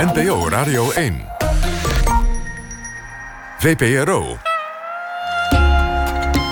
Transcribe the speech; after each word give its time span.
NPO 0.00 0.48
Radio 0.48 0.90
1. 0.90 1.24
VPRO. 3.58 4.36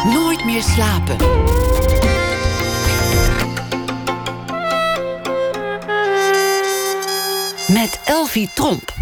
Nooit 0.05 0.45
meer 0.45 0.63
slapen. 0.63 1.17
Met 7.73 8.01
Elvie 8.05 8.51
Tromp. 8.55 8.93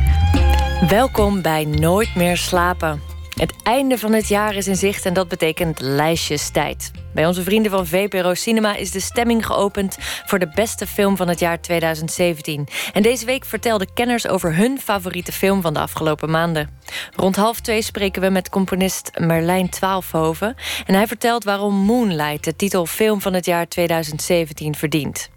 Welkom 0.88 1.42
bij 1.42 1.64
Nooit 1.64 2.14
meer 2.14 2.36
slapen. 2.36 3.02
Het 3.34 3.54
einde 3.62 3.98
van 3.98 4.12
het 4.12 4.28
jaar 4.28 4.54
is 4.54 4.68
in 4.68 4.76
zicht 4.76 5.06
en 5.06 5.14
dat 5.14 5.28
betekent 5.28 5.80
lijstjestijd. 5.80 6.90
Bij 7.16 7.26
onze 7.26 7.42
vrienden 7.42 7.70
van 7.70 7.86
VPRO 7.86 8.34
Cinema 8.34 8.74
is 8.74 8.90
de 8.90 9.00
stemming 9.00 9.46
geopend 9.46 9.96
voor 10.00 10.38
de 10.38 10.50
beste 10.54 10.86
film 10.86 11.16
van 11.16 11.28
het 11.28 11.38
jaar 11.38 11.60
2017. 11.60 12.68
En 12.92 13.02
deze 13.02 13.26
week 13.26 13.44
vertelden 13.44 13.92
kenners 13.94 14.26
over 14.26 14.56
hun 14.56 14.80
favoriete 14.80 15.32
film 15.32 15.62
van 15.62 15.74
de 15.74 15.80
afgelopen 15.80 16.30
maanden. 16.30 16.70
Rond 17.14 17.36
half 17.36 17.60
twee 17.60 17.82
spreken 17.82 18.22
we 18.22 18.28
met 18.28 18.48
componist 18.48 19.10
Merlijn 19.18 19.68
Twaalfhoven. 19.68 20.54
En 20.86 20.94
hij 20.94 21.06
vertelt 21.06 21.44
waarom 21.44 21.74
Moonlight 21.74 22.44
de 22.44 22.56
titel 22.56 22.86
Film 22.86 23.20
van 23.20 23.32
het 23.32 23.46
jaar 23.46 23.68
2017 23.68 24.74
verdient. 24.74 25.30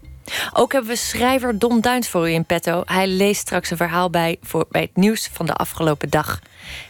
Ook 0.52 0.72
hebben 0.72 0.90
we 0.90 0.96
schrijver 0.96 1.58
Don 1.58 1.80
Duins 1.80 2.08
voor 2.08 2.28
u 2.28 2.32
in 2.32 2.44
petto. 2.44 2.82
Hij 2.84 3.06
leest 3.06 3.40
straks 3.40 3.70
een 3.70 3.76
verhaal 3.76 4.10
bij, 4.10 4.36
voor, 4.42 4.66
bij 4.70 4.80
het 4.82 4.96
nieuws 4.96 5.28
van 5.32 5.46
de 5.46 5.54
afgelopen 5.54 6.10
dag. 6.10 6.40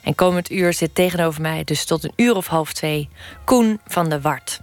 En 0.02 0.14
komend 0.14 0.50
uur 0.50 0.72
zit 0.72 0.94
tegenover 0.94 1.40
mij, 1.40 1.64
dus 1.64 1.84
tot 1.84 2.04
een 2.04 2.12
uur 2.16 2.34
of 2.36 2.46
half 2.46 2.72
twee, 2.72 3.08
Koen 3.44 3.80
van 3.86 4.08
de 4.08 4.20
Wart. 4.20 4.60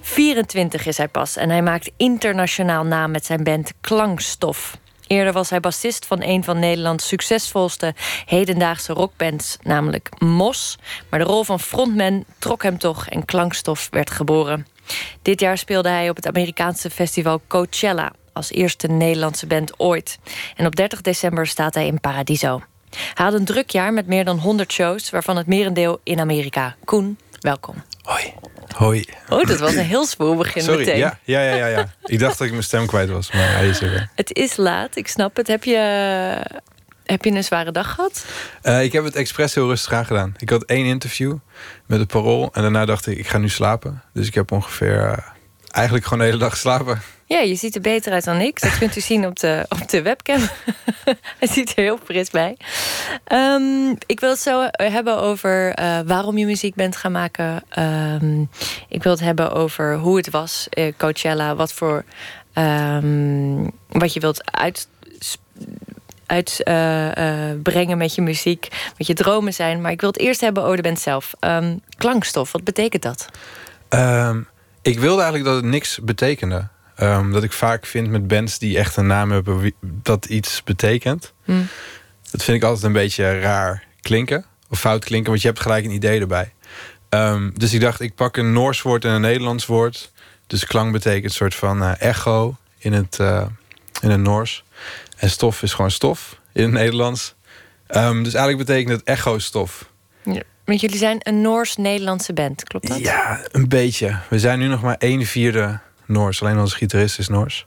24 0.00 0.86
is 0.86 0.96
hij 0.96 1.08
pas 1.08 1.36
en 1.36 1.50
hij 1.50 1.62
maakt 1.62 1.90
internationaal 1.96 2.84
naam 2.84 3.10
met 3.10 3.26
zijn 3.26 3.44
band 3.44 3.72
Klankstof. 3.80 4.78
Eerder 5.06 5.32
was 5.32 5.50
hij 5.50 5.60
bassist 5.60 6.06
van 6.06 6.22
een 6.22 6.44
van 6.44 6.58
Nederlands 6.58 7.08
succesvolste 7.08 7.94
hedendaagse 8.24 8.92
rockbands, 8.92 9.56
namelijk 9.62 10.08
Mos. 10.18 10.78
Maar 11.10 11.18
de 11.18 11.24
rol 11.24 11.44
van 11.44 11.60
frontman 11.60 12.24
trok 12.38 12.62
hem 12.62 12.78
toch 12.78 13.08
en 13.08 13.24
Klankstof 13.24 13.88
werd 13.90 14.10
geboren. 14.10 14.66
Dit 15.22 15.40
jaar 15.40 15.58
speelde 15.58 15.88
hij 15.88 16.10
op 16.10 16.16
het 16.16 16.26
Amerikaanse 16.26 16.90
festival 16.90 17.40
Coachella 17.46 18.12
als 18.32 18.50
eerste 18.50 18.86
Nederlandse 18.86 19.46
band 19.46 19.78
ooit. 19.78 20.18
En 20.56 20.66
op 20.66 20.76
30 20.76 21.00
december 21.00 21.46
staat 21.46 21.74
hij 21.74 21.86
in 21.86 22.00
Paradiso. 22.00 22.62
Hij 22.90 23.24
had 23.24 23.34
een 23.34 23.44
druk 23.44 23.70
jaar 23.70 23.92
met 23.92 24.06
meer 24.06 24.24
dan 24.24 24.38
100 24.38 24.72
shows, 24.72 25.10
waarvan 25.10 25.36
het 25.36 25.46
merendeel 25.46 26.00
in 26.02 26.20
Amerika. 26.20 26.76
Koen, 26.84 27.18
welkom. 27.40 27.74
Hoi. 28.02 28.34
Hoi. 28.76 29.04
Oh, 29.28 29.46
dat 29.46 29.58
was 29.58 29.74
een 29.74 29.84
heel 29.84 30.06
spoor 30.06 30.36
begin 30.36 30.62
Sorry, 30.62 30.78
meteen. 30.78 30.98
Ja, 30.98 31.18
ja, 31.24 31.40
ja, 31.40 31.54
ja, 31.54 31.66
ja. 31.66 31.86
Ik 32.04 32.18
dacht 32.18 32.38
dat 32.38 32.46
ik 32.46 32.52
mijn 32.52 32.64
stem 32.64 32.86
kwijt 32.86 33.08
was, 33.08 33.32
maar 33.32 33.52
hij 33.52 33.68
is 33.68 33.80
er 33.80 33.90
weer. 33.90 34.08
Het 34.14 34.32
is 34.32 34.56
laat, 34.56 34.96
ik 34.96 35.08
snap 35.08 35.36
het. 35.36 35.46
Heb 35.46 35.64
je, 35.64 35.76
heb 37.04 37.24
je 37.24 37.30
een 37.30 37.44
zware 37.44 37.72
dag 37.72 37.94
gehad? 37.94 38.24
Uh, 38.62 38.82
ik 38.82 38.92
heb 38.92 39.04
het 39.04 39.16
expres 39.16 39.54
heel 39.54 39.68
rustig 39.68 39.92
aangedaan. 39.92 40.34
Ik 40.38 40.50
had 40.50 40.64
één 40.64 40.86
interview 40.86 41.36
met 41.86 41.98
het 41.98 42.08
parool. 42.08 42.50
En 42.52 42.62
daarna 42.62 42.84
dacht 42.84 43.06
ik, 43.06 43.18
ik 43.18 43.28
ga 43.28 43.38
nu 43.38 43.48
slapen. 43.48 44.02
Dus 44.12 44.26
ik 44.26 44.34
heb 44.34 44.52
ongeveer 44.52 45.04
uh, 45.04 45.16
eigenlijk 45.78 46.04
gewoon 46.04 46.18
de 46.18 46.24
hele 46.24 46.44
dag 46.44 46.50
geslapen. 46.50 47.00
Ja, 47.26 47.38
je 47.38 47.54
ziet 47.54 47.74
er 47.74 47.80
beter 47.80 48.12
uit 48.12 48.24
dan 48.24 48.40
ik. 48.40 48.60
Dat 48.60 48.78
kunt 48.78 48.96
u 48.96 49.00
zien 49.00 49.26
op 49.26 49.38
de, 49.38 49.66
op 49.68 49.88
de 49.88 50.02
webcam. 50.02 50.40
Hij 51.38 51.48
ziet 51.48 51.68
er 51.76 51.82
heel 51.82 51.98
fris 52.04 52.30
bij. 52.30 52.56
Um, 53.32 53.96
ik 54.06 54.20
wil 54.20 54.30
het 54.30 54.38
zo 54.38 54.68
hebben 54.70 55.20
over 55.20 55.78
uh, 55.80 55.98
waarom 56.06 56.38
je 56.38 56.46
muziek 56.46 56.74
bent 56.74 56.96
gaan 56.96 57.12
maken. 57.12 57.62
Um, 58.22 58.50
ik 58.88 59.02
wil 59.02 59.12
het 59.12 59.20
hebben 59.20 59.52
over 59.52 59.96
hoe 59.96 60.16
het 60.16 60.30
was, 60.30 60.66
uh, 60.78 60.92
Coachella. 60.96 61.54
Wat 61.54 61.72
voor... 61.72 62.04
Um, 62.54 63.70
wat 63.88 64.12
je 64.12 64.20
wilt 64.20 64.50
uit 64.52 64.88
uitbrengen 66.26 67.90
uh, 67.90 67.96
met 67.96 68.14
je 68.14 68.22
muziek, 68.22 68.68
wat 68.98 69.06
je 69.06 69.14
dromen 69.14 69.54
zijn. 69.54 69.80
Maar 69.80 69.90
ik 69.90 70.00
wil 70.00 70.10
het 70.10 70.18
eerst 70.18 70.40
hebben 70.40 70.62
over 70.62 70.76
de 70.76 70.82
band 70.82 71.00
zelf. 71.00 71.32
Um, 71.40 71.80
klankstof, 71.96 72.52
wat 72.52 72.64
betekent 72.64 73.02
dat? 73.02 73.28
Um, 73.88 74.48
ik 74.88 75.00
wilde 75.00 75.22
eigenlijk 75.22 75.44
dat 75.44 75.62
het 75.62 75.70
niks 75.70 75.98
betekende. 76.02 76.68
Um, 77.00 77.32
dat 77.32 77.42
ik 77.42 77.52
vaak 77.52 77.86
vind 77.86 78.08
met 78.08 78.26
bands 78.26 78.58
die 78.58 78.78
echt 78.78 78.96
een 78.96 79.06
naam 79.06 79.30
hebben 79.30 79.72
dat 79.80 80.24
iets 80.24 80.62
betekent. 80.64 81.32
Hmm. 81.44 81.68
Dat 82.30 82.44
vind 82.44 82.56
ik 82.56 82.62
altijd 82.62 82.84
een 82.84 82.92
beetje 82.92 83.40
raar 83.40 83.84
klinken. 84.00 84.44
Of 84.68 84.80
fout 84.80 85.04
klinken, 85.04 85.30
want 85.30 85.42
je 85.42 85.48
hebt 85.48 85.60
gelijk 85.60 85.84
een 85.84 85.90
idee 85.90 86.20
erbij. 86.20 86.52
dus 87.54 87.72
ik 87.72 87.80
dacht, 87.80 88.00
ik 88.00 88.14
pak 88.14 88.36
een 88.36 88.52
Noors 88.52 88.82
woord 88.82 89.04
en 89.04 89.10
een 89.10 89.20
Nederlands 89.20 89.66
woord. 89.66 90.12
Dus 90.46 90.64
klank 90.64 90.92
betekent 90.92 91.24
een 91.24 91.30
soort 91.30 91.54
van 91.54 91.82
uh, 91.82 92.00
echo 92.00 92.56
in 92.78 92.92
het, 92.92 93.18
uh, 93.20 93.46
in 94.00 94.10
het 94.10 94.20
Noors. 94.20 94.64
En 95.16 95.30
stof 95.30 95.62
is 95.62 95.72
gewoon 95.72 95.90
stof 95.90 96.40
in 96.52 96.62
het 96.62 96.72
Nederlands. 96.72 97.34
Um, 97.90 98.22
dus 98.22 98.34
eigenlijk 98.34 98.66
betekent 98.66 98.96
het 98.98 99.02
echo-stof. 99.02 99.90
Ja, 100.22 100.42
want 100.68 100.80
jullie 100.80 100.98
zijn 100.98 101.18
een 101.22 101.40
Noors-Nederlandse 101.40 102.32
band, 102.32 102.64
klopt 102.64 102.88
dat? 102.88 102.98
Ja, 102.98 103.40
een 103.52 103.68
beetje. 103.68 104.18
We 104.28 104.38
zijn 104.38 104.58
nu 104.58 104.66
nog 104.66 104.82
maar 104.82 104.96
één 104.98 105.26
vierde 105.26 105.78
Noors. 106.06 106.42
Alleen 106.42 106.58
onze 106.58 106.76
gitarist 106.76 107.18
is 107.18 107.28
Noors. 107.28 107.66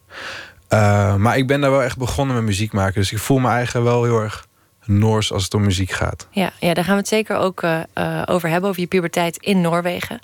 Uh, 0.70 1.16
maar 1.16 1.38
ik 1.38 1.48
ben 1.48 1.62
daar 1.62 1.72
wel 1.72 1.84
echt 1.84 1.98
begonnen 1.98 2.36
met 2.36 2.46
muziek 2.46 2.74
maken. 2.74 2.94
Dus 2.94 3.12
ik 3.12 3.18
voel 3.18 3.40
me 3.40 3.50
eigen 3.50 3.84
wel 3.84 4.04
heel 4.04 4.20
erg 4.20 4.48
Noors 4.86 5.32
als 5.32 5.44
het 5.44 5.54
om 5.54 5.62
muziek 5.64 5.92
gaat. 5.92 6.28
Ja, 6.32 6.52
ja 6.60 6.74
daar 6.74 6.84
gaan 6.84 6.94
we 6.94 7.00
het 7.00 7.08
zeker 7.08 7.38
ook 7.38 7.64
uh, 7.64 7.80
uh, 7.96 8.24
over 8.26 8.50
hebben. 8.50 8.70
Over 8.70 8.82
je 8.82 8.88
puberteit 8.88 9.38
in 9.38 9.62
Noorwegen. 9.62 10.20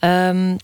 Um, 0.00 0.56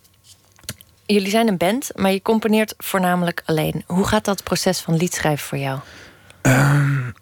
jullie 1.06 1.31
zijn 1.31 1.49
een 1.49 1.56
band, 1.56 1.91
maar 1.95 2.12
je 2.12 2.22
componeert 2.22 2.75
voornamelijk 2.78 3.43
alleen. 3.45 3.83
Hoe 3.87 4.06
gaat 4.06 4.25
dat 4.25 4.43
proces 4.43 4.81
van 4.81 4.97
liedschrijven 4.97 5.47
voor 5.47 5.59
jou? 5.59 5.78
Um, 6.43 7.15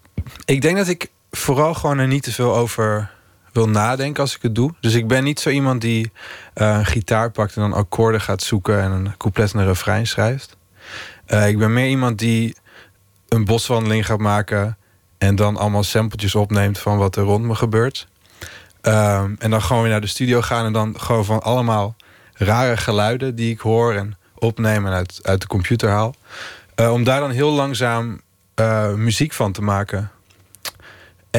ik 0.45 0.61
denk 0.63 0.77
dat 0.77 0.89
ik 0.89 1.11
vooral 1.31 1.75
gewoon 1.75 1.99
er 1.99 2.07
niet 2.07 2.23
te 2.23 2.33
veel 2.33 2.57
over 2.57 3.11
wil 3.55 3.69
nadenken 3.69 4.23
als 4.23 4.37
ik 4.37 4.43
het 4.43 4.55
doe. 4.55 4.75
Dus 4.81 4.95
ik 4.95 5.09
ben 5.09 5.25
niet 5.25 5.41
zo 5.41 5.51
iemand 5.51 5.81
die 5.81 6.13
uh, 6.55 6.77
een 6.77 6.87
gitaar 6.87 7.31
pakt 7.31 7.57
en 7.57 7.61
dan 7.61 7.73
akkoorden 7.73 8.21
gaat 8.21 8.43
zoeken 8.43 8.81
en 8.81 8.91
een 8.91 9.17
couplet 9.17 9.53
en 9.53 9.59
een 9.59 9.67
refrein 9.67 10.07
schrijft. 10.07 10.57
Uh, 11.27 11.49
ik 11.49 11.59
ben 11.59 11.73
meer 11.73 11.89
iemand 11.89 12.19
die 12.19 12.57
een 13.29 13.45
boswandeling 13.45 14.07
gaat 14.07 14.19
maken 14.19 14.77
en 15.19 15.37
dan 15.37 15.57
allemaal 15.57 15.83
sampletjes 15.83 16.35
opneemt 16.35 16.79
van 16.79 16.99
wat 16.99 17.17
er 17.17 17.23
rond 17.23 17.45
me 17.45 17.55
gebeurt. 17.55 18.09
Um, 18.83 19.37
en 19.39 19.51
dan 19.51 19.63
gewoon 19.63 19.83
weer 19.83 19.91
naar 19.91 20.01
de 20.01 20.07
studio 20.07 20.41
gaan 20.41 20.67
en 20.67 20.73
dan 20.73 21.01
gewoon 21.01 21.25
van 21.25 21.43
allemaal 21.43 21.97
rare 22.33 22.77
geluiden 22.77 23.35
die 23.35 23.53
ik 23.53 23.61
hoor 23.61 23.95
en 23.95 24.17
opneem 24.35 24.87
en 24.87 24.93
uit, 24.93 25.21
uit 25.23 25.41
de 25.41 25.47
computer 25.47 25.91
haal. 25.91 26.15
Uh, 26.81 26.93
om 26.93 27.05
daar 27.05 27.21
dan 27.21 27.31
heel 27.31 27.53
langzaam 27.53 28.21
muziek 28.97 29.33
van 29.33 29.53
te 29.53 29.63
maken. 29.63 30.11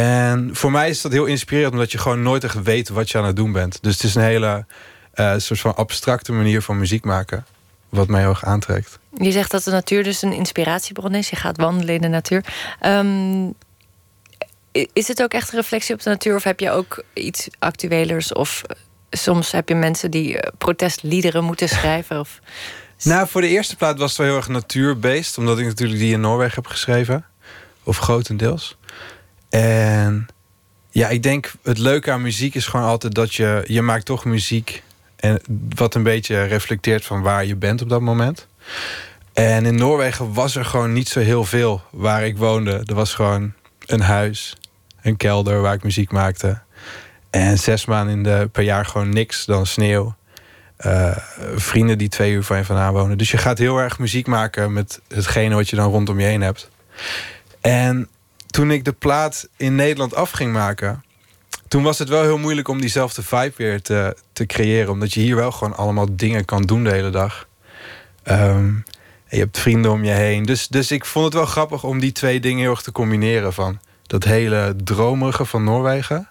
En 0.01 0.49
voor 0.53 0.71
mij 0.71 0.89
is 0.89 1.01
dat 1.01 1.11
heel 1.11 1.25
inspirerend, 1.25 1.73
omdat 1.73 1.91
je 1.91 1.97
gewoon 1.97 2.21
nooit 2.21 2.43
echt 2.43 2.63
weet 2.63 2.89
wat 2.89 3.09
je 3.09 3.17
aan 3.17 3.25
het 3.25 3.35
doen 3.35 3.51
bent. 3.51 3.77
Dus 3.81 3.93
het 3.93 4.03
is 4.03 4.15
een 4.15 4.21
hele 4.21 4.65
uh, 5.15 5.33
soort 5.37 5.59
van 5.59 5.75
abstracte 5.75 6.31
manier 6.31 6.61
van 6.61 6.77
muziek 6.77 7.03
maken, 7.03 7.45
wat 7.89 8.07
mij 8.07 8.19
heel 8.19 8.29
erg 8.29 8.45
aantrekt. 8.45 8.99
Je 9.17 9.31
zegt 9.31 9.51
dat 9.51 9.63
de 9.63 9.71
natuur 9.71 10.03
dus 10.03 10.21
een 10.21 10.33
inspiratiebron 10.33 11.15
is. 11.15 11.29
Je 11.29 11.35
gaat 11.35 11.57
wandelen 11.57 11.95
in 11.95 12.01
de 12.01 12.07
natuur. 12.07 12.45
Um, 12.85 13.53
is 14.93 15.07
het 15.07 15.23
ook 15.23 15.33
echt 15.33 15.51
een 15.51 15.59
reflectie 15.59 15.93
op 15.93 16.01
de 16.01 16.09
natuur, 16.09 16.35
of 16.35 16.43
heb 16.43 16.59
je 16.59 16.71
ook 16.71 17.03
iets 17.13 17.47
actuelers? 17.59 18.33
Of 18.33 18.61
soms 19.09 19.51
heb 19.51 19.69
je 19.69 19.75
mensen 19.75 20.11
die 20.11 20.39
protestliederen 20.57 21.43
moeten 21.43 21.69
schrijven? 21.77 22.19
Of... 22.19 22.39
Nou, 23.03 23.27
voor 23.27 23.41
de 23.41 23.47
eerste 23.47 23.75
plaat 23.75 23.97
was 23.97 24.09
het 24.09 24.17
wel 24.17 24.27
heel 24.27 24.35
erg 24.35 24.47
natuurbeest. 24.47 25.37
Omdat 25.37 25.59
ik 25.59 25.65
natuurlijk 25.65 25.99
die 25.99 26.13
in 26.13 26.21
Noorwegen 26.21 26.55
heb 26.55 26.67
geschreven. 26.67 27.25
Of 27.83 27.97
grotendeels. 27.97 28.77
En 29.55 30.27
ja, 30.89 31.07
ik 31.07 31.23
denk 31.23 31.53
het 31.63 31.77
leuke 31.77 32.11
aan 32.11 32.21
muziek 32.21 32.55
is 32.55 32.65
gewoon 32.65 32.85
altijd 32.85 33.15
dat 33.15 33.35
je... 33.35 33.63
Je 33.67 33.81
maakt 33.81 34.05
toch 34.05 34.25
muziek 34.25 34.83
en 35.15 35.41
wat 35.75 35.95
een 35.95 36.03
beetje 36.03 36.43
reflecteert 36.43 37.05
van 37.05 37.21
waar 37.21 37.45
je 37.45 37.55
bent 37.55 37.81
op 37.81 37.89
dat 37.89 38.01
moment. 38.01 38.47
En 39.33 39.65
in 39.65 39.75
Noorwegen 39.75 40.33
was 40.33 40.55
er 40.55 40.65
gewoon 40.65 40.93
niet 40.93 41.07
zo 41.07 41.19
heel 41.19 41.43
veel 41.43 41.81
waar 41.89 42.25
ik 42.25 42.37
woonde. 42.37 42.81
Er 42.85 42.95
was 42.95 43.13
gewoon 43.13 43.53
een 43.85 44.01
huis, 44.01 44.55
een 45.01 45.17
kelder 45.17 45.61
waar 45.61 45.73
ik 45.73 45.83
muziek 45.83 46.11
maakte. 46.11 46.59
En 47.29 47.57
zes 47.57 47.85
maanden 47.85 48.15
in 48.15 48.23
de, 48.23 48.49
per 48.51 48.63
jaar 48.63 48.85
gewoon 48.85 49.09
niks 49.09 49.45
dan 49.45 49.65
sneeuw. 49.65 50.15
Uh, 50.85 51.17
vrienden 51.55 51.97
die 51.97 52.09
twee 52.09 52.31
uur 52.31 52.43
van 52.43 52.57
je 52.57 52.65
vandaan 52.65 52.93
wonen. 52.93 53.17
Dus 53.17 53.31
je 53.31 53.37
gaat 53.37 53.57
heel 53.57 53.77
erg 53.77 53.99
muziek 53.99 54.27
maken 54.27 54.73
met 54.73 55.01
hetgene 55.07 55.55
wat 55.55 55.69
je 55.69 55.75
dan 55.75 55.91
rondom 55.91 56.19
je 56.19 56.25
heen 56.25 56.41
hebt. 56.41 56.69
En 57.61 58.09
toen 58.55 58.71
ik 58.71 58.85
de 58.85 58.93
plaat 58.93 59.47
in 59.57 59.75
Nederland 59.75 60.15
af 60.15 60.31
ging 60.31 60.53
maken... 60.53 61.03
toen 61.67 61.83
was 61.83 61.99
het 61.99 62.09
wel 62.09 62.21
heel 62.21 62.37
moeilijk 62.37 62.67
om 62.67 62.81
diezelfde 62.81 63.23
vibe 63.23 63.53
weer 63.55 63.81
te, 63.81 64.17
te 64.33 64.45
creëren. 64.45 64.91
Omdat 64.91 65.13
je 65.13 65.19
hier 65.19 65.35
wel 65.35 65.51
gewoon 65.51 65.75
allemaal 65.75 66.15
dingen 66.15 66.45
kan 66.45 66.61
doen 66.61 66.83
de 66.83 66.91
hele 66.91 67.09
dag. 67.09 67.47
Um, 68.23 68.83
je 69.29 69.37
hebt 69.37 69.59
vrienden 69.59 69.91
om 69.91 70.03
je 70.03 70.11
heen. 70.11 70.43
Dus, 70.43 70.67
dus 70.67 70.91
ik 70.91 71.05
vond 71.05 71.25
het 71.25 71.33
wel 71.33 71.45
grappig 71.45 71.83
om 71.83 71.99
die 71.99 72.11
twee 72.11 72.39
dingen 72.39 72.61
heel 72.61 72.69
erg 72.69 72.81
te 72.81 72.91
combineren. 72.91 73.53
Van 73.53 73.79
dat 74.03 74.23
hele 74.23 74.75
dromerige 74.83 75.45
van 75.45 75.63
Noorwegen... 75.63 76.29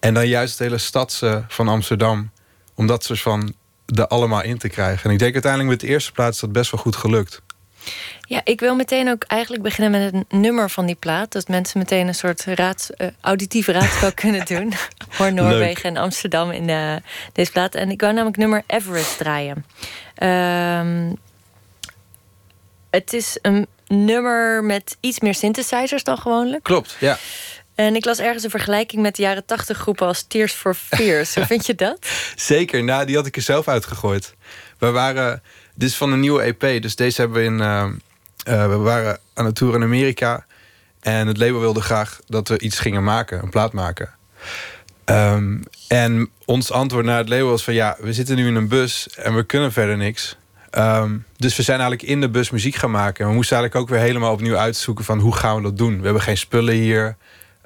en 0.00 0.14
dan 0.14 0.28
juist 0.28 0.58
het 0.58 0.68
hele 0.68 0.78
stadse 0.78 1.44
van 1.48 1.68
Amsterdam... 1.68 2.30
om 2.74 2.86
dat 2.86 3.04
soort 3.04 3.20
van 3.20 3.54
er 3.86 4.06
allemaal 4.06 4.42
in 4.42 4.58
te 4.58 4.68
krijgen. 4.68 5.04
En 5.04 5.10
ik 5.10 5.18
denk 5.18 5.32
uiteindelijk 5.32 5.72
met 5.72 5.80
de 5.80 5.86
eerste 5.86 6.12
plaats 6.12 6.40
dat 6.40 6.52
best 6.52 6.70
wel 6.70 6.80
goed 6.80 6.96
gelukt. 6.96 7.42
Ja, 8.32 8.40
ik 8.44 8.60
wil 8.60 8.74
meteen 8.74 9.10
ook 9.10 9.24
eigenlijk 9.24 9.62
beginnen 9.62 10.00
met 10.00 10.12
het 10.12 10.32
nummer 10.32 10.70
van 10.70 10.86
die 10.86 10.94
plaat. 10.94 11.32
Dat 11.32 11.48
mensen 11.48 11.78
meteen 11.78 12.08
een 12.08 12.14
soort 12.14 12.44
raad, 12.44 12.90
uh, 12.98 13.08
auditief 13.20 13.66
raadspel 13.66 14.12
kunnen 14.24 14.46
doen. 14.46 14.72
Voor 15.08 15.32
Noorwegen 15.32 15.82
en 15.82 15.96
Amsterdam 15.96 16.50
in 16.50 16.66
de, 16.66 17.02
deze 17.32 17.52
plaat. 17.52 17.74
En 17.74 17.90
ik 17.90 18.00
wou 18.00 18.12
namelijk 18.12 18.36
nummer 18.36 18.62
Everest 18.66 19.18
draaien. 19.18 19.64
Uh, 20.18 21.12
het 22.90 23.12
is 23.12 23.38
een 23.42 23.66
nummer 23.86 24.64
met 24.64 24.96
iets 25.00 25.20
meer 25.20 25.34
synthesizers 25.34 26.04
dan 26.04 26.18
gewoonlijk. 26.18 26.62
Klopt, 26.62 26.96
ja. 27.00 27.18
En 27.74 27.96
ik 27.96 28.04
las 28.04 28.18
ergens 28.18 28.44
een 28.44 28.50
vergelijking 28.50 29.02
met 29.02 29.16
de 29.16 29.22
jaren 29.22 29.44
tachtig 29.44 29.78
groepen 29.78 30.06
als 30.06 30.22
Tears 30.22 30.52
for 30.52 30.74
Fears. 30.74 31.34
Hoe 31.34 31.46
vind 31.46 31.66
je 31.66 31.74
dat? 31.74 32.06
Zeker, 32.36 32.84
nou, 32.84 33.06
die 33.06 33.16
had 33.16 33.26
ik 33.26 33.36
er 33.36 33.42
zelf 33.42 33.68
uitgegooid. 33.68 34.34
We 34.78 34.90
waren, 34.90 35.42
dit 35.74 35.88
is 35.88 35.96
van 35.96 36.12
een 36.12 36.20
nieuwe 36.20 36.42
EP, 36.42 36.82
dus 36.82 36.96
deze 36.96 37.20
hebben 37.20 37.38
we 37.38 37.44
in. 37.44 37.58
Uh, 37.58 37.84
uh, 38.48 38.68
we 38.68 38.76
waren 38.76 39.18
aan 39.34 39.44
de 39.44 39.52
tour 39.52 39.74
in 39.74 39.82
Amerika. 39.82 40.44
En 41.00 41.26
het 41.26 41.38
label 41.38 41.60
wilde 41.60 41.80
graag 41.80 42.20
dat 42.26 42.48
we 42.48 42.58
iets 42.58 42.78
gingen 42.78 43.04
maken, 43.04 43.42
een 43.42 43.50
plaat 43.50 43.72
maken. 43.72 44.10
Um, 45.04 45.62
en 45.88 46.30
ons 46.44 46.72
antwoord 46.72 47.04
naar 47.04 47.18
het 47.18 47.28
label 47.28 47.48
was 47.48 47.64
van 47.64 47.74
ja, 47.74 47.96
we 48.00 48.12
zitten 48.12 48.36
nu 48.36 48.46
in 48.46 48.54
een 48.54 48.68
bus 48.68 49.08
en 49.08 49.34
we 49.34 49.42
kunnen 49.42 49.72
verder 49.72 49.96
niks. 49.96 50.36
Um, 50.78 51.24
dus 51.36 51.56
we 51.56 51.62
zijn 51.62 51.80
eigenlijk 51.80 52.10
in 52.10 52.20
de 52.20 52.30
bus 52.30 52.50
muziek 52.50 52.74
gaan 52.74 52.90
maken. 52.90 53.24
En 53.24 53.30
we 53.30 53.36
moesten 53.36 53.56
eigenlijk 53.56 53.84
ook 53.84 53.96
weer 53.96 54.06
helemaal 54.06 54.32
opnieuw 54.32 54.56
uitzoeken 54.56 55.04
van 55.04 55.18
hoe 55.18 55.36
gaan 55.36 55.56
we 55.56 55.62
dat 55.62 55.78
doen. 55.78 55.98
We 55.98 56.04
hebben 56.04 56.22
geen 56.22 56.38
spullen 56.38 56.74
hier. 56.74 57.16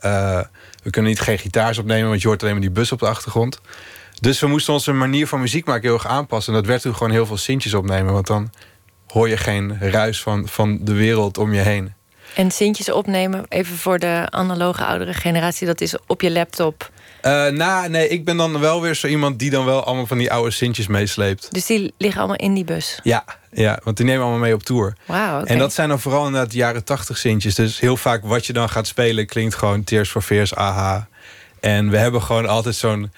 Uh, 0.01 0.41
we 0.83 0.91
kunnen 0.91 1.11
niet 1.11 1.21
geen 1.21 1.39
gitaars 1.39 1.79
opnemen, 1.79 2.09
want 2.09 2.23
je 2.23 2.29
hoort 2.29 2.43
alleen 2.43 2.53
maar 2.53 2.63
die 2.63 2.71
bus 2.71 2.93
op 2.93 2.99
de 2.99 3.07
achtergrond. 3.07 3.61
Dus 4.21 4.41
we 4.41 4.47
moesten 4.47 4.73
onze 4.73 4.93
manier 4.93 5.27
van 5.27 5.41
muziek 5.41 5.67
maken 5.67 5.83
heel 5.83 5.95
erg 5.95 6.07
aanpassen. 6.07 6.53
En 6.53 6.59
dat 6.59 6.69
werd 6.69 6.83
toen 6.83 6.95
gewoon 6.95 7.13
heel 7.13 7.27
veel 7.27 7.37
sintjes 7.37 7.75
opnemen. 7.75 8.13
Want 8.13 8.27
dan 8.27 8.51
hoor 9.17 9.29
je 9.29 9.37
geen 9.37 9.77
ruis 9.81 10.23
van, 10.23 10.49
van 10.49 10.79
de 10.81 10.93
wereld 10.93 11.39
om 11.39 11.55
je 11.55 11.61
heen. 11.61 11.95
En 12.35 12.51
sintjes 12.51 12.91
opnemen, 12.91 13.45
even 13.49 13.77
voor 13.77 13.99
de 13.99 14.27
analoge 14.31 14.85
oudere 14.85 15.15
generatie, 15.15 15.67
dat 15.67 15.81
is 15.81 15.95
op 16.07 16.21
je 16.21 16.31
laptop. 16.31 16.91
Uh, 17.23 17.47
nou, 17.47 17.89
nee, 17.89 18.09
ik 18.09 18.25
ben 18.25 18.37
dan 18.37 18.61
wel 18.61 18.81
weer 18.81 18.95
zo 18.95 19.07
iemand 19.07 19.39
die 19.39 19.51
dan 19.51 19.65
wel 19.65 19.85
allemaal 19.85 20.07
van 20.07 20.19
die 20.19 20.33
oude 20.33 20.51
sintjes 20.51 20.87
meesleept. 20.87 21.53
Dus 21.53 21.67
die 21.67 21.95
liggen 21.99 22.19
allemaal 22.19 22.37
in 22.37 22.55
die 22.55 22.65
bus? 22.65 23.01
Ja, 23.03 23.25
ja 23.53 23.81
want 23.85 23.97
die 23.97 24.07
nemen 24.07 24.23
allemaal 24.23 24.41
mee 24.41 24.55
op 24.55 24.63
tour. 24.63 24.97
Wauw, 25.07 25.41
okay. 25.41 25.55
En 25.55 25.59
dat 25.59 25.73
zijn 25.73 25.89
dan 25.89 26.01
vooral 26.01 26.27
inderdaad 26.27 26.53
jaren 26.53 26.85
tachtig 26.85 27.19
sintjes. 27.19 27.55
Dus 27.55 27.81
heel 27.81 27.97
vaak 27.97 28.25
wat 28.25 28.47
je 28.47 28.53
dan 28.53 28.69
gaat 28.69 28.87
spelen 28.87 29.27
klinkt 29.27 29.55
gewoon 29.55 29.85
Tears 29.85 30.11
for 30.11 30.23
Fears, 30.23 30.55
aha. 30.55 31.09
En 31.61 31.91
we 31.91 31.97
hebben 31.97 32.23
gewoon 32.23 32.47
altijd 32.47 32.75
zo'n 32.75 33.13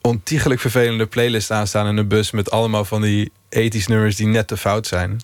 ontiegelijk 0.00 0.60
vervelende 0.60 1.06
playlist 1.06 1.50
aanstaan 1.50 1.86
in 1.86 1.96
de 1.96 2.04
bus... 2.04 2.30
met 2.30 2.50
allemaal 2.50 2.84
van 2.84 3.02
die 3.02 3.32
ethisch 3.48 3.86
nummers 3.86 4.16
die 4.16 4.26
net 4.26 4.48
te 4.48 4.56
fout 4.56 4.86
zijn. 4.86 5.20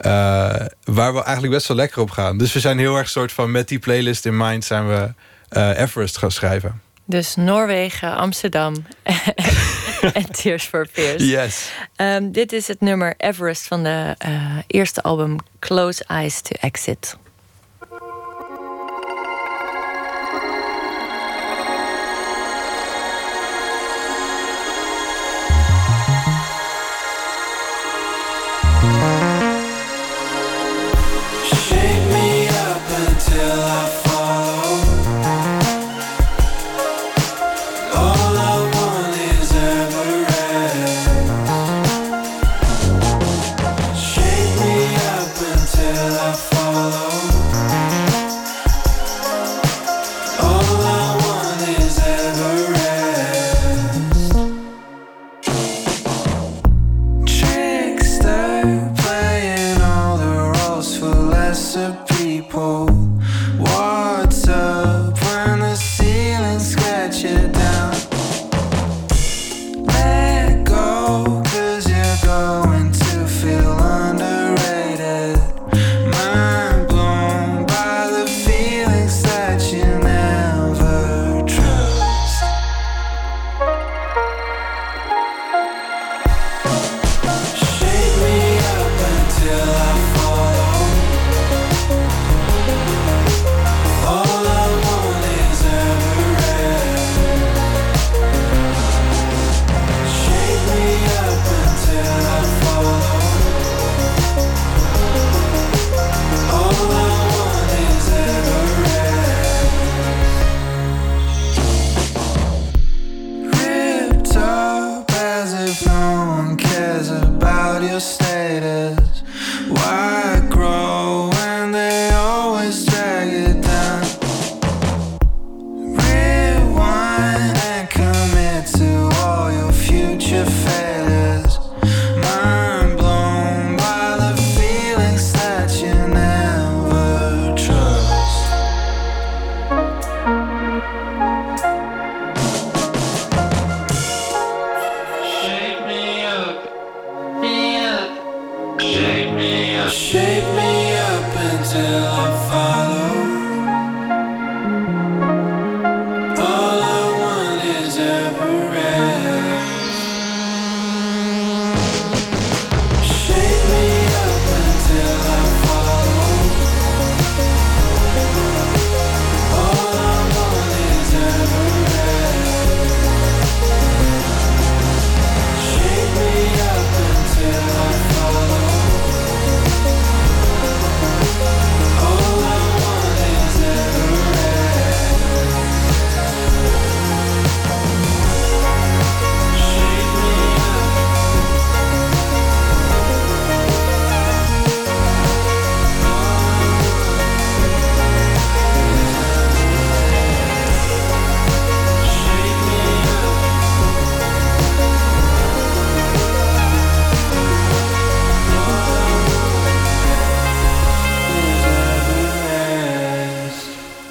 Uh, 0.00 0.10
waar 0.84 1.14
we 1.14 1.22
eigenlijk 1.22 1.54
best 1.54 1.68
wel 1.68 1.76
lekker 1.76 2.02
op 2.02 2.10
gaan. 2.10 2.38
Dus 2.38 2.52
we 2.52 2.60
zijn 2.60 2.78
heel 2.78 2.96
erg 2.96 3.08
soort 3.08 3.32
van 3.32 3.50
met 3.50 3.68
die 3.68 3.78
playlist 3.78 4.26
in 4.26 4.36
mind... 4.36 4.64
zijn 4.64 4.88
we 4.88 5.12
uh, 5.50 5.78
Everest 5.78 6.18
gaan 6.18 6.30
schrijven. 6.30 6.80
Dus 7.04 7.34
Noorwegen, 7.34 8.16
Amsterdam 8.16 8.86
en 10.12 10.30
Tears 10.30 10.64
for 10.64 10.86
Fears. 10.92 11.22
Yes. 11.22 11.70
Um, 11.96 12.32
dit 12.32 12.52
is 12.52 12.68
het 12.68 12.80
nummer 12.80 13.14
Everest 13.16 13.66
van 13.66 13.82
de 13.82 14.14
uh, 14.26 14.56
eerste 14.66 15.02
album 15.02 15.36
Close 15.58 16.04
Eyes 16.06 16.40
to 16.40 16.56
Exit. 16.60 17.16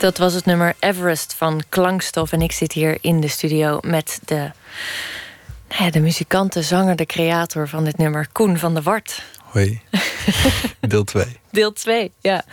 Dat 0.05 0.17
was 0.17 0.33
het 0.33 0.45
nummer 0.45 0.75
Everest 0.79 1.33
van 1.33 1.63
Klankstof. 1.69 2.31
En 2.31 2.41
ik 2.41 2.51
zit 2.51 2.71
hier 2.71 2.97
in 3.01 3.19
de 3.19 3.27
studio 3.27 3.79
met 3.81 4.19
de, 4.25 4.51
nou 5.69 5.83
ja, 5.83 5.89
de 5.89 5.99
muzikant, 5.99 6.53
de 6.53 6.61
zanger, 6.61 6.95
de 6.95 7.05
creator 7.05 7.67
van 7.67 7.83
dit 7.83 7.97
nummer, 7.97 8.27
Koen 8.31 8.57
van 8.57 8.73
der 8.73 8.83
Wart. 8.83 9.23
Hoi. 9.43 9.81
Deel 10.79 11.03
2. 11.03 11.39
Deel 11.51 11.73
2, 11.73 12.11
ja. 12.19 12.43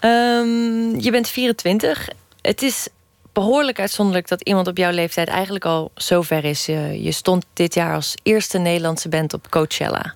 Ehm, 0.00 0.98
je 0.98 1.08
bent 1.10 1.28
24. 1.28 2.08
Het 2.42 2.62
is 2.62 2.88
behoorlijk 3.32 3.80
uitzonderlijk 3.80 4.28
dat 4.28 4.42
iemand 4.42 4.66
op 4.66 4.76
jouw 4.76 4.92
leeftijd 4.92 5.28
eigenlijk 5.28 5.64
al 5.64 5.90
zo 5.94 6.22
ver 6.22 6.44
is. 6.44 6.66
Je, 6.66 7.02
je 7.02 7.12
stond 7.12 7.44
dit 7.52 7.74
jaar 7.74 7.94
als 7.94 8.14
eerste 8.22 8.58
Nederlandse 8.58 9.08
band 9.08 9.34
op 9.34 9.50
Coachella. 9.50 10.14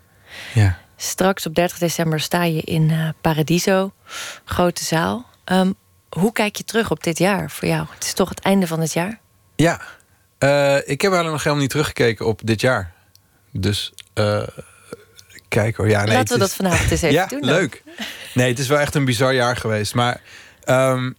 Ja. 0.55 0.79
Straks 0.97 1.47
op 1.47 1.55
30 1.55 1.79
december 1.79 2.21
sta 2.21 2.45
je 2.45 2.61
in 2.61 2.89
uh, 2.89 3.09
Paradiso, 3.21 3.93
grote 4.45 4.85
zaal. 4.85 5.27
Um, 5.45 5.75
hoe 6.19 6.33
kijk 6.33 6.57
je 6.57 6.65
terug 6.65 6.91
op 6.91 7.03
dit 7.03 7.19
jaar 7.19 7.51
voor 7.51 7.69
jou? 7.69 7.87
Het 7.95 8.05
is 8.05 8.13
toch 8.13 8.29
het 8.29 8.41
einde 8.41 8.67
van 8.67 8.81
het 8.81 8.93
jaar? 8.93 9.21
Ja, 9.57 9.81
uh, 10.39 10.77
ik 10.77 11.01
heb 11.01 11.13
eigenlijk 11.13 11.31
nog 11.31 11.43
helemaal 11.43 11.61
niet 11.63 11.71
teruggekeken 11.71 12.27
op 12.27 12.41
dit 12.45 12.61
jaar. 12.61 12.93
Dus 13.51 13.93
uh, 14.15 14.43
kijk 15.49 15.77
hoor. 15.77 15.89
Ja, 15.89 16.05
nee, 16.05 16.15
Laten 16.15 16.35
we 16.35 16.41
dat 16.41 16.55
vanavond 16.55 16.91
eens 16.91 17.03
even 17.03 17.17
ja, 17.21 17.27
doen. 17.27 17.45
leuk. 17.45 17.83
Nee, 18.35 18.49
het 18.49 18.59
is 18.59 18.69
wel 18.69 18.79
echt 18.79 18.95
een 18.95 19.05
bizar 19.05 19.35
jaar 19.35 19.57
geweest. 19.57 19.95
Maar 19.95 20.21
um, 20.65 21.17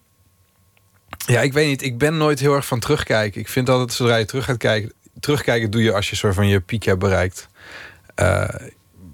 ja, 1.25 1.41
ik 1.41 1.53
weet 1.53 1.67
niet. 1.67 1.81
Ik 1.81 1.97
ben 1.97 2.17
nooit 2.17 2.39
heel 2.39 2.55
erg 2.55 2.65
van 2.65 2.79
terugkijken. 2.79 3.41
Ik 3.41 3.49
vind 3.49 3.69
altijd 3.69 3.93
zodra 3.93 4.15
je 4.15 4.25
terug 4.25 4.45
gaat 4.45 4.57
kijken... 4.57 4.93
Terugkijken 5.19 5.71
doe 5.71 5.83
je 5.83 5.93
als 5.93 6.09
je 6.09 6.15
soort 6.15 6.35
van 6.35 6.47
je 6.47 6.59
piek 6.59 6.83
hebt 6.83 6.99
bereikt. 6.99 7.47
Uh, 8.15 8.47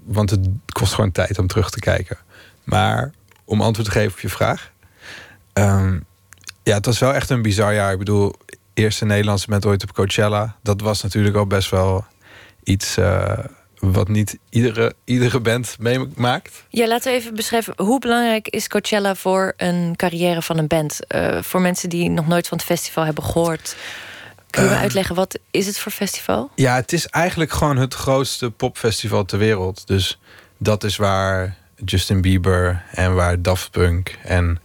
want 0.04 0.30
het 0.30 0.48
kost 0.72 0.94
gewoon 0.94 1.12
tijd 1.12 1.38
om 1.38 1.46
terug 1.46 1.70
te 1.70 1.78
kijken. 1.78 2.18
Maar 2.64 3.12
om 3.44 3.60
antwoord 3.60 3.88
te 3.88 3.94
geven 3.94 4.12
op 4.12 4.20
je 4.20 4.28
vraag... 4.28 4.70
Um, 5.60 6.04
ja, 6.62 6.74
het 6.74 6.86
was 6.86 6.98
wel 6.98 7.14
echt 7.14 7.30
een 7.30 7.42
bizar 7.42 7.74
jaar. 7.74 7.92
Ik 7.92 7.98
bedoel, 7.98 8.34
eerste 8.74 9.04
Nederlandse 9.04 9.48
band 9.48 9.66
ooit 9.66 9.82
op 9.82 9.92
Coachella. 9.92 10.56
Dat 10.62 10.80
was 10.80 11.02
natuurlijk 11.02 11.36
al 11.36 11.46
best 11.46 11.70
wel 11.70 12.04
iets 12.62 12.98
uh, 12.98 13.38
wat 13.78 14.08
niet 14.08 14.38
iedere, 14.50 14.94
iedere 15.04 15.40
band 15.40 15.76
meemaakt. 15.78 16.64
Ja, 16.68 16.88
laten 16.88 17.12
we 17.12 17.18
even 17.18 17.34
beschrijven. 17.34 17.74
Hoe 17.76 18.00
belangrijk 18.00 18.48
is 18.48 18.68
Coachella 18.68 19.14
voor 19.14 19.52
een 19.56 19.96
carrière 19.96 20.42
van 20.42 20.58
een 20.58 20.66
band? 20.66 20.98
Uh, 21.08 21.42
voor 21.42 21.60
mensen 21.60 21.88
die 21.88 22.10
nog 22.10 22.26
nooit 22.26 22.48
van 22.48 22.58
het 22.58 22.66
festival 22.66 23.04
hebben 23.04 23.24
gehoord. 23.24 23.76
Kun 24.50 24.64
je 24.64 24.70
uh, 24.70 24.80
uitleggen, 24.80 25.14
wat 25.14 25.38
is 25.50 25.66
het 25.66 25.78
voor 25.78 25.92
festival? 25.92 26.50
Ja, 26.54 26.74
het 26.74 26.92
is 26.92 27.06
eigenlijk 27.06 27.52
gewoon 27.52 27.76
het 27.76 27.94
grootste 27.94 28.50
popfestival 28.50 29.24
ter 29.24 29.38
wereld. 29.38 29.86
Dus 29.86 30.20
dat 30.58 30.84
is 30.84 30.96
waar 30.96 31.56
Justin 31.84 32.20
Bieber 32.20 32.84
en 32.90 33.14
waar 33.14 33.42
Daft 33.42 33.70
Punk 33.70 34.18
en 34.22 34.60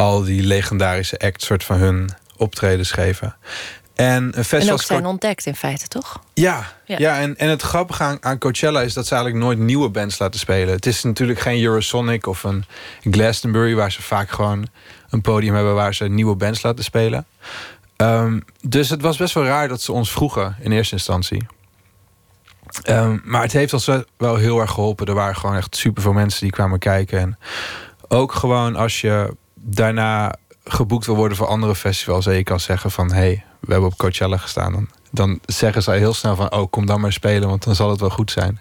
al 0.00 0.24
die 0.24 0.42
legendarische 0.42 1.18
acts 1.18 1.46
soort 1.46 1.64
van 1.64 1.76
hun 1.76 2.10
optredens 2.36 2.90
geven. 2.90 3.36
En, 3.94 4.32
een 4.38 4.60
en 4.60 4.72
ook 4.72 4.82
zijn 4.82 5.06
ontdekt 5.06 5.46
in 5.46 5.56
feite, 5.56 5.88
toch? 5.88 6.20
Ja, 6.34 6.72
ja. 6.84 6.98
ja 6.98 7.18
en, 7.18 7.36
en 7.36 7.48
het 7.48 7.62
grappige 7.62 8.02
aan, 8.02 8.16
aan 8.20 8.38
Coachella 8.38 8.80
is 8.82 8.94
dat 8.94 9.06
ze 9.06 9.14
eigenlijk 9.14 9.44
nooit 9.44 9.58
nieuwe 9.58 9.88
bands 9.88 10.18
laten 10.18 10.40
spelen. 10.40 10.74
Het 10.74 10.86
is 10.86 11.02
natuurlijk 11.02 11.40
geen 11.40 11.64
Eurosonic 11.64 12.26
of 12.26 12.42
een 12.42 12.64
Glastonbury... 13.00 13.74
waar 13.74 13.92
ze 13.92 14.02
vaak 14.02 14.30
gewoon 14.30 14.66
een 15.10 15.20
podium 15.20 15.54
hebben 15.54 15.74
waar 15.74 15.94
ze 15.94 16.04
nieuwe 16.04 16.34
bands 16.34 16.62
laten 16.62 16.84
spelen. 16.84 17.26
Um, 17.96 18.44
dus 18.60 18.90
het 18.90 19.00
was 19.00 19.16
best 19.16 19.34
wel 19.34 19.44
raar 19.44 19.68
dat 19.68 19.80
ze 19.80 19.92
ons 19.92 20.12
vroegen 20.12 20.56
in 20.60 20.72
eerste 20.72 20.94
instantie. 20.94 21.46
Um, 22.88 23.22
maar 23.24 23.42
het 23.42 23.52
heeft 23.52 23.72
ons 23.72 23.90
wel 24.16 24.36
heel 24.36 24.60
erg 24.60 24.70
geholpen. 24.70 25.06
Er 25.06 25.14
waren 25.14 25.36
gewoon 25.36 25.56
echt 25.56 25.76
super 25.76 26.02
veel 26.02 26.12
mensen 26.12 26.40
die 26.40 26.52
kwamen 26.52 26.78
kijken. 26.78 27.18
En 27.18 27.38
ook 28.08 28.32
gewoon 28.32 28.76
als 28.76 29.00
je 29.00 29.34
daarna 29.60 30.34
geboekt 30.64 31.06
wil 31.06 31.16
worden 31.16 31.36
voor 31.36 31.46
andere 31.46 31.74
festivals... 31.74 32.26
en 32.26 32.34
je 32.34 32.42
kan 32.42 32.60
zeggen 32.60 32.90
van, 32.90 33.12
hé, 33.12 33.18
hey, 33.18 33.44
we 33.60 33.72
hebben 33.72 33.90
op 33.90 33.98
Coachella 33.98 34.36
gestaan... 34.36 34.72
Dan, 34.72 34.88
dan 35.10 35.40
zeggen 35.44 35.82
zij 35.82 35.98
heel 35.98 36.14
snel 36.14 36.36
van, 36.36 36.52
oh, 36.52 36.70
kom 36.70 36.86
dan 36.86 37.00
maar 37.00 37.12
spelen... 37.12 37.48
want 37.48 37.64
dan 37.64 37.74
zal 37.74 37.90
het 37.90 38.00
wel 38.00 38.10
goed 38.10 38.30
zijn. 38.30 38.60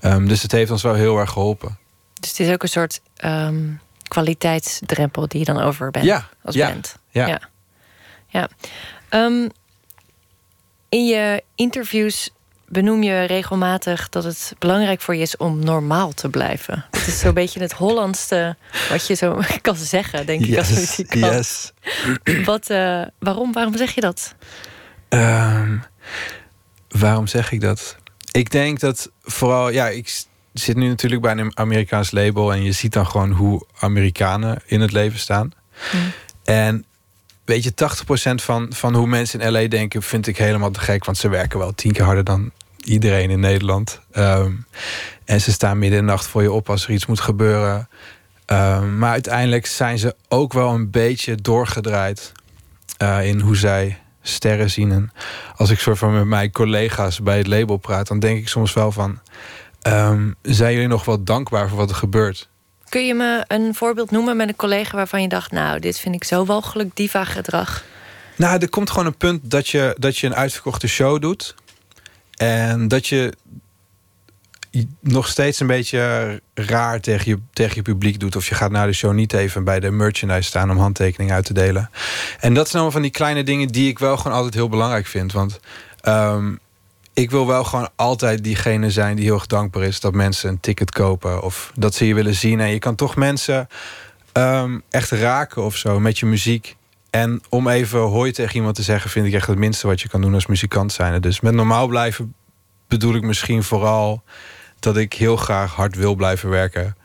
Um, 0.00 0.28
dus 0.28 0.42
het 0.42 0.52
heeft 0.52 0.70
ons 0.70 0.82
wel 0.82 0.94
heel 0.94 1.18
erg 1.18 1.30
geholpen. 1.30 1.78
Dus 2.20 2.30
het 2.30 2.40
is 2.40 2.52
ook 2.52 2.62
een 2.62 2.68
soort 2.68 3.00
um, 3.24 3.80
kwaliteitsdrempel 4.08 5.28
die 5.28 5.38
je 5.38 5.44
dan 5.44 5.60
over 5.60 5.90
bent 5.90 6.04
ja, 6.04 6.28
als 6.42 6.54
ja, 6.54 6.68
band. 6.68 6.96
Ja. 7.10 7.26
ja. 7.26 7.40
ja. 8.28 8.48
Um, 9.10 9.50
in 10.88 11.06
je 11.06 11.42
interviews 11.54 12.30
benoem 12.72 13.02
je 13.02 13.24
regelmatig 13.24 14.08
dat 14.08 14.24
het 14.24 14.54
belangrijk 14.58 15.00
voor 15.00 15.14
je 15.14 15.22
is 15.22 15.36
om 15.36 15.64
normaal 15.64 16.12
te 16.12 16.28
blijven. 16.28 16.84
Het 16.90 17.06
is 17.06 17.18
zo'n 17.18 17.34
beetje 17.42 17.60
het 17.60 17.72
Hollandste 17.72 18.56
wat 18.90 19.06
je 19.06 19.14
zo 19.14 19.40
kan 19.62 19.76
zeggen, 19.76 20.26
denk 20.26 20.44
ik, 20.44 20.58
als 20.58 20.70
muzikant. 20.70 21.34
Yes. 21.34 21.72
Wat, 22.44 22.70
uh, 22.70 23.02
waarom, 23.18 23.52
waarom 23.52 23.76
zeg 23.76 23.94
je 23.94 24.00
dat? 24.00 24.34
Um, 25.08 25.82
waarom 26.88 27.26
zeg 27.26 27.52
ik 27.52 27.60
dat? 27.60 27.96
Ik 28.30 28.50
denk 28.50 28.80
dat 28.80 29.10
vooral, 29.22 29.70
ja, 29.70 29.88
ik 29.88 30.24
zit 30.52 30.76
nu 30.76 30.88
natuurlijk 30.88 31.22
bij 31.22 31.36
een 31.36 31.58
Amerikaans 31.58 32.10
label 32.10 32.52
en 32.52 32.62
je 32.62 32.72
ziet 32.72 32.92
dan 32.92 33.06
gewoon 33.06 33.30
hoe 33.30 33.66
Amerikanen 33.78 34.62
in 34.66 34.80
het 34.80 34.92
leven 34.92 35.18
staan. 35.18 35.52
Hmm. 35.90 36.12
En 36.44 36.84
weet 37.44 37.64
je, 37.64 37.72
80% 38.40 38.42
van, 38.42 38.72
van 38.74 38.94
hoe 38.94 39.06
mensen 39.06 39.40
in 39.40 39.52
LA 39.52 39.66
denken, 39.66 40.02
vind 40.02 40.26
ik 40.26 40.36
helemaal 40.36 40.70
te 40.70 40.80
gek. 40.80 41.04
Want 41.04 41.18
ze 41.18 41.28
werken 41.28 41.58
wel 41.58 41.74
tien 41.74 41.92
keer 41.92 42.04
harder 42.04 42.24
dan 42.24 42.52
iedereen 42.84 43.30
in 43.30 43.40
Nederland. 43.40 44.00
Um, 44.12 44.66
en 45.24 45.40
ze 45.40 45.52
staan 45.52 45.78
midden 45.78 45.98
in 45.98 46.04
de 46.04 46.10
nacht 46.10 46.26
voor 46.26 46.42
je 46.42 46.52
op 46.52 46.70
als 46.70 46.84
er 46.84 46.90
iets 46.90 47.06
moet 47.06 47.20
gebeuren. 47.20 47.88
Um, 48.46 48.98
maar 48.98 49.10
uiteindelijk 49.10 49.66
zijn 49.66 49.98
ze 49.98 50.14
ook 50.28 50.52
wel 50.52 50.68
een 50.68 50.90
beetje 50.90 51.34
doorgedraaid 51.34 52.32
uh, 53.02 53.26
in 53.26 53.40
hoe 53.40 53.56
zij 53.56 53.98
sterren 54.22 54.70
zien. 54.70 54.92
En 54.92 55.12
als 55.56 55.70
ik 55.70 55.78
soort 55.78 55.98
van 55.98 56.14
met 56.14 56.24
mijn 56.24 56.52
collega's 56.52 57.22
bij 57.22 57.38
het 57.38 57.46
label 57.46 57.76
praat, 57.76 58.06
dan 58.08 58.18
denk 58.18 58.38
ik 58.38 58.48
soms 58.48 58.72
wel 58.72 58.92
van: 58.92 59.18
um, 59.86 60.34
zijn 60.42 60.72
jullie 60.72 60.88
nog 60.88 61.04
wel 61.04 61.24
dankbaar 61.24 61.68
voor 61.68 61.78
wat 61.78 61.90
er 61.90 61.96
gebeurt? 61.96 62.48
Kun 62.88 63.06
je 63.06 63.14
me 63.14 63.44
een 63.48 63.74
voorbeeld 63.74 64.10
noemen 64.10 64.36
met 64.36 64.48
een 64.48 64.56
collega 64.56 64.96
waarvan 64.96 65.22
je 65.22 65.28
dacht: 65.28 65.52
Nou, 65.52 65.80
dit 65.80 65.98
vind 65.98 66.14
ik 66.14 66.24
zo 66.24 66.44
walgelijk 66.44 66.96
diva 66.96 67.24
gedrag? 67.24 67.84
Nou, 68.36 68.58
er 68.58 68.68
komt 68.68 68.90
gewoon 68.90 69.06
een 69.06 69.16
punt 69.16 69.50
dat 69.50 69.68
je, 69.68 69.96
dat 69.98 70.18
je 70.18 70.26
een 70.26 70.34
uitverkochte 70.34 70.88
show 70.88 71.20
doet. 71.20 71.54
En 72.42 72.88
dat 72.88 73.06
je 73.06 73.32
nog 75.00 75.28
steeds 75.28 75.60
een 75.60 75.66
beetje 75.66 76.40
raar 76.54 77.00
tegen 77.00 77.30
je, 77.30 77.38
tegen 77.52 77.76
je 77.76 77.82
publiek 77.82 78.20
doet. 78.20 78.36
Of 78.36 78.48
je 78.48 78.54
gaat 78.54 78.70
na 78.70 78.86
de 78.86 78.92
show 78.92 79.12
niet 79.12 79.32
even 79.32 79.64
bij 79.64 79.80
de 79.80 79.90
merchandise 79.90 80.48
staan 80.48 80.70
om 80.70 80.78
handtekeningen 80.78 81.34
uit 81.34 81.44
te 81.44 81.52
delen. 81.52 81.90
En 82.40 82.54
dat 82.54 82.64
zijn 82.64 82.82
allemaal 82.82 82.90
van 82.90 83.02
die 83.02 83.10
kleine 83.10 83.42
dingen 83.42 83.68
die 83.68 83.88
ik 83.88 83.98
wel 83.98 84.16
gewoon 84.16 84.36
altijd 84.36 84.54
heel 84.54 84.68
belangrijk 84.68 85.06
vind. 85.06 85.32
Want 85.32 85.60
um, 86.04 86.58
ik 87.12 87.30
wil 87.30 87.46
wel 87.46 87.64
gewoon 87.64 87.88
altijd 87.96 88.44
diegene 88.44 88.90
zijn 88.90 89.16
die 89.16 89.24
heel 89.24 89.34
erg 89.34 89.46
dankbaar 89.46 89.82
is 89.82 90.00
dat 90.00 90.14
mensen 90.14 90.48
een 90.48 90.60
ticket 90.60 90.90
kopen. 90.90 91.42
Of 91.42 91.72
dat 91.74 91.94
ze 91.94 92.06
je 92.06 92.14
willen 92.14 92.34
zien. 92.34 92.60
En 92.60 92.68
je 92.68 92.78
kan 92.78 92.94
toch 92.94 93.16
mensen 93.16 93.68
um, 94.32 94.82
echt 94.90 95.10
raken 95.10 95.64
of 95.64 95.76
zo 95.76 96.00
met 96.00 96.18
je 96.18 96.26
muziek. 96.26 96.76
En 97.12 97.40
om 97.48 97.68
even 97.68 98.00
hooi 98.00 98.32
tegen 98.32 98.56
iemand 98.56 98.74
te 98.74 98.82
zeggen, 98.82 99.10
vind 99.10 99.26
ik 99.26 99.32
echt 99.32 99.46
het 99.46 99.58
minste 99.58 99.86
wat 99.86 100.00
je 100.00 100.08
kan 100.08 100.20
doen 100.20 100.34
als 100.34 100.46
muzikant 100.46 100.92
zijn. 100.92 101.20
Dus 101.20 101.40
met 101.40 101.54
normaal 101.54 101.86
blijven 101.86 102.34
bedoel 102.88 103.14
ik 103.14 103.22
misschien 103.22 103.62
vooral 103.62 104.22
dat 104.78 104.96
ik 104.96 105.12
heel 105.12 105.36
graag 105.36 105.74
hard 105.74 105.96
wil 105.96 106.14
blijven 106.14 106.48
werken. 106.48 106.96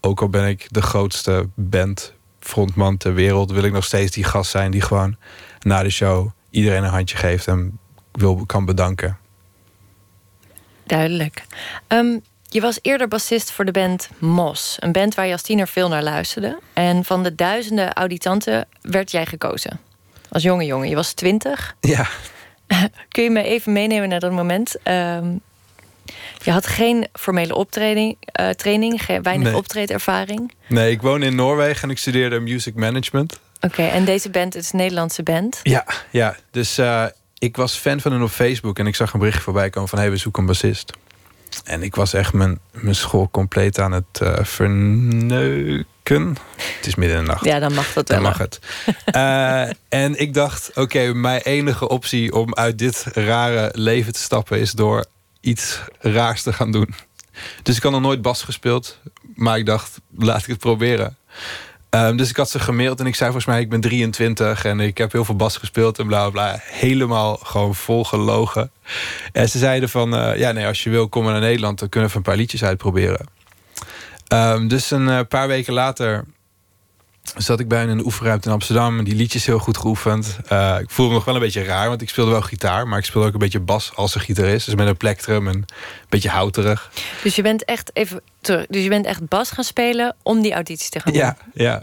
Ook 0.00 0.20
al 0.20 0.28
ben 0.28 0.48
ik 0.48 0.66
de 0.68 0.82
grootste 0.82 1.48
band 1.54 2.14
frontman 2.40 2.96
ter 2.96 3.14
wereld, 3.14 3.50
wil 3.50 3.62
ik 3.62 3.72
nog 3.72 3.84
steeds 3.84 4.12
die 4.12 4.24
gast 4.24 4.50
zijn 4.50 4.70
die 4.70 4.80
gewoon 4.80 5.16
na 5.60 5.82
de 5.82 5.90
show 5.90 6.30
iedereen 6.50 6.82
een 6.82 6.90
handje 6.90 7.16
geeft 7.16 7.46
en 7.46 7.78
wil, 8.12 8.46
kan 8.46 8.64
bedanken. 8.64 9.18
Duidelijk. 10.86 11.46
Um, 11.88 12.22
je 12.48 12.60
was 12.60 12.78
eerder 12.82 13.08
bassist 13.08 13.50
voor 13.50 13.64
de 13.64 13.70
band 13.72 14.08
Mos. 14.18 14.76
Een 14.80 14.92
band 14.92 15.14
waar 15.14 15.26
je 15.26 15.32
als 15.32 15.42
tiener 15.42 15.68
veel 15.68 15.88
naar 15.88 16.02
luisterde. 16.02 16.58
En 16.72 17.04
van 17.04 17.22
de 17.22 17.34
duizenden 17.34 17.92
auditanten 17.92 18.68
werd 18.80 19.10
jij 19.10 19.26
gekozen. 19.26 19.80
Als 20.28 20.42
jonge 20.42 20.64
jongen. 20.64 20.88
Je 20.88 20.94
was 20.94 21.12
twintig. 21.12 21.76
Ja. 21.80 22.06
Kun 23.08 23.22
je 23.22 23.30
me 23.30 23.42
even 23.42 23.72
meenemen 23.72 24.08
naar 24.08 24.20
dat 24.20 24.32
moment? 24.32 24.76
Um, 24.84 25.40
je 26.42 26.50
had 26.50 26.66
geen 26.66 27.06
formele 27.12 27.54
optraining, 27.54 28.16
uh, 28.40 28.48
training, 28.48 29.04
geen, 29.04 29.22
weinig 29.22 29.46
Nee. 29.48 29.56
optreedervaring. 29.56 30.52
Nee, 30.68 30.90
ik 30.90 31.02
woon 31.02 31.22
in 31.22 31.34
Noorwegen 31.34 31.82
en 31.82 31.90
ik 31.90 31.98
studeerde 31.98 32.40
music 32.40 32.74
management. 32.74 33.40
Oké, 33.60 33.82
en 33.82 34.04
deze 34.04 34.30
band 34.30 34.54
is 34.54 34.72
een 34.72 34.78
Nederlandse 34.78 35.22
band. 35.22 35.60
Ja, 35.62 35.86
ja. 36.10 36.36
Dus 36.50 36.78
uh, 36.78 37.04
ik 37.38 37.56
was 37.56 37.74
fan 37.74 38.00
van 38.00 38.12
hen 38.12 38.22
op 38.22 38.30
Facebook 38.30 38.78
en 38.78 38.86
ik 38.86 38.94
zag 38.94 39.12
een 39.12 39.18
bericht 39.18 39.42
voorbij 39.42 39.70
komen 39.70 39.88
van 39.88 39.98
hey, 39.98 40.10
we 40.10 40.16
zoeken 40.16 40.40
een 40.42 40.48
bassist. 40.48 40.92
En 41.64 41.82
ik 41.82 41.94
was 41.94 42.12
echt 42.12 42.32
mijn, 42.32 42.58
mijn 42.70 42.94
school 42.94 43.28
compleet 43.30 43.78
aan 43.78 43.92
het 43.92 44.20
uh, 44.22 44.38
verneuken. 44.42 46.36
Het 46.56 46.86
is 46.86 46.94
midden 46.94 47.18
in 47.18 47.24
de 47.24 47.30
nacht. 47.30 47.44
Ja, 47.44 47.58
dan 47.58 47.74
mag 47.74 47.92
dat 47.92 48.08
wel. 48.08 48.18
Dan 48.18 48.26
mag 48.26 48.38
het. 48.38 48.58
uh, 49.14 49.68
en 49.88 50.20
ik 50.20 50.34
dacht, 50.34 50.68
oké, 50.68 50.80
okay, 50.80 51.08
mijn 51.08 51.40
enige 51.40 51.88
optie 51.88 52.34
om 52.34 52.54
uit 52.54 52.78
dit 52.78 53.04
rare 53.12 53.70
leven 53.72 54.12
te 54.12 54.18
stappen 54.18 54.60
is 54.60 54.72
door 54.72 55.04
iets 55.40 55.80
raars 55.98 56.42
te 56.42 56.52
gaan 56.52 56.72
doen. 56.72 56.94
Dus 57.62 57.76
ik 57.76 57.82
had 57.82 57.92
nog 57.92 58.00
nooit 58.00 58.22
bas 58.22 58.42
gespeeld, 58.42 58.98
maar 59.34 59.58
ik 59.58 59.66
dacht, 59.66 60.00
laat 60.16 60.40
ik 60.40 60.46
het 60.46 60.58
proberen. 60.58 61.16
Ehm, 61.96 62.16
dus 62.16 62.30
ik 62.30 62.36
had 62.36 62.50
ze 62.50 62.58
gemaild 62.58 63.00
en 63.00 63.06
ik 63.06 63.14
zei 63.14 63.30
volgens 63.30 63.52
mij... 63.52 63.60
ik 63.60 63.68
ben 63.68 63.80
23 63.80 64.64
en 64.64 64.80
ik 64.80 64.98
heb 64.98 65.12
heel 65.12 65.24
veel 65.24 65.36
bas 65.36 65.56
gespeeld 65.56 65.98
en 65.98 66.06
bla 66.06 66.30
bla. 66.30 66.58
Helemaal 66.62 67.36
gewoon 67.42 67.74
vol 67.74 68.04
gelogen. 68.04 68.70
En 69.32 69.48
ze 69.48 69.58
zeiden 69.58 69.88
van... 69.88 70.16
eh, 70.16 70.38
ja, 70.38 70.52
nee, 70.52 70.66
als 70.66 70.82
je 70.82 70.90
wil, 70.90 71.08
kom 71.08 71.22
maar 71.22 71.32
naar 71.32 71.40
Nederland. 71.40 71.78
Dan 71.78 71.88
kunnen 71.88 72.10
we 72.10 72.16
een 72.16 72.22
paar 72.22 72.36
liedjes 72.36 72.64
uitproberen. 72.64 73.26
Ehm, 74.26 74.68
dus 74.68 74.90
een 74.90 75.08
eh, 75.08 75.20
paar 75.28 75.48
weken 75.48 75.72
later 75.72 76.24
zat 77.36 77.60
ik 77.60 77.68
bij 77.68 77.82
een 77.82 78.04
oefenruimte 78.04 78.48
in 78.48 78.54
Amsterdam. 78.54 79.04
Die 79.04 79.14
liedjes 79.14 79.46
heel 79.46 79.58
goed 79.58 79.76
geoefend. 79.76 80.38
Eh, 80.48 80.76
ik 80.80 80.90
voelde 80.90 81.10
me 81.10 81.16
nog 81.16 81.24
wel 81.24 81.34
een 81.34 81.40
beetje 81.40 81.64
raar, 81.64 81.88
want 81.88 82.02
ik 82.02 82.08
speelde 82.08 82.30
wel 82.30 82.42
gitaar. 82.42 82.88
Maar 82.88 82.98
ik 82.98 83.04
speelde 83.04 83.26
ook 83.26 83.34
een 83.34 83.38
beetje 83.38 83.60
bas 83.60 83.92
als 83.94 84.14
een 84.14 84.20
gitarist. 84.20 84.66
Dus 84.66 84.74
met 84.74 84.86
een 84.86 84.96
plektrum 84.96 85.48
en 85.48 85.54
een 85.54 85.66
beetje 86.08 86.28
houterig. 86.28 86.90
Dus 87.22 87.36
je 87.36 87.42
bent 87.42 87.64
echt 87.64 87.90
even 87.92 88.20
terug. 88.46 88.66
Dus 88.68 88.82
je 88.82 88.88
bent 88.88 89.06
echt 89.06 89.28
bas 89.28 89.50
gaan 89.50 89.64
spelen 89.64 90.14
om 90.22 90.40
die 90.40 90.52
auditie 90.52 90.90
te 90.90 91.00
gaan 91.00 91.12
doen. 91.12 91.22
Ja, 91.22 91.36
ja. 91.54 91.82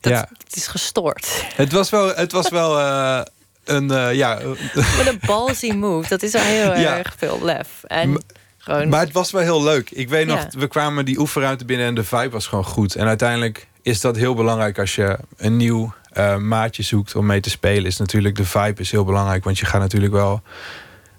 Dat, 0.00 0.12
ja. 0.12 0.28
Het 0.44 0.56
is 0.56 0.66
gestoord. 0.66 1.44
Het 1.54 1.72
was 1.72 1.90
wel, 1.90 2.14
het 2.14 2.32
was 2.32 2.48
wel 2.48 2.78
eh, 2.78 3.20
een, 3.64 3.90
eh, 3.90 4.14
ja... 4.14 4.38
Met 4.98 5.06
een 5.06 5.20
ballsy 5.26 5.70
move. 5.70 6.08
Dat 6.08 6.22
is 6.22 6.32
wel 6.32 6.42
heel 6.42 6.76
Ja. 6.76 6.98
erg 6.98 7.14
veel 7.18 7.38
lef. 7.42 7.68
En 7.86 8.10
M- 8.10 8.18
gewoon... 8.58 8.88
Maar 8.88 9.00
het 9.00 9.12
was 9.12 9.30
wel 9.30 9.42
heel 9.42 9.62
leuk. 9.62 9.90
Ik 9.90 10.08
weet 10.08 10.26
nog, 10.26 10.38
Ja. 10.38 10.58
we 10.58 10.66
kwamen 10.66 11.04
die 11.04 11.18
oefenruimte 11.18 11.64
binnen 11.64 11.86
en 11.86 11.94
de 11.94 12.04
vibe 12.04 12.30
was 12.30 12.46
gewoon 12.46 12.64
goed. 12.64 12.94
En 12.94 13.06
uiteindelijk 13.06 13.66
is 13.82 14.00
dat 14.00 14.16
heel 14.16 14.34
belangrijk 14.34 14.78
als 14.78 14.94
je 14.94 15.18
een 15.36 15.56
nieuw 15.56 15.94
eh, 16.12 16.36
maatje 16.36 16.82
zoekt 16.82 17.14
om 17.16 17.26
mee 17.26 17.40
te 17.40 17.50
spelen. 17.50 17.84
Is 17.86 17.96
natuurlijk 17.96 18.36
de 18.36 18.44
vibe 18.44 18.80
is 18.80 18.90
heel 18.90 19.04
belangrijk. 19.04 19.44
Want 19.44 19.58
je 19.58 19.66
gaat 19.66 19.80
natuurlijk 19.80 20.12
wel 20.12 20.42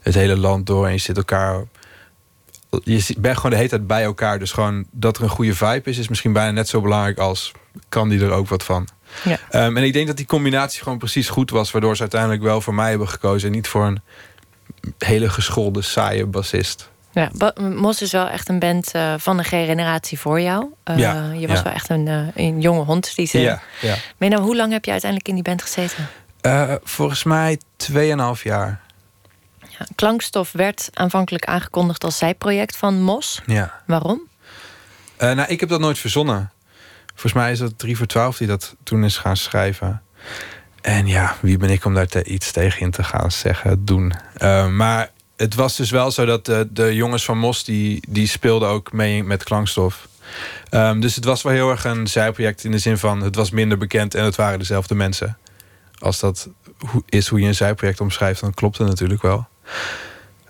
het 0.01 0.13
hele 0.13 0.37
land 0.37 0.65
door 0.67 0.85
en 0.85 0.91
je 0.91 0.97
zit 0.97 1.17
elkaar. 1.17 1.63
Je 2.83 3.15
bent 3.17 3.35
gewoon 3.35 3.51
de 3.51 3.57
hele 3.57 3.69
tijd 3.69 3.87
bij 3.87 4.03
elkaar. 4.03 4.39
Dus 4.39 4.51
gewoon 4.51 4.85
dat 4.91 5.17
er 5.17 5.23
een 5.23 5.29
goede 5.29 5.55
vibe 5.55 5.89
is, 5.89 5.97
is 5.97 6.07
misschien 6.07 6.33
bijna 6.33 6.51
net 6.51 6.67
zo 6.67 6.81
belangrijk 6.81 7.17
als 7.17 7.51
kan 7.89 8.09
die 8.09 8.23
er 8.23 8.31
ook 8.31 8.47
wat 8.47 8.63
van. 8.63 8.87
Ja. 9.23 9.37
Ehm, 9.49 9.77
en 9.77 9.83
ik 9.83 9.93
denk 9.93 10.07
dat 10.07 10.17
die 10.17 10.25
combinatie 10.25 10.83
gewoon 10.83 10.97
precies 10.97 11.29
goed 11.29 11.49
was, 11.49 11.71
waardoor 11.71 11.95
ze 11.95 12.01
uiteindelijk 12.01 12.41
wel 12.41 12.61
voor 12.61 12.73
mij 12.73 12.89
hebben 12.89 13.09
gekozen 13.09 13.47
en 13.47 13.55
niet 13.55 13.67
voor 13.67 13.85
een 13.85 14.01
hele 14.97 15.29
geschoolde, 15.29 15.81
saaie 15.81 16.25
bassist. 16.25 16.91
Ja, 17.11 17.31
Mos 17.59 18.01
is 18.01 18.11
wel 18.11 18.27
echt 18.27 18.49
een 18.49 18.59
band 18.59 18.91
eh, 18.91 19.13
van 19.17 19.37
een 19.37 19.45
generatie 19.45 20.19
voor 20.19 20.41
jou. 20.41 20.65
Eh, 20.83 20.97
Ja, 20.97 21.31
je 21.31 21.47
was 21.47 21.57
ja. 21.57 21.63
wel 21.63 21.73
echt 21.73 21.89
een, 21.89 22.07
eh, 22.07 22.45
een 22.45 22.61
jonge 22.61 22.83
hond. 22.83 23.15
Die 23.15 23.27
ze... 23.27 23.39
Ja, 23.39 23.61
ja. 23.81 23.95
Maar 24.17 24.29
nou, 24.29 24.41
hoe 24.41 24.55
lang 24.55 24.71
heb 24.71 24.85
je 24.85 24.91
uiteindelijk 24.91 25.29
in 25.29 25.35
die 25.35 25.43
band 25.43 25.61
gezeten? 25.61 26.07
Volgens 26.83 27.23
mij 27.23 27.59
2,5 27.77 28.43
jaar. 28.43 28.81
Ja, 29.79 29.85
Klankstof 29.95 30.51
werd 30.51 30.89
aanvankelijk 30.93 31.45
aangekondigd 31.45 32.03
als 32.03 32.17
zijproject 32.17 32.77
van 32.77 33.01
Mos. 33.01 33.41
Ja. 33.45 33.81
Waarom? 33.85 34.21
Eh, 35.17 35.31
nou, 35.31 35.49
ik 35.49 35.59
heb 35.59 35.69
dat 35.69 35.79
nooit 35.79 35.97
verzonnen. 35.97 36.51
Volgens 37.07 37.33
mij 37.33 37.51
is 37.51 37.59
dat 37.59 37.77
3 37.77 37.97
voor 37.97 38.05
12 38.05 38.37
die 38.37 38.47
dat 38.47 38.75
toen 38.83 39.03
is 39.03 39.17
gaan 39.17 39.37
schrijven. 39.37 40.01
En 40.81 41.07
ja, 41.07 41.35
wie 41.41 41.57
ben 41.57 41.69
ik 41.69 41.85
om 41.85 41.93
daar 41.93 42.07
te, 42.07 42.23
iets 42.23 42.51
tegen 42.51 42.81
in 42.81 42.91
te 42.91 43.03
gaan 43.03 43.31
zeggen, 43.31 43.85
doen. 43.85 44.13
Eh, 44.37 44.67
maar 44.67 45.11
het 45.35 45.55
was 45.55 45.75
dus 45.75 45.89
wel 45.91 46.11
zo 46.11 46.25
dat 46.25 46.45
de, 46.45 46.67
de 46.71 46.95
jongens 46.95 47.25
van 47.25 47.37
Mos... 47.37 47.63
die, 47.63 48.03
die 48.09 48.27
speelden 48.27 48.69
ook 48.69 48.91
mee 48.91 49.23
met 49.23 49.43
klankstof. 49.43 50.07
Ehm, 50.69 50.99
dus 50.99 51.15
het 51.15 51.25
was 51.25 51.41
wel 51.41 51.53
heel 51.53 51.69
erg 51.69 51.85
een 51.85 52.07
zijproject 52.07 52.63
in 52.63 52.71
de 52.71 52.77
zin 52.77 52.97
van... 52.97 53.21
het 53.21 53.35
was 53.35 53.51
minder 53.51 53.77
bekend 53.77 54.15
en 54.15 54.23
het 54.23 54.35
waren 54.35 54.59
dezelfde 54.59 54.95
mensen. 54.95 55.37
Als 55.99 56.19
dat 56.19 56.49
is 57.09 57.27
hoe 57.27 57.39
je 57.39 57.47
een 57.47 57.55
zijproject 57.55 58.01
omschrijft, 58.01 58.41
dan 58.41 58.53
klopt 58.53 58.77
het 58.77 58.87
natuurlijk 58.87 59.21
wel. 59.21 59.47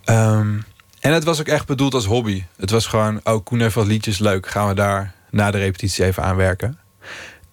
Ehm, 0.03 0.57
en 0.99 1.13
het 1.13 1.23
was 1.23 1.39
ook 1.39 1.47
echt 1.47 1.65
bedoeld 1.65 1.93
als 1.93 2.05
hobby. 2.05 2.43
Het 2.57 2.69
was 2.69 2.85
gewoon, 2.85 3.19
oh, 3.23 3.43
Koen 3.43 3.59
heeft 3.59 3.75
wat 3.75 3.87
liedjes, 3.87 4.19
leuk. 4.19 4.47
Gaan 4.47 4.67
we 4.67 4.73
daar 4.73 5.13
na 5.29 5.51
de 5.51 5.57
repetitie 5.57 6.05
even 6.05 6.23
aan 6.23 6.35
werken. 6.35 6.79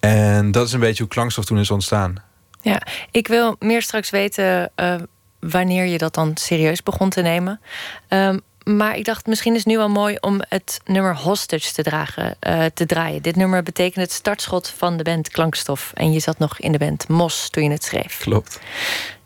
En 0.00 0.50
dat 0.50 0.67
is 0.67 0.73
een 0.73 0.81
beetje 0.81 1.02
hoe 1.02 1.12
klankstof 1.12 1.45
toen 1.45 1.59
is 1.59 1.71
ontstaan. 1.71 2.23
Ja, 2.62 2.83
ik 3.11 3.29
wil 3.29 3.57
meer 3.59 3.83
straks 3.83 4.11
weten 4.11 4.71
eh, 4.75 4.95
wanneer 5.40 5.84
je 5.84 5.99
dat 5.99 6.15
dan 6.15 6.37
serieus 6.37 6.82
begon 6.82 7.11
te 7.11 7.23
nemen. 7.23 7.61
Ehm, 8.08 8.39
maar 8.65 8.97
ik 8.97 9.04
dacht, 9.04 9.26
misschien 9.26 9.52
is 9.52 9.58
het 9.58 9.69
nu 9.69 9.76
wel 9.76 9.89
mooi 9.89 10.17
om 10.21 10.41
het 10.49 10.80
nummer 10.84 11.17
Hostage 11.17 11.73
te, 11.73 11.82
dragen, 11.82 12.37
eh, 12.41 12.65
te 12.75 12.87
draaien. 12.87 13.23
Dit 13.23 13.37
nummer 13.37 13.63
betekent 13.63 14.04
het 14.04 14.13
startschot 14.13 14.69
van 14.69 14.97
de 14.97 15.02
band 15.02 15.28
Klankstof. 15.28 15.91
En 15.95 16.13
je 16.13 16.21
zat 16.21 16.39
nog 16.39 16.58
in 16.58 16.73
de 16.73 16.78
band 16.78 17.08
Mos 17.08 17.49
toen 17.50 17.65
je 17.65 17.71
het 17.71 17.84
schreef. 17.84 18.19
Klopt. 18.19 18.61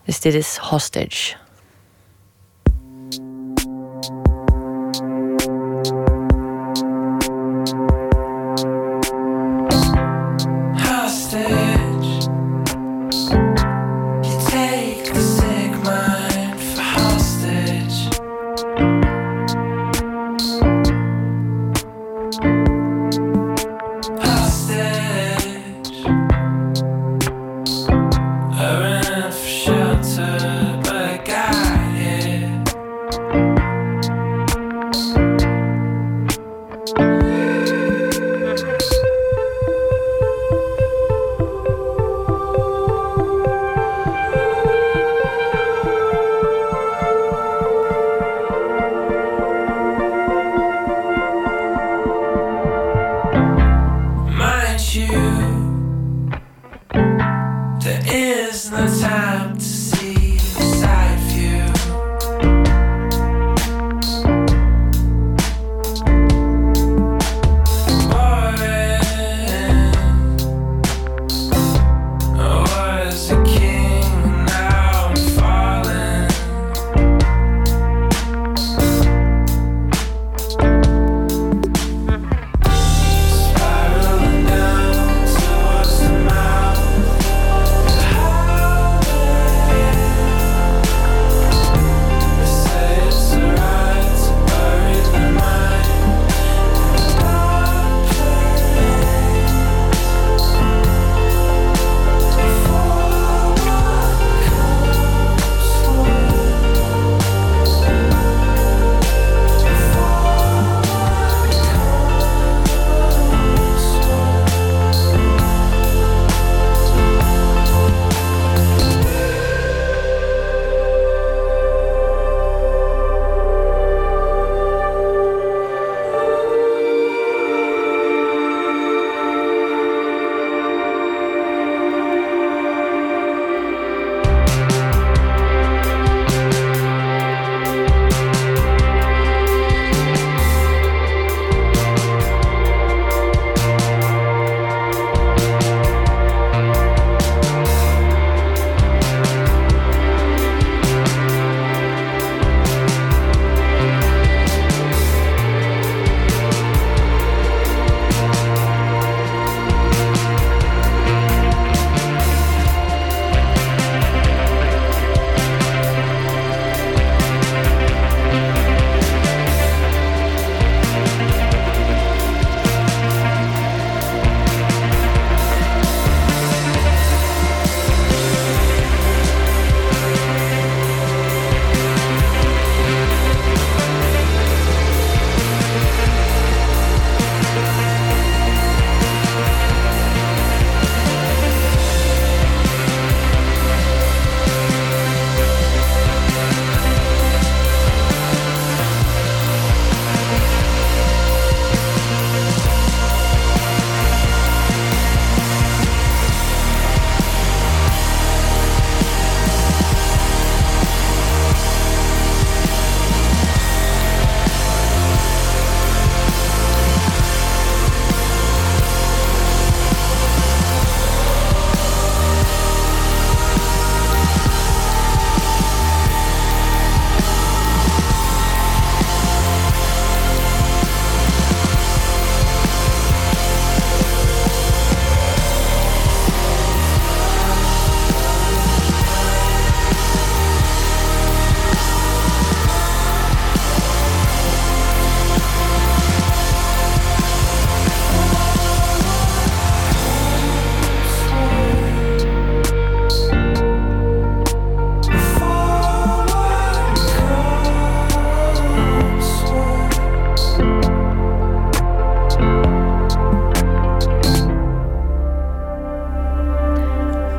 Dus 0.04 0.20
dit 0.20 0.34
is 0.34 0.56
Hostage. 0.56 0.68
hostage. 0.68 1.43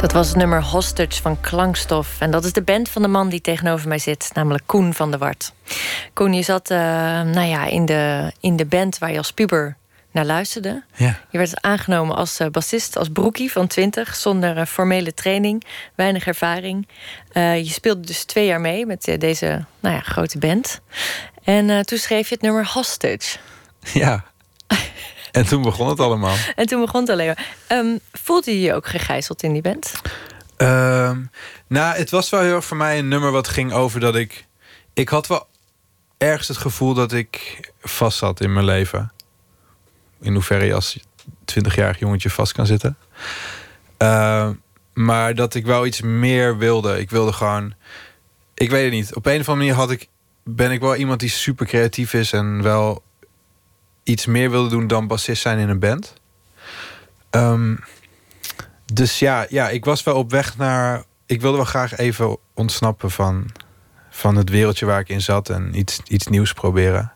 Dat 0.05 0.13
was 0.13 0.27
het 0.27 0.37
nummer 0.37 0.63
Hostage 0.63 1.21
van 1.21 1.41
Klankstof. 1.41 2.15
En 2.19 2.31
dat 2.31 2.45
is 2.45 2.53
de 2.53 2.61
band 2.61 2.89
van 2.89 3.01
de 3.01 3.07
man 3.07 3.29
die 3.29 3.41
tegenover 3.41 3.87
mij 3.87 3.99
zit, 3.99 4.29
namelijk 4.33 4.63
Koen 4.65 4.93
van 4.93 5.09
der 5.09 5.19
Wart. 5.19 5.53
Koen, 6.13 6.33
je 6.33 6.41
zat 6.41 6.71
uh, 6.71 6.77
nou 7.21 7.47
ja, 7.47 7.65
in, 7.65 7.85
de, 7.85 8.31
in 8.39 8.55
de 8.55 8.65
band 8.65 8.97
waar 8.97 9.11
je 9.11 9.17
als 9.17 9.31
puber 9.31 9.77
naar 10.11 10.25
luisterde. 10.25 10.83
Ja. 10.95 11.19
Je 11.29 11.37
werd 11.37 11.61
aangenomen 11.61 12.15
als 12.15 12.39
uh, 12.39 12.47
bassist, 12.47 12.97
als 12.97 13.09
broekie 13.09 13.51
van 13.51 13.67
20, 13.67 14.15
zonder 14.15 14.57
uh, 14.57 14.65
formele 14.65 15.13
training, 15.13 15.63
weinig 15.95 16.27
ervaring. 16.27 16.87
je 17.33 17.69
speelde 17.69 18.01
dus 18.01 18.23
twee 18.23 18.45
jaar 18.45 18.61
mee 18.61 18.85
met 18.85 19.15
deze 19.19 19.65
nou 19.79 19.95
ja, 19.95 20.01
grote 20.01 20.37
band. 20.37 20.79
En 21.43 21.85
toen 21.85 21.97
schreef 21.97 22.27
je 22.27 22.33
het 22.33 22.43
nummer 22.43 22.69
Hostage. 22.73 23.37
Ja. 23.93 24.23
En 25.35 25.45
toen 25.45 25.61
begon 25.61 25.87
het 25.87 25.99
allemaal. 25.99 26.35
En 26.55 26.65
toen 26.65 26.81
begon 26.81 27.01
het 27.01 27.09
alleen 27.09 27.25
maar. 27.25 27.55
Um, 27.67 27.99
voelde 28.11 28.51
je 28.51 28.61
je 28.61 28.73
ook 28.73 28.87
gegijzeld 28.87 29.43
in 29.43 29.53
die 29.53 29.61
band? 29.61 29.91
Um, 30.57 31.29
nou, 31.67 31.97
het 31.97 32.09
was 32.09 32.29
wel 32.29 32.41
heel 32.41 32.55
erg 32.55 32.65
voor 32.65 32.77
mij 32.77 32.99
een 32.99 33.07
nummer 33.07 33.31
wat 33.31 33.47
ging 33.47 33.73
over 33.73 33.99
dat 33.99 34.15
ik... 34.15 34.45
Ik 34.93 35.09
had 35.09 35.27
wel 35.27 35.47
ergens 36.17 36.47
het 36.47 36.57
gevoel 36.57 36.93
dat 36.93 37.11
ik 37.11 37.59
vast 37.81 38.17
zat 38.17 38.41
in 38.41 38.53
mijn 38.53 38.65
leven. 38.65 39.11
In 40.21 40.33
hoeverre 40.33 40.65
je 40.65 40.73
als 40.73 40.99
20-jarig 41.29 41.99
jongetje 41.99 42.29
vast 42.29 42.51
kan 42.51 42.65
zitten. 42.65 42.97
Uh, 44.01 44.49
maar 44.93 45.35
dat 45.35 45.55
ik 45.55 45.65
wel 45.65 45.85
iets 45.85 46.01
meer 46.01 46.57
wilde. 46.57 46.99
Ik 46.99 47.09
wilde 47.09 47.33
gewoon... 47.33 47.73
Ik 48.53 48.69
weet 48.69 48.83
het 48.83 48.93
niet. 48.93 49.15
Op 49.15 49.25
een 49.25 49.39
of 49.39 49.49
andere 49.49 49.67
manier 49.67 49.73
had 49.73 49.91
ik, 49.91 50.07
ben 50.43 50.71
ik 50.71 50.79
wel 50.79 50.95
iemand 50.95 51.19
die 51.19 51.29
super 51.29 51.65
creatief 51.65 52.13
is... 52.13 52.31
en 52.31 52.61
wel 52.61 53.03
iets 54.05 54.25
meer 54.25 54.51
wilde 54.51 54.69
doen 54.69 54.87
dan 54.87 55.07
bassist 55.07 55.41
zijn 55.41 55.59
in 55.59 55.69
een 55.69 55.79
band. 55.79 56.13
Um, 57.31 57.79
dus 58.93 59.19
ja, 59.19 59.45
ja, 59.49 59.69
ik 59.69 59.85
was 59.85 60.03
wel 60.03 60.15
op 60.15 60.31
weg 60.31 60.57
naar. 60.57 61.03
Ik 61.25 61.41
wilde 61.41 61.57
wel 61.57 61.65
graag 61.65 61.97
even 61.97 62.37
ontsnappen 62.53 63.11
van, 63.11 63.51
van 64.09 64.35
het 64.35 64.49
wereldje 64.49 64.85
waar 64.85 64.99
ik 64.99 65.09
in 65.09 65.21
zat 65.21 65.49
en 65.49 65.77
iets, 65.77 65.99
iets 66.07 66.27
nieuws 66.27 66.53
proberen. 66.53 67.13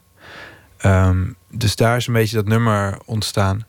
Um, 0.85 1.35
dus 1.49 1.75
daar 1.75 1.97
is 1.97 2.07
een 2.07 2.13
beetje 2.13 2.35
dat 2.35 2.47
nummer 2.47 2.97
ontstaan. 3.05 3.65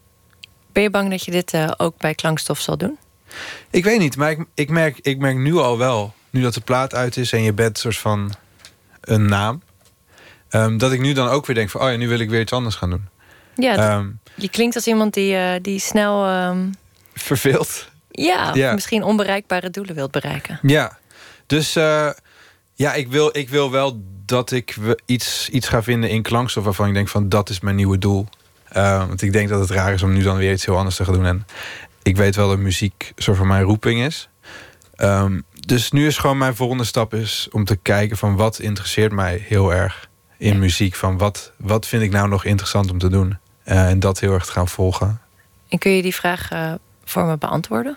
Ben 0.72 0.82
je 0.82 0.90
bang 0.90 1.10
dat 1.10 1.24
je 1.24 1.30
dit 1.30 1.52
uh, 1.52 1.70
ook 1.76 1.96
bij 1.98 2.14
klankstof 2.14 2.60
zal 2.60 2.76
doen? 2.76 2.98
Ik 3.70 3.84
weet 3.84 3.98
niet, 3.98 4.16
maar 4.16 4.30
ik, 4.30 4.44
ik, 4.54 4.70
merk, 4.70 4.98
ik 4.98 5.18
merk 5.18 5.36
nu 5.36 5.56
al 5.56 5.78
wel, 5.78 6.14
nu 6.30 6.42
dat 6.42 6.54
de 6.54 6.60
plaat 6.60 6.94
uit 6.94 7.16
is 7.16 7.32
en 7.32 7.42
je 7.42 7.52
bent 7.52 7.78
soort 7.78 7.96
van 7.96 8.34
een 9.00 9.26
naam, 9.26 9.62
um, 10.50 10.78
dat 10.78 10.92
ik 10.92 11.00
nu 11.00 11.12
dan 11.12 11.28
ook 11.28 11.46
weer 11.46 11.56
denk 11.56 11.70
van, 11.70 11.80
oh 11.80 11.90
ja, 11.90 11.96
nu 11.96 12.08
wil 12.08 12.18
ik 12.18 12.30
weer 12.30 12.40
iets 12.40 12.52
anders 12.52 12.74
gaan 12.74 12.90
doen. 12.90 13.08
Ja, 13.54 13.96
um, 13.96 14.18
je 14.34 14.48
klinkt 14.48 14.74
als 14.74 14.86
iemand 14.86 15.14
die, 15.14 15.34
uh, 15.34 15.52
die 15.62 15.78
snel 15.78 16.26
verveeld. 17.14 17.88
Ja, 18.10 18.54
ja, 18.54 18.72
misschien 18.72 19.02
onbereikbare 19.02 19.70
doelen 19.70 19.94
wilt 19.94 20.10
bereiken. 20.10 20.58
Ja, 20.62 20.98
dus 21.46 21.76
uh, 21.76 22.10
ja, 22.74 22.94
ik 22.94 23.08
wil, 23.08 23.36
ik 23.36 23.48
wil 23.48 23.70
wel 23.70 24.02
dat 24.26 24.50
ik 24.50 24.76
iets, 25.06 25.48
iets 25.48 25.68
ga 25.68 25.82
vinden 25.82 26.10
in 26.10 26.22
klankstof 26.22 26.64
waarvan 26.64 26.88
ik 26.88 26.94
denk 26.94 27.08
van 27.08 27.28
dat 27.28 27.48
is 27.48 27.60
mijn 27.60 27.76
nieuwe 27.76 27.98
doel. 27.98 28.28
Uh, 28.76 29.06
want 29.06 29.22
ik 29.22 29.32
denk 29.32 29.48
dat 29.48 29.60
het 29.60 29.70
raar 29.70 29.92
is 29.92 30.02
om 30.02 30.12
nu 30.12 30.22
dan 30.22 30.36
weer 30.36 30.52
iets 30.52 30.64
heel 30.64 30.76
anders 30.76 30.96
te 30.96 31.04
gaan 31.04 31.14
doen. 31.14 31.26
En 31.26 31.46
ik 32.02 32.16
weet 32.16 32.36
wel 32.36 32.48
dat 32.48 32.58
muziek 32.58 33.12
soort 33.16 33.36
van 33.36 33.46
mijn 33.46 33.62
roeping 33.62 34.00
is. 34.00 34.28
Um, 34.96 35.44
dus 35.66 35.90
nu 35.90 36.06
is 36.06 36.18
gewoon 36.18 36.38
mijn 36.38 36.56
volgende 36.56 36.84
stap 36.84 37.14
is 37.14 37.48
om 37.50 37.64
te 37.64 37.76
kijken 37.76 38.16
van 38.16 38.36
wat 38.36 38.58
interesseert 38.58 39.12
mij 39.12 39.44
heel 39.48 39.74
erg 39.74 40.08
in 40.40 40.58
muziek. 40.58 40.94
Van 40.94 41.18
wat, 41.18 41.52
wat 41.56 41.86
vind 41.86 42.02
ik 42.02 42.10
nou 42.10 42.28
nog 42.28 42.44
interessant 42.44 42.90
om 42.90 42.98
te 42.98 43.08
doen. 43.08 43.38
Uh, 43.64 43.88
en 43.88 44.00
dat 44.00 44.20
heel 44.20 44.32
erg 44.32 44.46
te 44.46 44.52
gaan 44.52 44.68
volgen. 44.68 45.20
En 45.68 45.78
kun 45.78 45.90
je 45.90 46.02
die 46.02 46.14
vraag 46.14 46.52
uh, 46.52 46.72
voor 47.04 47.24
me 47.24 47.38
beantwoorden? 47.38 47.96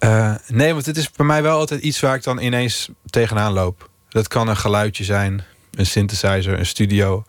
Uh, 0.00 0.34
nee, 0.46 0.72
want 0.72 0.86
het 0.86 0.96
is 0.96 1.10
bij 1.10 1.26
mij 1.26 1.42
wel 1.42 1.58
altijd 1.58 1.80
iets 1.80 2.00
waar 2.00 2.14
ik 2.14 2.22
dan 2.22 2.38
ineens 2.38 2.88
tegenaan 3.06 3.52
loop. 3.52 3.88
Dat 4.08 4.28
kan 4.28 4.48
een 4.48 4.56
geluidje 4.56 5.04
zijn, 5.04 5.44
een 5.70 5.86
synthesizer, 5.86 6.58
een 6.58 6.66
studio, 6.66 7.24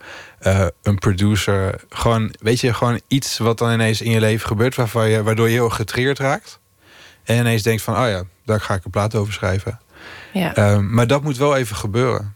een 0.82 1.00
producer. 1.00 1.82
Gewoon, 1.89 2.36
weet 2.39 2.60
je, 2.60 2.74
gewoon 2.74 3.02
iets 3.08 3.38
wat 3.38 3.58
dan 3.58 3.72
ineens 3.72 4.02
in 4.02 4.12
je 4.12 4.20
leven 4.20 4.48
gebeurt, 4.48 4.76
waarvan 4.76 5.10
je, 5.10 5.24
waardoor 5.24 5.48
je 5.48 5.54
heel 5.54 5.70
getriggerd 5.70 6.20
raakt. 6.20 6.60
En 7.24 7.38
ineens 7.38 7.63
denkt 7.63 7.82
van, 7.82 7.98
oh 7.98 8.08
ja, 8.08 8.24
daar 8.46 8.62
ga 8.62 8.74
ik 8.74 8.86
een 8.86 8.91
plaat 8.91 9.15
over 9.15 9.34
schrijven. 9.34 9.80
Ja. 10.34 10.80
Maar 10.80 11.08
dat 11.08 11.24
moet 11.24 11.38
wel 11.38 11.56
even 11.56 11.76
gebeuren. 11.76 12.36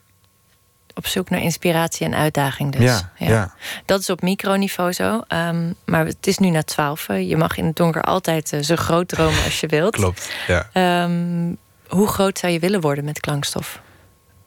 Op 1.00 1.08
zoek 1.08 1.30
naar 1.30 1.42
inspiratie 1.42 2.06
en 2.06 2.16
uitdaging 2.16 2.72
dus. 2.72 2.84
Ja, 2.84 3.12
ja. 3.18 3.28
ja. 3.30 3.54
Dat 3.86 4.00
is 4.00 4.10
op 4.10 4.22
microniveau 4.22 4.92
zo. 4.92 5.22
Um, 5.28 5.76
maar 5.86 6.06
het 6.06 6.28
is 6.28 6.38
nu 6.38 6.50
na 6.50 6.64
twaalf. 6.64 7.08
Je 7.08 7.38
mag 7.38 7.58
in 7.58 7.66
het 7.66 7.76
donker 7.76 8.02
altijd 8.02 8.54
uh, 8.54 8.62
zo 8.62 8.76
groot 8.76 9.08
dromen 9.08 9.44
als 9.44 9.60
je 9.60 9.68
wilt. 9.78 9.96
Klopt, 9.96 10.32
ja. 10.48 11.04
Um, 11.04 11.58
hoe 11.88 12.08
groot 12.08 12.40
zou 12.40 12.54
je 12.54 12.60
willen 12.60 12.82
worden 12.82 13.06
met 13.06 13.20
klankstof? 13.20 13.82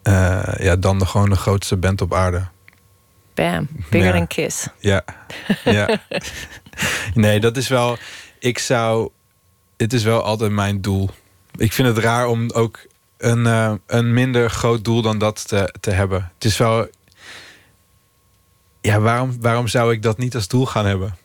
Uh, 0.02 0.54
ja, 0.58 0.76
dan 0.76 0.98
de, 0.98 1.06
gewoon 1.06 1.30
de 1.30 1.36
grootste 1.36 1.76
band 1.76 2.00
op 2.00 2.14
aarde. 2.14 2.48
Bam, 3.34 3.68
bigger 3.90 4.08
ja. 4.08 4.12
than 4.12 4.26
Kiss. 4.26 4.66
Ja, 4.78 5.04
ja. 5.64 5.98
nee, 7.14 7.40
dat 7.40 7.56
is 7.56 7.68
wel... 7.68 7.96
Ik 8.38 8.58
zou... 8.58 9.10
Het 9.76 9.92
is 9.92 10.02
wel 10.02 10.22
altijd 10.22 10.50
mijn 10.50 10.80
doel. 10.80 11.10
Ik 11.56 11.72
vind 11.72 11.88
het 11.88 11.98
raar 11.98 12.26
om 12.26 12.50
ook 12.50 12.86
een, 13.22 13.44
uh, 13.44 13.72
een 13.86 14.14
minder 14.14 14.50
groot 14.50 14.84
doel 14.84 15.02
dan 15.02 15.18
dat 15.18 15.48
te, 15.48 15.74
te 15.80 15.90
hebben. 15.90 16.30
Het 16.34 16.44
is 16.44 16.56
wel. 16.56 16.88
Ja, 18.80 19.00
waarom, 19.00 19.36
waarom 19.40 19.68
zou 19.68 19.92
ik 19.92 20.02
dat 20.02 20.18
niet 20.18 20.34
als 20.34 20.48
doel 20.48 20.66
gaan 20.66 20.86
hebben? 20.86 21.16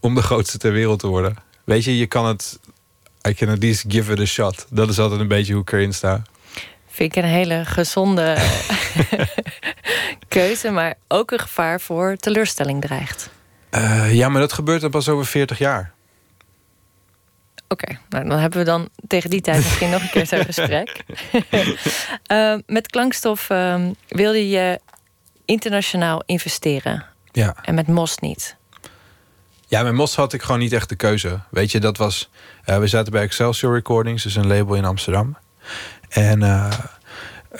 Om 0.00 0.14
de 0.14 0.22
grootste 0.22 0.58
ter 0.58 0.72
wereld 0.72 0.98
te 0.98 1.06
worden. 1.06 1.36
Weet 1.64 1.84
je, 1.84 1.98
je 1.98 2.06
kan 2.06 2.26
het. 2.26 2.58
I 3.28 3.34
can 3.34 3.48
at 3.48 3.62
least 3.62 3.84
give 3.88 4.12
it 4.12 4.20
a 4.20 4.24
shot. 4.24 4.66
Dat 4.70 4.88
is 4.88 4.98
altijd 4.98 5.20
een 5.20 5.28
beetje 5.28 5.52
hoe 5.52 5.62
ik 5.62 5.72
erin 5.72 5.94
sta. 5.94 6.22
Vind 6.86 7.16
ik 7.16 7.22
een 7.22 7.28
hele 7.28 7.64
gezonde 7.64 8.36
keuze, 10.28 10.70
maar 10.70 10.94
ook 11.08 11.30
een 11.30 11.38
gevaar 11.38 11.80
voor 11.80 12.16
teleurstelling 12.16 12.80
dreigt. 12.80 13.30
Uh, 13.70 14.14
ja, 14.14 14.28
maar 14.28 14.40
dat 14.40 14.52
gebeurt 14.52 14.80
dan 14.80 14.90
pas 14.90 15.08
over 15.08 15.26
40 15.26 15.58
jaar. 15.58 15.92
Oké, 17.68 17.84
okay, 17.84 17.98
nou, 18.08 18.28
dan 18.28 18.38
hebben 18.38 18.58
we 18.58 18.64
dan 18.64 18.88
tegen 19.06 19.30
die 19.30 19.40
tijd 19.40 19.56
misschien 19.56 19.90
nog 19.90 20.02
een 20.02 20.10
keer 20.10 20.26
zo'n 20.26 20.44
gesprek. 20.44 21.04
uh, 22.32 22.54
met 22.76 22.86
klankstof 22.86 23.50
uh, 23.50 23.84
wilde 24.08 24.48
je 24.48 24.80
internationaal 25.44 26.22
investeren. 26.26 27.04
Ja. 27.32 27.56
En 27.62 27.74
met 27.74 27.86
Mos 27.86 28.18
niet. 28.18 28.56
Ja, 29.66 29.82
met 29.82 29.92
Mos 29.92 30.16
had 30.16 30.32
ik 30.32 30.42
gewoon 30.42 30.60
niet 30.60 30.72
echt 30.72 30.88
de 30.88 30.96
keuze. 30.96 31.40
Weet 31.50 31.70
je, 31.70 31.80
dat 31.80 31.96
was. 31.96 32.30
Uh, 32.66 32.78
we 32.78 32.86
zaten 32.86 33.12
bij 33.12 33.22
Excelsior 33.22 33.74
Recordings, 33.74 34.22
dus 34.22 34.36
een 34.36 34.46
label 34.46 34.74
in 34.74 34.84
Amsterdam. 34.84 35.36
En 36.08 36.42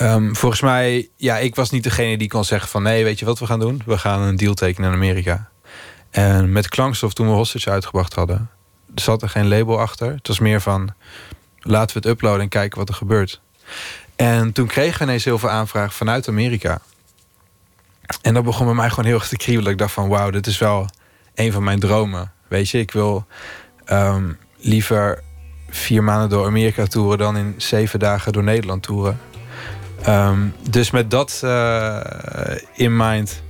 um, 0.03 0.37
volgens 0.37 0.61
mij, 0.61 1.09
ja, 1.17 1.39
ik 1.39 1.55
was 1.55 1.71
niet 1.71 1.83
degene 1.83 2.19
die 2.19 2.29
kon 2.29 2.45
zeggen 2.45 2.69
van 2.69 2.83
nee, 2.83 3.05
weet 3.05 3.19
je 3.19 3.25
wat 3.25 3.39
we 3.39 3.47
gaan 3.47 3.61
doen? 3.61 3.83
We 3.87 3.99
gaan 3.99 4.23
een 4.23 4.37
deal 4.37 4.55
tekenen 4.55 4.89
in 4.89 4.95
Amerika. 4.95 5.49
En 6.11 6.53
met 6.53 6.69
klankstof, 6.69 7.15
toen 7.15 7.27
we 7.27 7.33
Hostage 7.33 7.71
uitgebracht 7.71 8.15
hadden, 8.15 8.51
er 8.97 9.03
zat 9.03 9.23
er 9.23 9.29
geen 9.29 9.49
label 9.49 9.81
achter. 9.81 10.13
Het 10.13 10.29
was 10.29 10.39
meer 10.39 10.61
van, 10.61 10.95
laten 11.61 11.97
we 11.97 12.09
het 12.09 12.17
uploaden 12.17 12.41
en 12.41 12.49
kijken 12.49 12.79
wat 12.79 12.89
er 12.89 12.95
gebeurt. 12.95 13.41
En 14.17 14.53
toen 14.53 14.67
kregen 14.67 14.99
we 14.99 15.05
ineens 15.05 15.25
heel 15.25 15.39
veel 15.39 15.51
aanvragen 15.51 15.93
vanuit 15.93 16.29
Amerika. 16.29 16.81
En 18.23 18.35
dat 18.35 18.45
begon 18.45 18.67
bij 18.67 18.75
mij 18.75 18.89
gewoon 18.89 19.05
heel 19.05 19.15
erg 19.15 19.29
te 19.29 19.37
kriebelen. 19.37 19.73
Ik 19.73 19.79
dacht 19.79 19.93
van, 19.93 20.09
wauw, 20.09 20.31
dit 20.31 20.47
is 20.47 20.59
wel 20.59 20.89
een 21.35 21.53
van 21.53 21.65
mijn 21.65 21.81
dromen. 21.81 22.33
Weet 22.49 22.69
je, 22.69 22.79
ik 22.79 22.91
wil 22.91 23.27
um, 23.93 24.39
liever 24.57 25.23
vier 25.69 26.05
maanden 26.05 26.29
door 26.29 26.47
Amerika 26.47 26.87
toeren... 26.87 27.19
dan 27.19 27.37
in 27.37 27.55
zeven 27.57 27.99
dagen 27.99 28.33
door 28.33 28.43
Nederland 28.43 28.83
toeren. 28.83 29.21
Um, 30.09 30.55
dus 30.71 30.91
met 30.91 31.11
dat 31.11 31.41
uh, 31.45 32.01
in 32.75 32.97
mind 32.97 33.43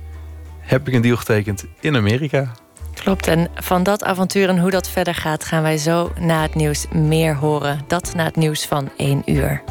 heb 0.59 0.87
ik 0.87 0.93
een 0.93 1.01
deal 1.01 1.17
getekend 1.17 1.65
in 1.79 1.95
Amerika. 1.95 2.51
Klopt, 2.99 3.27
en 3.27 3.47
van 3.55 3.83
dat 3.83 4.03
avontuur 4.03 4.49
en 4.49 4.59
hoe 4.59 4.71
dat 4.71 4.89
verder 4.89 5.15
gaat... 5.15 5.45
gaan 5.45 5.61
wij 5.61 5.77
zo 5.77 6.11
na 6.19 6.41
het 6.41 6.55
nieuws 6.55 6.85
meer 6.91 7.35
horen. 7.35 7.79
Dat 7.87 8.13
na 8.15 8.23
het 8.23 8.35
nieuws 8.35 8.65
van 8.65 8.89
1 8.97 9.21
uur. 9.25 9.63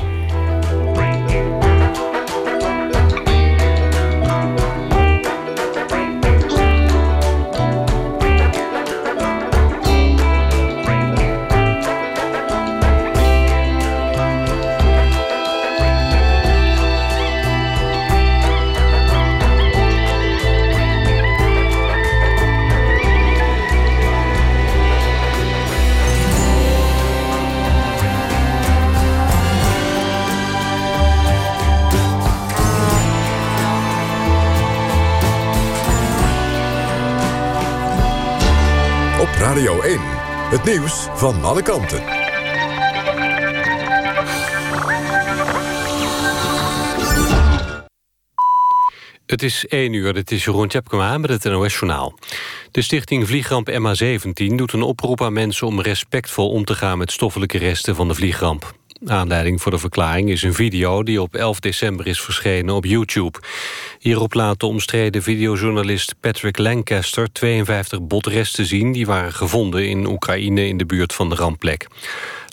Radio 39.56 39.80
1. 39.80 39.98
Het 40.50 40.64
nieuws 40.64 41.06
van 41.14 41.44
alle 41.44 41.62
kanten. 41.62 42.02
Het 49.26 49.42
is 49.42 49.66
1 49.66 49.92
uur, 49.92 50.12
dit 50.12 50.30
is 50.30 50.44
Jeroen 50.44 50.70
aan 50.90 51.20
met 51.20 51.30
het 51.30 51.44
NOS-journaal. 51.44 52.14
De 52.70 52.82
stichting 52.82 53.26
Vliegramp 53.26 53.70
MH17 53.70 54.54
doet 54.54 54.72
een 54.72 54.82
oproep 54.82 55.22
aan 55.22 55.32
mensen... 55.32 55.66
om 55.66 55.80
respectvol 55.80 56.50
om 56.50 56.64
te 56.64 56.74
gaan 56.74 56.98
met 56.98 57.12
stoffelijke 57.12 57.58
resten 57.58 57.94
van 57.94 58.08
de 58.08 58.14
vliegramp. 58.14 58.74
Aanleiding 59.04 59.62
voor 59.62 59.70
de 59.70 59.78
verklaring 59.78 60.30
is 60.30 60.42
een 60.42 60.54
video 60.54 61.02
die 61.02 61.22
op 61.22 61.34
11 61.34 61.60
december 61.60 62.06
is 62.06 62.20
verschenen 62.20 62.74
op 62.74 62.84
YouTube. 62.84 63.38
Hierop 63.98 64.34
laat 64.34 64.60
de 64.60 64.66
omstreden 64.66 65.22
videojournalist 65.22 66.14
Patrick 66.20 66.58
Lancaster 66.58 67.32
52 67.32 68.02
botresten 68.02 68.66
zien... 68.66 68.92
die 68.92 69.06
waren 69.06 69.32
gevonden 69.32 69.88
in 69.88 70.06
Oekraïne 70.06 70.68
in 70.68 70.76
de 70.76 70.86
buurt 70.86 71.12
van 71.12 71.28
de 71.28 71.34
rampplek. 71.34 71.86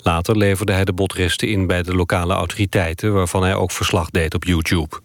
Later 0.02 0.36
leverde 0.36 0.72
hij 0.72 0.84
de 0.84 0.92
botresten 0.92 1.48
in 1.48 1.66
bij 1.66 1.82
de 1.82 1.94
lokale 1.94 2.34
autoriteiten... 2.34 3.12
waarvan 3.12 3.42
hij 3.42 3.54
ook 3.54 3.70
verslag 3.70 4.10
deed 4.10 4.34
op 4.34 4.44
YouTube. 4.44 5.00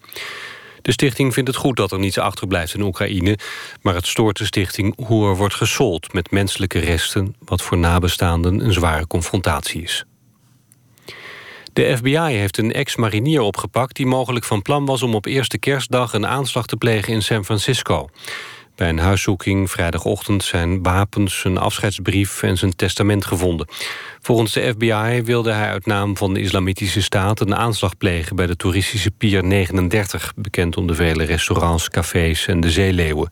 De 0.81 0.91
stichting 0.91 1.33
vindt 1.33 1.49
het 1.49 1.57
goed 1.57 1.77
dat 1.77 1.91
er 1.91 1.99
niets 1.99 2.17
achterblijft 2.17 2.73
in 2.73 2.81
Oekraïne... 2.81 3.37
maar 3.81 3.95
het 3.95 4.07
stoort 4.07 4.37
de 4.37 4.45
stichting 4.45 5.05
hoe 5.05 5.29
er 5.29 5.35
wordt 5.35 5.55
gesold 5.55 6.13
met 6.13 6.31
menselijke 6.31 6.79
resten... 6.79 7.35
wat 7.39 7.61
voor 7.61 7.77
nabestaanden 7.77 8.65
een 8.65 8.73
zware 8.73 9.07
confrontatie 9.07 9.81
is. 9.81 10.05
De 11.73 11.97
FBI 11.97 12.17
heeft 12.17 12.57
een 12.57 12.73
ex-marinier 12.73 13.41
opgepakt... 13.41 13.95
die 13.95 14.05
mogelijk 14.05 14.45
van 14.45 14.61
plan 14.61 14.85
was 14.85 15.01
om 15.01 15.15
op 15.15 15.25
eerste 15.25 15.57
kerstdag 15.57 16.13
een 16.13 16.27
aanslag 16.27 16.65
te 16.65 16.77
plegen 16.77 17.13
in 17.13 17.21
San 17.21 17.45
Francisco. 17.45 18.09
Bij 18.75 18.89
een 18.89 18.99
huiszoeking 18.99 19.71
vrijdagochtend 19.71 20.43
zijn 20.43 20.83
wapens, 20.83 21.43
een 21.43 21.57
afscheidsbrief 21.57 22.43
en 22.43 22.57
zijn 22.57 22.75
testament 22.75 23.25
gevonden. 23.25 23.67
Volgens 24.21 24.53
de 24.53 24.73
FBI 24.77 25.21
wilde 25.23 25.51
hij 25.51 25.69
uit 25.69 25.85
naam 25.85 26.17
van 26.17 26.33
de 26.33 26.39
Islamitische 26.39 27.01
Staat 27.01 27.39
een 27.39 27.55
aanslag 27.55 27.97
plegen 27.97 28.35
bij 28.35 28.45
de 28.45 28.55
toeristische 28.55 29.11
Pier 29.11 29.43
39, 29.43 30.33
bekend 30.35 30.77
om 30.77 30.87
de 30.87 30.95
vele 30.95 31.23
restaurants, 31.23 31.89
cafés 31.89 32.47
en 32.47 32.59
de 32.59 32.71
zeeleeuwen. 32.71 33.29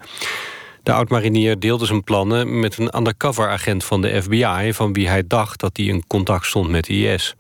De 0.84 0.94
oud-marinier 0.94 1.60
deelde 1.60 1.86
zijn 1.86 2.04
plannen 2.04 2.60
met 2.60 2.78
een 2.78 2.98
undercover-agent 2.98 3.84
van 3.84 4.02
de 4.02 4.22
FBI... 4.22 4.74
van 4.74 4.94
wie 4.94 5.08
hij 5.08 5.24
dacht 5.28 5.60
dat 5.60 5.78
hij 5.78 5.86
in 5.86 6.08
contact 6.08 6.46
stond 6.46 6.70
met 6.70 6.90
IS. 6.90 7.36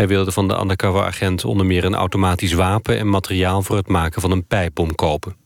Hij 0.00 0.08
wilde 0.08 0.32
van 0.32 0.48
de 0.48 0.60
undercover-agent 0.60 1.44
onder 1.44 1.66
meer 1.66 1.84
een 1.84 1.94
automatisch 1.94 2.52
wapen... 2.52 2.98
en 2.98 3.08
materiaal 3.08 3.62
voor 3.62 3.76
het 3.76 3.88
maken 3.88 4.20
van 4.20 4.30
een 4.30 4.46
pijpbom 4.46 4.94
kopen. 4.94 5.39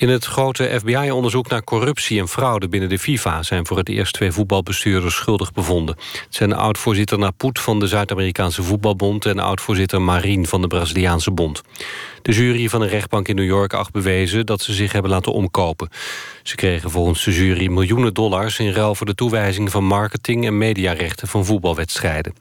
In 0.00 0.08
het 0.08 0.24
grote 0.24 0.76
FBI-onderzoek 0.78 1.48
naar 1.48 1.64
corruptie 1.64 2.20
en 2.20 2.28
fraude 2.28 2.68
binnen 2.68 2.88
de 2.88 2.98
FIFA... 2.98 3.42
zijn 3.42 3.66
voor 3.66 3.76
het 3.76 3.88
eerst 3.88 4.12
twee 4.12 4.32
voetbalbestuurders 4.32 5.14
schuldig 5.14 5.52
bevonden. 5.52 5.96
Het 5.96 6.34
zijn 6.34 6.52
oud-voorzitter 6.52 7.18
Naput 7.18 7.60
van 7.60 7.80
de 7.80 7.86
Zuid-Amerikaanse 7.86 8.62
Voetbalbond... 8.62 9.26
en 9.26 9.38
oud-voorzitter 9.38 10.02
Marin 10.02 10.46
van 10.46 10.60
de 10.60 10.66
Braziliaanse 10.66 11.30
Bond. 11.30 11.62
De 12.22 12.32
jury 12.32 12.68
van 12.68 12.82
een 12.82 12.88
rechtbank 12.88 13.28
in 13.28 13.34
New 13.34 13.44
York 13.44 13.74
acht 13.74 13.92
bewezen... 13.92 14.46
dat 14.46 14.60
ze 14.60 14.72
zich 14.72 14.92
hebben 14.92 15.10
laten 15.10 15.32
omkopen. 15.32 15.88
Ze 16.42 16.56
kregen 16.56 16.90
volgens 16.90 17.24
de 17.24 17.32
jury 17.32 17.66
miljoenen 17.66 18.14
dollars... 18.14 18.58
in 18.58 18.72
ruil 18.72 18.94
voor 18.94 19.06
de 19.06 19.14
toewijzing 19.14 19.70
van 19.70 19.84
marketing- 19.84 20.46
en 20.46 20.58
mediarechten 20.58 21.28
van 21.28 21.44
voetbalwedstrijden. 21.44 22.34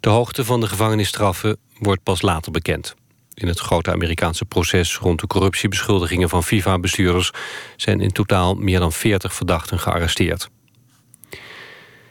De 0.00 0.08
hoogte 0.08 0.44
van 0.44 0.60
de 0.60 0.66
gevangenisstraffen 0.68 1.56
wordt 1.78 2.02
pas 2.02 2.22
later 2.22 2.52
bekend. 2.52 2.94
In 3.42 3.48
het 3.48 3.58
grote 3.58 3.92
Amerikaanse 3.92 4.44
proces 4.44 4.96
rond 4.96 5.20
de 5.20 5.26
corruptiebeschuldigingen 5.26 6.28
van 6.28 6.44
FIFA-bestuurders 6.44 7.30
zijn 7.76 8.00
in 8.00 8.12
totaal 8.12 8.54
meer 8.54 8.78
dan 8.78 8.92
40 8.92 9.34
verdachten 9.34 9.78
gearresteerd. 9.78 10.48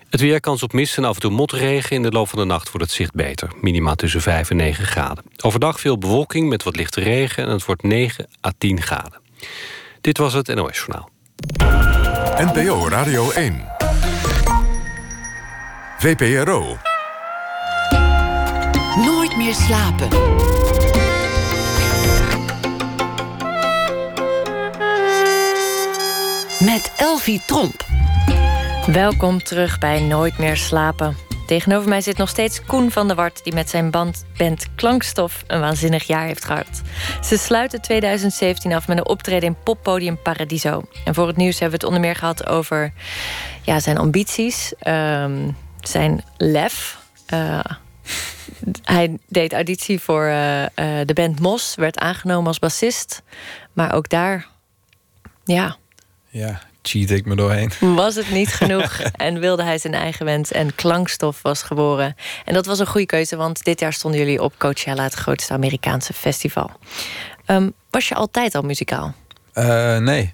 Het 0.09 0.19
weer 0.19 0.39
kans 0.39 0.63
op 0.63 0.73
mist 0.73 0.97
en 0.97 1.03
af 1.03 1.15
en 1.15 1.21
toe 1.21 1.31
motregen. 1.31 1.95
In 1.95 2.01
de 2.01 2.11
loop 2.11 2.29
van 2.29 2.39
de 2.39 2.45
nacht 2.45 2.71
wordt 2.71 2.85
het 2.85 2.95
zicht 2.95 3.13
beter. 3.13 3.49
Minima 3.61 3.95
tussen 3.95 4.21
5 4.21 4.49
en 4.49 4.55
9 4.55 4.85
graden. 4.85 5.23
Overdag 5.43 5.79
veel 5.79 5.97
bewolking 5.97 6.49
met 6.49 6.63
wat 6.63 6.75
lichte 6.75 7.01
regen... 7.01 7.45
en 7.45 7.51
het 7.51 7.65
wordt 7.65 7.83
9 7.83 8.27
à 8.47 8.51
10 8.57 8.81
graden. 8.81 9.21
Dit 10.01 10.17
was 10.17 10.33
het 10.33 10.55
NOS 10.55 10.77
Journaal. 10.77 11.09
NPO 12.53 12.87
Radio 12.87 13.31
1. 13.31 13.65
VPRO. 15.97 16.77
Nooit 18.95 19.37
meer 19.37 19.53
slapen. 19.53 20.09
Met 26.65 26.93
Elvie 26.97 27.41
Tromp. 27.45 27.85
Welkom 28.87 29.43
terug 29.43 29.79
bij 29.79 30.01
Nooit 30.01 30.37
meer 30.37 30.57
slapen. 30.57 31.15
Tegenover 31.47 31.89
mij 31.89 32.01
zit 32.01 32.17
nog 32.17 32.29
steeds 32.29 32.65
Koen 32.65 32.91
van 32.91 33.07
der 33.07 33.15
Wart... 33.15 33.43
die 33.43 33.53
met 33.53 33.69
zijn 33.69 33.91
band, 33.91 34.25
band 34.37 34.65
Klankstof 34.75 35.43
een 35.47 35.59
waanzinnig 35.59 36.03
jaar 36.03 36.25
heeft 36.25 36.45
gehad. 36.45 36.81
Ze 37.23 37.37
sluiten 37.37 37.81
2017 37.81 38.73
af 38.73 38.87
met 38.87 38.97
een 38.97 39.07
optreden 39.07 39.49
in 39.49 39.57
poppodium 39.63 40.21
Paradiso. 40.21 40.83
En 41.05 41.13
voor 41.13 41.27
het 41.27 41.37
nieuws 41.37 41.59
hebben 41.59 41.79
we 41.79 41.85
het 41.85 41.95
onder 41.95 42.09
meer 42.09 42.19
gehad 42.19 42.47
over 42.47 42.93
ja, 43.61 43.79
zijn 43.79 43.97
ambities... 43.97 44.73
ehm, 44.79 45.49
zijn 45.79 46.23
lef... 46.37 46.97
eh, 47.25 47.59
hij 48.83 49.17
deed 49.27 49.53
auditie 49.53 49.99
voor 49.99 50.25
eh, 50.25 50.63
eh, 50.63 50.71
de 51.07 51.13
band 51.13 51.39
Mos, 51.39 51.75
werd 51.75 51.99
aangenomen 51.99 52.47
als 52.47 52.59
bassist. 52.59 53.21
Maar 53.73 53.93
ook 53.93 54.09
daar, 54.09 54.47
ja, 55.43 55.77
Ja, 56.31 56.61
cheat 56.81 57.09
ik 57.09 57.25
me 57.25 57.35
doorheen. 57.35 57.71
was 57.79 58.15
het 58.15 58.31
niet 58.31 58.53
genoeg 58.53 58.99
en 59.27 59.39
wilde 59.39 59.63
hij 59.63 59.77
zijn 59.77 59.93
eigen 59.93 60.25
wens. 60.25 60.51
En 60.51 60.75
klankstof 60.75 61.41
was 61.41 61.63
geboren. 61.63 62.15
En 62.45 62.53
dat 62.53 62.65
was 62.65 62.79
een 62.79 62.87
goede 62.87 63.05
keuze, 63.05 63.35
want 63.35 63.63
dit 63.63 63.79
jaar 63.79 63.93
stonden 63.93 64.19
jullie 64.19 64.41
op 64.41 64.53
Coachella, 64.57 65.03
het 65.03 65.13
grootste 65.13 65.53
Amerikaanse 65.53 66.13
festival. 66.13 66.71
Ehm, 67.45 67.69
was 67.89 68.07
je 68.07 68.15
altijd 68.15 68.55
al 68.55 68.61
muzikaal? 68.61 69.13
Eh, 69.53 69.97
nee. 69.97 70.33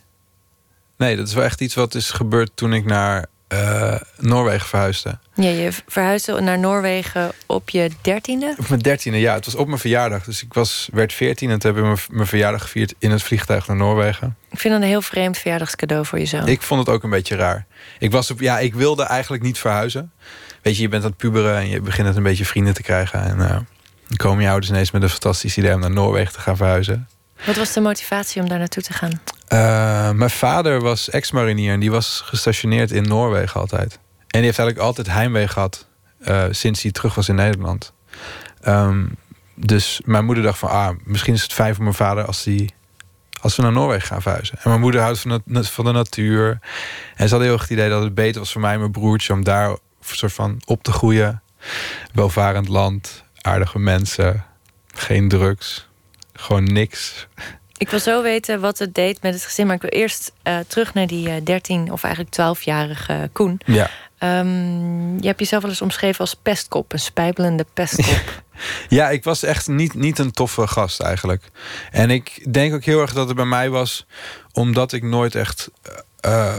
Nee, 0.97 1.15
dat 1.15 1.27
is 1.27 1.33
wel 1.33 1.43
echt 1.43 1.61
iets 1.61 1.75
wat 1.75 1.95
is 1.95 2.11
gebeurd 2.11 2.51
toen 2.55 2.73
ik 2.73 2.85
naar 2.85 3.25
eh, 3.47 3.95
Noorwegen 4.17 4.67
verhuisde. 4.67 5.17
Ja, 5.35 5.49
je 5.49 5.71
verhuisde 5.87 6.41
naar 6.41 6.59
Noorwegen 6.59 7.31
op 7.45 7.69
je 7.69 7.89
dertiende. 8.01 8.55
Op 8.59 8.69
mijn 8.69 8.81
dertiende, 8.81 9.19
ja. 9.19 9.33
Het 9.33 9.45
was 9.45 9.55
op 9.55 9.67
mijn 9.67 9.79
verjaardag. 9.79 10.23
Dus 10.23 10.43
ik 10.43 10.53
was, 10.53 10.89
werd 10.91 11.13
veertien 11.13 11.49
en 11.49 11.59
toen 11.59 11.73
hebben 11.73 11.93
we 11.93 12.01
mijn- 12.09 12.27
verjaardag 12.27 12.61
gevierd 12.61 12.93
in 12.99 13.11
het 13.11 13.23
vliegtuig 13.23 13.67
naar 13.67 13.77
Noorwegen. 13.77 14.35
Ik 14.51 14.59
vind 14.59 14.73
dat 14.73 14.81
een 14.83 14.87
heel 14.89 15.01
vreemd 15.01 15.37
verjaardagscadeau 15.37 16.05
voor 16.05 16.19
je 16.19 16.25
zoon. 16.25 16.47
Ik 16.47 16.61
vond 16.61 16.79
het 16.85 16.95
ook 16.95 17.03
een 17.03 17.09
beetje 17.09 17.35
raar. 17.35 17.65
Ik, 17.99 18.11
was 18.11 18.31
op, 18.31 18.39
ja, 18.39 18.59
ik 18.59 18.73
wilde 18.75 19.03
eigenlijk 19.03 19.43
niet 19.43 19.57
verhuizen. 19.59 20.11
Weet 20.61 20.75
je, 20.75 20.81
je 20.81 20.87
bent 20.89 21.03
aan 21.03 21.09
het 21.09 21.17
puberen 21.17 21.55
en 21.57 21.69
je 21.69 21.81
begint 21.81 22.07
het 22.07 22.15
een 22.17 22.23
beetje 22.23 22.45
vrienden 22.45 22.73
te 22.73 22.81
krijgen. 22.81 23.23
En 23.23 23.41
eh, 23.41 23.49
dan 24.07 24.17
komen 24.17 24.43
je 24.43 24.49
ouders 24.49 24.71
ineens 24.71 24.91
met 24.91 25.01
een 25.01 25.09
fantastisch 25.09 25.57
idee 25.57 25.73
om 25.73 25.79
naar 25.79 25.91
Noorwegen 25.91 26.33
te 26.33 26.39
gaan 26.39 26.57
verhuizen. 26.57 27.07
Wat 27.45 27.55
was 27.55 27.73
de 27.73 27.81
motivatie 27.81 28.41
om 28.41 28.49
daar 28.49 28.59
naartoe 28.59 28.83
te 28.83 28.93
gaan? 28.93 29.21
Eh, 29.47 30.11
mijn 30.11 30.29
vader 30.29 30.81
was 30.81 31.09
ex-marinier 31.09 31.73
en 31.73 31.79
die 31.79 31.91
was 31.91 32.21
gestationeerd 32.25 32.91
in 32.91 33.03
Noorwegen 33.03 33.59
altijd. 33.61 33.93
En 33.93 33.99
die 34.27 34.41
heeft 34.41 34.59
eigenlijk 34.59 34.87
altijd 34.87 35.07
heimwee 35.07 35.47
gehad 35.47 35.87
eh, 36.19 36.43
sinds 36.51 36.81
hij 36.81 36.91
terug 36.91 37.15
was 37.15 37.29
in 37.29 37.35
Nederland. 37.35 37.93
Ehm, 38.61 39.05
dus 39.55 40.01
mijn 40.05 40.25
moeder 40.25 40.43
dacht 40.43 40.59
van, 40.59 40.69
ah, 40.69 40.95
misschien 41.03 41.33
is 41.33 41.41
het 41.41 41.53
fijn 41.53 41.73
voor 41.75 41.83
mijn 41.83 41.95
vader 41.95 42.25
als, 42.25 42.43
die, 42.43 42.73
als 43.41 43.55
we 43.55 43.61
naar 43.61 43.71
Noorwegen 43.71 44.07
gaan 44.07 44.21
verhuizen. 44.21 44.55
En 44.61 44.69
mijn 44.69 44.81
moeder 44.81 45.01
houdt 45.01 45.19
van, 45.19 45.41
de- 45.45 45.63
van 45.63 45.85
de 45.85 45.91
natuur. 45.91 46.59
En 47.15 47.27
ze 47.27 47.33
had 47.35 47.43
heel 47.43 47.53
erg 47.53 47.61
het 47.61 47.69
idee 47.71 47.89
dat 47.89 48.03
het 48.03 48.13
beter 48.15 48.39
was 48.39 48.51
voor 48.51 48.61
mij 48.61 48.73
en 48.73 48.79
mijn 48.79 48.91
broertje 48.91 49.33
om 49.33 49.43
daar 49.43 49.77
soort 50.01 50.33
van 50.33 50.61
op 50.65 50.83
te 50.83 50.91
groeien. 50.91 51.41
Welvarend 52.13 52.67
land, 52.67 53.23
aardige 53.41 53.79
mensen, 53.79 54.45
geen 54.95 55.27
drugs, 55.29 55.86
gewoon 56.37 56.63
niks. 56.63 57.27
Ik 57.77 57.89
wil 57.89 57.99
zo 57.99 58.21
weten 58.21 58.59
wat 58.59 58.79
het 58.79 58.93
deed 58.93 59.21
met 59.21 59.33
het 59.33 59.43
gezin. 59.43 59.65
Maar 59.65 59.75
ik 59.75 59.81
wil 59.81 59.91
eerst 59.91 60.31
eh, 60.43 60.57
terug 60.67 60.93
naar 60.93 61.07
die 61.07 61.29
eh 61.29 61.35
13 61.43 61.91
of 61.91 62.03
eigenlijk 62.03 62.35
12-jarige 62.35 63.29
Koen. 63.33 63.59
Ja. 63.65 63.89
Ehm, 64.17 65.17
je 65.19 65.27
hebt 65.27 65.39
jezelf 65.39 65.61
wel 65.61 65.71
eens 65.71 65.81
omschreven 65.81 66.19
als 66.19 66.33
pestkop, 66.33 66.93
een 66.93 66.99
spijbelende 66.99 67.65
pestkop. 67.73 68.21
Ja, 68.89 69.09
ik 69.09 69.23
was 69.23 69.43
echt 69.43 69.67
niet, 69.67 69.93
niet 69.93 70.19
een 70.19 70.31
toffe 70.31 70.67
gast 70.67 70.99
eigenlijk. 70.99 71.43
En 71.91 72.09
ik 72.09 72.53
denk 72.53 72.73
ook 72.73 72.83
heel 72.83 73.01
erg 73.01 73.13
dat 73.13 73.27
het 73.27 73.35
bij 73.35 73.45
mij 73.45 73.69
was 73.69 74.05
omdat 74.51 74.91
ik 74.93 75.03
nooit 75.03 75.35
echt. 75.35 75.69
eh, 76.19 76.55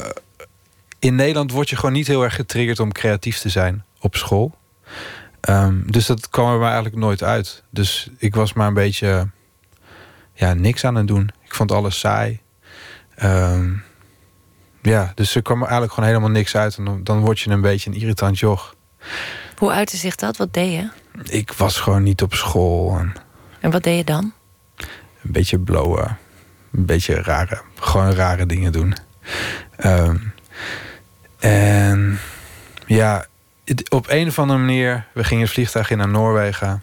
in 0.98 1.14
Nederland 1.14 1.50
word 1.52 1.70
je 1.70 1.76
gewoon 1.76 1.92
niet 1.92 2.06
heel 2.06 2.22
erg 2.22 2.34
getriggerd 2.34 2.80
om 2.80 2.92
creatief 2.92 3.38
te 3.38 3.48
zijn 3.48 3.84
op 4.00 4.16
school. 4.16 4.54
Ehm, 5.40 5.80
dus 5.86 6.06
dat 6.06 6.30
kwam 6.30 6.52
er 6.52 6.58
mij 6.58 6.66
eigenlijk 6.66 6.96
nooit 6.96 7.22
uit. 7.22 7.62
Dus 7.70 8.08
ik 8.18 8.34
was 8.34 8.52
maar 8.52 8.66
een 8.66 8.74
beetje. 8.74 9.28
Ja, 10.38 10.52
niks 10.54 10.84
aan 10.84 10.94
het 10.94 11.06
doen. 11.06 11.30
Ik 11.44 11.54
vond 11.54 11.72
alles 11.72 11.98
saai. 11.98 12.40
Ehm, 13.14 13.70
ja, 14.82 15.12
dus 15.14 15.34
er 15.34 15.42
kwam 15.42 15.60
eigenlijk 15.62 15.92
gewoon 15.92 16.08
helemaal 16.08 16.30
niks 16.30 16.56
uit. 16.56 16.76
En 16.76 16.84
dan, 16.84 17.04
dan 17.04 17.20
word 17.20 17.40
je 17.40 17.50
een 17.50 17.60
beetje 17.60 17.90
een 17.90 17.96
irritant 17.96 18.38
joch. 18.38 18.74
Hoe 19.56 19.70
uitte 19.70 19.96
zich 19.96 20.14
dat? 20.14 20.36
Wat 20.36 20.52
deed 20.54 20.72
je? 20.72 20.88
Ik 21.24 21.52
was 21.52 21.80
gewoon 21.80 22.02
niet 22.02 22.22
op 22.22 22.34
school. 22.34 22.98
En 22.98 23.12
En 23.60 23.70
wat 23.70 23.82
deed 23.82 23.96
je 23.96 24.04
dan? 24.04 24.32
een 25.22 25.32
beetje 25.32 25.58
blowen. 25.58 26.18
Een 26.72 26.86
beetje 26.86 27.22
rare, 27.22 27.60
gewoon 27.78 28.10
rare 28.12 28.46
dingen 28.46 28.72
doen. 28.72 28.94
Ehm, 29.76 30.16
en 31.38 32.18
ja, 32.86 33.26
het- 33.64 33.90
op 33.90 34.06
een 34.08 34.28
of 34.28 34.38
andere 34.38 34.58
manier, 34.58 35.06
we 35.14 35.24
gingen 35.24 35.42
het 35.44 35.52
vliegtuig 35.52 35.90
in 35.90 35.98
naar 35.98 36.08
Noorwegen. 36.08 36.82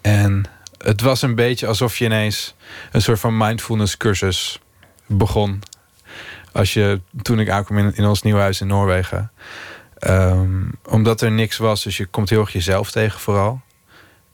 En 0.00 0.44
het 0.82 1.00
was 1.00 1.22
een 1.22 1.34
beetje 1.34 1.66
alsof 1.66 1.98
je 1.98 2.04
ineens 2.04 2.54
een 2.92 3.02
soort 3.02 3.20
van 3.20 3.36
mindfulness 3.36 3.96
cursus 3.96 4.60
begon. 5.06 5.62
Als 6.52 6.72
je, 6.72 7.00
toen 7.22 7.40
ik 7.40 7.50
aankwam 7.50 7.78
in, 7.78 8.06
ons 8.06 8.22
nieuw 8.22 8.36
huis 8.36 8.60
in 8.60 8.66
Noorwegen. 8.66 9.32
Ehm, 9.98 10.62
omdat 10.84 11.20
er 11.20 11.30
niks 11.30 11.56
was, 11.56 11.82
dus 11.82 11.96
je 11.96 12.06
komt 12.06 12.30
heel 12.30 12.40
erg 12.40 12.52
jezelf 12.52 12.90
tegen 12.90 13.20
vooral. 13.20 13.60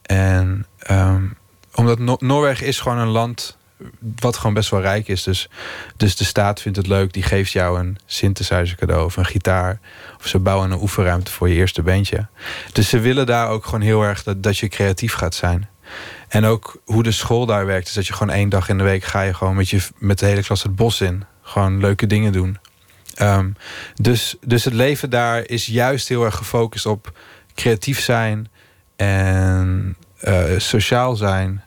En 0.02 0.66
ehm, 0.78 1.24
omdat 1.74 1.98
No- 1.98 2.16
Noorwegen 2.20 2.66
is 2.66 2.80
gewoon 2.80 2.98
een 2.98 3.08
land 3.08 3.56
wat 4.18 4.36
gewoon 4.36 4.54
best 4.54 4.70
wel 4.70 4.80
rijk 4.80 5.08
is. 5.08 5.22
Dus, 5.22 5.48
dus 5.96 6.16
de 6.16 6.24
staat 6.24 6.60
vindt 6.60 6.78
het 6.78 6.86
leuk, 6.86 7.12
die 7.12 7.22
geeft 7.22 7.52
jou 7.52 7.78
een 7.78 7.98
synthesizer 8.06 8.76
cadeau 8.76 9.04
of 9.04 9.16
een 9.16 9.26
gitaar. 9.26 9.80
Of 10.18 10.26
ze 10.26 10.38
bouwen 10.38 10.70
een 10.70 10.80
oefenruimte 10.80 11.30
voor 11.30 11.48
je 11.48 11.54
eerste 11.54 11.82
bandje. 11.82 12.26
Dus 12.72 12.88
ze 12.88 12.98
willen 12.98 13.26
daar 13.26 13.48
ook 13.48 13.64
gewoon 13.64 13.80
heel 13.80 14.02
erg 14.02 14.22
dat, 14.22 14.42
dat 14.42 14.58
je 14.58 14.68
creatief 14.68 15.12
gaat 15.12 15.34
zijn. 15.34 15.68
En 16.28 16.44
ook 16.44 16.80
hoe 16.84 17.02
de 17.02 17.12
school 17.12 17.46
daar 17.46 17.66
werkt, 17.66 17.88
is 17.88 17.94
dat 17.94 18.06
je 18.06 18.12
gewoon 18.12 18.34
één 18.34 18.48
dag 18.48 18.68
in 18.68 18.78
de 18.78 18.84
week 18.84 19.04
ga 19.04 19.22
je 19.22 19.34
gewoon 19.34 19.56
met, 19.56 19.68
je, 19.68 19.80
met 19.98 20.18
de 20.18 20.26
hele 20.26 20.42
klas 20.42 20.62
het 20.62 20.76
bos 20.76 21.00
in. 21.00 21.24
Gewoon 21.42 21.80
leuke 21.80 22.06
dingen 22.06 22.32
doen. 22.32 22.58
Ehm, 23.14 23.50
dus, 23.94 24.36
dus 24.40 24.64
het 24.64 24.74
leven 24.74 25.10
daar 25.10 25.46
is 25.46 25.66
juist 25.66 26.08
heel 26.08 26.24
erg 26.24 26.36
gefocust 26.36 26.86
op 26.86 27.18
creatief 27.54 28.00
zijn 28.00 28.48
en 28.96 29.96
eh, 30.18 30.44
sociaal 30.56 31.16
zijn. 31.16 31.64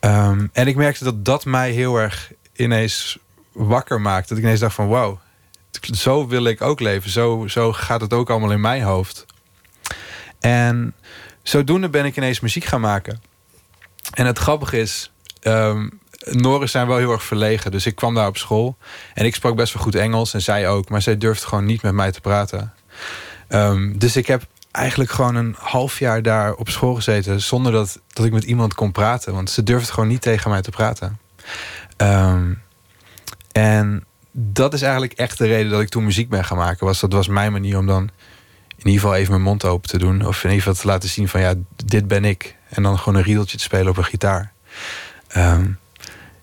Ehm, 0.00 0.46
en 0.52 0.66
ik 0.66 0.76
merkte 0.76 1.04
dat 1.04 1.24
dat 1.24 1.44
mij 1.44 1.70
heel 1.70 1.96
erg 1.96 2.32
ineens 2.56 3.18
wakker 3.52 4.00
maakte. 4.00 4.28
Dat 4.28 4.38
ik 4.38 4.44
ineens 4.44 4.60
dacht 4.60 4.74
van 4.74 4.86
wow, 4.86 5.18
zo 5.80 6.26
wil 6.26 6.44
ik 6.44 6.62
ook 6.62 6.80
leven. 6.80 7.10
Zo, 7.10 7.46
zo 7.46 7.72
gaat 7.72 8.00
het 8.00 8.12
ook 8.12 8.30
allemaal 8.30 8.52
in 8.52 8.60
mijn 8.60 8.82
hoofd. 8.82 9.26
En 10.40 10.94
zodoende 11.42 11.88
ben 11.88 12.04
ik 12.04 12.16
ineens 12.16 12.40
muziek 12.40 12.64
gaan 12.64 12.80
maken. 12.80 13.20
En 14.14 14.26
het 14.26 14.38
grappige 14.38 14.78
is, 14.78 15.12
ehm 15.40 15.88
Noren 16.24 16.68
zijn 16.68 16.86
wel 16.86 16.96
heel 16.96 17.12
erg 17.12 17.22
verlegen. 17.22 17.70
Dus 17.70 17.86
ik 17.86 17.94
kwam 17.94 18.14
daar 18.14 18.26
op 18.26 18.36
school 18.36 18.76
en 19.14 19.24
ik 19.24 19.34
sprak 19.34 19.56
best 19.56 19.72
wel 19.72 19.82
goed 19.82 19.94
Engels 19.94 20.34
en 20.34 20.42
zij 20.42 20.68
ook. 20.68 20.88
Maar 20.88 21.02
zij 21.02 21.18
durfde 21.18 21.46
gewoon 21.46 21.64
niet 21.64 21.82
met 21.82 21.92
mij 21.92 22.12
te 22.12 22.20
praten. 22.20 22.72
Ehm, 23.48 23.98
dus 23.98 24.16
ik 24.16 24.26
heb 24.26 24.46
eigenlijk 24.70 25.10
gewoon 25.10 25.34
een 25.34 25.54
half 25.58 25.98
jaar 25.98 26.22
daar 26.22 26.54
op 26.54 26.68
school 26.68 26.94
gezeten... 26.94 27.40
zonder 27.40 27.72
dat, 27.72 28.00
dat 28.12 28.24
ik 28.24 28.32
met 28.32 28.44
iemand 28.44 28.74
kon 28.74 28.92
praten. 28.92 29.32
Want 29.32 29.50
ze 29.50 29.62
durfde 29.62 29.92
gewoon 29.92 30.08
niet 30.08 30.20
tegen 30.20 30.50
mij 30.50 30.62
te 30.62 30.70
praten. 30.70 31.18
Ehm, 31.96 32.52
en 33.52 34.04
dat 34.32 34.74
is 34.74 34.82
eigenlijk 34.82 35.12
echt 35.12 35.38
de 35.38 35.46
reden 35.46 35.70
dat 35.70 35.80
ik 35.80 35.88
toen 35.88 36.04
muziek 36.04 36.28
ben 36.28 36.44
gaan 36.44 36.56
maken. 36.56 36.86
Was, 36.86 37.00
dat 37.00 37.12
was 37.12 37.28
mijn 37.28 37.52
manier 37.52 37.78
om 37.78 37.86
dan 37.86 38.02
in 38.76 38.86
ieder 38.86 39.00
geval 39.00 39.14
even 39.14 39.30
mijn 39.30 39.42
mond 39.42 39.64
open 39.64 39.88
te 39.88 39.98
doen. 39.98 40.26
Of 40.26 40.44
in 40.44 40.50
ieder 40.50 40.64
geval 40.64 40.80
te 40.80 40.86
laten 40.86 41.08
zien 41.08 41.28
van 41.28 41.40
ja, 41.40 41.54
dit 41.84 42.08
ben 42.08 42.24
ik. 42.24 42.56
En 42.68 42.82
dan 42.82 42.98
gewoon 42.98 43.14
een 43.18 43.24
riedeltje 43.24 43.56
te 43.56 43.62
spelen 43.62 43.88
op 43.88 43.96
een 43.96 44.04
gitaar. 44.04 44.52
Ehm, 45.28 45.66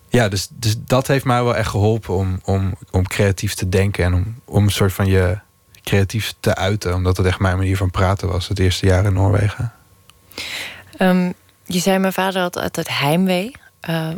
ja, 0.09 0.29
dus, 0.29 0.47
dus 0.51 0.75
dat 0.79 1.07
heeft 1.07 1.25
mij 1.25 1.43
wel 1.43 1.55
echt 1.55 1.69
geholpen 1.69 2.13
om, 2.15 2.39
om, 2.43 2.73
om 2.91 3.07
creatief 3.07 3.53
te 3.53 3.69
denken. 3.69 4.03
En 4.05 4.13
om, 4.13 4.41
om 4.45 4.63
een 4.63 4.71
soort 4.71 4.93
van 4.93 5.05
je 5.07 5.37
creatief 5.83 6.33
te 6.39 6.55
uiten. 6.55 6.93
Omdat 6.93 7.17
het 7.17 7.25
echt 7.25 7.39
mijn 7.39 7.57
manier 7.57 7.77
van 7.77 7.91
praten 7.91 8.27
was 8.27 8.47
het 8.47 8.59
eerste 8.59 8.85
jaar 8.85 9.05
in 9.05 9.13
Noorwegen. 9.13 9.73
Ehm, 10.97 11.31
je 11.65 11.79
zei, 11.79 11.97
mijn 11.99 12.13
vader 12.13 12.41
had 12.41 12.55
altijd 12.57 12.99
heimwee. 12.99 13.51
Eh, 13.79 14.09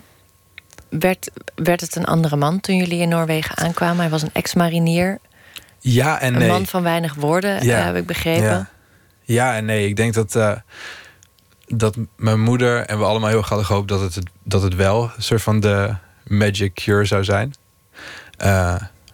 werd, 0.89 1.29
werd 1.55 1.81
het 1.81 1.95
een 1.95 2.05
andere 2.05 2.35
man 2.35 2.59
toen 2.59 2.75
jullie 2.75 3.01
in 3.01 3.09
Noorwegen 3.09 3.57
aankwamen? 3.57 3.97
Hij 3.97 4.09
was 4.09 4.21
een 4.21 4.33
ex-marinier. 4.33 5.17
Ja 5.79 6.19
en 6.19 6.33
Een 6.33 6.39
nee. 6.39 6.49
man 6.49 6.65
van 6.65 6.83
weinig 6.83 7.13
woorden, 7.13 7.65
Ja. 7.65 7.79
eh, 7.79 7.85
heb 7.85 7.95
ik 7.95 8.05
begrepen. 8.05 8.43
Ja. 8.43 8.69
ja 9.23 9.55
en 9.55 9.65
nee. 9.65 9.87
Ik 9.87 9.95
denk 9.95 10.13
dat, 10.13 10.35
eh, 10.35 10.51
dat 11.67 11.97
mijn 12.15 12.39
moeder 12.39 12.85
en 12.85 12.97
we 12.97 13.03
allemaal 13.03 13.29
heel 13.29 13.37
erg 13.37 13.49
hadden 13.49 13.67
gehoopt 13.67 13.87
dat 13.87 14.01
het, 14.01 14.19
dat 14.43 14.61
het 14.61 14.75
wel 14.75 15.11
een 15.15 15.23
soort 15.23 15.41
van 15.41 15.59
de 15.59 15.95
magic 16.27 16.73
cure 16.73 17.05
zou 17.05 17.23
zijn. 17.23 17.53
Eh, 18.37 18.47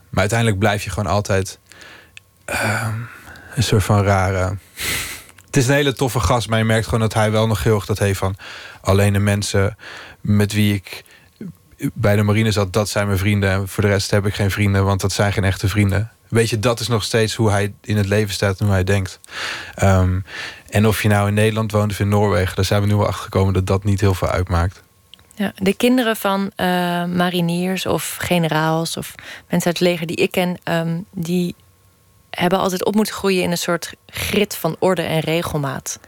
maar 0.09 0.21
uiteindelijk 0.21 0.59
blijf 0.59 0.83
je 0.83 0.89
gewoon 0.89 1.11
altijd 1.11 1.59
ehm, 2.45 2.99
een 3.55 3.63
soort 3.63 3.83
van 3.83 4.03
rare. 4.03 4.57
Het 5.45 5.57
is 5.57 5.67
een 5.67 5.73
hele 5.73 5.93
toffe 5.93 6.19
gast, 6.19 6.49
maar 6.49 6.59
je 6.59 6.65
merkt 6.65 6.85
gewoon 6.85 6.99
dat 6.99 7.13
hij 7.13 7.31
wel 7.31 7.47
nog 7.47 7.63
heel 7.63 7.75
erg 7.75 7.85
dat 7.85 7.99
heeft 7.99 8.19
van 8.19 8.35
alleen 8.81 9.13
de 9.13 9.19
mensen 9.19 9.77
met 10.21 10.53
wie 10.53 10.73
ik 10.73 11.03
bij 11.93 12.15
de 12.15 12.23
marine 12.23 12.51
zat, 12.51 12.73
dat 12.73 12.89
zijn 12.89 13.07
mijn 13.07 13.19
vrienden. 13.19 13.49
En 13.49 13.67
voor 13.67 13.84
de 13.84 13.89
rest 13.89 14.11
heb 14.11 14.25
ik 14.25 14.34
geen 14.34 14.51
vrienden, 14.51 14.86
want 14.86 15.01
dat 15.01 15.11
zijn 15.11 15.34
geen 15.34 15.43
echte 15.43 15.69
vrienden. 15.69 16.11
Weet 16.34 16.49
je, 16.49 16.59
dat 16.59 16.79
is 16.79 16.88
nog 16.88 17.03
steeds 17.03 17.36
hoe 17.36 17.51
hij 17.51 17.73
in 17.81 17.97
het 17.97 18.07
leven 18.07 18.34
staat 18.34 18.59
en 18.59 18.65
hoe 18.65 18.73
hij 18.73 18.84
denkt. 18.84 19.19
Ehm, 19.75 20.19
en 20.69 20.88
of 20.88 21.01
je 21.01 21.07
nou 21.07 21.27
in 21.27 21.34
Nederland 21.34 21.71
woont 21.71 21.91
of 21.91 21.99
in 21.99 22.07
Noorwegen, 22.07 22.55
daar 22.55 22.65
zijn 22.65 22.81
we 22.81 22.88
nu 22.88 22.95
wel 22.95 23.07
achter 23.07 23.23
gekomen 23.23 23.53
dat 23.53 23.67
dat 23.67 23.84
niet 23.84 24.01
heel 24.01 24.13
veel 24.13 24.27
uitmaakt. 24.27 24.84
Ja, 25.36 25.53
de 25.55 25.73
kinderen 25.73 26.15
van 26.15 26.51
eh, 26.55 26.67
mariniers 27.05 27.86
of 27.86 28.15
generaals 28.19 28.97
of 28.97 29.15
mensen 29.49 29.71
uit 29.71 29.79
het 29.79 29.88
leger 29.88 30.07
die 30.07 30.15
ik 30.15 30.31
ken, 30.31 30.57
ehm, 30.63 30.99
die 31.11 31.55
hebben 32.29 32.59
altijd 32.59 32.86
op 32.86 32.95
moeten 32.95 33.13
groeien 33.13 33.43
in 33.43 33.51
een 33.51 33.57
soort 33.57 33.93
grid 34.07 34.55
van 34.55 34.75
orde 34.79 35.01
en 35.01 35.19
regelmaat. 35.19 35.99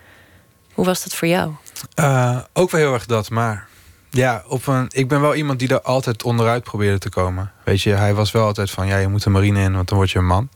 Hoe 0.73 0.86
was 0.86 1.03
dat 1.03 1.15
voor 1.15 1.28
jou? 1.28 1.51
Eh, 1.93 2.38
ook 2.53 2.71
wel 2.71 2.82
heel 2.82 2.93
erg 2.93 3.05
dat, 3.05 3.30
maar 3.30 3.67
ja, 4.16 4.43
op 4.47 4.68
een, 4.68 4.88
ik 4.91 5.07
ben 5.07 5.22
wel 5.22 5.36
iemand 5.36 5.59
die 5.59 5.68
er 5.68 5.82
altijd 5.82 6.24
onderuit 6.24 6.63
probeerde 6.63 6.97
te 6.97 7.09
komen. 7.09 7.51
Weet 7.63 7.82
je, 7.82 7.89
hij 7.89 8.13
was 8.13 8.32
wel 8.32 8.45
altijd 8.45 8.72
van, 8.72 8.88
ja, 8.88 8.97
je 8.97 9.07
moet 9.07 9.24
de 9.24 9.30
marine 9.30 9.61
in, 9.61 9.74
want 9.74 9.88
dan 9.88 9.97
word 9.97 10.11
je 10.11 10.20
een 10.20 10.26
man. 10.26 10.49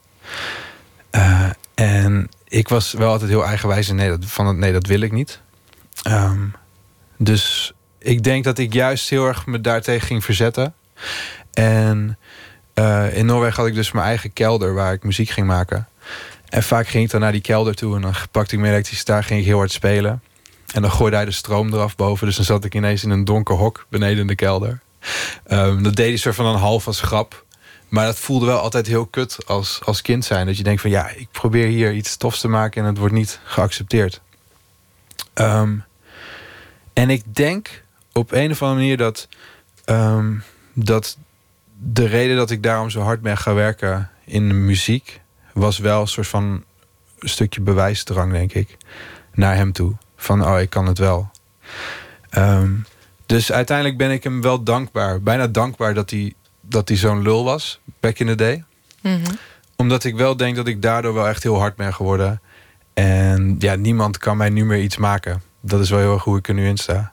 Eh, 1.10 1.50
en 1.74 2.30
ik 2.48 2.68
was 2.68 2.92
wel 2.92 3.12
altijd 3.12 3.30
heel 3.30 3.46
eigenwijs 3.46 3.90
en 3.90 3.96
nee, 3.96 4.10
dat, 4.10 4.26
van, 4.26 4.60
nee, 4.60 4.72
dat 4.72 4.88
wil 4.88 5.02
ik 5.02 5.12
niet. 5.12 5.42
Ehm, 6.04 6.46
dus 7.18 7.74
ik 7.98 8.24
denk 8.24 8.44
dat 8.44 8.58
ik 8.58 8.74
juist 8.74 9.10
heel 9.10 9.28
erg 9.28 9.46
me 9.46 9.62
daartegen 9.62 10.08
ging 10.08 10.24
verzetten. 10.24 10.74
En 11.54 12.18
eh, 12.74 13.18
in 13.18 13.26
Noorwegen 13.26 13.56
had 13.56 13.68
ik 13.68 13.76
dus 13.76 13.92
mijn 13.92 14.06
eigen 14.06 14.34
kelder 14.34 14.74
waar 14.74 14.94
ik 14.94 15.04
muziek 15.04 15.30
ging 15.30 15.48
maken. 15.48 15.88
En 16.50 16.64
vaak 16.64 16.88
ging 16.88 17.04
ik 17.04 17.12
dan 17.12 17.22
naar 17.22 17.32
die 17.32 17.42
kelder 17.42 17.76
toe 17.76 17.96
en 17.96 18.02
dan 18.02 18.14
pakte 18.32 18.54
ik 18.54 18.60
mijn 18.60 18.74
elektrische 18.74 19.06
gitaar, 19.06 19.24
ging 19.24 19.40
ik 19.40 19.46
heel 19.46 19.58
hard 19.58 19.72
spelen. 19.72 20.22
En 20.74 20.82
dan 20.82 20.92
gooide 20.92 21.16
hij 21.16 21.26
de 21.26 21.32
stroom 21.32 21.74
eraf 21.74 21.96
boven. 21.96 22.28
Dus 22.28 22.36
dan 22.36 22.46
zat 22.46 22.66
ik 22.66 22.76
ineens 22.76 23.04
in 23.04 23.10
een 23.10 23.26
donker 23.26 23.56
hok 23.56 23.86
beneden 23.90 24.18
in 24.18 24.28
de 24.28 24.36
kelder. 24.36 24.80
Ehm, 25.44 25.84
dat 25.84 25.96
deed 25.96 26.08
hij 26.08 26.18
soort 26.18 26.36
van 26.36 26.46
een 26.46 26.60
half 26.60 26.88
als 26.88 27.02
grap. 27.02 27.46
Maar 27.88 28.06
dat 28.06 28.20
voelde 28.20 28.46
wel 28.46 28.60
altijd 28.60 28.88
heel 28.88 29.06
kut 29.06 29.38
als, 29.46 29.82
als 29.86 30.02
kind 30.02 30.26
zijn. 30.26 30.46
Dat 30.46 30.58
je 30.58 30.64
denkt 30.64 30.82
van 30.82 30.90
ja, 30.90 31.10
ik 31.10 31.28
probeer 31.32 31.68
hier 31.68 31.94
iets 31.94 32.18
tofs 32.18 32.40
te 32.40 32.48
maken 32.48 32.82
en 32.82 32.88
het 32.88 32.98
wordt 32.98 33.14
niet 33.14 33.40
geaccepteerd. 33.44 34.22
Ehm, 35.34 35.78
en 36.94 37.10
ik 37.10 37.36
denk 37.36 37.84
op 38.14 38.32
een 38.32 38.52
of 38.52 38.62
andere 38.62 38.80
manier 38.80 38.98
dat, 38.98 39.28
ehm, 39.86 40.36
dat 40.74 41.18
de 41.80 42.06
reden 42.06 42.36
dat 42.38 42.52
ik 42.52 42.64
daarom 42.64 42.90
zo 42.90 43.02
hard 43.02 43.22
ben 43.22 43.38
gaan 43.38 43.56
werken 43.56 44.10
in 44.26 44.48
de 44.48 44.54
muziek, 44.54 45.22
was 45.54 45.78
wel 45.78 46.02
een 46.02 46.08
soort 46.08 46.28
van 46.28 46.64
een 47.20 47.30
stukje 47.30 47.62
bewijsdrang, 47.62 48.32
denk 48.32 48.54
ik, 48.54 48.78
naar 49.34 49.56
hem 49.56 49.72
toe. 49.72 49.96
Van, 50.22 50.46
oh, 50.48 50.60
ik 50.60 50.70
kan 50.70 50.86
het 50.86 50.98
wel. 50.98 51.32
Ehm, 52.30 52.72
dus 53.26 53.52
uiteindelijk 53.52 53.98
ben 53.98 54.12
ik 54.12 54.24
hem 54.24 54.42
wel 54.42 54.64
dankbaar. 54.64 55.22
Bijna 55.22 55.48
dankbaar 55.48 55.94
dat 55.94 56.10
hij, 56.10 56.34
dat 56.62 56.88
hij 56.88 56.98
zo'n 56.98 57.22
lul 57.22 57.44
was, 57.44 57.80
back 58.00 58.20
in 58.20 58.28
the 58.28 58.36
day. 58.36 58.64
Omdat 59.76 60.04
ik 60.04 60.16
wel 60.16 60.38
denk 60.38 60.56
dat 60.56 60.68
ik 60.68 60.82
daardoor 60.82 61.14
wel 61.14 61.28
echt 61.28 61.44
heel 61.44 61.60
hard 61.60 61.76
ben 61.76 61.94
geworden. 61.94 62.42
En 62.94 63.56
ja, 63.60 63.76
niemand 63.76 64.18
kan 64.18 64.38
mij 64.38 64.50
nu 64.50 64.66
meer 64.66 64.82
iets 64.82 64.98
maken. 64.98 65.42
Dat 65.62 65.80
is 65.80 65.90
wel 65.90 66.00
heel 66.00 66.14
erg 66.14 66.24
hoe 66.24 66.38
ik 66.38 66.48
er 66.48 66.54
nu 66.54 66.68
in 66.68 66.78
sta. 66.78 67.12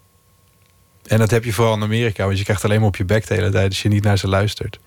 En 1.06 1.18
dat 1.18 1.30
heb 1.30 1.44
je 1.44 1.52
vooral 1.52 1.74
in 1.74 1.82
Amerika, 1.82 2.24
want 2.24 2.38
je 2.38 2.44
krijgt 2.44 2.64
alleen 2.64 2.78
maar 2.78 2.88
op 2.88 2.96
je 2.96 3.04
bek 3.04 3.26
de 3.26 3.34
hele 3.34 3.50
tijd 3.50 3.68
als 3.68 3.82
je 3.82 3.88
niet 3.88 4.04
naar 4.04 4.18
ze 4.18 4.28
luistert. 4.28 4.78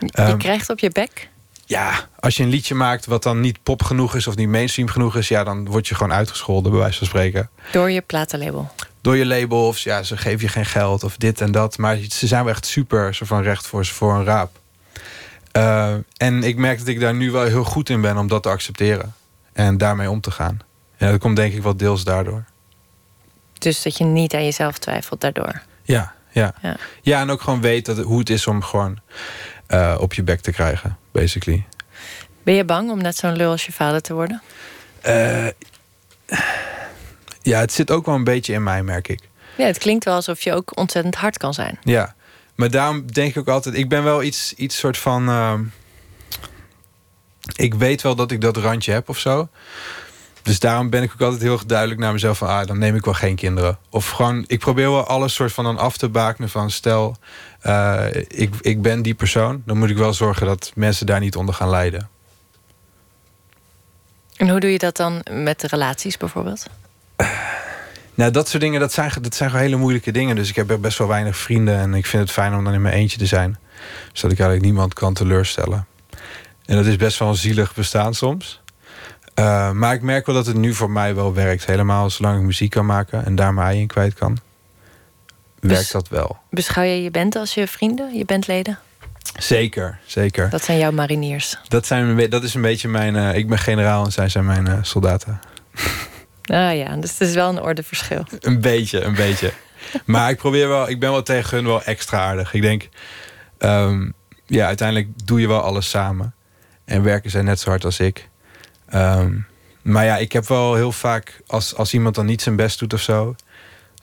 je 0.00 0.08
Ehm, 0.10 0.36
krijgt 0.36 0.70
op 0.70 0.78
je 0.78 0.90
bek. 0.90 1.28
Ja, 1.66 2.08
als 2.18 2.36
je 2.36 2.42
een 2.42 2.48
liedje 2.48 2.74
maakt 2.74 3.06
wat 3.06 3.22
dan 3.22 3.40
niet 3.40 3.62
pop 3.62 3.82
genoeg 3.82 4.14
is 4.14 4.26
of 4.26 4.36
niet 4.36 4.48
mainstream 4.48 4.88
genoeg 4.88 5.16
is, 5.16 5.28
ja, 5.28 5.44
dan 5.44 5.66
word 5.66 5.88
je 5.88 5.94
gewoon 5.94 6.12
uitgescholden, 6.12 6.70
bij 6.70 6.80
wijze 6.80 6.98
van 6.98 7.06
spreken. 7.06 7.50
Door 7.72 7.90
je 7.90 8.00
platenlabel. 8.00 8.70
Door 9.00 9.16
je 9.16 9.26
label 9.26 9.66
of 9.66 9.78
ja, 9.78 10.02
ze 10.02 10.16
geven 10.16 10.40
je 10.40 10.48
geen 10.48 10.66
geld 10.66 11.04
of 11.04 11.16
dit 11.16 11.40
en 11.40 11.52
dat. 11.52 11.78
Maar 11.78 11.98
ze 12.08 12.26
zijn 12.26 12.44
wel 12.44 12.52
echt 12.52 12.66
super 12.66 13.14
zo 13.14 13.24
van 13.24 13.42
recht 13.42 13.66
voor, 13.66 13.86
voor 13.86 14.14
een 14.14 14.24
raap. 14.24 14.58
Eh, 15.52 15.94
en 16.16 16.42
ik 16.42 16.56
merk 16.56 16.78
dat 16.78 16.86
ik 16.86 17.00
daar 17.00 17.14
nu 17.14 17.30
wel 17.30 17.44
heel 17.44 17.64
goed 17.64 17.88
in 17.88 18.00
ben 18.00 18.16
om 18.16 18.28
dat 18.28 18.42
te 18.42 18.48
accepteren. 18.48 19.14
En 19.52 19.78
daarmee 19.78 20.10
om 20.10 20.20
te 20.20 20.30
gaan. 20.30 20.58
En 20.96 21.10
dat 21.10 21.20
komt 21.20 21.36
denk 21.36 21.54
ik 21.54 21.62
wel 21.62 21.76
deels 21.76 22.04
daardoor. 22.04 22.44
Dus 23.58 23.82
dat 23.82 23.96
je 23.96 24.04
niet 24.04 24.34
aan 24.34 24.44
jezelf 24.44 24.78
twijfelt 24.78 25.20
daardoor. 25.20 25.62
Ja, 25.82 26.14
ja. 26.30 26.54
Ja. 26.62 26.76
Ja, 27.02 27.20
en 27.20 27.30
ook 27.30 27.40
gewoon 27.40 27.60
weet 27.60 27.86
dat, 27.86 27.98
hoe 27.98 28.18
het 28.18 28.30
is 28.30 28.46
om 28.46 28.62
gewoon 28.62 28.98
eh, 29.66 29.96
op 30.00 30.14
je 30.14 30.22
bek 30.22 30.40
te 30.40 30.52
krijgen, 30.52 30.98
basically. 31.12 31.64
Ben 32.42 32.54
je 32.54 32.64
bang 32.64 32.90
om 32.90 32.98
net 32.98 33.16
zo'n 33.16 33.36
lul 33.36 33.50
als 33.50 33.66
je 33.66 33.72
vader 33.72 34.00
te 34.00 34.14
worden? 34.14 34.42
Eh, 35.00 35.46
ja, 37.42 37.60
het 37.60 37.72
zit 37.72 37.90
ook 37.90 38.06
wel 38.06 38.14
een 38.14 38.24
beetje 38.24 38.52
in 38.52 38.62
mij, 38.62 38.82
merk 38.82 39.08
ik. 39.08 39.20
Ja, 39.56 39.66
het 39.66 39.78
klinkt 39.78 40.04
wel 40.04 40.14
alsof 40.14 40.40
je 40.40 40.52
ook 40.52 40.78
ontzettend 40.78 41.14
hard 41.14 41.38
kan 41.38 41.54
zijn. 41.54 41.78
Ja, 41.82 42.14
maar 42.54 42.70
daarom 42.70 43.12
denk 43.12 43.30
ik 43.30 43.38
ook 43.38 43.48
altijd... 43.48 43.74
Ik 43.74 43.88
ben 43.88 44.04
wel 44.04 44.22
iets, 44.22 44.52
iets 44.52 44.78
soort 44.78 44.98
van... 44.98 45.28
ehm, 45.28 45.62
ik 47.56 47.74
weet 47.74 48.02
wel 48.02 48.14
dat 48.14 48.30
ik 48.30 48.40
dat 48.40 48.56
randje 48.56 48.92
heb 48.92 49.08
of 49.08 49.18
zo. 49.18 49.48
Dus 50.46 50.58
daarom 50.58 50.90
ben 50.90 51.02
ik 51.02 51.12
ook 51.12 51.20
altijd 51.20 51.42
heel 51.42 51.52
erg 51.52 51.64
duidelijk 51.64 52.00
naar 52.00 52.12
mezelf 52.12 52.38
van... 52.38 52.48
ah, 52.48 52.66
dan 52.66 52.78
neem 52.78 52.94
ik 52.94 53.04
wel 53.04 53.14
geen 53.14 53.36
kinderen. 53.36 53.78
Of 53.90 54.10
gewoon, 54.10 54.44
ik 54.46 54.58
probeer 54.58 54.90
wel 54.90 55.06
alles 55.06 55.34
soort 55.34 55.52
van 55.52 55.64
dan 55.64 55.78
af 55.78 55.96
te 55.96 56.08
bakenen 56.08 56.48
van... 56.48 56.70
stel, 56.70 57.16
eh, 57.60 58.06
ik, 58.28 58.54
ik 58.60 58.82
ben 58.82 59.02
die 59.02 59.14
persoon... 59.14 59.62
dan 59.64 59.78
moet 59.78 59.90
ik 59.90 59.96
wel 59.96 60.14
zorgen 60.14 60.46
dat 60.46 60.72
mensen 60.74 61.06
daar 61.06 61.20
niet 61.20 61.36
onder 61.36 61.54
gaan 61.54 61.70
lijden. 61.70 62.08
En 64.36 64.48
hoe 64.48 64.60
doe 64.60 64.72
je 64.72 64.78
dat 64.78 64.96
dan 64.96 65.22
met 65.30 65.60
de 65.60 65.66
relaties 65.66 66.16
bijvoorbeeld? 66.16 66.66
Nou, 68.14 68.30
dat 68.30 68.48
soort 68.48 68.62
dingen, 68.62 68.80
dat 68.80 68.92
zijn, 68.92 69.10
dat 69.20 69.34
zijn 69.34 69.50
gewoon 69.50 69.64
hele 69.64 69.76
moeilijke 69.76 70.12
dingen. 70.12 70.36
Dus 70.36 70.48
ik 70.48 70.56
heb 70.56 70.76
best 70.80 70.98
wel 70.98 71.08
weinig 71.08 71.36
vrienden... 71.36 71.78
en 71.78 71.94
ik 71.94 72.06
vind 72.06 72.22
het 72.22 72.32
fijn 72.32 72.54
om 72.54 72.64
dan 72.64 72.74
in 72.74 72.82
mijn 72.82 72.94
eentje 72.94 73.18
te 73.18 73.26
zijn. 73.26 73.58
Zodat 74.12 74.32
ik 74.32 74.38
eigenlijk 74.38 74.62
niemand 74.62 74.94
kan 74.94 75.14
teleurstellen. 75.14 75.86
En 76.64 76.76
dat 76.76 76.86
is 76.86 76.96
best 76.96 77.18
wel 77.18 77.28
een 77.28 77.34
zielig 77.34 77.74
bestaan 77.74 78.14
soms... 78.14 78.60
Uh, 79.38 79.70
maar 79.70 79.94
ik 79.94 80.02
merk 80.02 80.26
wel 80.26 80.34
dat 80.34 80.46
het 80.46 80.56
nu 80.56 80.74
voor 80.74 80.90
mij 80.90 81.14
wel 81.14 81.34
werkt. 81.34 81.66
Helemaal 81.66 82.10
zolang 82.10 82.38
ik 82.38 82.44
muziek 82.44 82.70
kan 82.70 82.86
maken 82.86 83.24
en 83.24 83.34
daar 83.34 83.54
mijn 83.54 83.66
ei 83.68 83.80
in 83.80 83.86
kwijt 83.86 84.14
kan. 84.14 84.38
Werkt 85.60 85.78
Bes- 85.78 85.90
dat 85.90 86.08
wel. 86.08 86.38
Beschouw 86.50 86.82
je 86.84 87.02
je 87.02 87.10
band 87.10 87.36
als 87.36 87.54
je 87.54 87.66
vrienden, 87.66 88.14
je 88.14 88.24
bandleden? 88.24 88.78
Zeker, 89.38 89.98
zeker. 90.06 90.50
Dat 90.50 90.64
zijn 90.64 90.78
jouw 90.78 90.90
mariniers. 90.92 91.56
Dat, 91.68 91.86
zijn, 91.86 92.30
dat 92.30 92.42
is 92.42 92.54
een 92.54 92.60
beetje 92.62 92.88
mijn... 92.88 93.16
eh, 93.16 93.34
ik 93.34 93.48
ben 93.48 93.58
generaal 93.58 94.04
en 94.04 94.12
zij 94.12 94.28
zijn 94.28 94.44
mijn 94.44 94.66
eh, 94.66 94.78
soldaten. 94.82 95.40
Ah 96.46 96.76
ja, 96.76 96.96
dus 96.96 97.10
het 97.10 97.20
is 97.28 97.34
wel 97.34 97.48
een 97.48 97.60
ordeverschil. 97.62 98.24
Een 98.40 98.60
beetje, 98.60 99.00
een 99.00 99.14
beetje. 99.14 99.52
Maar 100.04 100.30
ik 100.30 100.36
probeer 100.36 100.68
wel... 100.68 100.88
Ik 100.88 101.00
ben 101.00 101.10
wel 101.10 101.22
tegen 101.22 101.56
hun 101.56 101.66
wel 101.66 101.82
extra 101.82 102.18
aardig. 102.18 102.54
Ik 102.54 102.62
denk... 102.62 102.88
ehm, 103.58 104.10
ja, 104.46 104.66
uiteindelijk 104.66 105.08
doe 105.24 105.40
je 105.40 105.48
wel 105.48 105.60
alles 105.60 105.90
samen. 105.90 106.34
En 106.84 107.02
werken 107.02 107.30
zij 107.30 107.42
net 107.42 107.60
zo 107.60 107.70
hard 107.70 107.84
als 107.84 108.00
ik. 108.00 108.28
Ehm, 108.96 109.38
maar 109.82 110.04
ja, 110.04 110.16
ik 110.16 110.32
heb 110.32 110.46
wel 110.48 110.74
heel 110.74 110.92
vaak... 110.92 111.40
Als, 111.46 111.74
als 111.74 111.94
iemand 111.94 112.14
dan 112.14 112.26
niet 112.26 112.42
zijn 112.42 112.56
best 112.56 112.78
doet 112.78 112.92
of 112.92 113.00
zo... 113.00 113.34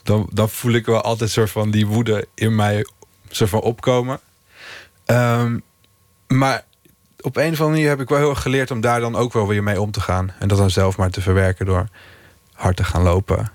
Dan, 0.04 0.30
dan 0.32 0.50
voel 0.50 0.74
ik 0.74 0.86
wel 0.86 1.02
altijd 1.02 1.30
soort 1.30 1.52
van 1.52 1.72
die 1.72 1.88
woede 1.88 2.28
in 2.34 2.56
mij 2.56 2.86
soort 3.30 3.50
van 3.50 3.62
opkomen. 3.62 4.20
Ehm, 5.06 5.60
maar 6.28 6.64
op 7.20 7.36
een 7.36 7.52
of 7.52 7.60
andere 7.60 7.70
manier 7.70 7.89
heb 7.89 8.02
ik 8.02 8.10
wel 8.10 8.18
heel 8.18 8.30
erg 8.30 8.41
geleerd... 8.41 8.72
om 8.72 8.82
daar 8.82 9.00
dan 9.00 9.16
ook 9.16 9.34
wel 9.34 9.48
weer 9.48 9.64
mee 9.64 9.82
om 9.82 9.91
te 9.91 10.02
gaan. 10.02 10.32
En 10.39 10.48
dat 10.48 10.58
dan 10.58 10.70
zelf 10.70 10.98
maar 10.98 11.10
te 11.10 11.22
verwerken 11.22 11.66
door 11.66 11.88
hard 12.54 12.76
te 12.76 12.84
gaan 12.84 13.04
lopen. 13.04 13.52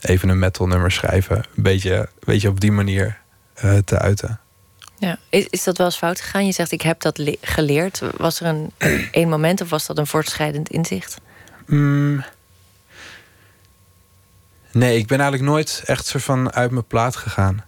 Even 0.00 0.28
een 0.28 0.38
metal 0.38 0.66
nummer 0.66 0.92
schrijven. 0.92 1.36
Een 1.36 1.62
beetje, 1.62 2.08
beetje 2.24 2.48
op 2.48 2.60
die 2.60 2.72
manier 2.72 3.18
eh, 3.54 3.76
te 3.76 3.98
uiten. 3.98 4.40
Ja. 4.98 5.18
Is, 5.28 5.46
is 5.50 5.64
dat 5.64 5.76
wel 5.76 5.86
eens 5.86 5.96
fout 5.96 6.20
gegaan? 6.20 6.46
Je 6.46 6.52
zegt, 6.52 6.72
ik 6.72 6.82
heb 6.82 7.00
dat 7.00 7.18
le- 7.18 7.36
geleerd. 7.40 8.00
Was 8.16 8.40
er 8.40 8.46
een 8.46 8.70
één 9.12 9.28
moment 9.28 9.60
of 9.60 9.70
was 9.70 9.86
dat 9.86 9.98
een 9.98 10.06
voortschrijdend 10.06 10.68
inzicht? 10.70 11.18
Mm. 11.66 12.24
Nee, 14.72 14.98
ik 14.98 15.06
ben 15.06 15.20
eigenlijk 15.20 15.50
nooit 15.50 15.82
echt 15.86 16.06
soort 16.06 16.24
van 16.24 16.52
uit 16.52 16.70
mijn 16.70 16.86
plaat 16.86 17.16
gegaan. 17.16 17.64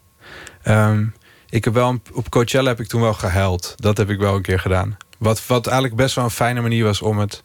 Ehm, 0.62 1.06
ik 1.48 1.64
heb 1.64 1.74
wel 1.74 1.88
een- 1.88 2.02
op 2.12 2.30
Coachella 2.30 2.68
heb 2.68 2.80
ik 2.80 2.86
toen 2.88 3.00
wel 3.00 3.14
gehuild. 3.14 3.74
Dat 3.76 3.96
heb 3.96 4.10
ik 4.10 4.18
wel 4.18 4.34
een 4.34 4.42
keer 4.42 4.60
gedaan. 4.60 4.96
Wat, 5.18 5.46
wat 5.46 5.66
eigenlijk 5.66 5.96
best 5.96 6.14
wel 6.14 6.24
een 6.24 6.30
fijne 6.30 6.60
manier 6.60 6.84
was 6.84 7.02
om 7.02 7.18
het 7.18 7.40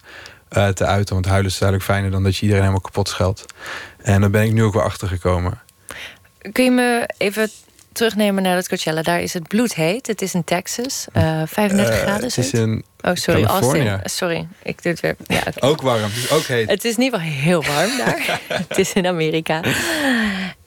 eh, 0.50 0.68
te 0.68 0.86
uiten. 0.86 1.14
Want 1.14 1.26
huilen 1.26 1.52
is 1.52 1.62
eigenlijk 1.62 1.92
fijner 1.92 2.12
dan 2.12 2.24
dat 2.24 2.36
je 2.36 2.42
iedereen 2.42 2.62
helemaal 2.64 2.84
kapot 2.86 3.10
scheldt. 3.10 3.46
En 4.02 4.22
daar 4.22 4.30
ben 4.30 4.44
ik 4.44 4.52
nu 4.52 4.64
ook 4.64 4.74
wel 4.74 4.84
achter 4.84 5.08
gekomen. 5.08 5.60
Kun 6.52 6.64
je 6.64 6.72
me 6.72 7.10
even 7.18 7.50
terugnemen 7.96 8.44
naar 8.44 8.56
dat 8.56 8.68
Coachella? 8.68 9.02
Daar 9.02 9.22
is 9.22 9.34
het 9.34 9.48
bloedheet. 9.48 10.08
Het 10.08 10.22
is 10.22 10.34
in 10.34 10.44
Texas. 10.44 11.06
eh 11.14 11.42
35 11.46 11.96
Eh, 11.96 12.02
graden. 12.02 12.24
het 12.24 12.38
is 12.38 12.52
in 12.54 12.84
Oh, 13.02 13.12
sorry, 13.16 13.44
Californië. 13.44 13.90
Austin. 13.90 14.10
Sorry, 14.10 14.48
ik 14.64 14.84
doe 14.84 14.92
het 14.92 15.02
weer. 15.02 15.16
Ja, 15.28 15.42
het- 15.44 15.62
ook 15.62 15.82
warm. 15.82 16.04
Het 16.04 16.16
is 16.16 16.32
ook 16.32 16.44
heet. 16.44 16.70
Het 16.70 16.86
is 16.86 16.96
in 16.98 17.04
ieder 17.04 17.20
geval 17.20 17.34
heel 17.36 17.64
warm 17.64 17.98
daar. 17.98 18.40
het 18.68 18.78
is 18.78 18.94
in 18.94 19.08
Amerika. 19.08 19.62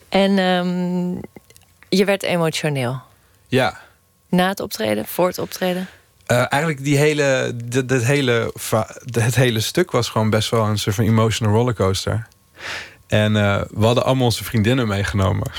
En 0.09 0.37
ehm, 0.39 1.09
je 1.89 2.05
werd 2.05 2.23
emotioneel. 2.23 3.01
Ja. 3.47 3.79
Na 4.29 4.47
het 4.47 4.59
optreden, 4.59 5.05
voor 5.05 5.27
het 5.27 5.37
optreden. 5.39 5.87
Eh, 6.25 6.37
eigenlijk 6.37 6.83
die 6.83 6.97
hele, 6.97 7.51
dit 7.65 8.03
hele, 8.03 8.53
het 9.11 9.35
hele 9.35 9.59
stuk 9.59 9.91
was 9.91 10.09
gewoon 10.09 10.29
best 10.29 10.49
wel 10.49 10.65
een 10.65 10.77
soort 10.77 10.95
van 10.95 11.05
emotional 11.05 11.53
rollercoaster. 11.53 12.27
En 13.07 13.35
eh, 13.35 13.61
we 13.73 13.85
hadden 13.85 14.05
allemaal 14.05 14.25
onze 14.25 14.43
vriendinnen 14.43 14.87
meegenomen. 14.87 15.51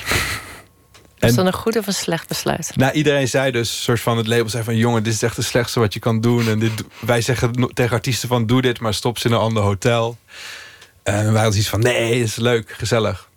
Was 1.21 1.35
dat 1.35 1.47
een 1.47 1.53
goed 1.53 1.77
of 1.77 1.87
een 1.87 1.95
slecht 1.95 2.29
besluit? 2.29 2.73
Nou, 2.77 2.93
iedereen 2.93 3.29
zei 3.29 3.51
dus, 3.51 3.83
soort 3.83 4.01
van 4.01 4.17
het 4.17 4.27
label 4.27 4.49
zei 4.49 4.65
van... 4.65 4.77
jongen, 4.77 5.03
dit 5.03 5.13
is 5.13 5.23
echt 5.23 5.37
het 5.37 5.45
slechtste 5.45 5.81
wat 5.81 5.95
je 5.95 6.01
kan 6.01 6.21
doen. 6.21 6.49
En 6.49 6.59
dit, 6.59 6.85
wij 7.01 7.21
zeggen 7.21 7.53
tegen 7.73 7.93
artiesten 7.93 8.29
van, 8.29 8.47
doe 8.47 8.63
dit, 8.63 8.81
maar 8.81 8.95
stop 8.95 9.19
ze 9.19 9.29
in 9.29 9.35
een 9.35 9.41
ander 9.41 9.63
hotel. 9.63 10.19
En 11.03 11.33
wij 11.33 11.43
hadden 11.43 11.61
iets 11.61 11.69
van, 11.69 11.81
nee, 11.81 12.21
is 12.21 12.37
leuk, 12.37 12.71
gezellig. 12.71 13.29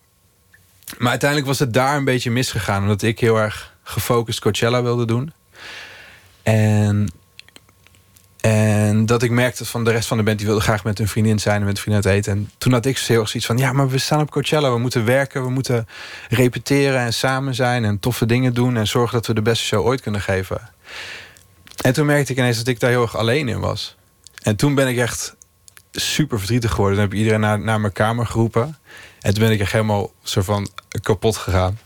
Maar 0.97 1.09
uiteindelijk 1.09 1.49
was 1.49 1.59
het 1.59 1.73
daar 1.73 1.97
een 1.97 2.05
beetje 2.05 2.31
misgegaan... 2.31 2.81
omdat 2.81 3.01
ik 3.01 3.19
heel 3.19 3.37
erg 3.37 3.73
gefocust 3.83 4.39
Coachella 4.39 4.83
wilde 4.83 5.05
doen. 5.05 5.33
En, 6.43 7.11
en 8.43 9.05
dat 9.05 9.23
ik 9.23 9.31
merkte 9.31 9.65
van 9.65 9.83
de 9.83 9.91
rest 9.91 10.07
van 10.07 10.17
de 10.17 10.23
band... 10.23 10.37
die 10.37 10.47
wilde 10.47 10.61
graag 10.61 10.83
met 10.83 10.97
hun 10.97 11.07
vriendin 11.07 11.39
zijn 11.39 11.59
en 11.59 11.65
met 11.65 11.73
hun 11.73 11.81
vriendin 11.81 12.11
uit 12.11 12.17
eten. 12.17 12.31
En 12.33 12.51
toen 12.57 12.73
had 12.73 12.85
ik 12.85 12.97
heel 12.97 13.19
erg 13.19 13.29
zoiets 13.29 13.45
van... 13.45 13.57
ja, 13.57 13.71
maar 13.71 13.89
we 13.89 13.97
staan 13.97 14.21
op 14.21 14.31
Coachella, 14.31 14.71
we 14.71 14.79
moeten 14.79 15.05
werken... 15.05 15.43
we 15.43 15.49
moeten 15.49 15.87
repeteren 16.29 16.99
en 16.99 17.13
samen 17.13 17.55
zijn 17.55 17.85
en 17.85 17.99
toffe 17.99 18.25
dingen 18.25 18.53
doen... 18.53 18.77
en 18.77 18.87
zorgen 18.87 19.13
dat 19.13 19.27
we 19.27 19.33
de 19.33 19.41
beste 19.41 19.63
show 19.63 19.85
ooit 19.85 20.01
kunnen 20.01 20.21
geven. 20.21 20.61
En 21.81 21.93
toen 21.93 22.05
merkte 22.05 22.31
ik 22.31 22.37
ineens 22.37 22.57
dat 22.57 22.67
ik 22.67 22.79
daar 22.79 22.89
heel 22.89 23.01
erg 23.01 23.17
alleen 23.17 23.47
in 23.47 23.59
was. 23.59 23.95
En 24.41 24.55
toen 24.55 24.75
ben 24.75 24.87
ik 24.87 24.97
echt 24.97 25.35
super 25.91 26.37
verdrietig 26.37 26.71
geworden. 26.71 26.95
Toen 26.95 27.03
heb 27.03 27.13
ik 27.13 27.19
iedereen 27.19 27.39
naar, 27.39 27.59
naar 27.59 27.81
mijn 27.81 27.93
kamer 27.93 28.25
geroepen. 28.25 28.77
En 29.19 29.33
toen 29.33 29.43
ben 29.43 29.51
ik 29.51 29.59
echt 29.59 29.71
helemaal 29.71 30.11
soort 30.23 30.45
van 30.45 30.69
kapot 31.01 31.37
gegaan. 31.37 31.79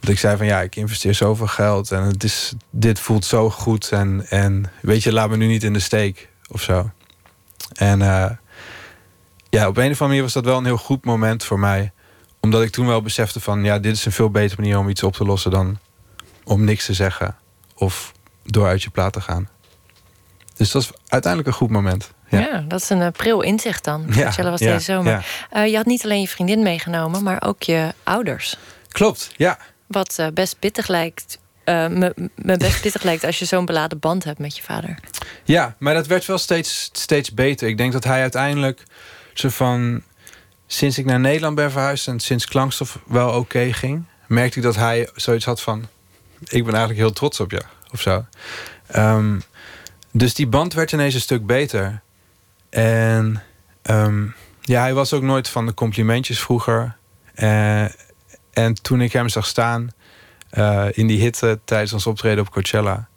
Dat 0.00 0.10
ik 0.10 0.18
zei 0.18 0.36
van 0.36 0.46
ja, 0.46 0.60
ik 0.60 0.76
investeer 0.76 1.14
zoveel 1.14 1.46
geld 1.46 1.90
en 1.92 2.02
het 2.02 2.24
is, 2.24 2.52
dit 2.70 3.00
voelt 3.00 3.24
zo 3.24 3.50
goed. 3.50 3.88
En, 3.92 4.26
en 4.28 4.70
weet 4.82 5.02
je, 5.02 5.12
laat 5.12 5.30
me 5.30 5.36
nu 5.36 5.46
niet 5.46 5.64
in 5.64 5.72
de 5.72 5.80
steek 5.80 6.28
of 6.50 6.62
zo. 6.62 6.90
En 7.74 8.02
eh, 8.02 8.30
ja, 9.50 9.68
op 9.68 9.76
een 9.76 9.82
of 9.82 9.90
andere 9.90 10.06
manier 10.06 10.22
was 10.22 10.32
dat 10.32 10.44
wel 10.44 10.58
een 10.58 10.64
heel 10.64 10.76
goed 10.76 11.04
moment 11.04 11.44
voor 11.44 11.58
mij. 11.58 11.92
Omdat 12.40 12.62
ik 12.62 12.70
toen 12.70 12.86
wel 12.86 13.02
besefte 13.02 13.40
van 13.40 13.64
ja, 13.64 13.78
dit 13.78 13.96
is 13.96 14.04
een 14.04 14.12
veel 14.12 14.30
betere 14.30 14.60
manier 14.60 14.78
om 14.78 14.88
iets 14.88 15.02
op 15.02 15.12
te 15.14 15.24
lossen 15.24 15.50
dan 15.50 15.78
om 16.44 16.64
niks 16.64 16.84
te 16.86 16.94
zeggen. 16.94 17.36
Of 17.74 18.12
door 18.44 18.66
uit 18.66 18.82
je 18.82 18.90
plaat 18.90 19.12
te 19.12 19.20
gaan. 19.20 19.48
Dus 20.56 20.70
dat 20.70 20.84
was 20.86 21.00
uiteindelijk 21.08 21.52
een 21.52 21.58
goed 21.58 21.70
moment. 21.70 22.10
Ja, 22.28 22.38
Ja. 22.38 22.64
dat 22.68 22.80
is 22.82 22.90
een 22.90 23.02
eh, 23.02 23.10
pril 23.12 23.40
inzicht 23.42 23.84
dan. 23.84 24.04
Ja, 24.10 24.22
Coachella 24.22 24.50
was 24.50 24.60
ja, 24.60 24.72
deze 24.72 24.84
zomer. 24.84 25.12
ja. 25.12 25.22
Eh, 25.50 25.70
je 25.70 25.76
had 25.76 25.86
niet 25.86 26.04
alleen 26.04 26.20
je 26.20 26.28
vriendin 26.28 26.62
meegenomen, 26.62 27.22
maar 27.22 27.42
ook 27.42 27.62
je 27.62 27.94
ouders. 28.02 28.56
Klopt, 28.88 29.30
ja. 29.36 29.58
Wat 29.88 30.18
eh, 30.18 30.26
best 30.34 30.58
pittig 30.58 30.88
lijkt. 30.88 31.38
eh, 31.64 31.88
me, 31.88 32.30
me 32.34 32.56
best 32.56 32.80
pittig 32.80 33.02
lijkt 33.02 33.24
als 33.24 33.38
je 33.38 33.44
zo'n 33.44 33.64
beladen 33.64 33.98
band 33.98 34.24
hebt 34.24 34.38
met 34.38 34.56
je 34.56 34.62
vader. 34.62 34.98
Ja, 35.44 35.76
maar 35.78 35.94
dat 35.94 36.06
werd 36.06 36.26
wel 36.26 36.38
steeds, 36.38 36.90
steeds 36.92 37.34
beter. 37.34 37.68
Ik 37.68 37.76
denk 37.76 37.92
dat 37.92 38.04
hij 38.04 38.20
uiteindelijk 38.20 38.82
zo 39.34 39.48
van... 39.48 40.02
Sinds 40.70 40.98
ik 40.98 41.04
naar 41.04 41.20
Nederland 41.20 41.54
ben 41.54 41.70
verhuisd 41.70 42.08
en 42.08 42.20
sinds 42.20 42.46
Klankstof 42.46 42.98
wel 43.06 43.30
oké 43.30 43.72
ging... 43.72 44.04
merkte 44.26 44.58
ik 44.58 44.64
dat 44.64 44.76
hij 44.76 45.10
zoiets 45.14 45.44
had 45.44 45.60
van... 45.60 45.88
Ik 46.38 46.64
ben 46.64 46.74
eigenlijk 46.74 46.98
heel 46.98 47.12
trots 47.12 47.40
op 47.40 47.50
je, 47.50 47.62
of 47.92 48.00
zo. 48.00 48.24
Ehm, 48.86 49.40
dus 50.12 50.34
die 50.34 50.46
band 50.46 50.72
werd 50.72 50.92
ineens 50.92 51.14
een 51.14 51.20
stuk 51.20 51.46
beter. 51.46 52.02
En 52.70 53.42
ehm, 53.82 54.26
ja, 54.60 54.80
hij 54.80 54.94
was 54.94 55.12
ook 55.12 55.22
nooit 55.22 55.48
van 55.48 55.66
de 55.66 55.74
complimentjes 55.74 56.40
vroeger. 56.40 56.96
Eh, 57.34 57.84
en 58.58 58.82
toen 58.82 59.00
ik 59.00 59.12
hem 59.12 59.28
zag 59.28 59.46
staan 59.46 59.90
eh, 60.50 60.86
in 60.90 61.06
die 61.06 61.20
hitte 61.20 61.60
tijdens 61.64 61.92
ons 61.92 62.06
optreden 62.06 62.40
op 62.40 62.50
Coachella... 62.50 63.08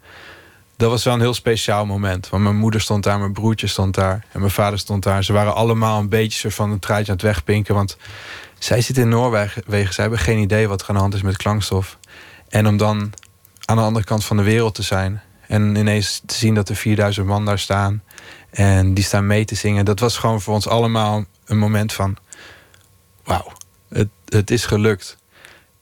Dat 0.77 0.89
was 0.89 1.03
wel 1.03 1.13
een 1.13 1.19
heel 1.19 1.33
speciaal 1.33 1.85
moment. 1.85 2.29
Want 2.29 2.43
mijn 2.43 2.55
moeder 2.55 2.81
stond 2.81 3.03
daar, 3.03 3.19
mijn 3.19 3.33
broertje 3.33 3.67
stond 3.67 3.95
daar... 3.95 4.25
en 4.31 4.39
mijn 4.39 4.51
vader 4.51 4.79
stond 4.79 5.03
daar. 5.03 5.23
Ze 5.23 5.33
waren 5.33 5.55
allemaal 5.55 5.99
een 5.99 6.09
beetje 6.09 6.39
soort 6.39 6.53
van 6.53 6.71
een 6.71 6.79
truitje 6.79 7.11
aan 7.11 7.17
het 7.17 7.25
wegpinken. 7.25 7.75
Want 7.75 7.97
zij 8.59 8.81
zitten 8.81 9.03
in 9.03 9.09
Noorwegen. 9.09 9.93
Zij 9.93 10.03
hebben 10.03 10.19
geen 10.19 10.37
idee 10.37 10.67
wat 10.67 10.81
er 10.81 10.89
aan 10.89 10.95
de 10.95 11.01
hand 11.01 11.13
is 11.13 11.21
met 11.21 11.37
klankstof. 11.37 11.97
En 12.49 12.67
om 12.67 12.77
dan 12.77 13.13
aan 13.65 13.75
de 13.75 13.83
andere 13.83 14.05
kant 14.05 14.25
van 14.25 14.37
de 14.37 14.43
wereld 14.43 14.75
te 14.75 14.83
zijn... 14.83 15.21
en 15.47 15.75
ineens 15.75 16.21
te 16.25 16.35
zien 16.35 16.53
dat 16.53 16.69
er 16.69 16.75
4000 16.75 17.27
man 17.27 17.45
daar 17.45 17.59
staan... 17.59 18.03
en 18.49 18.93
die 18.93 19.03
staan 19.03 19.27
mee 19.27 19.45
te 19.45 19.55
zingen... 19.55 19.85
dat 19.85 19.99
was 19.99 20.17
gewoon 20.17 20.41
voor 20.41 20.53
ons 20.53 20.67
allemaal 20.67 21.25
een 21.45 21.57
moment 21.57 21.93
van... 21.93 22.17
wauw, 23.23 23.51
het, 23.89 24.09
het 24.25 24.51
is 24.51 24.65
gelukt. 24.65 25.19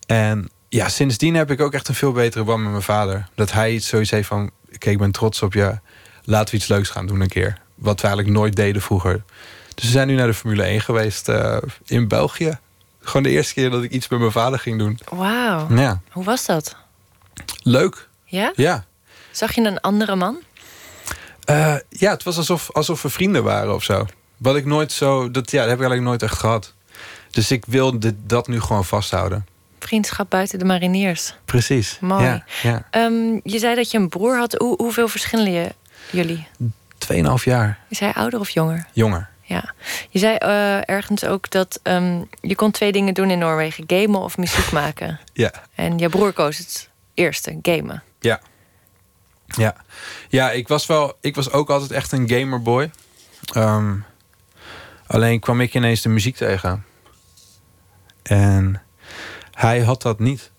En 0.10 0.50
ja, 0.70 0.90
sindsdien 0.90 1.36
heb 1.36 1.52
ik 1.52 1.62
ook 1.62 1.74
echt 1.74 1.88
een 1.88 1.96
veel 1.96 2.12
betere 2.12 2.44
band 2.44 2.62
met 2.62 2.72
mijn 2.72 2.84
vader. 2.84 3.28
Dat 3.36 3.52
hij 3.52 3.72
iets 3.74 3.88
zoiets 3.88 4.12
heeft 4.12 4.28
van... 4.28 4.52
Oké, 4.74 4.90
ik 4.90 4.98
ben 4.98 5.12
trots 5.12 5.42
op 5.42 5.54
je. 5.54 5.80
Laten 6.24 6.52
we 6.54 6.60
iets 6.60 6.68
leuks 6.68 6.90
gaan 6.90 7.08
doen 7.08 7.22
een 7.22 7.28
keer. 7.28 7.58
Wat 7.76 8.02
we 8.02 8.08
eigenlijk 8.08 8.38
nooit 8.38 8.56
deden 8.56 8.82
vroeger. 8.82 9.24
Dus 9.76 9.86
we 9.86 9.92
zijn 9.92 10.08
nu 10.08 10.16
naar 10.16 10.28
de 10.28 10.34
Formule 10.34 10.64
1 10.64 10.82
geweest 10.82 11.30
eh, 11.30 11.58
in 11.86 12.08
België. 12.08 12.60
Gewoon 13.00 13.24
de 13.24 13.30
eerste 13.30 13.54
keer 13.54 13.70
dat 13.70 13.84
ik 13.84 13.92
iets 13.92 14.08
met 14.08 14.20
mijn 14.20 14.32
vader 14.32 14.60
ging 14.60 14.80
doen. 14.80 15.00
Wauw, 15.10 15.68
Ja, 15.76 16.02
hoe 16.12 16.24
was 16.24 16.46
dat? 16.46 16.76
leuk. 17.64 18.08
Ja? 18.26 18.52
Ja, 18.56 18.86
Zag 19.32 19.56
je 19.56 19.62
een 19.62 19.80
andere 19.80 20.16
man? 20.16 20.38
Eh, 21.44 21.76
ja 21.90 22.12
het 22.12 22.24
was 22.24 22.38
alsof, 22.38 22.72
alsof 22.72 23.02
we 23.02 23.10
vrienden 23.10 23.44
waren 23.44 23.74
of 23.74 23.84
zo. 23.84 24.06
Wat 24.38 24.56
ik 24.56 24.66
nooit 24.66 24.92
zo... 24.92 25.32
Dat, 25.32 25.52
ja, 25.52 25.60
dat 25.60 25.70
heb 25.70 25.80
ik 25.80 25.86
eigenlijk 25.86 26.02
nooit 26.02 26.24
echt 26.24 26.40
gehad. 26.40 26.74
Dus 27.32 27.52
ik 27.52 27.66
wil 27.68 28.00
dit, 28.00 28.16
dat 28.26 28.48
nu 28.48 28.62
gewoon 28.62 28.86
vasthouden. 28.86 29.46
Vriendschap 29.80 30.30
buiten 30.30 30.60
de 30.60 30.66
mariniers. 30.66 31.34
Precies. 31.46 31.98
Mooi. 32.02 32.24
Ja, 32.24 32.44
ja. 32.64 32.88
Ehm, 32.92 33.40
je 33.44 33.60
zei 33.60 33.76
dat 33.76 33.92
je 33.92 33.98
een 33.98 34.10
broer 34.10 34.38
had. 34.38 34.54
Hoe, 34.54 34.76
hoeveel 34.78 35.08
verschillen 35.08 35.52
je, 35.52 35.72
jullie? 36.12 36.48
Tweeënhalf 36.98 37.46
jaar 37.46 37.80
Is 37.88 38.00
hij 38.00 38.14
ouder 38.14 38.40
of 38.40 38.50
jonger? 38.50 38.86
jonger. 38.94 39.30
Ja. 39.42 39.74
Je 40.10 40.20
zei 40.20 40.36
eh, 40.36 40.90
ergens 40.90 41.26
ook 41.26 41.50
dat 41.50 41.80
ehm, 41.84 42.22
je 42.42 42.56
kon 42.56 42.72
twee 42.72 42.92
dingen 42.92 43.14
doen 43.14 43.30
in 43.30 43.40
Noorwegen: 43.40 43.84
gamen 43.88 44.20
of 44.22 44.38
muziek 44.38 44.72
maken. 44.72 45.20
Ja, 45.34 45.52
En 45.76 45.98
je 45.98 46.10
broer 46.10 46.34
koos 46.34 46.58
het 46.58 46.90
eerste, 47.14 47.60
gamen. 47.62 48.04
ja. 48.20 48.40
Ja, 49.58 49.76
ja 50.30 50.52
ik, 50.52 50.68
was 50.68 50.86
wel, 50.86 51.18
ik 51.22 51.36
was 51.36 51.52
ook 51.52 51.70
altijd 51.70 51.92
echt 51.92 52.12
een 52.12 52.30
gamerboy. 52.30 52.92
Ehm 53.54 53.94
alleen 55.08 55.40
kwam 55.40 55.62
ik 55.62 55.74
ineens 55.74 56.02
de 56.02 56.10
muziek 56.10 56.36
tegen. 56.36 56.86
En 58.24 58.82
hij 59.60 59.82
had 59.82 60.02
dat 60.02 60.20
niet. 60.20 60.52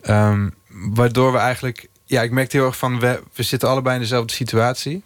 Ehm, 0.00 0.48
waardoor 0.68 1.32
we 1.32 1.38
eigenlijk... 1.38 1.88
Ja, 2.04 2.22
ik 2.22 2.30
merkte 2.30 2.56
heel 2.56 2.66
erg 2.66 2.76
van... 2.76 3.00
We, 3.00 3.22
zitten 3.32 3.68
allebei 3.68 3.94
in 3.94 4.00
dezelfde 4.00 4.34
situatie. 4.34 5.04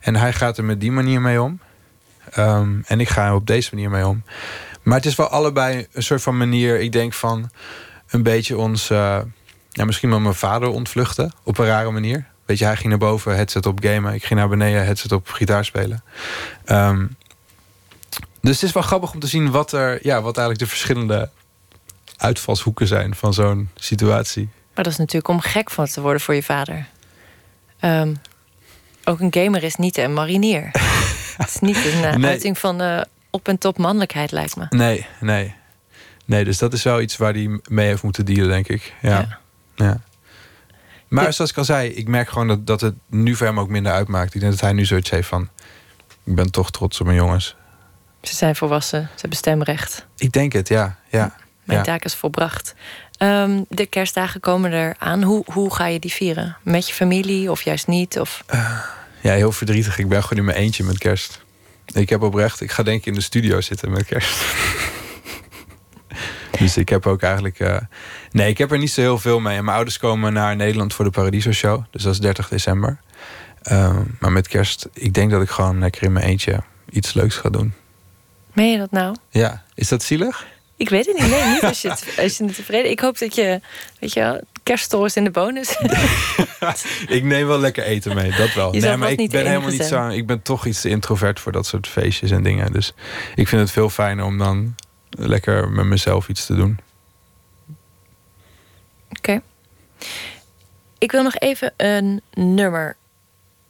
En 0.00 0.16
hij 0.16 0.32
gaat 0.32 0.58
er 0.58 0.64
met 0.64 0.80
die 0.80 0.92
manier 0.92 1.20
mee 1.20 1.42
om. 1.42 1.60
Ehm, 2.30 2.80
en 2.84 3.00
ik 3.00 3.08
ga 3.08 3.26
er 3.26 3.34
op 3.34 3.46
deze 3.46 3.74
manier 3.74 3.90
mee 3.90 4.06
om. 4.06 4.22
Maar 4.82 4.96
het 4.96 5.06
is 5.06 5.14
wel 5.14 5.28
allebei 5.28 5.86
een 5.92 6.02
soort 6.02 6.22
van 6.22 6.36
manier... 6.36 6.80
Ik 6.80 6.92
denk 6.92 7.12
van 7.12 7.50
een 8.08 8.22
beetje 8.22 8.56
ons... 8.56 8.90
eh, 8.90 9.18
ja, 9.70 9.84
misschien 9.84 10.10
wel 10.10 10.20
mijn 10.20 10.34
vader 10.34 10.68
ontvluchten. 10.68 11.32
Op 11.42 11.58
een 11.58 11.66
rare 11.66 11.90
manier. 11.90 12.26
Weet 12.46 12.58
je, 12.58 12.64
hij 12.64 12.76
ging 12.76 12.88
naar 12.88 12.98
boven, 12.98 13.34
headset 13.34 13.66
op 13.66 13.78
gamen. 13.82 14.14
Ik 14.14 14.24
ging 14.24 14.38
naar 14.40 14.48
beneden, 14.48 14.84
headset 14.84 15.12
op 15.12 15.28
gitaar 15.28 15.64
spelen. 15.64 16.02
Ehm, 16.64 17.06
dus 18.40 18.54
het 18.54 18.62
is 18.62 18.72
wel 18.72 18.82
grappig 18.82 19.12
om 19.12 19.20
te 19.20 19.26
zien 19.26 19.50
wat 19.50 19.72
er... 19.72 19.98
Ja, 20.02 20.22
wat 20.22 20.36
eigenlijk 20.36 20.58
de 20.58 20.76
verschillende 20.76 21.30
uitvalshoeken 22.16 22.86
zijn 22.86 23.14
van 23.14 23.34
zo'n 23.34 23.68
situatie. 23.74 24.48
Maar 24.74 24.84
dat 24.84 24.92
is 24.92 24.98
natuurlijk 24.98 25.28
om 25.28 25.40
gek 25.40 25.70
van 25.70 25.86
te 25.86 26.00
worden 26.00 26.20
voor 26.20 26.34
je 26.34 26.42
vader. 26.42 26.86
Ehm, 27.80 28.14
ook 29.04 29.20
een 29.20 29.34
gamer 29.34 29.62
is 29.62 29.76
niet 29.76 29.96
een 29.98 30.12
marinier. 30.12 30.68
het 31.36 31.48
is 31.48 31.58
niet 31.60 31.76
een 31.76 32.04
eh, 32.04 32.14
Nee. 32.14 32.30
uiting 32.30 32.58
van 32.58 32.80
eh, 32.80 33.00
op- 33.30 33.48
en 33.48 33.58
top 33.58 33.78
mannelijkheid, 33.78 34.30
lijkt 34.32 34.56
me. 34.56 34.66
Nee, 34.70 35.06
nee. 35.20 35.54
Nee, 36.24 36.44
dus 36.44 36.58
dat 36.58 36.72
is 36.72 36.82
wel 36.82 37.00
iets 37.00 37.16
waar 37.16 37.32
hij 37.32 37.60
mee 37.68 37.86
heeft 37.86 38.02
moeten 38.02 38.24
dealen, 38.24 38.48
denk 38.48 38.68
ik. 38.68 38.94
Ja. 39.02 39.38
ja. 39.74 40.00
Maar 41.08 41.24
Ja. 41.24 41.30
zoals 41.30 41.50
ik 41.50 41.56
al 41.56 41.64
zei, 41.64 41.88
ik 41.88 42.08
merk 42.08 42.28
gewoon 42.28 42.48
dat, 42.48 42.66
dat 42.66 42.80
het 42.80 42.94
nu 43.08 43.34
voor 43.36 43.46
hem 43.46 43.60
ook 43.60 43.68
minder 43.68 43.92
uitmaakt. 43.92 44.34
Ik 44.34 44.40
denk 44.40 44.52
dat 44.52 44.60
hij 44.60 44.72
nu 44.72 44.84
zoiets 44.84 45.10
heeft 45.10 45.28
van... 45.28 45.48
Ik 46.24 46.34
ben 46.34 46.50
toch 46.50 46.70
trots 46.70 47.00
op 47.00 47.06
mijn 47.06 47.18
jongens. 47.18 47.56
Ze 48.22 48.34
zijn 48.34 48.56
volwassen, 48.56 49.02
ze 49.14 49.20
hebben 49.20 49.38
stemrecht. 49.38 50.06
Ik 50.16 50.32
denk 50.32 50.52
het, 50.52 50.68
ja. 50.68 50.98
ja. 51.10 51.36
Mijn 51.66 51.78
ja. 51.78 51.84
taak 51.84 52.04
is 52.04 52.14
volbracht. 52.14 52.74
Ehm, 53.18 53.62
de 53.68 53.86
kerstdagen 53.86 54.40
komen 54.40 54.72
eraan. 54.72 55.22
Hoe, 55.22 55.42
hoe 55.46 55.74
ga 55.74 55.86
je 55.86 55.98
die 55.98 56.12
vieren? 56.12 56.56
Met 56.62 56.88
je 56.88 56.94
familie 56.94 57.50
of 57.50 57.62
juist 57.62 57.86
niet? 57.86 58.20
Of... 58.20 58.44
Ja, 59.20 59.32
heel 59.32 59.52
verdrietig. 59.52 59.98
Ik 59.98 60.08
ben 60.08 60.22
gewoon 60.22 60.38
in 60.38 60.44
mijn 60.44 60.56
eentje 60.56 60.84
met 60.84 60.98
kerst. 60.98 61.44
Ik 61.92 62.08
heb 62.08 62.22
oprecht, 62.22 62.60
ik 62.60 62.70
ga 62.70 62.82
denk 62.82 62.98
ik 62.98 63.06
in 63.06 63.14
de 63.14 63.20
studio 63.20 63.60
zitten 63.60 63.90
met 63.90 64.04
kerst. 64.04 64.44
dus 66.58 66.76
ik 66.76 66.88
heb 66.88 67.06
ook 67.06 67.22
eigenlijk... 67.22 67.58
eh, 67.58 67.76
nee, 68.30 68.48
ik 68.48 68.58
heb 68.58 68.72
er 68.72 68.78
niet 68.78 68.90
zo 68.90 69.00
heel 69.00 69.18
veel 69.18 69.40
mee. 69.40 69.62
Mijn 69.62 69.76
ouders 69.76 69.98
komen 69.98 70.32
naar 70.32 70.56
Nederland 70.56 70.94
voor 70.94 71.04
de 71.04 71.10
Paradiso 71.10 71.52
Show. 71.52 71.84
Dus 71.90 72.02
dat 72.02 72.12
is 72.12 72.20
30 72.20 72.48
december. 72.48 73.00
Ehm, 73.62 74.02
maar 74.18 74.32
met 74.32 74.48
kerst, 74.48 74.88
ik 74.92 75.14
denk 75.14 75.30
dat 75.30 75.42
ik 75.42 75.50
gewoon 75.50 75.78
lekker 75.78 76.02
in 76.02 76.12
mijn 76.12 76.26
eentje 76.26 76.62
iets 76.90 77.12
leuks 77.14 77.36
ga 77.36 77.48
doen. 77.48 77.74
Meen 78.52 78.70
je 78.70 78.78
dat 78.78 78.90
nou? 78.90 79.16
Ja, 79.30 79.64
is 79.74 79.88
dat 79.88 80.02
zielig? 80.02 80.46
Ik 80.76 80.88
weet 80.88 81.06
het 81.06 81.18
niet. 81.18 81.30
Nee, 81.30 81.44
niet 81.44 81.62
als 81.62 81.82
je, 81.82 81.88
het, 81.88 82.14
als 82.18 82.36
je 82.36 82.44
het 82.44 82.54
tevreden... 82.54 82.90
Ik 82.90 83.00
hoop 83.00 83.18
dat 83.18 83.34
je, 83.34 83.60
weet 83.98 84.12
je 84.12 84.20
wel, 84.20 84.40
kerststories 84.62 85.16
in 85.16 85.24
de 85.24 85.30
bonus. 85.30 85.70
ik 87.08 87.22
neem 87.22 87.46
wel 87.46 87.58
lekker 87.58 87.84
eten 87.84 88.14
mee, 88.14 88.30
dat 88.30 88.54
wel. 88.54 88.74
Je 88.74 88.80
nee, 88.80 88.96
maar 88.96 89.10
ik 89.10 89.30
ben 89.30 89.46
helemaal 89.46 89.70
niet 89.70 89.84
zo. 89.84 90.08
Ik 90.08 90.26
ben 90.26 90.42
toch 90.42 90.66
iets 90.66 90.80
te 90.80 90.88
introvert 90.88 91.40
voor 91.40 91.52
dat 91.52 91.66
soort 91.66 91.88
feestjes 91.88 92.30
en 92.30 92.42
dingen. 92.42 92.72
Dus 92.72 92.92
ik 93.34 93.48
vind 93.48 93.60
het 93.62 93.70
veel 93.70 93.90
fijner 93.90 94.24
om 94.24 94.38
dan 94.38 94.74
lekker 95.10 95.68
met 95.68 95.84
mezelf 95.84 96.28
iets 96.28 96.46
te 96.46 96.54
doen. 96.54 96.78
Oké. 99.10 99.40
Ik 100.98 101.12
wil 101.12 101.22
nog 101.22 101.36
even 101.36 101.72
een 101.76 102.22
nummer 102.34 102.96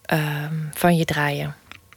ehm, 0.02 0.54
van 0.72 0.96
je 0.96 1.04
draaien. 1.04 1.54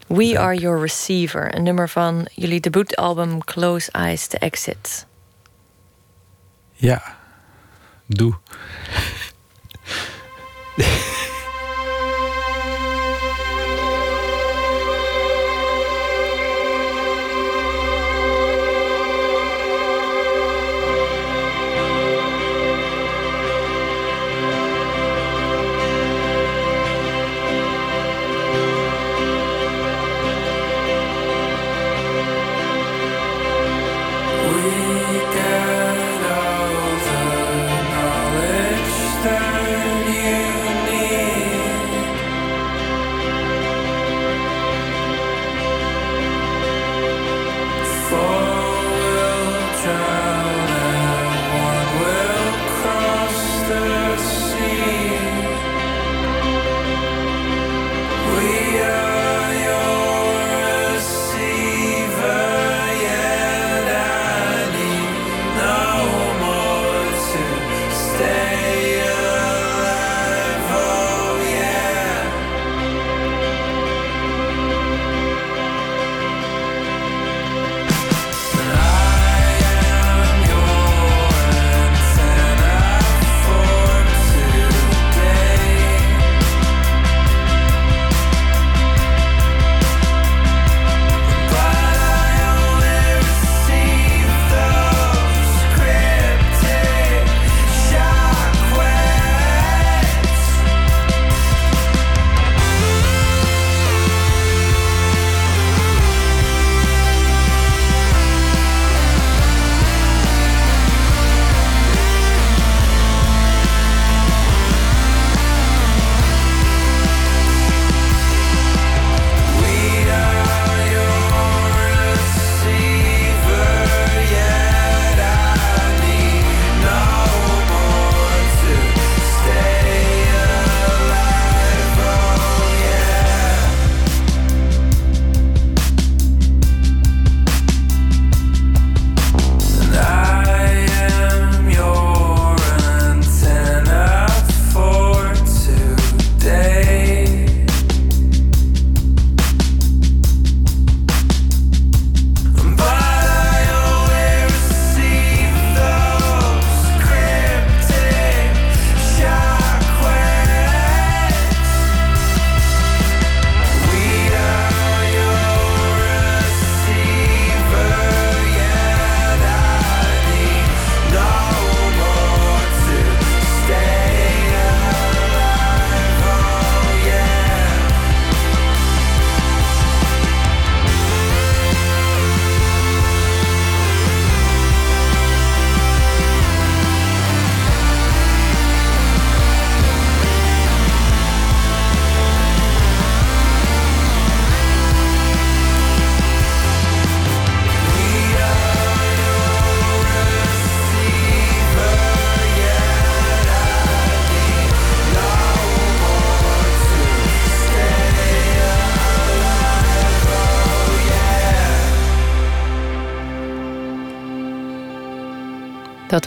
We 0.10 0.39
Are 0.39 0.55
Your 0.55 0.80
Receiver. 0.80 1.55
Een 1.55 1.64
nummer 1.64 1.89
van 1.89 2.28
jullie 2.34 2.60
debuutalbum 2.60 3.43
Close 3.43 3.91
Eyes 3.91 4.28
to 4.28 4.38
Exit. 4.38 5.05
Ja, 6.74 7.18
doe. 8.05 8.34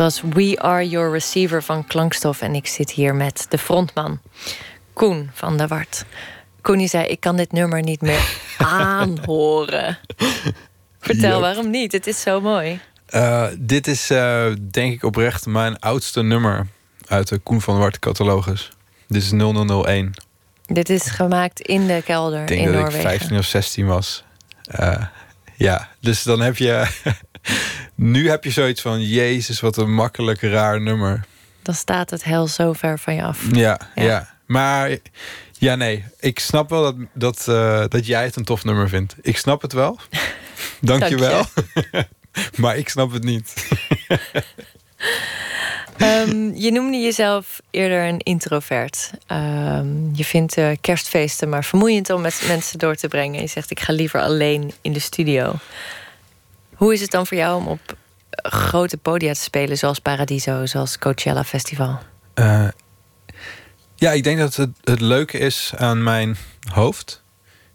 was 0.03 0.23
We 0.35 0.59
Are 0.61 0.89
Your 0.89 1.13
Receiver 1.13 1.63
van 1.63 1.87
Klankstof. 1.87 2.41
En 2.41 2.55
ik 2.55 2.67
zit 2.67 2.91
hier 2.91 3.15
met 3.15 3.47
de 3.49 3.59
frontman, 3.59 4.21
Koen 4.93 5.31
van 5.35 5.57
der 5.57 5.69
Wart. 5.69 6.05
Koen 6.61 6.79
die 6.79 6.89
zei, 6.89 7.07
ik 7.07 7.21
kan 7.21 7.37
dit 7.37 7.53
nummer 7.53 7.83
niet 7.83 8.01
meer 8.01 8.39
aanhoren. 8.59 9.99
Vertel, 11.01 11.31
Yep. 11.31 11.41
waarom 11.41 11.71
niet? 11.71 11.93
Het 11.93 12.07
is 12.07 12.21
zo 12.21 12.41
mooi. 12.41 12.81
Eh, 13.07 13.47
dit 13.59 13.87
is 13.87 14.11
eh, 14.11 14.47
denk 14.71 14.93
ik 14.93 15.03
oprecht 15.03 15.47
mijn 15.47 15.79
oudste 15.79 16.23
nummer 16.23 16.67
uit 17.07 17.29
de 17.29 17.39
Koen 17.39 17.61
van 17.61 17.79
Wart 17.79 17.99
catalogus. 17.99 18.71
Dit 19.09 19.23
is 19.23 19.31
0001. 19.31 20.13
Dit 20.67 20.91
is 20.91 21.03
gemaakt 21.11 21.61
in 21.61 21.87
de 21.87 22.03
kelder 22.05 22.41
Ik 22.41 22.49
denk 22.49 22.61
in 22.61 22.67
dat 22.67 22.75
Noorwegen. 22.75 23.01
ik 23.13 23.19
15 23.19 23.39
of 23.39 23.45
16 23.45 23.87
was. 23.87 24.25
Eh, 24.65 25.05
ja, 25.57 25.89
dus 26.01 26.23
dan 26.23 26.41
heb 26.41 26.57
je... 26.57 26.87
nu 27.95 28.29
heb 28.29 28.45
je 28.45 28.51
zoiets 28.51 28.81
van... 28.81 29.03
Jezus, 29.03 29.61
wat 29.61 29.77
een 29.77 29.95
makkelijk 29.95 30.41
raar 30.41 30.81
nummer. 30.81 31.25
Dan 31.63 31.75
staat 31.75 32.11
het 32.11 32.25
heel 32.25 32.47
zo 32.47 32.73
ver 32.73 32.99
van 32.99 33.15
je 33.15 33.23
af. 33.23 33.47
Ja, 33.53 33.79
Ja. 33.95 34.03
ja. 34.03 34.31
Maar 34.47 34.97
ja, 35.59 35.75
nee. 35.75 36.05
Ik 36.21 36.39
snap 36.39 36.71
wel 36.71 36.83
dat, 36.83 36.97
dat, 37.13 37.49
eh, 37.49 37.85
dat 37.89 38.07
jij 38.07 38.25
het 38.25 38.37
een 38.37 38.45
tof 38.45 38.65
nummer 38.65 38.89
vindt. 38.89 39.17
Ik 39.21 39.37
snap 39.37 39.63
het 39.63 39.73
wel. 39.73 39.99
Dank 40.81 41.05
je 41.05 41.17
wel. 41.17 41.45
maar 42.63 42.77
ik 42.77 42.89
snap 42.89 43.13
het 43.13 43.25
niet. 43.25 43.55
Ehm, 45.97 46.55
je 46.55 46.71
noemde 46.71 46.99
jezelf 46.99 47.61
eerder 47.71 48.07
een 48.09 48.19
introvert. 48.19 49.11
Ehm, 49.27 50.15
je 50.15 50.25
vindt 50.25 50.57
eh, 50.57 50.71
kerstfeesten 50.81 51.49
maar 51.49 51.65
vermoeiend 51.65 52.11
om 52.11 52.21
met 52.21 52.45
mensen 52.47 52.79
door 52.79 52.95
te 52.95 53.09
brengen. 53.09 53.41
Je 53.41 53.47
zegt, 53.47 53.71
ik 53.71 53.81
ga 53.81 53.93
liever 53.93 54.21
alleen 54.21 54.73
in 54.81 54.93
de 54.93 54.99
studio. 54.99 55.55
Hoe 56.83 56.93
is 56.93 57.01
het 57.01 57.11
dan 57.11 57.27
voor 57.27 57.37
jou 57.37 57.61
om 57.61 57.67
op 57.67 57.97
eh, 58.31 58.53
grote 58.53 58.97
podia 58.97 59.33
te 59.33 59.41
spelen... 59.41 59.79
zoals 59.79 59.99
Paradiso, 59.99 60.67
zoals 60.67 60.99
Coachella 60.99 61.45
Festival? 61.45 61.99
Eh, 62.35 62.69
ja, 63.95 64.11
ik 64.11 64.25
denk 64.25 64.39
dat 64.39 64.57
het, 64.57 64.71
het 64.85 65.01
leuke 65.01 65.39
is 65.39 65.73
aan 65.77 66.03
mijn 66.03 66.37
hoofd... 66.71 67.23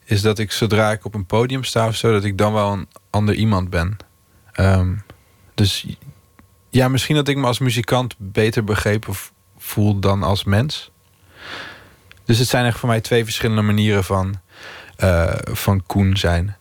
is 0.03 0.21
dat 0.21 0.39
ik 0.39 0.51
zodra 0.51 0.91
ik 0.91 1.05
op 1.05 1.13
een 1.13 1.25
podium 1.25 1.63
sta 1.63 1.87
of 1.87 1.95
zo... 1.95 2.11
dat 2.11 2.23
ik 2.23 2.37
dan 2.37 2.53
wel 2.53 2.71
een 2.71 2.87
ander 3.09 3.35
iemand 3.35 3.69
ben. 3.69 3.97
Ehm, 4.51 4.95
dus 5.53 5.85
ja, 6.69 6.87
misschien 6.87 7.15
dat 7.15 7.27
ik 7.27 7.37
me 7.37 7.45
als 7.45 7.59
muzikant 7.59 8.15
beter 8.17 8.63
begrepen 8.63 9.13
voel 9.57 9.99
dan 9.99 10.23
als 10.23 10.43
mens. 10.43 10.91
Dus 12.25 12.37
het 12.37 12.47
zijn 12.47 12.65
echt 12.65 12.79
voor 12.79 12.89
mij 12.89 13.01
twee 13.01 13.23
verschillende 13.23 13.61
manieren 13.61 14.03
van, 14.03 14.41
eh, 14.95 15.33
van 15.43 15.83
Koen 15.85 16.17
zijn. 16.17 16.56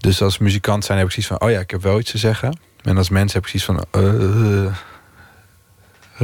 Dus 0.00 0.22
als 0.22 0.38
muzikant 0.38 0.84
zijn 0.84 0.98
heb 0.98 1.06
ik 1.06 1.12
zoiets 1.12 1.32
van... 1.32 1.40
oh 1.48 1.50
ja, 1.54 1.60
ik 1.60 1.70
heb 1.70 1.82
wel 1.82 1.98
iets 1.98 2.10
te 2.10 2.18
zeggen. 2.18 2.58
En 2.82 2.96
als 2.96 3.08
mens 3.08 3.32
heb 3.32 3.46
ik 3.46 3.58
zoiets 3.60 3.86
van... 3.90 4.02
eh, 4.02 4.74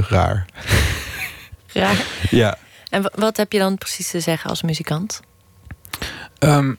raar. 0.09 0.47
Raar. 1.72 1.97
Ja. 2.31 2.57
En 2.91 3.03
wa- 3.03 3.12
wat 3.14 3.37
heb 3.37 3.53
je 3.53 3.59
dan 3.59 3.79
precies 3.79 4.11
te 4.11 4.20
zeggen 4.20 4.51
als 4.51 4.62
muzikant? 4.62 5.20
Ehm, 6.39 6.75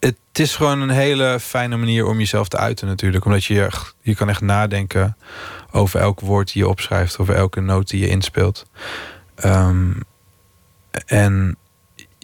het 0.00 0.16
is 0.32 0.56
gewoon 0.56 0.80
een 0.80 0.90
hele 0.90 1.40
fijne 1.40 1.76
manier 1.76 2.06
om 2.06 2.18
jezelf 2.18 2.48
te 2.48 2.56
uiten 2.56 2.86
natuurlijk. 2.86 3.24
Omdat 3.24 3.44
je, 3.44 3.68
je 4.00 4.14
kan 4.14 4.28
echt 4.28 4.40
nadenken 4.40 5.16
over 5.70 6.00
elk 6.00 6.20
woord 6.20 6.52
die 6.52 6.62
je 6.62 6.68
opschrijft. 6.68 7.18
Over 7.18 7.34
elke 7.34 7.60
noot 7.60 7.88
die 7.88 8.00
je 8.00 8.08
inspeelt. 8.08 8.66
Ehm, 9.34 9.90
en 11.06 11.56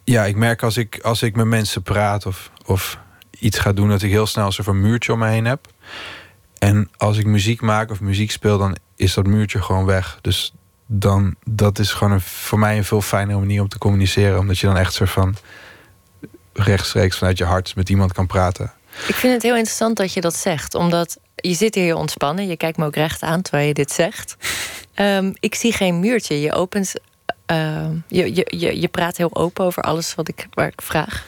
ja, 0.04 0.24
ik 0.24 0.36
merk 0.36 0.62
als 0.62 0.76
ik, 0.76 0.98
als 1.02 1.22
ik 1.22 1.36
met 1.36 1.46
mensen 1.46 1.82
praat 1.82 2.26
of, 2.26 2.50
of 2.64 2.98
iets 3.38 3.58
ga 3.58 3.72
doen... 3.72 3.88
dat 3.88 4.02
ik 4.02 4.10
heel 4.10 4.26
snel 4.26 4.52
zo'n 4.52 4.80
muurtje 4.80 5.12
om 5.12 5.18
me 5.18 5.28
heen 5.28 5.44
heb. 5.44 5.66
En 6.58 6.90
als 6.96 7.18
ik 7.18 7.26
muziek 7.26 7.60
maak 7.60 7.90
of 7.90 8.00
muziek 8.00 8.30
speel... 8.30 8.58
dan 8.58 8.76
is 8.96 9.14
dat 9.14 9.26
muurtje 9.26 9.62
gewoon 9.62 9.84
weg. 9.84 10.18
Dus 10.20 10.54
dan, 10.86 11.34
dat 11.44 11.78
is 11.78 11.92
gewoon 11.92 12.12
een, 12.12 12.20
voor 12.20 12.58
mij 12.58 12.76
een 12.76 12.84
veel 12.84 13.00
fijnere 13.00 13.38
manier 13.38 13.60
om 13.60 13.68
te 13.68 13.78
communiceren. 13.78 14.38
Omdat 14.38 14.58
je 14.58 14.66
dan 14.66 14.76
echt 14.76 14.92
soort 14.92 15.10
van 15.10 15.36
rechtstreeks 16.52 17.18
vanuit 17.18 17.38
je 17.38 17.44
hart 17.44 17.76
met 17.76 17.88
iemand 17.88 18.12
kan 18.12 18.26
praten. 18.26 18.72
Ik 19.08 19.14
vind 19.14 19.32
het 19.32 19.42
heel 19.42 19.56
interessant 19.56 19.96
dat 19.96 20.12
je 20.12 20.20
dat 20.20 20.36
zegt. 20.36 20.74
Omdat 20.74 21.18
je 21.36 21.54
zit 21.54 21.74
hier 21.74 21.94
ontspannen. 21.94 22.46
Je 22.46 22.56
kijkt 22.56 22.76
me 22.76 22.84
ook 22.84 22.94
recht 22.94 23.22
aan 23.22 23.42
terwijl 23.42 23.66
je 23.66 23.74
dit 23.74 23.92
zegt. 23.92 24.36
Ehm, 24.94 25.32
ik 25.40 25.54
zie 25.54 25.72
geen 25.72 26.00
muurtje. 26.00 26.40
Je 26.40 26.52
opent... 26.52 26.92
ehm, 27.46 27.96
je, 28.08 28.34
je, 28.34 28.46
je, 28.58 28.80
je 28.80 28.88
praat 28.88 29.16
heel 29.16 29.36
open 29.36 29.64
over 29.64 29.82
alles 29.82 30.14
wat 30.14 30.28
ik, 30.28 30.46
waar 30.50 30.66
ik 30.66 30.82
vraag. 30.82 31.24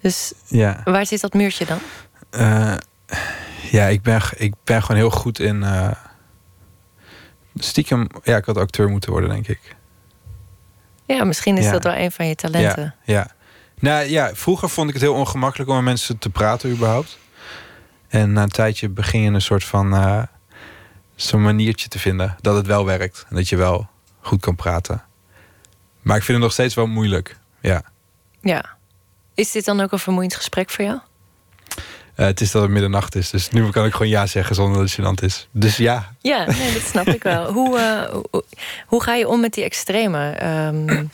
Dus 0.00 0.32
Ja, 0.46 0.80
waar 0.84 1.06
zit 1.06 1.20
dat 1.20 1.32
muurtje 1.32 1.64
dan? 1.66 1.78
Eh, 2.30 2.76
ja 3.70 3.86
ik, 3.86 4.02
ben, 4.02 4.20
ik 4.36 4.54
ben 4.64 4.82
gewoon 4.82 4.96
heel 4.96 5.10
goed 5.10 5.38
in. 5.38 5.62
eh, 5.62 5.90
stiekem, 7.54 8.06
ja, 8.22 8.36
ik 8.36 8.44
had 8.44 8.56
acteur 8.56 8.88
moeten 8.88 9.10
worden, 9.10 9.30
denk 9.30 9.48
ik. 9.48 9.76
Ja, 11.06 11.24
misschien 11.24 11.56
is 11.56 11.64
Ja. 11.64 11.70
dat 11.70 11.84
wel 11.84 11.94
een 11.96 12.12
van 12.12 12.26
je 12.26 12.34
talenten. 12.34 12.94
Ja, 13.04 13.14
ja. 13.14 13.30
Nou 13.78 14.04
ja, 14.08 14.34
vroeger 14.34 14.68
vond 14.70 14.88
ik 14.88 14.94
het 14.94 15.02
heel 15.02 15.14
ongemakkelijk 15.14 15.70
om 15.70 15.76
met 15.76 15.84
mensen 15.84 16.18
te 16.18 16.30
praten, 16.30 16.70
überhaupt. 16.70 17.18
En 18.08 18.32
na 18.32 18.42
een 18.42 18.48
tijdje 18.48 18.88
begin 18.88 19.20
je 19.20 19.30
een 19.30 19.42
soort 19.42 19.64
van. 19.64 19.94
eh, 19.94 20.22
zo'n 21.14 21.42
maniertje 21.42 21.88
te 21.88 21.98
vinden 21.98 22.36
dat 22.40 22.56
het 22.56 22.66
wel 22.66 22.84
werkt. 22.84 23.26
En 23.28 23.36
dat 23.36 23.48
je 23.48 23.56
wel 23.56 23.88
goed 24.20 24.40
kan 24.40 24.56
praten. 24.56 25.02
Maar 26.00 26.16
ik 26.16 26.22
vind 26.22 26.36
het 26.36 26.42
nog 26.46 26.52
steeds 26.52 26.74
wel 26.74 26.86
moeilijk. 26.86 27.38
Ja. 27.60 27.82
Ja. 28.40 28.64
Is 29.40 29.50
dit 29.50 29.64
dan 29.64 29.80
ook 29.80 29.92
een 29.92 29.98
vermoeiend 29.98 30.34
gesprek 30.34 30.70
voor 30.70 30.84
jou? 30.84 30.98
Eh, 32.14 32.26
het 32.26 32.40
is 32.40 32.50
dat 32.50 32.62
het 32.62 32.70
middernacht 32.70 33.14
is, 33.14 33.30
dus 33.30 33.48
nu 33.48 33.70
kan 33.70 33.86
ik 33.86 33.92
gewoon 33.92 34.08
ja 34.08 34.26
zeggen 34.26 34.54
zonder 34.54 34.80
dat 34.80 34.90
het 34.90 35.00
gênant 35.00 35.24
is. 35.24 35.48
Dus 35.50 35.76
ja, 35.76 36.14
Ja, 36.20 36.44
nee, 36.44 36.72
dat 36.72 36.82
snap 36.82 37.06
ik 37.06 37.22
wel. 37.22 37.52
Hoe, 37.52 37.78
eh, 37.78 38.10
hoe, 38.30 38.44
hoe 38.86 39.02
ga 39.02 39.14
je 39.14 39.28
om 39.28 39.40
met 39.40 39.54
die 39.54 39.64
extreme? 39.64 40.30
Ehm, 40.30 41.04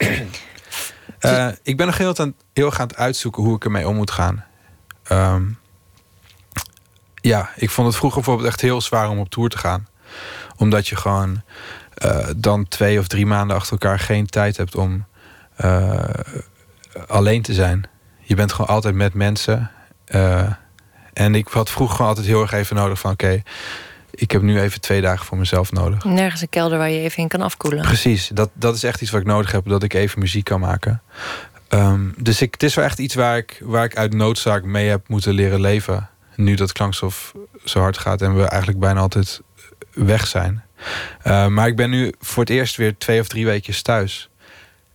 Eh, 1.18 1.49
ik 1.62 1.77
ben 1.77 1.87
nog 1.87 1.99
heel, 1.99 2.18
aan, 2.18 2.35
heel 2.53 2.66
erg 2.66 2.81
aan 2.81 2.87
het 2.87 2.97
uitzoeken 2.97 3.43
hoe 3.43 3.57
ik 3.57 3.64
ermee 3.64 3.89
om 3.89 3.95
moet 3.97 4.11
gaan. 4.11 4.45
Ehm, 5.03 5.45
ja, 7.14 7.51
ik 7.57 7.70
vond 7.70 7.87
het 7.87 7.97
vroeger 7.97 8.20
bijvoorbeeld 8.20 8.49
echt 8.49 8.61
heel 8.61 8.81
zwaar 8.81 9.09
om 9.11 9.18
op 9.18 9.31
tour 9.31 9.49
te 9.49 9.59
gaan. 9.59 9.89
Omdat 10.57 10.89
je 10.89 10.97
gewoon 10.97 11.43
dan 12.37 12.68
twee 12.68 12.99
of 12.99 13.07
drie 13.07 13.27
maanden 13.27 13.57
achter 13.57 13.72
elkaar 13.72 13.99
geen 13.99 14.27
tijd 14.27 14.57
hebt 14.57 14.74
om 14.74 15.07
alleen 17.07 17.43
te 17.43 17.55
zijn. 17.55 17.89
Je 18.29 18.35
bent 18.35 18.53
gewoon 18.53 18.70
altijd 18.70 18.95
met 18.95 19.14
mensen. 19.14 19.70
Eh, 20.05 20.53
en 21.12 21.35
ik 21.35 21.49
had 21.49 21.70
vroeger 21.70 21.97
gewoon 21.97 22.11
altijd 22.11 22.27
heel 22.27 22.43
erg 22.43 22.53
even 22.53 22.77
nodig 22.77 22.99
van... 22.99 23.11
oké, 23.11 23.43
ik 24.11 24.31
heb 24.31 24.43
nu 24.43 24.61
even 24.61 24.81
twee 24.81 25.01
dagen 25.01 25.27
voor 25.27 25.39
mezelf 25.39 25.72
nodig. 25.72 26.05
nergens 26.05 26.41
een 26.41 26.49
kelder 26.49 26.79
waar 26.79 26.91
je 26.91 27.01
even 27.01 27.22
in 27.22 27.29
kan 27.29 27.41
afkoelen. 27.41 27.83
Precies, 27.83 28.31
dat, 28.35 28.51
dat 28.53 28.74
is 28.74 28.83
echt 28.83 29.01
iets 29.01 29.11
wat 29.11 29.20
ik 29.20 29.27
nodig 29.27 29.53
heb, 29.53 29.68
dat 29.68 29.83
ik 29.83 29.95
even 29.95 30.18
muziek 30.18 30.45
kan 30.45 30.61
maken. 30.61 31.03
Ehm, 31.68 32.01
dus 32.16 32.43
ik, 32.43 32.53
het 32.53 32.62
is 32.62 32.74
wel 32.74 32.85
echt 32.85 32.99
iets 32.99 33.14
waar 33.14 33.37
ik, 33.37 33.61
waar 33.62 33.85
ik 33.85 33.97
uit 33.97 34.14
noodzaak 34.14 34.64
mee 34.64 34.89
heb 34.89 35.09
moeten 35.09 35.33
leren 35.33 35.61
leven. 35.61 36.09
Nu 36.37 36.55
dat 36.55 36.72
klankstof 36.72 37.35
zo 37.64 37.81
hard 37.81 37.99
gaat 37.99 38.22
en 38.22 38.37
we 38.37 38.45
eigenlijk 38.45 38.81
bijna 38.81 39.01
altijd 39.01 39.41
weg 39.93 40.27
zijn. 40.27 40.64
Eh, 41.22 41.47
maar 41.47 41.66
ik 41.66 41.77
ben 41.77 41.91
nu 41.91 42.12
voor 42.20 42.43
het 42.43 42.53
eerst 42.53 42.77
weer 42.77 42.99
twee 42.99 43.20
of 43.20 43.29
drie 43.29 43.45
weekjes 43.45 43.83
thuis. 43.83 44.29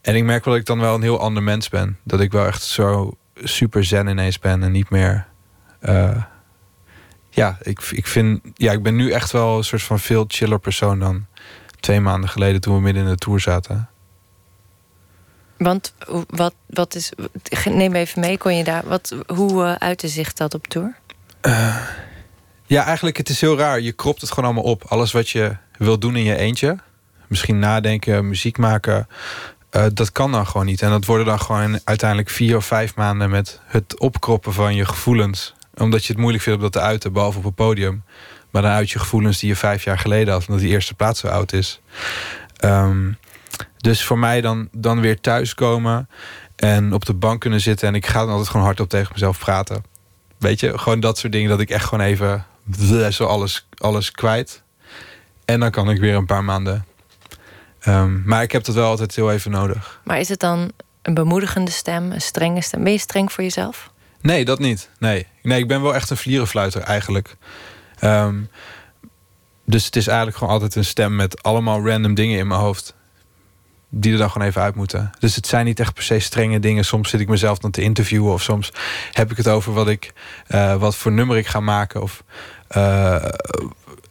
En 0.02 0.16
ik 0.16 0.24
merk 0.24 0.46
wel 0.46 0.54
dat 0.54 0.62
ik 0.62 0.68
dan 0.68 0.80
wel 0.80 0.96
een 0.96 1.02
heel 1.02 1.20
ander 1.20 1.44
mens 1.44 1.70
ben. 1.70 1.98
Dat 2.04 2.20
ik 2.20 2.32
wel 2.32 2.46
echt 2.46 2.62
zo 2.62 3.18
super 3.44 3.84
zen 3.84 4.08
ineens 4.08 4.40
ben 4.40 4.64
en 4.64 4.72
niet 4.72 4.90
meer... 4.90 5.28
eh, 5.80 6.24
ja, 7.30 7.58
ik, 7.62 7.82
ik, 7.92 8.08
vind, 8.08 8.42
ja, 8.54 8.72
ik 8.72 8.84
ben 8.84 8.96
nu 8.96 9.12
echt 9.12 9.32
wel 9.32 9.58
een 9.58 9.64
soort 9.64 9.82
van 9.82 10.00
veel 10.00 10.26
chiller 10.28 10.60
persoon 10.60 11.00
dan 11.00 11.26
twee 11.80 12.00
maanden 12.00 12.30
geleden 12.30 12.62
toen 12.62 12.76
we 12.76 12.82
midden 12.82 13.04
in 13.04 13.10
de 13.10 13.16
tour 13.16 13.40
zaten. 13.40 13.90
Want 15.58 15.94
wat, 16.28 16.54
wat 16.66 16.96
is. 16.96 17.12
Neem 17.66 17.94
even 17.94 18.20
mee, 18.20 18.38
kon 18.38 18.56
je 18.56 18.64
daar. 18.64 18.84
Wat, 18.86 19.16
hoe 19.28 19.66
eh, 19.66 19.76
uitte 19.76 20.08
zich 20.08 20.34
dat 20.34 20.54
op 20.54 20.68
tour? 20.68 20.96
Ja, 22.66 22.86
eigenlijk 22.86 23.18
het 23.18 23.30
is 23.30 23.42
heel 23.42 23.58
raar. 23.58 23.80
Je 23.80 23.92
kropt 23.92 24.22
het 24.22 24.30
gewoon 24.30 24.46
allemaal 24.46 24.72
op. 24.72 24.84
Alles 24.84 25.12
wat 25.12 25.30
je 25.30 25.58
wil 25.78 26.00
doen 26.00 26.16
in 26.16 26.24
je 26.24 26.36
eentje. 26.36 26.78
Misschien 27.28 27.60
nadenken, 27.60 28.28
muziek 28.28 28.58
maken. 28.58 29.08
Eh, 29.72 29.86
dat 29.94 30.12
kan 30.12 30.32
dan 30.32 30.48
gewoon 30.48 30.66
niet. 30.66 30.82
En 30.82 30.90
dat 30.90 31.06
worden 31.06 31.26
dan 31.26 31.40
gewoon 31.40 31.80
uiteindelijk 31.84 32.30
vier 32.30 32.56
of 32.58 32.66
vijf 32.66 32.96
maanden 32.96 33.30
met 33.30 33.60
het 33.66 34.00
opkroppen 34.00 34.54
van 34.54 34.76
je 34.76 34.86
gevoelens. 34.86 35.54
Omdat 35.74 36.06
je 36.06 36.12
het 36.12 36.22
moeilijk 36.22 36.44
vindt 36.44 36.58
om 36.60 36.64
dat 36.64 36.82
te 36.82 36.88
uiten, 36.88 37.14
behalve 37.14 37.38
op 37.38 37.46
een 37.46 37.54
podium. 37.54 38.04
Maar 38.50 38.62
dan 38.62 38.72
uit 38.72 38.90
je 38.90 39.00
gevoelens 39.00 39.40
die 39.40 39.50
je 39.50 39.56
vijf 39.56 39.84
jaar 39.84 40.00
geleden 40.00 40.34
had, 40.34 40.48
omdat 40.48 40.64
die 40.64 40.72
eerste 40.72 40.94
plaats 40.94 41.20
zo 41.20 41.28
oud 41.28 41.54
is. 41.54 41.82
Ehm, 42.58 43.12
dus 43.78 44.04
voor 44.06 44.20
mij 44.20 44.42
dan, 44.42 44.70
dan 44.72 45.00
weer 45.00 45.22
thuiskomen 45.22 46.10
en 46.56 46.94
op 46.94 47.06
de 47.06 47.14
bank 47.14 47.40
kunnen 47.42 47.62
zitten. 47.62 47.88
En 47.88 47.96
ik 47.96 48.08
ga 48.08 48.20
dan 48.20 48.30
altijd 48.30 48.50
gewoon 48.50 48.66
hardop 48.66 48.90
tegen 48.90 49.12
mezelf 49.14 49.40
praten. 49.40 49.84
Weet 50.38 50.60
je, 50.60 50.78
gewoon 50.78 51.00
dat 51.00 51.18
soort 51.18 51.34
dingen 51.34 51.50
dat 51.50 51.60
ik 51.60 51.70
echt 51.70 51.86
gewoon 51.86 52.06
even 52.06 52.46
zo 53.10 53.26
alles, 53.26 53.68
alles 53.78 54.12
kwijt. 54.12 54.64
En 55.46 55.60
dan 55.60 55.72
kan 55.72 55.90
ik 55.90 56.00
weer 56.00 56.16
een 56.16 56.26
paar 56.26 56.44
maanden. 56.44 56.86
Ehm, 57.82 58.24
maar 58.26 58.44
ik 58.44 58.52
heb 58.52 58.64
dat 58.64 58.76
wel 58.76 58.88
altijd 58.90 59.16
heel 59.16 59.32
even 59.32 59.52
nodig. 59.52 60.00
Maar 60.04 60.20
is 60.20 60.30
het 60.30 60.40
dan 60.40 60.72
een 61.02 61.14
bemoedigende 61.14 61.72
stem, 61.72 62.12
een 62.12 62.22
strenge 62.22 62.62
stem? 62.62 62.84
Ben 62.84 62.92
je 62.92 62.98
streng 62.98 63.32
voor 63.32 63.44
jezelf? 63.44 63.92
Nee, 64.22 64.46
dat 64.46 64.60
niet. 64.60 64.90
Nee, 65.00 65.28
nee 65.42 65.60
ik 65.60 65.68
ben 65.68 65.82
wel 65.82 65.96
echt 65.96 66.10
een 66.10 66.18
vlierenfluiter 66.18 66.82
eigenlijk. 66.82 67.36
Ehm, 68.00 68.36
Dus 69.66 69.86
het 69.86 69.96
is 69.96 70.08
eigenlijk 70.08 70.38
gewoon 70.38 70.54
altijd 70.54 70.76
een 70.76 70.86
stem 70.86 71.16
met 71.16 71.44
allemaal 71.44 71.88
random 71.88 72.14
dingen 72.14 72.38
in 72.40 72.48
mijn 72.48 72.60
hoofd. 72.60 72.96
Die 73.90 74.12
er 74.12 74.18
dan 74.18 74.32
gewoon 74.32 74.48
even 74.48 74.62
uit 74.62 74.76
moeten. 74.76 75.12
Dus 75.20 75.36
het 75.36 75.48
zijn 75.48 75.66
niet 75.66 75.80
echt 75.80 75.94
per 75.94 76.04
se 76.04 76.20
strenge 76.20 76.60
dingen. 76.60 76.86
Soms 76.86 77.10
zit 77.10 77.20
ik 77.20 77.28
mezelf 77.28 77.58
dan 77.58 77.72
te 77.72 77.82
interviewen. 77.82 78.34
Of 78.34 78.42
soms 78.42 78.72
heb 79.12 79.32
ik 79.32 79.38
het 79.38 79.48
over 79.48 79.74
wat, 79.74 79.88
ik, 79.88 80.14
eh, 80.48 80.76
wat 80.76 80.96
voor 80.96 81.12
nummer 81.12 81.38
ik 81.38 81.48
ga 81.48 81.60
maken. 81.60 82.02
Of 82.02 82.24
eh, 82.68 83.26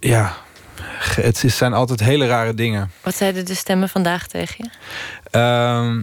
ja, 0.01 0.37
het 1.15 1.43
zijn 1.47 1.73
altijd 1.73 2.01
hele 2.01 2.27
rare 2.27 2.55
dingen. 2.55 2.91
Wat 3.03 3.17
zeiden 3.17 3.45
de 3.45 3.55
stemmen 3.55 3.89
vandaag 3.89 4.27
tegen 4.27 4.55
je? 4.59 4.71
Ehm, 5.31 6.03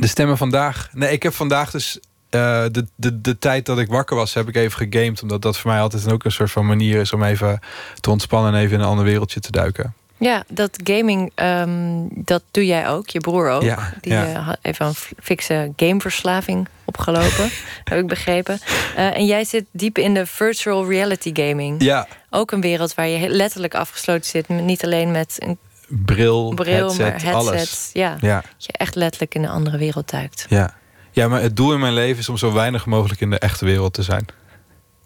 de 0.00 0.06
stemmen 0.06 0.36
vandaag. 0.36 0.88
Nee, 0.92 1.12
ik 1.12 1.22
heb 1.22 1.34
vandaag 1.34 1.70
dus. 1.70 1.98
eh, 2.30 2.64
de, 2.70 2.86
de, 2.96 3.20
de 3.20 3.38
tijd 3.38 3.66
dat 3.66 3.78
ik 3.78 3.88
wakker 3.88 4.16
was, 4.16 4.34
heb 4.34 4.48
ik 4.48 4.56
even 4.56 4.88
gegamed. 4.90 5.22
Omdat 5.22 5.42
dat 5.42 5.58
voor 5.58 5.70
mij 5.70 5.80
altijd 5.80 6.12
ook 6.12 6.24
een 6.24 6.32
soort 6.32 6.50
van 6.50 6.66
manier 6.66 7.00
is 7.00 7.12
om 7.12 7.22
even 7.22 7.60
te 8.00 8.10
ontspannen 8.10 8.54
en 8.54 8.60
even 8.60 8.74
in 8.74 8.80
een 8.80 8.86
ander 8.88 9.04
wereldje 9.04 9.40
te 9.40 9.50
duiken. 9.50 9.94
Ja, 10.18 10.44
dat 10.48 10.78
gaming, 10.84 11.32
ehm, 11.34 11.70
dat 12.10 12.42
doe 12.50 12.66
jij 12.66 12.88
ook. 12.88 13.08
Je 13.08 13.20
broer 13.20 13.50
ook. 13.50 13.62
Ja, 13.62 13.92
Die 14.00 14.12
ja. 14.12 14.26
eh, 14.26 14.46
had 14.46 14.58
even 14.62 14.86
een 14.86 14.94
fikse 15.22 15.72
gameverslaving 15.76 16.68
opgelopen. 16.84 17.50
heb 17.84 17.98
ik 17.98 18.06
begrepen. 18.06 18.58
Eh, 18.96 19.16
en 19.16 19.26
jij 19.26 19.44
zit 19.44 19.64
diep 19.70 19.98
in 19.98 20.14
de 20.14 20.26
virtual 20.26 20.88
reality 20.88 21.30
gaming. 21.34 21.82
Ja, 21.82 22.06
Ook 22.30 22.50
een 22.50 22.60
wereld 22.60 22.94
waar 22.94 23.08
je 23.08 23.28
letterlijk 23.28 23.74
afgesloten 23.74 24.30
zit. 24.30 24.48
Niet 24.48 24.84
alleen 24.84 25.10
met 25.10 25.36
een 25.38 25.58
bril, 25.88 26.54
bril, 26.54 26.96
headset, 26.96 27.24
maar 27.24 27.34
alles. 27.34 27.90
Ja, 27.92 28.16
Ja, 28.20 28.34
dat 28.40 28.64
je 28.66 28.72
echt 28.72 28.94
letterlijk 28.94 29.34
in 29.34 29.42
een 29.42 29.50
andere 29.50 29.78
wereld 29.78 30.10
duikt. 30.10 30.46
ja. 30.48 30.74
ja, 31.10 31.28
maar 31.28 31.42
het 31.42 31.56
doel 31.56 31.72
in 31.72 31.80
mijn 31.80 31.92
leven 31.94 32.18
is 32.18 32.28
om 32.28 32.36
zo 32.36 32.52
weinig 32.52 32.86
mogelijk 32.86 33.20
in 33.20 33.30
de 33.30 33.38
echte 33.38 33.64
wereld 33.64 33.94
te 33.94 34.02
zijn. 34.02 34.26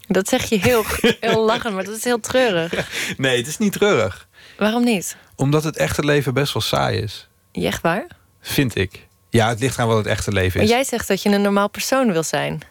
Dat 0.07 0.27
zeg 0.29 0.49
je 0.49 0.59
heel, 0.59 0.83
heel 1.19 1.45
lachend, 1.45 1.73
maar 1.73 1.83
dat 1.83 1.95
is 1.95 2.03
heel 2.03 2.19
treurig. 2.19 2.89
Nee, 3.17 3.37
het 3.37 3.47
is 3.47 3.57
niet 3.57 3.73
treurig. 3.73 4.27
Waarom 4.59 4.83
niet? 4.83 5.15
Omdat 5.35 5.63
het 5.63 5.77
echte 5.77 6.05
leven 6.05 6.33
best 6.33 6.53
wel 6.53 6.61
saai 6.61 6.97
is. 6.97 7.27
Echt 7.51 7.81
waar? 7.81 8.05
Vind 8.41 8.75
ik. 8.75 9.07
Ja, 9.29 9.49
het 9.49 9.59
ligt 9.59 9.79
aan 9.79 9.87
wat 9.87 9.97
het 9.97 10.05
echte 10.05 10.31
leven 10.31 10.57
Maar 10.57 10.65
is. 10.65 10.71
jij 10.73 10.83
zegt 10.83 11.07
dat 11.07 11.21
je 11.21 11.29
een 11.29 11.41
normaal 11.41 11.69
persoon 11.69 12.11
wil 12.11 12.23
zijn. 12.23 12.61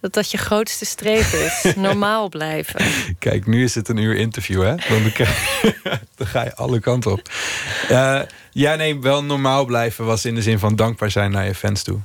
Dat 0.00 0.12
dat 0.12 0.30
je 0.30 0.38
grootste 0.38 0.84
streven 0.84 1.44
is. 1.44 1.74
Normaal 1.76 2.28
blijven. 2.28 2.80
Kijk, 3.18 3.46
nu 3.46 3.64
is 3.64 3.74
het 3.74 3.88
een 3.88 3.96
uur 3.96 4.16
interview, 4.16 4.62
hè? 4.62 4.74
Dan, 4.88 5.12
dan 6.16 6.26
ga 6.26 6.42
je 6.44 6.56
alle 6.56 6.80
kanten 6.80 7.12
op. 7.12 7.28
Eh, 7.88 8.20
ja, 8.50 8.74
nee, 8.74 9.00
wel 9.00 9.24
normaal 9.24 9.64
blijven 9.64 10.04
was 10.04 10.24
in 10.24 10.34
de 10.34 10.42
zin 10.42 10.58
van 10.58 10.76
dankbaar 10.76 11.10
zijn 11.10 11.30
naar 11.30 11.46
je 11.46 11.54
fans 11.54 11.82
toe. 11.82 11.98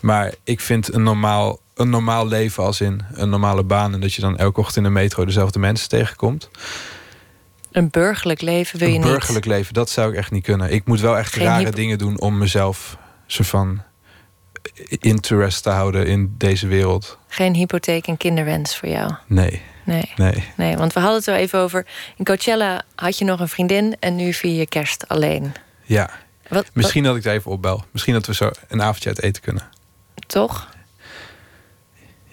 Maar 0.00 0.34
ik 0.44 0.60
vind 0.60 0.94
een 0.94 1.02
normaal, 1.02 1.60
een 1.74 1.90
normaal 1.90 2.26
leven 2.26 2.62
als 2.62 2.80
in 2.80 3.02
een 3.12 3.28
normale 3.28 3.62
baan... 3.62 3.94
en 3.94 4.00
dat 4.00 4.14
je 4.14 4.20
dan 4.20 4.38
elke 4.38 4.60
ochtend 4.60 4.76
in 4.76 4.82
de 4.82 5.00
metro 5.00 5.24
dezelfde 5.24 5.58
mensen 5.58 5.88
tegenkomt. 5.88 6.50
Een 7.72 7.90
burgerlijk 7.90 8.40
leven 8.40 8.78
wil 8.78 8.88
je 8.88 8.94
een 8.94 9.00
niet. 9.00 9.10
burgerlijk 9.10 9.44
leven, 9.44 9.74
dat 9.74 9.90
zou 9.90 10.10
ik 10.10 10.16
echt 10.16 10.30
niet 10.30 10.44
kunnen. 10.44 10.72
Ik 10.72 10.86
moet 10.86 11.00
wel 11.00 11.18
echt 11.18 11.32
Geen 11.32 11.44
rare 11.44 11.70
dingen 11.70 11.98
doen 11.98 12.20
om 12.20 12.38
mezelf... 12.38 12.96
soort 13.26 13.48
van 13.48 13.82
interest 14.88 15.62
te 15.62 15.70
houden 15.70 16.06
in 16.06 16.34
deze 16.38 16.66
wereld. 16.66 17.18
Geen 17.28 17.54
hypotheek 17.54 18.06
en 18.06 18.16
kinderwens 18.16 18.76
voor 18.76 18.88
jou. 18.88 19.14
Nee, 19.26 19.62
Nee, 19.84 20.12
nee. 20.16 20.44
nee, 20.56 20.76
want 20.76 20.92
we 20.92 21.00
hadden 21.00 21.18
het 21.18 21.26
er 21.28 21.34
even 21.34 21.58
over. 21.58 21.86
In 22.16 22.24
Coachella 22.24 22.82
had 22.94 23.18
je 23.18 23.24
nog 23.24 23.40
een 23.40 23.48
vriendin 23.48 23.96
en 24.00 24.16
nu 24.16 24.32
vier 24.32 24.58
je 24.58 24.66
kerst 24.66 25.08
alleen. 25.08 25.52
Ja, 25.82 26.10
Wat, 26.48 26.70
misschien 26.72 27.02
dat 27.02 27.16
ik 27.16 27.24
er 27.24 27.32
even 27.32 27.50
opbel. 27.50 27.84
Misschien 27.90 28.14
dat 28.14 28.26
we 28.26 28.34
zo 28.34 28.50
een 28.68 28.82
avondje 28.82 29.08
uit 29.08 29.22
eten 29.22 29.42
kunnen. 29.42 29.62
toch? 30.26 30.68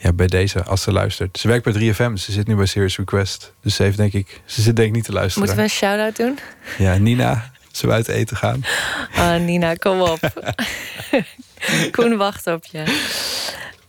Ja, 0.02 0.14
bij 0.14 0.28
deze, 0.28 0.64
als 0.64 0.82
ze 0.82 0.92
luistert. 0.92 1.40
Ze 1.40 1.48
werkt 1.48 1.64
bij 1.64 1.74
3FM, 1.74 2.12
dus 2.12 2.24
ze 2.24 2.32
zit 2.32 2.48
nu 2.48 2.56
bij 2.56 2.66
Serious 2.66 2.98
Request. 2.98 3.54
Dus 3.62 3.76
ze 3.76 3.84
heeft 3.84 3.98
denk 3.98 4.14
ik, 4.14 4.42
ze 4.46 4.62
zit 4.62 4.76
denk 4.76 4.88
ik 4.88 4.94
niet 4.96 5.04
te 5.04 5.12
luisteren. 5.12 5.40
Moeten 5.40 5.58
we 5.58 5.72
een 5.72 5.78
shout-out 5.78 6.16
doen? 6.16 6.40
Ja, 6.78 6.98
Nina, 6.98 7.52
zullen 7.72 7.96
we 7.96 8.02
uit 8.02 8.18
eten 8.18 8.38
gaan? 8.38 8.64
Ah, 9.16 9.40
Nina, 9.40 9.74
kom 9.74 10.02
op. 10.02 10.20
Koen 11.92 12.18
wacht 12.18 12.48
op 12.48 12.66
je. 12.66 12.84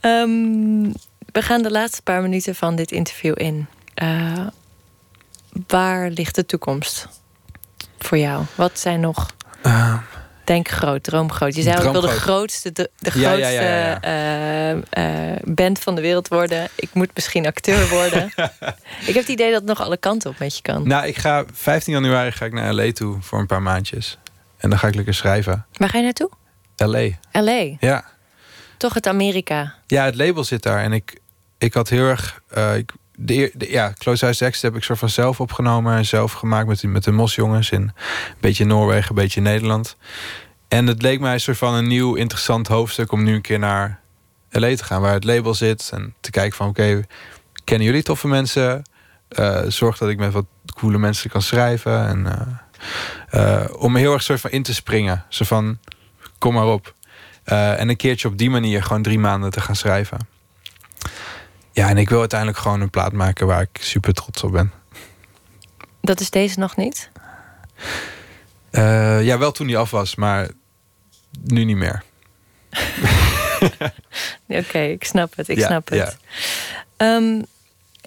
Ehm, 0.00 0.92
we 1.32 1.42
gaan 1.42 1.62
de 1.62 1.70
laatste 1.70 2.02
paar 2.02 2.22
minuten 2.22 2.54
van 2.54 2.76
dit 2.76 2.92
interview 2.92 3.34
in. 3.36 3.66
Eh, 3.94 4.46
waar 5.66 6.11
ligt 6.11 6.34
de 6.34 6.46
toekomst 6.46 7.08
voor 7.98 8.18
jou? 8.18 8.44
Wat 8.54 8.78
zijn 8.78 9.00
nog... 9.00 9.30
Ehm, 9.62 9.96
Denk 10.45 10.68
groot, 10.68 11.03
droom 11.03 11.32
groot. 11.32 11.55
Je 11.55 11.62
zei 11.62 11.78
ook, 11.78 11.84
ik 11.84 11.93
wil 11.93 12.01
de 12.01 12.09
grootste, 12.09 12.72
de, 12.72 12.91
de 12.99 13.11
Ja, 13.20 13.28
grootste 13.28 13.53
ja, 13.53 13.61
ja, 13.62 14.01
ja. 14.01 14.01
eh, 14.91 15.32
eh, 15.32 15.36
band 15.45 15.78
van 15.78 15.95
de 15.95 16.01
wereld 16.01 16.28
worden. 16.28 16.68
Ik 16.76 16.88
moet 16.93 17.11
misschien 17.14 17.47
acteur 17.47 17.88
worden. 17.88 18.24
ik 19.07 19.14
heb 19.14 19.14
het 19.14 19.28
idee 19.28 19.51
dat 19.51 19.61
het 19.61 19.68
nog 19.68 19.80
alle 19.82 19.97
kanten 19.97 20.30
op 20.30 20.38
met 20.38 20.57
je 20.57 20.62
kan. 20.62 20.88
nou, 20.88 21.07
ik 21.07 21.16
ga 21.16 21.45
15 21.53 21.93
januari 21.93 22.32
ga 22.32 22.45
ik 22.45 22.53
naar 22.53 22.72
LA 22.74 22.93
toe 22.93 23.16
voor 23.20 23.38
een 23.38 23.47
paar 23.47 23.62
maandjes. 23.62 24.18
En 24.59 24.70
dan 24.70 24.78
ga 24.78 24.86
ik 24.88 24.95
lekker 24.95 25.14
schrijven. 25.14 25.66
Waar 25.72 25.88
ga 25.88 25.99
je 25.99 26.05
naartoe? 26.05 26.30
LA, 26.76 27.09
L.A. 27.32 27.76
ja. 27.80 28.05
Toch 28.76 28.95
het 28.95 29.07
Amerika. 29.07 29.74
Ja, 29.86 30.05
het 30.05 30.14
label 30.14 30.45
zit 30.45 30.62
daar. 30.62 30.82
En 30.82 30.93
ik, 30.93 31.18
ik 31.59 31.74
had 31.74 31.88
heel 31.88 32.07
erg... 32.07 32.41
eh, 32.51 32.76
ik, 32.76 32.93
de, 33.22 33.52
ja, 33.58 33.92
Close 33.98 34.24
House 34.24 34.44
Exit 34.44 34.62
heb 34.62 34.76
ik 34.76 34.82
soort 34.82 34.98
van 34.98 35.08
zelf 35.08 35.40
opgenomen... 35.40 35.96
en 35.96 36.06
zelf 36.06 36.32
gemaakt 36.32 36.66
met, 36.66 36.82
met 36.82 37.04
de 37.04 37.10
Mosjongens 37.10 37.70
in 37.70 37.82
een 37.82 37.92
beetje 38.40 38.64
Noorwegen, 38.64 39.08
een 39.08 39.22
beetje 39.22 39.40
Nederland. 39.40 39.96
En 40.68 40.86
het 40.86 41.02
leek 41.02 41.20
mij 41.20 41.32
een 41.32 41.40
soort 41.40 41.58
van 41.58 41.74
een 41.74 41.86
nieuw 41.86 42.14
interessant 42.14 42.68
hoofdstuk... 42.68 43.12
om 43.12 43.24
nu 43.24 43.34
een 43.34 43.40
keer 43.40 43.58
naar 43.58 44.00
LA 44.50 44.76
te 44.76 44.84
gaan, 44.84 45.00
waar 45.00 45.12
het 45.12 45.24
label 45.24 45.54
zit. 45.54 45.90
En 45.92 46.14
te 46.20 46.30
kijken 46.30 46.56
van, 46.56 46.68
oké, 46.68 47.06
kennen 47.64 47.86
jullie 47.86 48.02
toffe 48.02 48.28
mensen? 48.28 48.82
Eh, 49.28 49.62
zorg 49.66 49.98
dat 49.98 50.08
ik 50.08 50.18
met 50.18 50.32
wat 50.32 50.46
coole 50.74 50.98
mensen 50.98 51.30
kan 51.30 51.42
schrijven. 51.42 52.06
En, 52.06 52.26
eh, 53.30 53.64
om 53.78 53.96
heel 53.96 54.12
erg 54.12 54.22
soort 54.22 54.40
van 54.40 54.50
in 54.50 54.62
te 54.62 54.74
springen. 54.74 55.24
Zo 55.28 55.44
van, 55.44 55.78
kom 56.38 56.54
maar 56.54 56.66
op. 56.66 56.94
En 57.44 57.88
een 57.88 57.96
keertje 57.96 58.28
op 58.28 58.38
die 58.38 58.50
manier 58.50 58.82
gewoon 58.82 59.02
drie 59.02 59.18
maanden 59.18 59.50
te 59.50 59.60
gaan 59.60 59.76
schrijven. 59.76 60.18
Ja, 61.72 61.88
en 61.88 61.96
ik 61.98 62.08
wil 62.08 62.18
uiteindelijk 62.18 62.58
gewoon 62.58 62.80
een 62.80 62.90
plaat 62.90 63.12
maken 63.12 63.46
waar 63.46 63.60
ik 63.60 63.78
super 63.80 64.12
trots 64.12 64.42
op 64.42 64.52
ben. 64.52 64.72
Dat 66.00 66.20
is 66.20 66.30
deze 66.30 66.58
nog 66.58 66.76
niet. 66.76 67.10
Eh, 68.70 69.24
ja, 69.24 69.38
wel 69.38 69.52
toen 69.52 69.66
die 69.66 69.78
af 69.78 69.90
was, 69.90 70.14
maar 70.14 70.48
nu 71.44 71.64
niet 71.64 71.76
meer. 71.76 72.02
Oké, 74.48 74.78
ik 74.78 75.04
snap 75.04 75.36
het. 75.36 75.48
Ik 75.48 75.58
Ja, 75.58 75.66
snap 75.66 75.88
het. 75.88 75.98
ja. 75.98 76.12
Ehm, 76.96 77.42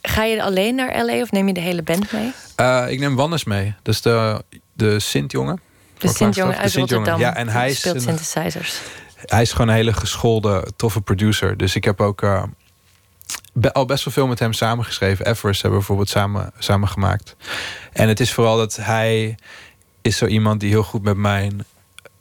ga 0.02 0.24
je 0.24 0.44
alleen 0.44 0.76
naar 0.76 1.06
LA 1.06 1.22
of 1.22 1.32
neem 1.32 1.48
je 1.48 1.54
de 1.54 1.60
hele 1.60 1.82
band 1.84 2.12
mee? 2.12 2.32
Eh, 2.56 2.86
ik 2.90 3.00
neem 3.00 3.16
Wannes 3.16 3.44
mee. 3.44 3.76
Dat 3.82 3.94
is 3.94 4.02
de, 4.02 4.44
de 4.74 5.00
Sint-jongen. 5.00 5.60
De 5.98 6.08
Sint-jongen 6.08 6.58
uit 6.58 6.72
Sint-jongen. 6.72 7.08
Rotterdam. 7.10 7.20
Ja, 7.20 7.36
en 7.36 7.50
hij 7.50 7.74
speelt 7.74 8.02
synthesizers. 8.02 8.80
hij 9.26 9.42
is 9.42 9.52
gewoon 9.52 9.68
een 9.68 9.74
hele 9.76 9.94
geschoolde, 9.94 10.68
toffe 10.76 11.02
producer. 11.02 11.58
Dus 11.58 11.76
ik 11.76 11.84
heb 11.84 12.02
ook 12.02 12.22
eh, 12.22 12.44
al 13.72 13.86
best 13.86 14.04
wel 14.04 14.14
veel 14.14 14.28
met 14.28 14.40
hem 14.40 14.54
samengeschreven. 14.54 15.26
Everest 15.26 15.62
hebben 15.62 15.80
we 15.80 15.86
bijvoorbeeld 15.86 16.10
samen, 16.10 16.52
samen 16.58 16.88
gemaakt. 16.88 17.36
En 17.94 18.08
het 18.08 18.20
is 18.20 18.34
vooral 18.34 18.58
dat 18.58 18.76
hij 18.76 19.36
is 20.02 20.18
zo 20.18 20.26
iemand 20.26 20.60
die 20.60 20.70
heel 20.70 20.84
goed 20.84 21.04
met 21.04 21.18
mijn... 21.18 21.66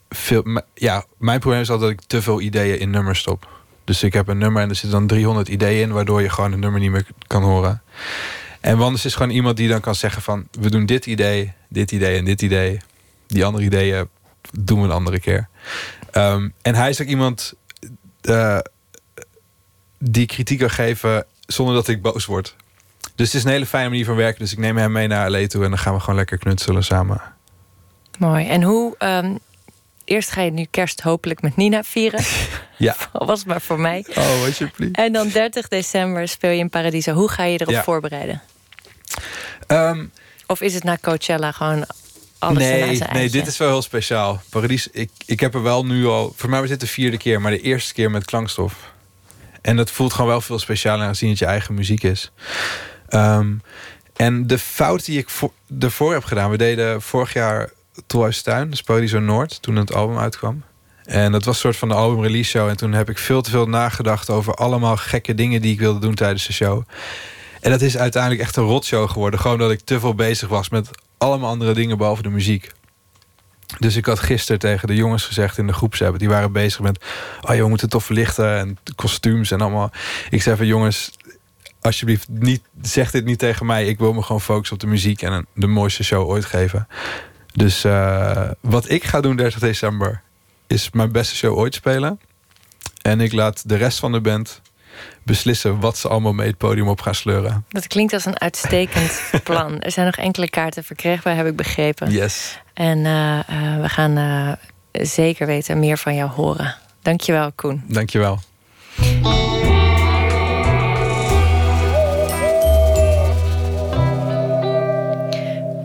Veel, 0.09 0.63
ja, 0.73 1.05
mijn 1.17 1.39
probleem 1.39 1.61
is 1.61 1.69
altijd 1.69 1.89
dat 1.89 1.99
ik 1.99 2.07
te 2.07 2.21
veel 2.21 2.41
ideeën 2.41 2.79
in 2.79 2.89
nummers 2.89 3.19
stop. 3.19 3.47
Dus 3.83 4.03
ik 4.03 4.13
heb 4.13 4.27
een 4.27 4.37
nummer 4.37 4.61
en 4.61 4.69
er 4.69 4.75
zitten 4.75 4.99
dan 4.99 5.07
300 5.07 5.47
ideeën 5.47 5.81
in... 5.81 5.91
waardoor 5.93 6.21
je 6.21 6.29
gewoon 6.29 6.51
een 6.51 6.59
nummer 6.59 6.79
niet 6.79 6.91
meer 6.91 7.05
kan 7.27 7.43
horen. 7.43 7.81
En 8.61 8.77
Wanders 8.77 9.05
is 9.05 9.15
gewoon 9.15 9.31
iemand 9.31 9.57
die 9.57 9.67
dan 9.67 9.79
kan 9.79 9.95
zeggen 9.95 10.21
van... 10.21 10.47
we 10.59 10.69
doen 10.69 10.85
dit 10.85 11.05
idee, 11.05 11.53
dit 11.69 11.91
idee 11.91 12.17
en 12.17 12.25
dit 12.25 12.41
idee. 12.41 12.79
Die 13.27 13.45
andere 13.45 13.63
ideeën 13.63 14.07
doen 14.51 14.79
we 14.79 14.85
een 14.85 14.91
andere 14.91 15.19
keer. 15.19 15.47
Ehm, 16.11 16.49
en 16.61 16.75
hij 16.75 16.89
is 16.89 17.01
ook 17.01 17.07
iemand 17.07 17.53
eh, 18.21 18.59
die 20.11 20.25
kritiek 20.25 20.59
kan 20.59 20.69
geven 20.69 21.25
zonder 21.47 21.75
dat 21.75 21.87
ik 21.87 22.01
boos 22.01 22.25
word. 22.25 22.55
Dus 23.15 23.27
het 23.27 23.35
is 23.35 23.43
een 23.43 23.49
hele 23.51 23.65
fijne 23.65 23.89
manier 23.89 24.05
van 24.05 24.15
werken. 24.15 24.39
Dus 24.39 24.51
ik 24.51 24.57
neem 24.57 24.77
hem 24.77 24.91
mee 24.91 25.07
naar 25.07 25.29
LA 25.29 25.47
toe 25.47 25.63
en 25.63 25.69
dan 25.69 25.79
gaan 25.79 25.93
we 25.93 25.99
gewoon 25.99 26.15
lekker 26.15 26.37
knutselen 26.37 26.83
samen. 26.83 27.21
Mooi. 28.19 28.47
En 28.47 28.63
hoe... 28.63 28.95
ehm, 28.97 29.35
eerst 30.05 30.29
ga 30.31 30.41
je 30.41 30.51
nu 30.51 30.65
kerst 30.69 31.01
hopelijk 31.01 31.41
met 31.41 31.55
Nina 31.55 31.83
vieren. 31.83 32.23
Ja. 32.77 32.95
Was 33.11 33.39
het 33.39 33.47
maar 33.47 33.61
voor 33.61 33.79
mij. 33.79 34.05
Oh, 34.15 34.43
alsjeblieft. 34.45 34.95
En 34.95 35.13
dan 35.13 35.29
30 35.29 35.67
december 35.67 36.27
speel 36.27 36.49
je 36.51 36.57
in 36.57 36.69
Paradiso. 36.69 37.13
Hoe 37.13 37.29
ga 37.29 37.43
je 37.43 37.61
erop 37.61 37.73
Ja. 37.73 37.83
voorbereiden? 37.83 38.41
Ehm, 39.67 40.05
Of 40.47 40.61
is 40.61 40.73
het 40.73 40.83
na 40.83 40.97
Coachella 41.01 41.51
gewoon 41.51 41.85
alles 42.39 42.57
nee, 42.57 42.99
nee, 43.13 43.29
dit 43.29 43.47
is 43.47 43.57
wel 43.57 43.67
heel 43.67 43.81
speciaal. 43.81 44.41
Paradies, 44.49 44.87
ik, 44.91 45.09
ik 45.25 45.39
heb 45.39 45.53
er 45.53 45.63
wel 45.63 45.85
nu 45.85 46.05
al... 46.05 46.33
Voor 46.35 46.49
mij 46.49 46.59
was 46.59 46.69
dit 46.69 46.79
de 46.79 46.87
vierde 46.87 47.17
keer, 47.17 47.41
maar 47.41 47.51
de 47.51 47.61
eerste 47.61 47.93
keer 47.93 48.11
met 48.11 48.25
klankstof. 48.25 48.91
En 49.63 49.75
dat 49.75 49.91
voelt 49.91 50.13
gewoon 50.13 50.29
wel 50.29 50.41
veel 50.41 50.59
specialer 50.59 51.05
aangezien 51.05 51.29
het 51.29 51.39
je 51.39 51.45
eigen 51.45 51.73
muziek 51.73 52.03
is. 52.03 52.31
Ehm, 53.07 53.53
en 54.15 54.47
de 54.47 54.59
fout 54.59 55.05
die 55.05 55.17
ik 55.17 55.29
voor, 55.29 55.51
ervoor 55.79 56.13
heb 56.13 56.23
gedaan... 56.23 56.49
We 56.49 56.57
deden 56.57 57.01
vorig 57.01 57.33
jaar 57.33 57.69
Tolhuistuin, 58.07 58.69
dus 58.69 58.81
Paradiso 58.81 59.19
Noord... 59.19 59.61
toen 59.61 59.75
het 59.75 59.93
album 59.93 60.17
uitkwam. 60.17 60.63
En 61.03 61.31
dat 61.31 61.43
was 61.43 61.55
een 61.55 61.61
soort 61.61 61.77
van 61.77 61.87
de 61.87 61.93
album 61.93 62.21
release 62.23 62.49
show. 62.49 62.67
En 62.69 62.77
toen 62.77 62.93
heb 62.93 63.09
ik 63.09 63.17
veel 63.17 63.41
te 63.41 63.49
veel 63.49 63.67
nagedacht 63.67 64.29
over 64.29 64.53
allemaal 64.53 64.97
gekke 64.97 65.33
dingen... 65.33 65.61
die 65.61 65.73
ik 65.73 65.79
wilde 65.79 65.99
doen 65.99 66.15
tijdens 66.15 66.47
de 66.47 66.53
show. 66.53 66.83
En 67.61 67.71
dat 67.71 67.81
is 67.81 67.97
uiteindelijk 67.97 68.41
echt 68.41 68.55
een 68.55 68.63
rotshow 68.63 69.09
geworden. 69.09 69.39
Gewoon 69.39 69.57
dat 69.57 69.71
ik 69.71 69.81
te 69.81 69.99
veel 69.99 70.15
bezig 70.15 70.49
was 70.49 70.69
met 70.69 70.89
allemaal 71.17 71.49
andere 71.49 71.73
dingen 71.73 71.97
behalve 71.97 72.21
de 72.21 72.29
muziek. 72.29 72.71
Dus 73.79 73.95
ik 73.95 74.05
had 74.05 74.19
gisteren 74.19 74.59
tegen 74.59 74.87
de 74.87 74.95
jongens 74.95 75.25
gezegd 75.25 75.57
in 75.57 75.67
de 75.67 75.73
groepsapp... 75.73 76.19
die 76.19 76.29
waren 76.29 76.51
bezig 76.51 76.79
met, 76.79 77.03
oh 77.41 77.53
joh, 77.53 77.63
we 77.63 77.69
moeten 77.69 77.89
tof 77.89 78.05
verlichten... 78.05 78.57
en 78.57 78.77
kostuums 78.95 79.51
en 79.51 79.61
allemaal. 79.61 79.91
Ik 80.29 80.41
zei 80.41 80.57
van, 80.57 80.65
jongens, 80.65 81.11
alsjeblieft, 81.81 82.27
niet, 82.29 82.61
zeg 82.81 83.11
dit 83.11 83.25
niet 83.25 83.39
tegen 83.39 83.65
mij. 83.65 83.85
Ik 83.85 83.99
wil 83.99 84.13
me 84.13 84.21
gewoon 84.21 84.41
focussen 84.41 84.75
op 84.75 84.81
de 84.81 84.87
muziek... 84.87 85.21
en 85.21 85.45
de 85.53 85.67
mooiste 85.67 86.03
show 86.03 86.27
ooit 86.29 86.45
geven. 86.45 86.87
Dus 87.53 87.85
uh, 87.85 88.49
wat 88.59 88.89
ik 88.89 89.03
ga 89.03 89.21
doen 89.21 89.35
30 89.35 89.59
december... 89.59 90.21
is 90.67 90.89
mijn 90.91 91.11
beste 91.11 91.35
show 91.35 91.57
ooit 91.57 91.73
spelen. 91.73 92.19
En 93.01 93.21
ik 93.21 93.33
laat 93.33 93.69
de 93.69 93.75
rest 93.75 93.99
van 93.99 94.11
de 94.11 94.21
band 94.21 94.61
beslissen 95.23 95.79
wat 95.79 95.97
ze 95.97 96.07
allemaal 96.07 96.33
mee 96.33 96.47
het 96.47 96.57
podium 96.57 96.87
op 96.87 97.01
gaan 97.01 97.15
sleuren. 97.15 97.65
Dat 97.69 97.87
klinkt 97.87 98.13
als 98.13 98.25
een 98.25 98.39
uitstekend 98.39 99.21
plan. 99.43 99.81
Er 99.81 99.91
zijn 99.91 100.05
nog 100.05 100.15
enkele 100.15 100.49
kaarten 100.49 100.83
verkrijgbaar, 100.83 101.35
heb 101.35 101.45
ik 101.45 101.55
begrepen. 101.55 102.11
Yes. 102.11 102.59
En 102.73 102.97
uh, 102.97 103.39
uh, 103.49 103.81
we 103.81 103.89
gaan 103.89 104.17
uh, 104.17 104.51
zeker 104.91 105.45
weten 105.45 105.79
meer 105.79 105.97
van 105.97 106.15
jou 106.15 106.29
horen. 106.29 106.75
Dankjewel, 107.01 107.51
Koen. 107.55 107.83
Dankjewel. 107.87 108.39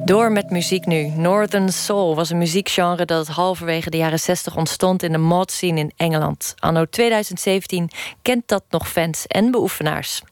Door 0.09 0.33
met 0.33 0.51
muziek 0.51 0.87
nu. 0.87 1.07
Northern 1.07 1.73
Soul 1.73 2.15
was 2.15 2.31
een 2.31 2.39
muziekgenre 2.39 3.05
dat 3.05 3.27
halverwege 3.27 3.91
de 3.91 3.97
jaren 3.97 4.19
60 4.19 4.57
ontstond 4.57 5.03
in 5.03 5.13
de 5.13 5.19
mod 5.19 5.53
scene 5.53 5.81
in 5.81 5.93
Engeland. 5.97 6.55
Anno 6.59 6.85
2017 6.85 7.91
kent 8.23 8.49
dat 8.49 8.65
nog 8.71 8.89
fans 8.89 9.27
en 9.27 9.51
beoefenaars. 9.51 10.23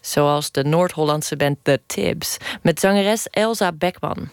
Zoals 0.00 0.50
de 0.50 0.64
Noord-Hollandse 0.64 1.36
band 1.36 1.56
The 1.62 1.80
Tibbs 1.86 2.36
met 2.62 2.80
zangeres 2.80 3.26
Elsa 3.30 3.72
Beckman. 3.72 4.28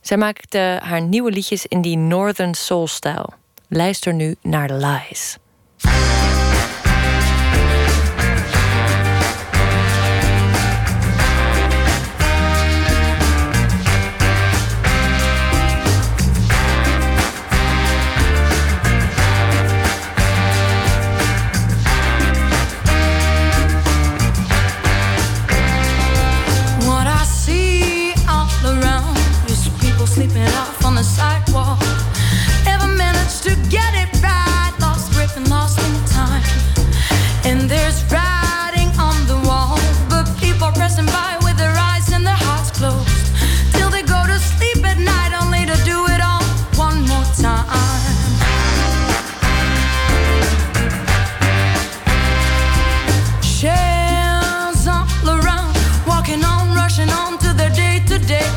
Zij 0.00 0.16
maakte 0.16 0.80
haar 0.82 1.02
nieuwe 1.02 1.30
liedjes 1.30 1.66
in 1.66 1.80
die 1.80 1.96
Northern 1.96 2.54
Soul-stijl. 2.54 3.32
Luister 3.68 4.14
nu 4.14 4.36
naar 4.42 4.68
The 4.68 4.74
Lies. 4.74 5.36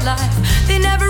Life. 0.06 0.68
They 0.68 0.80
never 0.80 1.09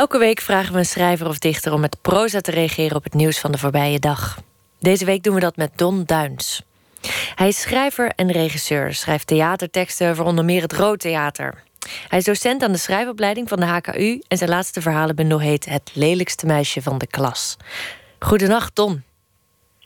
Elke 0.00 0.18
week 0.18 0.40
vragen 0.40 0.72
we 0.72 0.78
een 0.78 0.84
schrijver 0.84 1.28
of 1.28 1.38
dichter 1.38 1.72
om 1.72 1.80
met 1.80 1.98
proza 2.02 2.40
te 2.40 2.50
reageren 2.50 2.96
op 2.96 3.04
het 3.04 3.14
nieuws 3.14 3.40
van 3.40 3.52
de 3.52 3.58
voorbije 3.58 3.98
dag. 3.98 4.38
Deze 4.78 5.04
week 5.04 5.22
doen 5.22 5.34
we 5.34 5.40
dat 5.40 5.56
met 5.56 5.78
Don 5.78 6.04
Duins. 6.04 6.62
Hij 7.34 7.48
is 7.48 7.60
schrijver 7.60 8.12
en 8.16 8.30
regisseur, 8.32 8.94
schrijft 8.94 9.26
theaterteksten 9.26 10.16
voor 10.16 10.24
onder 10.24 10.44
meer 10.44 10.62
het 10.62 10.72
Rood 10.72 11.00
Theater. 11.00 11.62
Hij 12.08 12.18
is 12.18 12.24
docent 12.24 12.62
aan 12.62 12.72
de 12.72 12.78
schrijfopleiding 12.78 13.48
van 13.48 13.60
de 13.60 13.66
HKU 13.66 14.20
en 14.28 14.36
zijn 14.36 14.50
laatste 14.50 14.80
verhalenbundel 14.80 15.40
heet 15.40 15.64
Het 15.64 15.90
lelijkste 15.94 16.46
meisje 16.46 16.82
van 16.82 16.98
de 16.98 17.06
klas. 17.06 17.56
Goedenacht, 18.18 18.76
Don. 18.76 19.02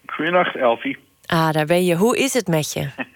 Goedenacht, 0.07 0.57
Elfie. 0.57 0.99
Ah, 1.27 1.53
daar 1.53 1.67
ben 1.67 1.85
je. 1.85 1.95
Hoe 1.95 2.19
is 2.19 2.33
het 2.33 2.47
met 2.47 2.73
je? 2.73 2.89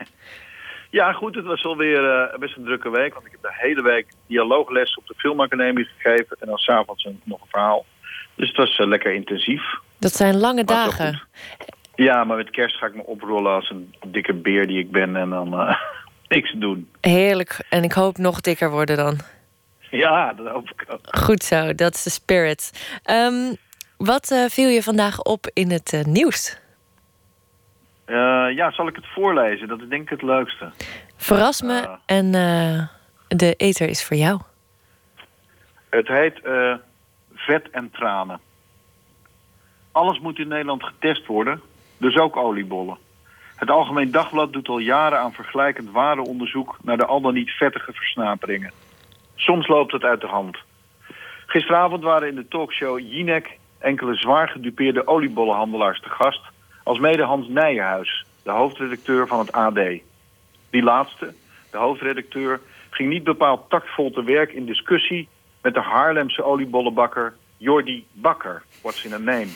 Ja, 0.91 1.13
goed, 1.13 1.35
het 1.35 1.45
was 1.45 1.65
alweer 1.65 2.31
uh, 2.33 2.39
best 2.39 2.57
een 2.57 2.65
drukke 2.65 2.91
week. 2.91 3.15
Want 3.15 3.27
ik 3.27 3.33
heb 3.33 3.43
de 3.43 3.53
hele 3.53 3.83
week 3.83 4.07
dialoogles 4.27 4.97
op 4.97 5.07
de 5.07 5.15
filmacademie 5.17 5.85
gegeven. 5.85 6.37
En 6.41 6.47
dan 6.47 6.59
s'avonds 6.59 7.09
nog 7.25 7.41
een 7.41 7.47
verhaal. 7.51 7.85
Dus 8.35 8.49
het 8.49 8.57
was 8.57 8.79
uh, 8.79 8.87
lekker 8.87 9.15
intensief. 9.15 9.63
Dat 9.99 10.13
zijn 10.13 10.37
lange 10.37 10.65
Maar 10.65 10.75
dagen. 10.75 11.23
Ja, 11.95 12.25
maar 12.25 12.37
met 12.37 12.51
kerst 12.51 12.77
ga 12.77 12.87
ik 12.87 12.95
me 12.95 13.07
oprollen 13.07 13.53
als 13.53 13.71
een 13.71 13.95
dikke 14.07 14.35
beer 14.35 14.67
die 14.67 14.79
ik 14.79 14.91
ben. 14.91 15.17
En 15.17 15.31
dan 15.31 15.61
eh, 15.61 15.77
niks 16.29 16.53
doen. 16.53 16.91
Heerlijk. 17.01 17.67
En 17.69 17.83
ik 17.83 17.93
hoop 17.93 18.19
nog 18.19 18.41
dikker 18.41 18.71
worden 18.71 18.97
dan. 18.97 19.19
Ja, 19.91 20.33
dat 20.33 20.47
hoop 20.47 20.71
ik 20.71 20.85
ook. 20.89 21.01
Goed 21.03 21.43
zo, 21.43 21.75
dat 21.75 21.95
is 21.95 22.03
de 22.03 22.11
spirit. 22.11 22.89
Ehm, 23.03 23.55
wat 23.97 24.31
eh, 24.31 24.45
viel 24.45 24.69
je 24.69 24.83
vandaag 24.83 25.23
op 25.23 25.51
in 25.53 25.71
het 25.71 25.93
eh, 25.93 26.05
nieuws? 26.05 26.59
Eh, 28.09 28.47
ja, 28.57 28.71
zal 28.71 28.89
ik 28.89 28.97
het 28.97 29.07
voorlezen? 29.07 29.69
Dat 29.69 29.81
is 29.81 29.89
denk 29.89 30.03
ik 30.03 30.09
het 30.09 30.23
leukste. 30.23 30.71
Verras 31.17 31.63
me 31.63 31.89
Ah. 31.89 31.99
en 32.07 32.35
eh, 32.35 32.87
de 33.29 33.55
eter 33.55 33.89
is 33.89 34.05
voor 34.05 34.17
jou. 34.17 34.41
Het 35.91 36.09
heet 36.09 36.41
eh, 36.41 36.75
vet 37.35 37.71
en 37.71 37.91
tranen. 37.91 38.41
Alles 39.93 40.19
moet 40.21 40.39
in 40.39 40.49
Nederland 40.49 40.85
getest 40.85 41.27
worden, 41.27 41.61
dus 41.99 42.17
ook 42.17 42.37
oliebollen. 42.37 42.97
Het 43.57 43.71
Algemeen 43.71 44.11
Dagblad 44.11 44.53
doet 44.53 44.69
al 44.69 44.79
jaren 44.79 45.19
aan 45.19 45.33
vergelijkend 45.33 45.91
waardeonderzoek 45.91 46.79
naar 46.83 46.97
de 46.97 47.07
al 47.07 47.21
dan 47.21 47.35
niet 47.35 47.51
vettige 47.51 47.93
versnaperingen. 47.93 48.73
Soms 49.35 49.67
loopt 49.67 49.93
het 49.93 50.03
uit 50.05 50.21
de 50.21 50.27
hand. 50.27 50.59
Gisteravond 51.47 52.03
waren 52.03 52.29
in 52.29 52.35
de 52.35 52.49
talkshow 52.49 52.99
Jinek 52.99 53.59
enkele 53.79 54.15
zwaar 54.15 54.49
gedupeerde 54.49 55.07
oliebollenhandelaars 55.07 56.01
te 56.01 56.09
gast, 56.09 56.41
als 56.89 56.99
mede 56.99 57.23
Hans 57.23 57.49
Nijenhuis, 57.49 58.25
de 58.43 58.51
hoofdredacteur 58.51 59.27
van 59.27 59.39
het 59.39 59.53
AD. 59.53 59.81
Die 60.71 60.83
laatste, 60.83 61.35
de 61.71 61.77
hoofdredacteur, 61.77 62.61
ging 62.91 63.09
niet 63.09 63.25
bepaald 63.25 63.71
tactvol 63.71 64.11
te 64.11 64.23
werk 64.23 64.53
in 64.53 64.67
discussie 64.67 65.29
met 65.63 65.75
de 65.75 65.81
Haarlemse 65.81 66.43
oliebollenbakker 66.43 67.35
Jordi 67.57 68.07
Bakker, 68.13 68.63
what's 68.83 69.05
in 69.05 69.13
a 69.13 69.19
name, 69.19 69.49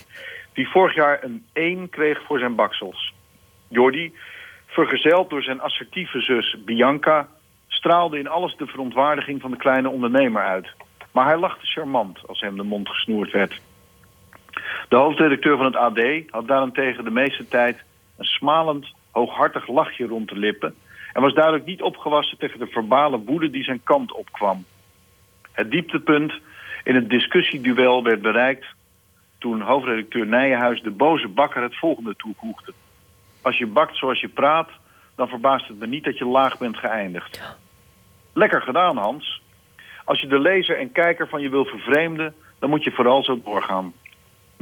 die 0.53 0.69
vorig 0.69 0.95
jaar 0.95 1.25
een 1.25 1.45
1 1.53 1.89
kreeg 1.89 2.23
voor 2.27 2.39
zijn 2.39 2.55
baksels. 2.55 3.15
Jordi, 3.69 4.15
vergezeld 4.67 5.31
door 5.31 5.43
zijn 5.43 5.61
assertieve 5.61 6.21
zus 6.21 6.57
Bianca, 6.65 7.29
straalde 7.69 8.19
in 8.19 8.29
alles 8.29 8.57
de 8.57 8.67
verontwaardiging 8.67 9.41
van 9.41 9.51
de 9.51 9.57
kleine 9.57 9.89
ondernemer 9.89 10.43
uit. 10.43 10.69
Maar 11.13 11.27
hij 11.27 11.39
lachte 11.39 11.67
charmant 11.67 12.19
als 12.27 12.41
hem 12.41 12.57
de 12.57 12.63
mond 12.63 12.89
gesnoerd 12.89 13.31
werd. 13.31 13.61
De 14.89 14.97
hoofdredacteur 14.97 15.57
van 15.57 15.67
het 15.67 15.77
AD 15.77 16.01
had 16.31 16.49
daarentegen 16.49 17.05
de 17.05 17.11
meeste 17.11 17.49
tijd 17.49 17.83
een 18.17 18.25
smalend, 18.25 18.87
hooghartig 19.11 19.69
lachje 19.69 20.07
rond 20.07 20.29
de 20.29 20.39
lippen 20.39 20.75
en 21.13 21.23
was 21.23 21.35
duidelijk 21.35 21.65
niet 21.65 21.83
opgewassen 21.83 22.39
tegen 22.39 22.59
de 22.59 22.67
verbale 22.67 23.19
woede 23.19 23.51
die 23.51 23.65
zijn 23.65 23.81
kant 23.85 24.13
opkwam. 24.13 24.65
Het 25.53 25.71
dieptepunt 25.71 26.33
in 26.85 26.95
het 26.95 27.11
discussieduel 27.11 28.03
werd 28.03 28.23
bereikt 28.23 28.67
toen 29.39 29.61
hoofdredacteur 29.61 30.27
Nijenhuis 30.27 30.83
de 30.83 30.91
boze 30.91 31.29
bakker 31.29 31.63
het 31.63 31.79
volgende 31.79 32.17
toevoegde. 32.17 32.73
Als 33.43 33.59
je 33.59 33.67
bakt 33.67 33.97
zoals 33.97 34.21
je 34.21 34.29
praat, 34.29 34.69
dan 35.15 35.29
verbaast 35.29 35.69
het 35.69 35.79
me 35.79 35.87
niet 35.87 36.05
dat 36.05 36.19
je 36.19 36.25
laag 36.25 36.59
bent 36.59 36.77
geëindigd. 36.77 37.41
Lekker 38.33 38.63
gedaan, 38.63 38.97
Hans. 38.97 39.43
Als 40.05 40.21
je 40.21 40.27
de 40.27 40.39
lezer 40.39 40.79
en 40.79 40.93
kijker 40.93 41.29
van 41.29 41.41
je 41.41 41.49
wil 41.49 41.65
vervreemden, 41.65 42.35
dan 42.59 42.71
moet 42.71 42.85
je 42.85 42.91
vooral 42.91 43.25
zo 43.25 43.41
doorgaan. 43.45 43.93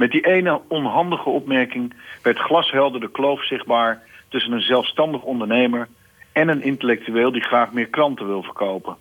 Met 0.01 0.11
die 0.11 0.25
ene 0.25 0.61
onhandige 0.67 1.29
opmerking 1.29 1.93
werd 2.21 2.39
glashelder 2.39 2.99
de 2.99 3.11
kloof 3.11 3.45
zichtbaar 3.45 4.03
tussen 4.29 4.51
een 4.51 4.61
zelfstandig 4.61 5.21
ondernemer 5.21 5.87
en 6.31 6.47
een 6.47 6.63
intellectueel 6.63 7.31
die 7.31 7.41
graag 7.41 7.71
meer 7.71 7.87
kranten 7.87 8.27
wil 8.27 8.43
verkopen. 8.43 8.95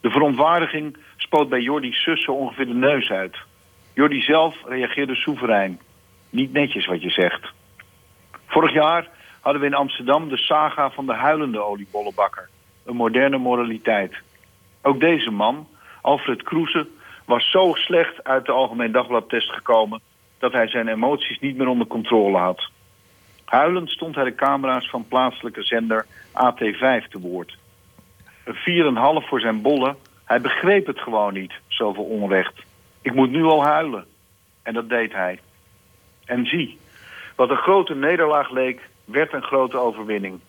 De 0.00 0.10
verontwaardiging 0.10 0.96
spoot 1.16 1.48
bij 1.48 1.60
Jordi's 1.60 2.02
zus 2.02 2.24
zo 2.24 2.32
ongeveer 2.32 2.66
de 2.66 2.74
neus 2.74 3.10
uit. 3.10 3.36
Jordi 3.94 4.20
zelf 4.20 4.56
reageerde 4.66 5.14
soeverein. 5.14 5.80
Niet 6.30 6.52
netjes 6.52 6.86
wat 6.86 7.02
je 7.02 7.10
zegt. 7.10 7.52
Vorig 8.46 8.72
jaar 8.72 9.08
hadden 9.40 9.60
we 9.60 9.68
in 9.68 9.74
Amsterdam 9.74 10.28
de 10.28 10.38
saga 10.38 10.90
van 10.90 11.06
de 11.06 11.14
huilende 11.14 11.60
oliebollenbakker. 11.60 12.48
Een 12.86 12.96
moderne 12.96 13.38
moraliteit. 13.38 14.14
Ook 14.82 15.00
deze 15.00 15.30
man, 15.30 15.68
Alfred 16.02 16.42
Kroese, 16.42 16.86
was 17.24 17.50
zo 17.50 17.72
slecht 17.74 18.24
uit 18.24 18.46
de 18.46 18.52
Algemeen 18.52 18.92
Dagbladtest 18.92 19.50
gekomen... 19.50 20.00
dat 20.38 20.52
hij 20.52 20.68
zijn 20.68 20.88
emoties 20.88 21.38
niet 21.38 21.56
meer 21.56 21.68
onder 21.68 21.86
controle 21.86 22.38
had. 22.38 22.70
Huilend 23.44 23.90
stond 23.90 24.14
hij 24.14 24.24
de 24.24 24.34
camera's 24.34 24.90
van 24.90 25.08
plaatselijke 25.08 25.62
zender 25.62 26.06
AT5 26.32 27.08
te 27.08 27.18
woord. 27.20 27.58
Een 28.44 29.22
4,5 29.22 29.28
voor 29.28 29.40
zijn 29.40 29.62
bollen. 29.62 29.96
Hij 30.24 30.40
begreep 30.40 30.86
het 30.86 30.98
gewoon 30.98 31.32
niet, 31.32 31.52
zoveel 31.66 32.04
onrecht. 32.04 32.54
Ik 33.02 33.14
moet 33.14 33.30
nu 33.30 33.44
al 33.44 33.64
huilen. 33.64 34.06
En 34.62 34.74
dat 34.74 34.88
deed 34.88 35.12
hij. 35.12 35.40
En 36.24 36.46
zie, 36.46 36.78
wat 37.36 37.50
een 37.50 37.56
grote 37.56 37.94
nederlaag 37.94 38.50
leek, 38.50 38.88
werd 39.04 39.32
een 39.32 39.42
grote 39.42 39.76
overwinning. 39.76 40.40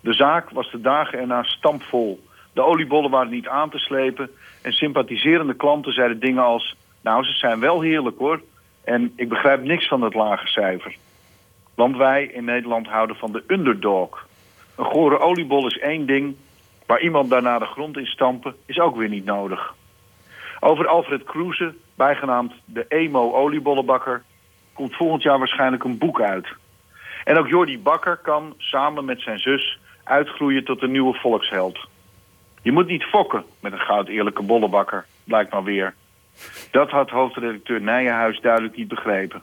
De 0.00 0.12
zaak 0.12 0.50
was 0.50 0.70
de 0.70 0.80
dagen 0.80 1.18
erna 1.18 1.42
stampvol. 1.42 2.26
De 2.52 2.62
oliebollen 2.62 3.10
waren 3.10 3.30
niet 3.30 3.48
aan 3.48 3.70
te 3.70 3.78
slepen 3.78 4.30
en 4.62 4.72
sympathiserende 4.72 5.54
klanten 5.54 5.92
zeiden 5.92 6.20
dingen 6.20 6.42
als... 6.42 6.76
nou, 7.00 7.24
ze 7.24 7.32
zijn 7.32 7.60
wel 7.60 7.80
heerlijk 7.80 8.18
hoor 8.18 8.40
en 8.88 9.12
ik 9.16 9.28
begrijp 9.28 9.62
niks 9.62 9.88
van 9.88 10.02
het 10.02 10.14
lage 10.14 10.46
cijfer. 10.46 10.96
Want 11.74 11.96
wij 11.96 12.24
in 12.24 12.44
Nederland 12.44 12.86
houden 12.86 13.16
van 13.16 13.32
de 13.32 13.44
underdog. 13.46 14.26
Een 14.76 14.84
gore 14.84 15.18
oliebol 15.18 15.66
is 15.66 15.78
één 15.78 16.06
ding, 16.06 16.36
maar 16.86 17.00
iemand 17.00 17.30
daarna 17.30 17.58
de 17.58 17.64
grond 17.64 17.96
in 17.96 18.06
stampen 18.06 18.54
is 18.66 18.78
ook 18.78 18.96
weer 18.96 19.08
niet 19.08 19.24
nodig. 19.24 19.74
Over 20.60 20.86
Alfred 20.86 21.24
Kroese, 21.24 21.74
bijgenaamd 21.94 22.52
de 22.64 22.84
emo 22.88 23.32
oliebollenbakker, 23.32 24.22
komt 24.72 24.96
volgend 24.96 25.22
jaar 25.22 25.38
waarschijnlijk 25.38 25.84
een 25.84 25.98
boek 25.98 26.20
uit. 26.20 26.48
En 27.24 27.38
ook 27.38 27.48
Jordi 27.48 27.78
Bakker 27.78 28.16
kan 28.16 28.54
samen 28.58 29.04
met 29.04 29.20
zijn 29.20 29.38
zus 29.38 29.78
uitgroeien 30.04 30.64
tot 30.64 30.82
een 30.82 30.90
nieuwe 30.90 31.14
volksheld. 31.14 31.78
Je 32.62 32.72
moet 32.72 32.86
niet 32.86 33.04
fokken 33.04 33.44
met 33.60 33.72
een 33.72 33.78
goud 33.78 34.08
eerlijke 34.08 34.42
bollenbakker, 34.42 35.06
blijkt 35.24 35.52
maar 35.52 35.64
weer. 35.64 35.94
Dat 36.70 36.90
had 36.90 37.10
hoofdredacteur 37.10 37.80
Nijenhuis 37.80 38.40
duidelijk 38.40 38.76
niet 38.76 38.88
begrepen. 38.88 39.42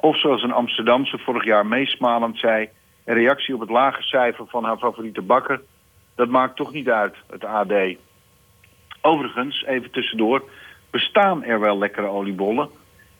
Of 0.00 0.18
zoals 0.18 0.42
een 0.42 0.52
Amsterdamse 0.52 1.18
vorig 1.18 1.44
jaar 1.44 1.66
meesmalend 1.66 2.38
zei... 2.38 2.68
een 3.04 3.14
reactie 3.14 3.54
op 3.54 3.60
het 3.60 3.70
lage 3.70 4.02
cijfer 4.02 4.46
van 4.46 4.64
haar 4.64 4.78
favoriete 4.78 5.22
bakker... 5.22 5.60
dat 6.14 6.28
maakt 6.28 6.56
toch 6.56 6.72
niet 6.72 6.88
uit, 6.88 7.14
het 7.30 7.44
AD. 7.44 7.72
Overigens, 9.00 9.64
even 9.64 9.90
tussendoor, 9.90 10.44
bestaan 10.90 11.44
er 11.44 11.60
wel 11.60 11.78
lekkere 11.78 12.06
oliebollen? 12.06 12.68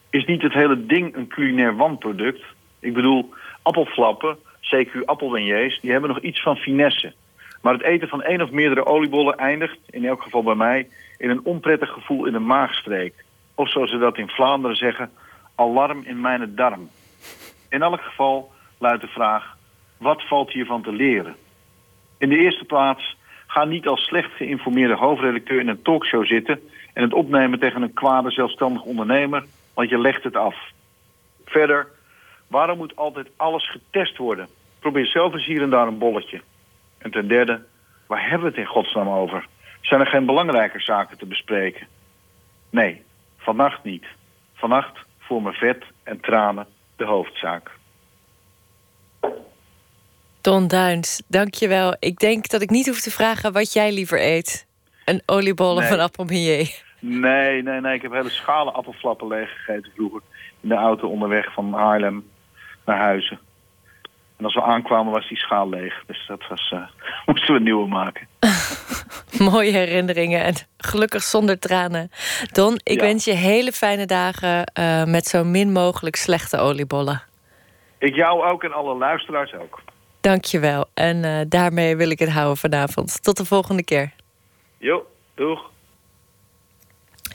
Is 0.09 0.25
niet 0.25 0.41
het 0.41 0.53
hele 0.53 0.85
ding 0.85 1.15
een 1.15 1.27
culinair 1.27 1.75
wanproduct? 1.75 2.43
Ik 2.79 2.93
bedoel, 2.93 3.33
appelflappen, 3.61 4.37
CQ 4.61 5.05
appelbeignets, 5.05 5.79
die 5.79 5.91
hebben 5.91 6.09
nog 6.09 6.19
iets 6.19 6.41
van 6.41 6.55
finesse. 6.55 7.13
Maar 7.61 7.73
het 7.73 7.83
eten 7.83 8.07
van 8.07 8.23
één 8.23 8.41
of 8.41 8.51
meerdere 8.51 8.85
oliebollen 8.85 9.37
eindigt, 9.37 9.79
in 9.89 10.05
elk 10.05 10.21
geval 10.21 10.43
bij 10.43 10.55
mij... 10.55 10.87
in 11.17 11.29
een 11.29 11.45
onprettig 11.45 11.89
gevoel 11.89 12.25
in 12.25 12.33
de 12.33 12.39
maagstreek. 12.39 13.13
Of 13.55 13.69
zoals 13.69 13.89
ze 13.89 13.97
dat 13.97 14.17
in 14.17 14.29
Vlaanderen 14.29 14.77
zeggen, 14.77 15.11
alarm 15.55 16.03
in 16.05 16.21
mijn 16.21 16.55
darm. 16.55 16.89
In 17.69 17.81
elk 17.81 18.01
geval 18.01 18.51
luidt 18.77 19.01
de 19.01 19.07
vraag, 19.07 19.57
wat 19.97 20.27
valt 20.27 20.51
hiervan 20.51 20.81
te 20.81 20.91
leren? 20.91 21.35
In 22.17 22.29
de 22.29 22.37
eerste 22.37 22.65
plaats, 22.65 23.17
ga 23.47 23.65
niet 23.65 23.87
als 23.87 24.01
slecht 24.01 24.31
geïnformeerde 24.31 24.95
hoofdredacteur 24.95 25.59
in 25.59 25.67
een 25.67 25.81
talkshow 25.81 26.25
zitten... 26.25 26.59
en 26.93 27.03
het 27.03 27.13
opnemen 27.13 27.59
tegen 27.59 27.81
een 27.81 27.93
kwade 27.93 28.31
zelfstandig 28.31 28.83
ondernemer, 28.83 29.45
want 29.73 29.89
je 29.89 29.99
legt 29.99 30.23
het 30.23 30.35
af. 30.35 30.55
Verder, 31.45 31.87
waarom 32.47 32.77
moet 32.77 32.95
altijd 32.95 33.27
alles 33.35 33.71
getest 33.71 34.17
worden? 34.17 34.47
Probeer 34.79 35.05
zelf 35.05 35.33
eens 35.33 35.45
hier 35.45 35.61
en 35.61 35.69
daar 35.69 35.87
een 35.87 35.97
bolletje. 35.97 36.41
En 37.01 37.11
ten 37.11 37.27
derde, 37.27 37.61
waar 38.07 38.21
hebben 38.21 38.41
we 38.41 38.47
het 38.47 38.57
in 38.57 38.65
godsnaam 38.73 39.09
over? 39.09 39.47
Zijn 39.81 39.99
er 40.01 40.07
geen 40.07 40.25
belangrijke 40.25 40.79
zaken 40.79 41.17
te 41.17 41.25
bespreken? 41.25 41.87
Nee, 42.69 43.03
vannacht 43.37 43.83
niet. 43.83 44.05
Vannacht 44.53 44.99
voor 45.19 45.41
me 45.41 45.51
vet 45.53 45.83
en 46.03 46.19
tranen 46.19 46.67
de 46.95 47.05
hoofdzaak. 47.05 47.71
Don 50.41 50.67
Duins, 50.67 51.21
dankjewel. 51.27 51.95
Ik 51.99 52.17
denk 52.19 52.49
dat 52.49 52.61
ik 52.61 52.69
niet 52.69 52.87
hoef 52.87 52.99
te 52.99 53.11
vragen 53.11 53.51
wat 53.53 53.73
jij 53.73 53.91
liever 53.91 54.21
eet. 54.21 54.67
Een 55.05 55.21
oliebollen 55.25 55.79
Nee. 55.81 55.89
van 55.89 55.99
appelbeignet. 55.99 56.83
Nee, 56.99 57.63
nee, 57.63 57.81
nee. 57.81 57.93
Ik 57.95 58.01
heb 58.01 58.11
hele 58.11 58.29
schalen 58.29 58.73
appelflappen 58.73 59.27
leeggegeten 59.27 59.91
vroeger. 59.95 60.21
In 60.61 60.69
de 60.69 60.75
auto 60.75 61.07
onderweg 61.07 61.53
van 61.53 61.73
Haarlem 61.73 62.29
naar 62.85 62.97
Huizen. 62.97 63.39
En 64.41 64.47
als 64.47 64.55
we 64.55 64.61
aankwamen 64.61 65.13
was 65.13 65.27
die 65.27 65.37
schaal 65.37 65.69
leeg. 65.69 66.03
Dus 66.07 66.25
dat 66.27 66.47
was, 66.49 66.71
eh, 66.71 66.79
moesten 67.25 67.51
we 67.53 67.57
een 67.57 67.63
nieuwe 67.63 67.87
maken. 67.87 68.27
Mooie 69.51 69.71
herinneringen 69.71 70.43
en 70.43 70.53
gelukkig 70.77 71.23
zonder 71.23 71.59
tranen. 71.59 72.11
Don, 72.51 72.79
ik 72.83 72.99
Ja. 72.99 73.05
wens 73.05 73.25
je 73.25 73.33
hele 73.33 73.71
fijne 73.71 74.05
dagen 74.05 74.63
eh, 74.65 75.03
met 75.03 75.25
zo 75.27 75.43
min 75.43 75.71
mogelijk 75.71 76.15
slechte 76.15 76.57
oliebollen. 76.57 77.21
Ik 77.97 78.15
jou 78.15 78.43
ook 78.51 78.63
en 78.63 78.73
alle 78.73 78.95
luisteraars 78.97 79.53
ook. 79.53 79.81
Dank 80.21 80.45
je 80.45 80.59
wel. 80.59 80.85
En 80.93 81.23
eh, 81.25 81.39
daarmee 81.47 81.95
wil 81.95 82.09
ik 82.09 82.19
het 82.19 82.29
houden 82.29 82.57
vanavond. 82.57 83.23
Tot 83.23 83.37
de 83.37 83.45
volgende 83.45 83.83
keer. 83.83 84.11
Jo, 84.77 85.05
doeg. 85.35 85.69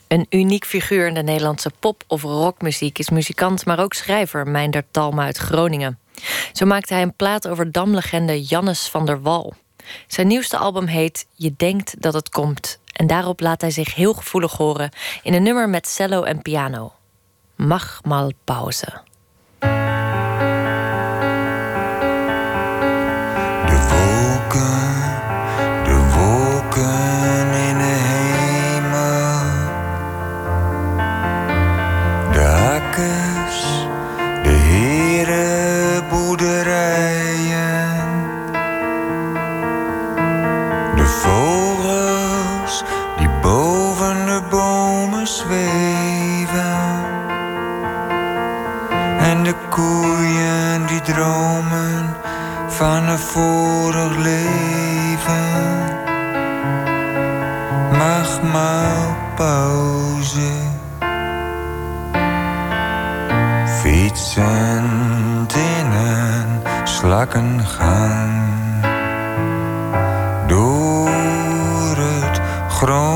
Een 0.09 0.27
uniek 0.31 0.65
figuur 0.65 1.07
in 1.07 1.15
de 1.15 1.23
Nederlandse 1.23 1.71
pop- 1.81 2.03
of 2.07 2.23
rockmuziek 2.23 2.99
is 2.99 3.11
muzikant, 3.11 3.67
maar 3.67 3.81
ook 3.81 3.95
schrijver 3.95 4.47
Meindert 4.47 4.87
Talma 4.91 5.25
uit 5.25 5.37
Groningen. 5.37 5.99
Zo 6.53 6.67
maakte 6.67 6.95
hij 6.95 7.03
een 7.03 7.17
plaat 7.17 7.49
over 7.49 7.73
damlegende 7.73 8.43
Jannes 8.43 8.89
van 8.89 9.07
der 9.07 9.23
Wal. 9.23 9.55
Zijn 10.07 10.27
nieuwste 10.27 10.57
album 10.57 10.87
heet 10.87 11.27
Je 11.35 11.55
denkt 11.57 12.03
dat 12.03 12.15
het 12.15 12.29
komt. 12.29 12.79
En 12.93 13.07
daarop 13.07 13.41
laat 13.41 13.61
hij 13.61 13.71
zich 13.71 13.95
heel 13.95 14.15
gevoelig 14.15 14.53
horen 14.53 14.91
in 15.23 15.35
een 15.35 15.43
nummer 15.43 15.69
met 15.69 15.89
cello 15.89 16.23
en 16.23 16.43
piano. 16.43 16.93
Mag 17.57 18.01
mal 18.05 18.33
pauze. 18.45 19.01
Een 53.17 53.23
vorig 53.23 54.17
leven. 54.17 55.49
Mag 57.99 58.43
maar 58.53 59.17
pauze. 59.35 60.51
Fietsend 63.81 65.55
in 65.55 65.93
een 65.93 66.61
slakkengang. 66.85 68.45
Door 70.47 71.97
het 71.97 72.41
Groningenland. 72.69 73.16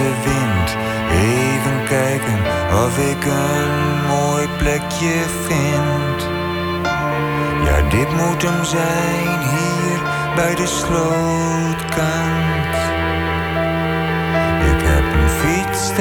Beste 0.00 0.28
wind, 0.28 0.76
even 1.10 1.84
kijken 1.88 2.38
of 2.84 2.98
ik 2.98 3.24
een 3.24 4.06
mooi 4.08 4.48
plekje 4.58 5.24
vind. 5.46 6.28
Ja, 7.64 7.88
dit 7.88 8.10
moet 8.10 8.42
hem 8.42 8.64
zijn 8.64 9.38
hier 9.38 10.00
bij 10.34 10.54
de 10.54 10.66
slootkant. 10.66 11.78
Ik 14.72 14.80
heb 14.90 15.04
een 15.12 15.28
fiets 15.28 15.92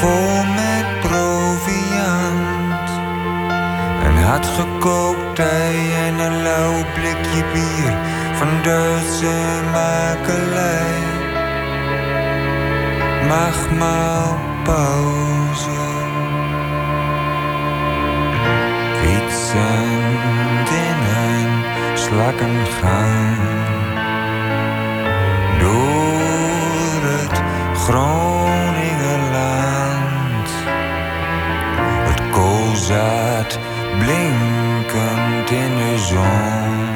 vol 0.00 0.44
met 0.44 1.00
proviant. 1.00 2.90
Een 4.04 4.22
hard 4.24 4.46
gekookt 4.46 5.38
ei 5.38 5.92
en 6.06 6.18
een 6.18 6.42
lauw 6.42 6.84
blikje 6.94 7.44
bier 7.52 7.94
van 8.34 8.48
Duitse 8.62 9.32
makelij. 9.72 11.09
Mag 13.30 13.70
maar 13.78 14.34
pauze. 14.64 15.80
Fietsend 19.00 20.70
in 20.70 20.98
een 21.16 21.52
slakkengang. 21.94 23.38
Door 25.58 27.00
het 27.10 27.42
Groningenland. 27.78 30.48
Het 32.08 32.22
koolzaad 32.30 33.58
blinkend 33.98 35.50
in 35.50 35.76
de 35.76 35.98
zon. 35.98 36.88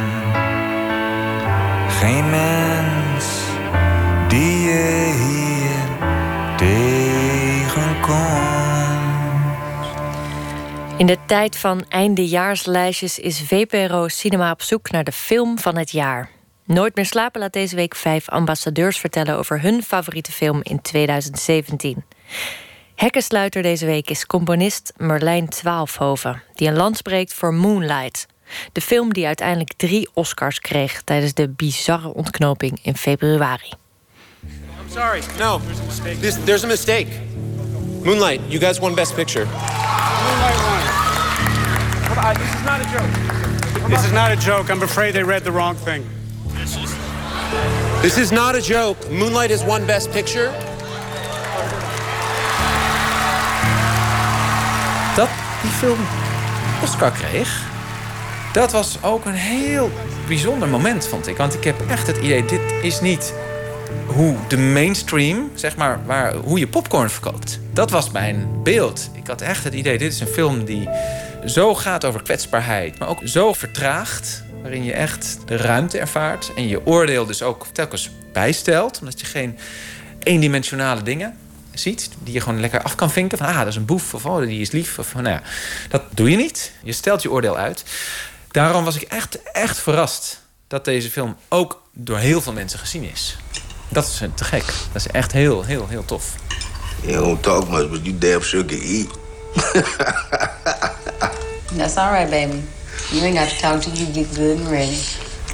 Geen 1.88 2.30
mens 2.30 3.42
die 4.28 4.62
je 4.62 5.03
tijd 11.34 11.56
van 11.56 11.84
eindejaarslijstjes 11.88 13.18
is 13.18 13.40
VPRO 13.40 14.08
Cinema 14.08 14.50
op 14.50 14.62
zoek 14.62 14.90
naar 14.90 15.04
de 15.04 15.12
film 15.12 15.58
van 15.58 15.76
het 15.76 15.90
jaar. 15.90 16.30
Nooit 16.64 16.94
meer 16.94 17.06
slapen 17.06 17.40
laat 17.40 17.52
deze 17.52 17.76
week 17.76 17.94
vijf 17.94 18.28
ambassadeurs 18.28 18.98
vertellen 18.98 19.36
over 19.36 19.60
hun 19.60 19.82
favoriete 19.82 20.32
film 20.32 20.60
in 20.62 20.82
2017. 20.82 22.04
Hekkensluiter 22.94 23.62
deze 23.62 23.86
week 23.86 24.10
is 24.10 24.26
componist 24.26 24.92
Merlijn 24.96 25.48
Twaalfhoven, 25.48 26.42
die 26.52 26.68
een 26.68 26.76
land 26.76 26.96
spreekt 26.96 27.34
voor 27.34 27.54
Moonlight. 27.54 28.26
De 28.72 28.80
film 28.80 29.12
die 29.12 29.26
uiteindelijk 29.26 29.72
drie 29.76 30.08
Oscars 30.12 30.60
kreeg 30.60 31.02
tijdens 31.02 31.34
de 31.34 31.48
bizarre 31.48 32.14
ontknoping 32.14 32.78
in 32.82 32.96
februari. 32.96 33.72
I'm 34.42 34.90
sorry. 34.90 35.20
No. 35.38 35.60
This, 36.20 36.36
there's 36.44 36.64
a 36.64 36.66
mistake. 36.66 37.06
Moonlight, 38.02 38.40
you 38.48 38.60
guys 38.60 38.78
won 38.78 38.94
Best 38.94 39.14
Picture. 39.14 39.44
Moonlight 39.44 40.73
won. 42.08 42.36
This 42.36 42.54
is 42.54 42.64
not 42.64 42.80
a 42.80 42.88
joke. 42.92 43.88
This 43.88 44.04
is 44.04 44.12
not 44.12 44.30
a 44.32 44.36
joke. 44.36 44.70
I'm 44.70 44.82
afraid 44.82 45.14
they 45.14 45.22
read 45.22 45.44
the 45.44 45.52
wrong 45.52 45.76
thing. 45.76 46.04
This 48.02 48.18
is 48.18 48.30
not 48.30 48.54
a 48.54 48.60
joke. 48.60 48.98
Moonlight 49.10 49.50
has 49.50 49.64
won 49.64 49.86
Best 49.86 50.10
Picture. 50.12 50.52
dat 55.14 55.28
die 55.62 55.70
film 55.70 55.98
Oscar 56.82 57.10
kreeg, 57.10 57.62
dat 58.52 58.72
was 58.72 58.98
ook 59.02 59.24
een 59.24 59.34
heel 59.34 59.90
bijzonder 60.26 60.68
moment, 60.68 61.06
vond 61.06 61.26
ik. 61.26 61.36
Want 61.36 61.54
ik 61.54 61.64
heb 61.64 61.76
echt 61.88 62.06
het 62.06 62.16
idee, 62.16 62.44
dit 62.44 62.60
is 62.82 63.00
niet 63.00 63.34
hoe 64.06 64.36
de 64.48 64.58
mainstream, 64.58 65.50
zeg 65.54 65.76
maar, 65.76 66.06
waar, 66.06 66.34
hoe 66.34 66.58
je 66.58 66.68
popcorn 66.68 67.10
verkoopt. 67.10 67.60
Dat 67.72 67.90
was 67.90 68.10
mijn 68.10 68.62
beeld. 68.62 69.10
Ik 69.12 69.26
had 69.26 69.40
echt 69.40 69.64
het 69.64 69.74
idee, 69.74 69.98
dit 69.98 70.12
is 70.12 70.20
een 70.20 70.26
film 70.26 70.64
die 70.64 70.88
zo 71.46 71.74
gaat 71.74 72.04
over 72.04 72.22
kwetsbaarheid, 72.22 72.98
maar 72.98 73.08
ook 73.08 73.20
zo 73.24 73.52
vertraagd, 73.52 74.44
waarin 74.62 74.84
je 74.84 74.92
echt 74.92 75.38
de 75.46 75.56
ruimte 75.56 75.98
ervaart 75.98 76.52
en 76.56 76.68
je 76.68 76.86
oordeel 76.86 77.26
dus 77.26 77.42
ook 77.42 77.66
telkens 77.72 78.10
bijstelt, 78.32 78.98
omdat 79.00 79.20
je 79.20 79.26
geen 79.26 79.58
eendimensionale 80.22 81.02
dingen 81.02 81.38
ziet, 81.74 82.10
die 82.22 82.34
je 82.34 82.40
gewoon 82.40 82.60
lekker 82.60 82.82
af 82.82 82.94
kan 82.94 83.10
vinken. 83.10 83.38
Van, 83.38 83.46
ah, 83.46 83.58
dat 83.58 83.66
is 83.66 83.76
een 83.76 83.84
boef, 83.84 84.14
of 84.14 84.26
oh, 84.26 84.46
die 84.46 84.60
is 84.60 84.70
lief. 84.70 84.98
Of, 84.98 85.14
nou 85.14 85.28
ja, 85.28 85.42
dat 85.88 86.02
doe 86.10 86.30
je 86.30 86.36
niet. 86.36 86.72
Je 86.82 86.92
stelt 86.92 87.22
je 87.22 87.30
oordeel 87.30 87.56
uit. 87.56 87.84
Daarom 88.50 88.84
was 88.84 88.96
ik 88.96 89.02
echt, 89.02 89.42
echt 89.42 89.78
verrast 89.78 90.40
dat 90.66 90.84
deze 90.84 91.10
film 91.10 91.36
ook 91.48 91.82
door 91.92 92.18
heel 92.18 92.40
veel 92.40 92.52
mensen 92.52 92.78
gezien 92.78 93.10
is. 93.10 93.36
Dat 93.94 94.04
is 94.04 94.22
te 94.34 94.44
gek. 94.44 94.64
Dat 94.66 95.06
is 95.06 95.06
echt 95.06 95.32
heel, 95.32 95.64
heel, 95.64 95.86
heel 95.88 96.04
tof. 96.04 96.34
You 97.00 97.24
don't 97.24 97.42
talk 97.42 97.68
much, 97.68 97.90
but 97.90 98.00
you 98.02 98.18
damn 98.18 98.42
sure 98.42 98.64
can 98.64 98.78
eat. 98.78 99.08
That's 101.76 101.96
all 101.96 102.12
right, 102.12 102.30
baby. 102.30 102.62
You 103.10 103.24
ain't 103.24 103.38
got 103.38 103.48
to 103.48 103.56
talk 103.60 103.80
till 103.80 103.92
you 103.92 104.12
get 104.12 104.26
good 104.36 104.58
and 104.58 104.68
ready. 104.70 104.96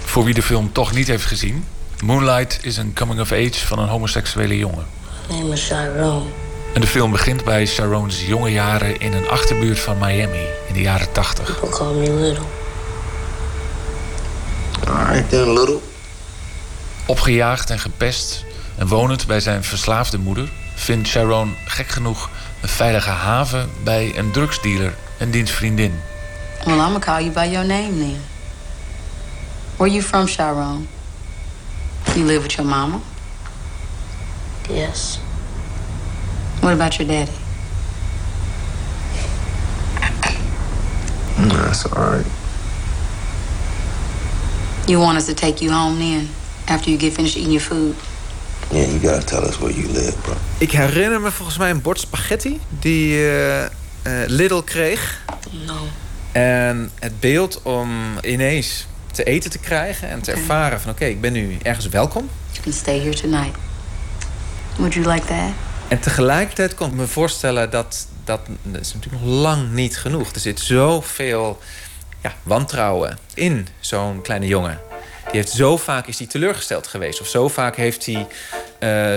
Voor 0.05 0.25
wie 0.25 0.35
de 0.35 0.43
film 0.43 0.73
toch 0.73 0.93
niet 0.93 1.07
heeft 1.07 1.25
gezien... 1.25 1.65
Moonlight 2.05 2.59
is 2.63 2.77
een 2.77 2.93
coming-of-age 2.95 3.67
van 3.67 3.79
een 3.79 3.89
homoseksuele 3.89 4.57
jongen. 4.57 4.87
name 5.29 5.53
is 5.53 5.67
Chiron. 5.67 6.33
En 6.75 6.81
de 6.81 6.87
film 6.87 7.11
begint 7.11 7.45
bij 7.45 7.67
Sharon's 7.67 8.27
jonge 8.27 8.51
jaren 8.51 9.01
in 9.01 9.13
een 9.13 9.29
achterbuurt 9.29 9.79
van 9.79 9.99
Miami 9.99 10.45
in 10.69 10.75
de 10.75 10.81
jaren 10.81 11.13
80. 11.13 11.45
People 11.45 11.69
call 11.69 11.95
me 11.95 12.13
little. 12.13 12.45
Back 14.85 15.29
then, 15.29 15.53
little. 15.53 15.90
Opgejaagd 17.07 17.71
en 17.71 17.79
gepest 17.79 18.45
en 18.79 18.87
wonend 18.87 19.27
bij 19.27 19.41
zijn 19.41 19.65
verslaafde 19.65 20.19
moeder... 20.19 20.49
vindt 20.75 21.09
Sharon 21.09 21.57
gek 21.67 21.89
genoeg 21.89 22.31
een 22.63 22.69
veilige 22.69 23.11
haven 23.11 23.71
bij 23.85 24.19
een 24.19 24.31
drugsdealer 24.31 24.95
en 25.19 25.31
diens 25.31 25.51
vriendin. 25.51 26.01
Well, 26.65 26.75
I'm 26.75 26.81
gonna 26.81 26.99
call 26.99 27.23
you 27.23 27.31
by 27.31 27.49
your 27.51 27.67
name 27.67 27.99
then. 27.99 28.21
Where 29.77 29.93
you 29.93 30.03
from, 30.03 30.27
Sharon? 30.27 30.89
You 32.15 32.27
live 32.27 32.43
with 32.43 32.53
your 32.53 32.69
mama? 32.69 33.01
Yes. 34.69 35.19
What 36.61 36.73
about 36.73 36.97
your 36.97 37.09
daddy? 37.09 37.33
That's 41.49 41.87
all 41.87 42.03
right. 42.03 42.27
You 44.87 45.01
want 45.01 45.17
us 45.17 45.27
to 45.27 45.35
take 45.35 45.65
you 45.65 45.71
home 45.73 45.99
then, 45.99 46.29
after 46.71 46.91
you 46.91 46.99
get 46.99 47.13
finished 47.13 47.37
eating 47.37 47.53
your 47.53 47.67
food? 47.67 47.95
Yeah, 48.71 48.87
you 48.87 49.01
gotta 49.01 49.25
tell 49.25 49.49
us 49.49 49.59
where 49.59 49.75
you 49.75 49.93
live, 49.93 50.13
bro. 50.23 50.35
Ik 50.59 50.73
herinner 50.73 51.21
me 51.21 51.31
volgens 51.31 51.59
mij 51.59 51.71
een 51.71 51.83
bord 51.83 52.01
spaghetti 52.01 52.61
die 52.69 53.15
uh, 53.15 53.61
uh, 53.63 53.69
Lidl 54.27 54.61
kreeg. 54.61 55.25
No. 55.67 55.75
En 56.33 56.91
het 56.99 57.21
beeld 57.21 57.63
om 57.63 57.91
ineens 58.23 58.87
te 59.13 59.25
eten 59.25 59.51
te 59.51 59.59
krijgen 59.59 60.09
en 60.09 60.23
te 60.23 60.33
ervaren 60.33 60.81
van 60.81 60.91
oké, 60.91 61.05
ik 61.05 61.21
ben 61.21 61.33
nu 61.33 61.57
ergens 61.63 61.89
welkom. 61.89 62.29
You 62.51 62.63
can 62.63 62.73
stay 62.73 62.99
here 62.99 63.15
tonight. 63.15 63.57
Would 64.77 64.95
you 64.95 65.07
like 65.07 65.27
that? 65.27 65.53
En 65.89 66.01
tegelijkertijd 66.01 66.75
kon 66.75 66.89
ik 66.89 66.95
me 66.95 67.07
voorstellen 67.07 67.71
dat 67.71 68.07
dat, 68.25 68.41
dat 68.63 68.81
is 68.81 68.95
natuurlijk 68.95 69.23
nog 69.23 69.33
lang 69.33 69.73
niet 69.73 69.99
genoeg. 69.99 70.31
Er 70.33 70.41
zit 70.41 70.61
zoveel 70.61 71.59
ja, 72.23 72.35
wantrouwen 72.43 73.19
in 73.35 73.69
zo'n 73.81 74.23
kleine 74.23 74.47
jongen. 74.47 74.90
Die 75.31 75.41
heeft 75.41 75.53
zo 75.53 75.77
vaak 75.77 76.07
is 76.07 76.19
hij 76.19 76.27
teleurgesteld 76.27 76.87
geweest. 76.87 77.21
Of 77.21 77.27
zo 77.27 77.49
vaak 77.49 77.77
heeft 77.77 78.07
hij 78.07 78.15
uh, 78.17 78.27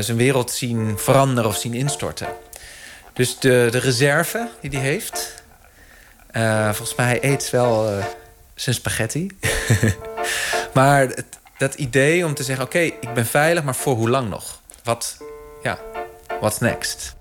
zijn 0.04 0.18
wereld 0.18 0.52
zien 0.52 0.94
veranderen 0.98 1.50
of 1.50 1.58
zien 1.58 1.74
instorten. 1.74 2.28
Dus 3.14 3.40
de, 3.40 3.68
de 3.72 3.78
reserve 3.78 4.50
die 4.62 4.70
hij 4.70 4.80
heeft... 4.80 5.44
Uh, 6.32 6.66
volgens 6.66 6.96
mij 6.96 7.06
hij 7.06 7.24
eet 7.24 7.50
wel 7.50 7.98
uh, 7.98 8.06
zijn 8.56 8.76
spaghetti. 8.76 9.28
maar 10.74 11.02
het, 11.02 11.26
dat 11.58 11.74
idee 11.74 12.26
om 12.26 12.34
te 12.34 12.44
zeggen... 12.44 12.66
oké, 12.66 12.78
okay, 12.78 12.98
ik 13.00 13.14
ben 13.14 13.26
veilig, 13.26 13.64
maar 13.64 13.76
voor 13.76 13.96
hoe 13.96 14.10
lang 14.10 14.30
nog? 14.30 14.62
Wat, 14.84 15.18
ja, 15.64 15.80
what's 16.40 16.60
next? 16.60 17.16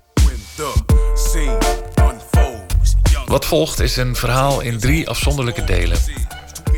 Wat 3.25 3.45
volgt 3.45 3.79
is 3.79 3.97
een 3.97 4.15
verhaal 4.15 4.61
in 4.61 4.79
drie 4.79 5.09
afzonderlijke 5.09 5.63
delen. 5.63 5.97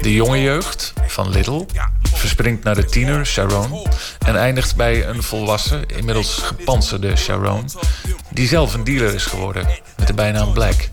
De 0.02 0.14
jonge 0.14 0.42
jeugd 0.42 0.94
van 1.08 1.30
Little 1.30 1.66
verspringt 2.14 2.64
naar 2.64 2.76
de 2.76 2.86
tiener 2.86 3.26
Sharon 3.26 3.88
en 4.26 4.36
eindigt 4.36 4.76
bij 4.76 5.08
een 5.08 5.24
volwassen, 5.24 5.86
inmiddels 5.86 6.38
gepantserde 6.38 7.16
Sharon, 7.16 7.70
die 8.30 8.48
zelf 8.48 8.74
een 8.74 8.84
dealer 8.84 9.14
is 9.14 9.26
geworden 9.26 9.68
met 9.98 10.08
de 10.08 10.14
bijnaam 10.14 10.54
Black. 10.54 10.90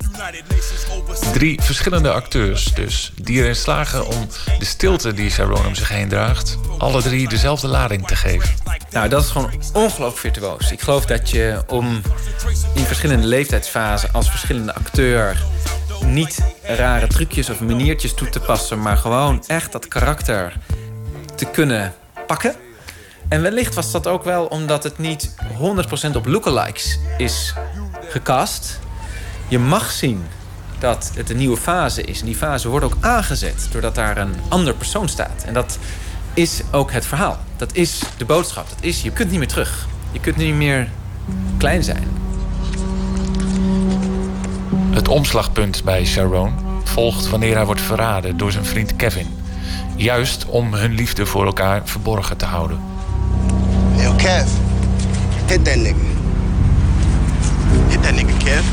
Drie 1.33 1.61
verschillende 1.63 2.13
acteurs 2.13 2.65
dus, 2.75 3.13
die 3.23 3.43
erin 3.43 3.57
slagen 3.57 4.07
om 4.07 4.29
de 4.59 4.65
stilte 4.65 5.15
die 5.15 5.31
Sharon 5.31 5.67
om 5.67 5.75
zich 5.75 5.89
heen 5.89 6.09
draagt, 6.09 6.59
alle 6.79 7.03
drie 7.03 7.29
dezelfde 7.29 7.69
lading 7.69 8.07
te 8.07 8.17
geven. 8.17 8.55
Nou, 8.91 9.09
dat 9.09 9.23
is 9.25 9.31
gewoon 9.31 9.51
ongelooflijk 9.73 10.17
virtuoos. 10.17 10.73
Ik 10.73 10.81
geloof 10.81 11.07
dat 11.07 11.31
je 11.31 11.63
om 11.67 12.03
in 12.75 12.85
verschillende 12.85 13.27
leeftijdsfasen 13.27 14.13
als 14.13 14.31
verschillende 14.31 14.75
acteur 14.75 15.43
niet 16.07 16.39
rare 16.63 17.07
trucjes 17.07 17.51
of 17.51 17.61
maniertjes 17.61 18.15
toe 18.15 18.29
te 18.29 18.41
passen, 18.41 18.83
maar 18.83 18.97
gewoon 18.97 19.45
echt 19.47 19.73
dat 19.73 19.89
karakter 19.89 20.57
te 21.35 21.45
kunnen 21.45 21.95
pakken. 22.27 22.55
En 23.29 23.43
wellicht 23.43 23.75
was 23.75 23.91
dat 23.91 24.07
ook 24.07 24.25
wel 24.25 24.47
omdat 24.47 24.85
het 24.85 24.99
niet 24.99 25.35
100% 26.13 26.17
op 26.17 26.27
lookalikes 26.27 26.99
is 27.17 27.55
gecast. 28.09 28.81
Je 29.49 29.59
mag 29.59 29.91
zien 29.91 30.25
dat 30.79 31.11
het 31.15 31.31
een 31.31 31.37
nieuwe 31.37 31.57
fase 31.57 32.03
is. 32.03 32.21
En 32.21 32.27
die 32.27 32.37
fase 32.37 32.69
wordt 32.69 32.85
ook 32.85 32.97
aangezet 33.01 33.69
doordat 33.71 33.95
daar 33.95 34.17
een 34.17 34.35
ander 34.49 34.75
persoon 34.75 35.09
staat. 35.09 35.45
En 35.47 35.55
dat 35.55 35.79
is 36.35 36.61
ook 36.71 36.93
het 36.93 37.07
verhaal. 37.07 37.39
Dat 37.57 37.75
is 37.75 38.03
de 38.17 38.25
boodschap. 38.25 38.69
Dat 38.69 38.79
is, 38.81 39.03
je 39.03 39.11
kunt 39.11 39.31
niet 39.31 39.39
meer 39.39 39.49
terug. 39.49 39.87
Je 40.13 40.21
kunt 40.21 40.37
niet 40.37 40.55
meer 40.55 40.89
klein 41.59 41.83
zijn. 41.83 42.09
Het 44.93 45.09
omslagpunt 45.09 45.85
bij 45.85 46.05
Sharon 46.05 46.53
volgt 46.85 47.29
wanneer 47.29 47.55
hij 47.55 47.65
wordt 47.65 47.81
verraden 47.81 48.37
door 48.37 48.53
zijn 48.53 48.65
vriend 48.65 48.97
Kevin. 48.97 49.27
Juist 49.97 50.47
om 50.47 50.75
hun 50.75 50.93
liefde 50.93 51.27
voor 51.27 51.45
elkaar 51.47 51.83
verborgen 51.85 52.37
te 52.37 52.45
houden. 52.45 52.79
Yo, 53.97 54.13
Kev. 54.13 54.49
Hit 55.47 55.65
that 55.65 55.77
nigga. 55.77 55.95
Hit 57.89 58.03
that 58.03 58.13
nigga, 58.15 58.37
Kev. 58.45 58.65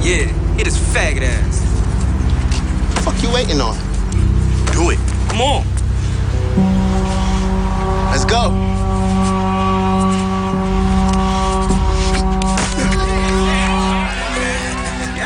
Yeah, 0.00 0.28
hit 0.56 0.66
his 0.66 0.76
faggot 0.92 1.22
ass. 1.22 1.58
fuck 3.02 3.22
you 3.22 3.32
waiting 3.32 3.60
on? 3.60 3.76
Do 4.72 4.90
it. 4.90 4.98
Come 5.28 5.42
on. 5.42 5.64
Let's 8.10 8.24
go. 8.24 8.73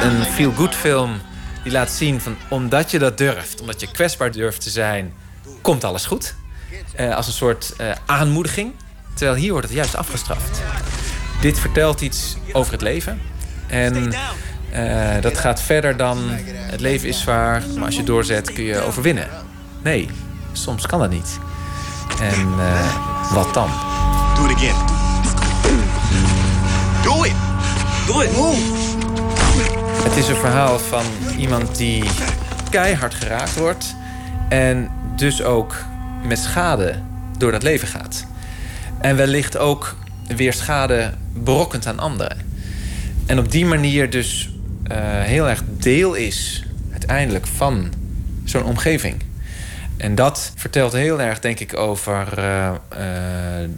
Een 0.03 0.25
feel-good 0.25 0.75
film 0.75 1.21
die 1.63 1.73
laat 1.73 1.91
zien 1.91 2.21
van 2.21 2.37
omdat 2.49 2.91
je 2.91 2.99
dat 2.99 3.19
durft, 3.19 3.61
omdat 3.61 3.81
je 3.81 3.91
kwetsbaar 3.91 4.33
durft 4.33 4.61
te 4.61 4.71
zijn, 4.71 5.13
komt 5.63 5.85
alles 5.85 6.07
goed. 6.07 6.35
Uh, 7.01 7.17
als 7.17 7.27
een 7.27 7.33
soort 7.33 7.75
uh, 7.81 7.91
aanmoediging. 8.07 8.73
Terwijl 9.15 9.39
hier 9.39 9.51
wordt 9.51 9.67
het 9.67 9.77
juist 9.77 9.97
afgestraft. 9.97 10.61
Dit 11.41 11.59
vertelt 11.59 12.01
iets 12.01 12.37
over 12.53 12.73
het 12.73 12.83
leven. 12.83 13.21
En 13.67 14.13
uh, 14.73 15.21
dat 15.21 15.39
gaat 15.39 15.63
verder 15.63 15.97
dan 15.97 16.19
het 16.53 16.81
leven 16.81 17.09
is 17.09 17.21
zwaar, 17.21 17.63
maar 17.75 17.85
als 17.85 17.97
je 17.97 18.03
doorzet 18.03 18.53
kun 18.53 18.65
je 18.65 18.81
overwinnen. 18.81 19.29
Nee, 19.83 20.11
soms 20.53 20.87
kan 20.87 20.99
dat 20.99 21.11
niet. 21.11 21.39
En 22.21 22.57
wat 23.33 23.55
dan? 23.55 23.71
Do 24.35 24.45
it 24.45 24.57
again. 24.57 24.77
Do 27.03 27.23
it. 27.23 27.35
Do 28.07 28.21
it. 28.21 28.88
Het 30.03 30.17
is 30.17 30.29
een 30.29 30.37
verhaal 30.37 30.79
van 30.79 31.05
iemand 31.39 31.77
die 31.77 32.05
keihard 32.71 33.15
geraakt 33.15 33.57
wordt 33.57 33.97
en 34.49 34.91
dus 35.17 35.43
ook 35.43 35.75
met 36.25 36.39
schade 36.39 37.03
door 37.39 37.53
dat 37.53 37.63
leven 37.63 37.89
gaat. 37.89 38.27
En 39.01 39.17
wellicht 39.17 39.57
ook 39.57 39.97
weer 40.37 40.53
schade 40.53 41.13
berokkent 41.33 41.87
aan 41.87 41.99
anderen. 41.99 42.37
En 43.27 43.39
op 43.39 43.51
die 43.51 43.67
manier 43.67 44.11
dus 44.11 44.51
uh, 44.93 44.97
heel 45.23 45.49
erg 45.49 45.63
deel 45.67 46.15
is 46.15 46.65
uiteindelijk 46.91 47.47
van 47.47 47.93
zo'n 48.45 48.65
omgeving. 48.65 49.23
En 49.97 50.15
dat 50.15 50.53
vertelt 50.55 50.93
heel 50.93 51.21
erg, 51.21 51.41
denk 51.41 51.61
ik, 51.61 51.77
over 51.77 52.39
uh, 52.39 52.71
uh, 52.93 52.99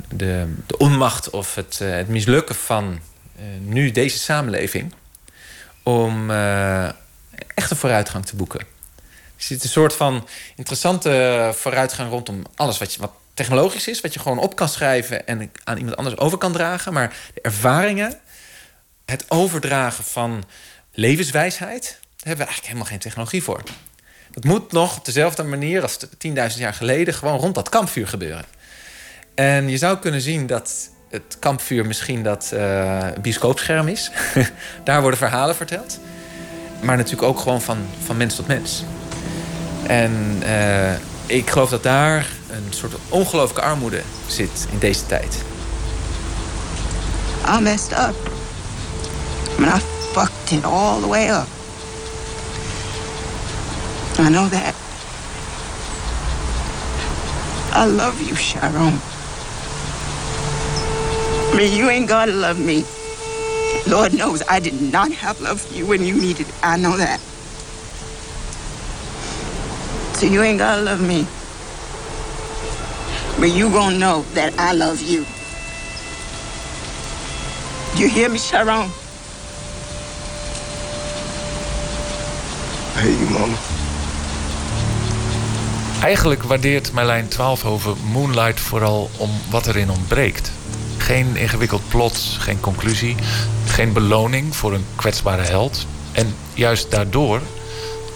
de, 0.09 0.47
de, 0.66 0.76
onmacht 0.78 1.30
of 1.30 1.55
het, 1.55 1.78
het 1.78 2.09
mislukken 2.09 2.55
van 2.55 2.98
nu 3.64 3.90
deze 3.90 4.18
samenleving 4.18 4.92
om 5.82 6.31
uh, 6.31 6.85
echt 7.55 7.70
een 7.70 7.77
vooruitgang 7.77 8.27
te 8.27 8.36
boeken. 8.36 8.61
Er 8.61 9.47
zit 9.47 9.62
een 9.62 9.69
soort 9.69 9.94
van 9.94 10.28
interessante 10.57 11.51
vooruitgang 11.55 12.11
rondom 12.11 12.43
alles 12.55 12.78
wat, 12.78 12.97
wat 12.97 13.12
technologisch 13.35 13.89
is, 13.89 14.01
wat 14.01 14.15
je 14.15 14.20
gewoon 14.20 14.39
op 14.39 14.57
kan 14.57 14.69
schrijven 14.69 15.27
en 15.27 15.52
aan 15.65 15.77
iemand 15.77 15.97
anders 15.97 16.16
over 16.16 16.39
kan 16.39 16.52
dragen. 16.52 16.93
Maar 16.93 17.16
de 17.35 17.40
ervaringen, 17.40 18.20
het 19.05 19.24
overdragen 19.28 20.05
van 20.05 20.44
levenswijsheid, 20.93 21.82
daar 21.82 22.28
hebben 22.28 22.47
we 22.47 22.52
eigenlijk 22.52 22.66
helemaal 22.66 22.86
geen 22.86 22.98
technologie 22.98 23.43
voor. 23.43 23.62
Dat 24.31 24.44
moet 24.44 24.73
nog 24.73 24.97
op 24.97 25.05
dezelfde 25.05 25.43
manier 25.43 25.82
als 25.82 25.98
10.000 26.07 26.57
jaar 26.57 26.74
geleden 26.74 27.15
gewoon 27.15 27.39
rond 27.39 27.55
dat 27.55 27.69
kampvuur 27.69 28.09
gebeuren. 28.09 28.44
En 29.35 29.69
je 29.69 29.78
zou 29.78 29.98
kunnen 29.98 30.20
zien 30.20 30.47
dat 30.47 30.90
het 31.11 31.37
kampvuur 31.39 31.87
misschien 31.87 32.23
dat 32.23 32.51
uh, 32.55 32.99
bioscoopscherm 33.20 33.89
is. 33.89 34.11
Daar 34.85 35.01
worden 35.01 35.19
verhalen 35.19 35.57
verteld. 35.57 35.99
Maar 36.81 36.97
natuurlijk 36.97 37.28
ook 37.28 37.41
gewoon 37.41 37.61
van, 37.61 37.78
van 38.05 38.16
mens 38.16 38.35
tot 38.35 38.47
mens. 38.47 38.85
En 39.87 40.43
uh, 40.43 40.93
ik 41.27 41.51
geloof 41.51 41.70
dat 41.70 41.82
daar 41.82 42.27
een 42.51 42.66
soort 42.70 42.95
ongelooflijke 43.09 43.62
armoede 43.62 44.03
zit 44.27 44.66
in 44.70 44.78
deze 44.78 45.07
tijd. 45.07 45.37
I 47.57 47.61
messed 47.61 47.93
up. 47.93 48.31
I 49.59 49.61
mean, 49.61 49.77
I 49.77 49.81
fucked 50.12 50.51
it 50.53 50.65
all 50.65 51.01
the 51.01 51.09
way 51.09 51.28
up. 51.28 51.47
I 54.19 54.28
know 54.28 54.51
that. 54.51 54.74
I 57.74 57.87
love 57.87 58.24
you, 58.24 58.37
Sharon. 58.37 59.01
Mean, 61.56 61.72
you 61.77 61.90
ain't 61.90 62.09
gotta 62.09 62.32
love 62.32 62.59
me. 62.59 62.85
Lord 63.86 64.14
knows 64.14 64.43
I 64.48 64.60
did 64.60 64.81
not 64.81 65.12
have 65.12 65.40
love 65.40 65.60
for 65.60 65.74
you 65.74 65.86
when 65.86 66.05
you 66.05 66.14
needed 66.14 66.48
it. 66.48 66.55
I 66.62 66.77
know 66.77 66.97
that. 66.97 67.20
So 70.16 70.27
you 70.27 70.43
ain't 70.43 70.59
gotta 70.59 70.82
love 70.82 71.01
me. 71.01 71.27
where 73.40 73.48
you 73.48 73.70
gonna 73.70 73.97
know 73.97 74.22
that 74.35 74.52
I 74.59 74.74
love 74.74 75.01
you. 75.01 75.24
You 77.97 78.06
hear 78.09 78.28
me, 78.28 78.39
Sharon? 78.39 78.90
I 82.97 83.01
hear 83.02 83.18
you, 83.18 83.31
mama. 83.31 83.56
Eigenlijk 86.02 86.43
waardeert 86.43 86.93
Marlijn 86.93 87.28
Twaalfhoven 87.28 87.97
Moonlight 88.12 88.60
vooral 88.60 89.10
om 89.16 89.31
wat 89.51 89.66
erin 89.66 89.90
ontbreekt. 89.90 90.52
Geen 91.01 91.36
ingewikkeld 91.36 91.82
plot, 91.89 92.36
geen 92.39 92.60
conclusie, 92.60 93.16
geen 93.66 93.93
beloning 93.93 94.56
voor 94.56 94.74
een 94.74 94.85
kwetsbare 94.97 95.43
held. 95.43 95.86
En 96.12 96.35
juist 96.55 96.90
daardoor 96.90 97.40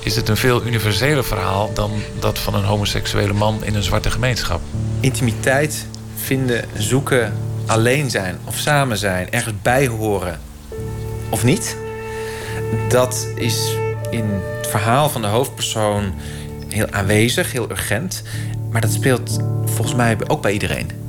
is 0.00 0.16
het 0.16 0.28
een 0.28 0.36
veel 0.36 0.66
universeler 0.66 1.24
verhaal 1.24 1.72
dan 1.74 1.90
dat 2.18 2.38
van 2.38 2.54
een 2.54 2.64
homoseksuele 2.64 3.32
man 3.32 3.64
in 3.64 3.74
een 3.74 3.82
zwarte 3.82 4.10
gemeenschap. 4.10 4.60
Intimiteit 5.00 5.86
vinden, 6.16 6.64
zoeken, 6.76 7.36
alleen 7.66 8.10
zijn 8.10 8.38
of 8.44 8.56
samen 8.56 8.96
zijn, 8.96 9.32
ergens 9.32 9.54
bij 9.62 9.86
horen 9.86 10.40
of 11.28 11.44
niet. 11.44 11.76
Dat 12.88 13.26
is 13.34 13.76
in 14.10 14.24
het 14.56 14.66
verhaal 14.66 15.08
van 15.08 15.22
de 15.22 15.28
hoofdpersoon 15.28 16.14
heel 16.68 16.90
aanwezig, 16.90 17.52
heel 17.52 17.70
urgent. 17.70 18.22
Maar 18.70 18.80
dat 18.80 18.92
speelt 18.92 19.38
volgens 19.64 19.94
mij 19.96 20.16
ook 20.26 20.42
bij 20.42 20.52
iedereen. 20.52 21.03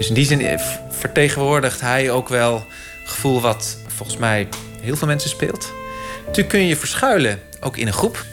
Dus 0.00 0.08
in 0.08 0.14
die 0.14 0.24
zin 0.24 0.58
vertegenwoordigt 0.90 1.80
hij 1.80 2.10
ook 2.10 2.28
wel 2.28 2.54
het 3.00 3.10
gevoel 3.10 3.40
wat 3.40 3.76
volgens 3.86 4.18
mij 4.18 4.48
heel 4.80 4.96
veel 4.96 5.06
mensen 5.06 5.30
speelt. 5.30 5.72
Natuurlijk 6.20 6.48
kun 6.48 6.66
je 6.66 6.76
verschuilen, 6.76 7.40
ook 7.60 7.76
in 7.76 7.86
een 7.86 7.92
groep. 7.92 8.24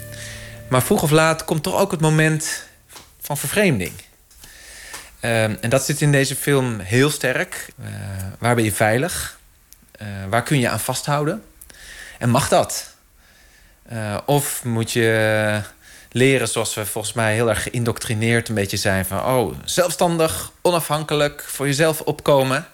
Maar 0.69 0.83
vroeg 0.83 1.03
of 1.03 1.09
laat 1.09 1.45
komt 1.45 1.63
toch 1.63 1.79
ook 1.79 1.91
het 1.91 1.99
moment 1.99 2.63
van 3.19 3.37
vervreemding. 3.37 3.91
Ehm, 5.19 5.55
en 5.61 5.69
dat 5.69 5.85
zit 5.85 6.01
in 6.01 6.11
deze 6.11 6.35
film 6.35 6.79
heel 6.79 7.09
sterk. 7.09 7.67
Uh, 7.81 7.87
waar 8.39 8.55
ben 8.55 8.63
je 8.63 8.73
veilig? 8.73 9.39
Uh, 10.01 10.07
waar 10.29 10.43
kun 10.43 10.59
je 10.59 10.69
aan 10.69 10.79
vasthouden? 10.79 11.43
En 12.17 12.29
mag 12.29 12.47
dat? 12.47 12.95
Of 14.25 14.63
moet 14.63 14.91
je 14.91 15.61
leren 16.17 16.47
zoals 16.47 16.73
we 16.73 16.85
volgens 16.85 17.13
mij 17.13 17.33
heel 17.33 17.49
erg 17.49 17.63
geïndoctrineerd 17.63 18.49
een 18.49 18.55
beetje 18.55 18.77
zijn 18.77 19.05
van 19.05 19.25
oh, 19.25 19.53
zelfstandig, 19.65 20.51
onafhankelijk, 20.61 21.43
voor 21.47 21.65
jezelf 21.65 22.01
opkomen. 22.01 22.65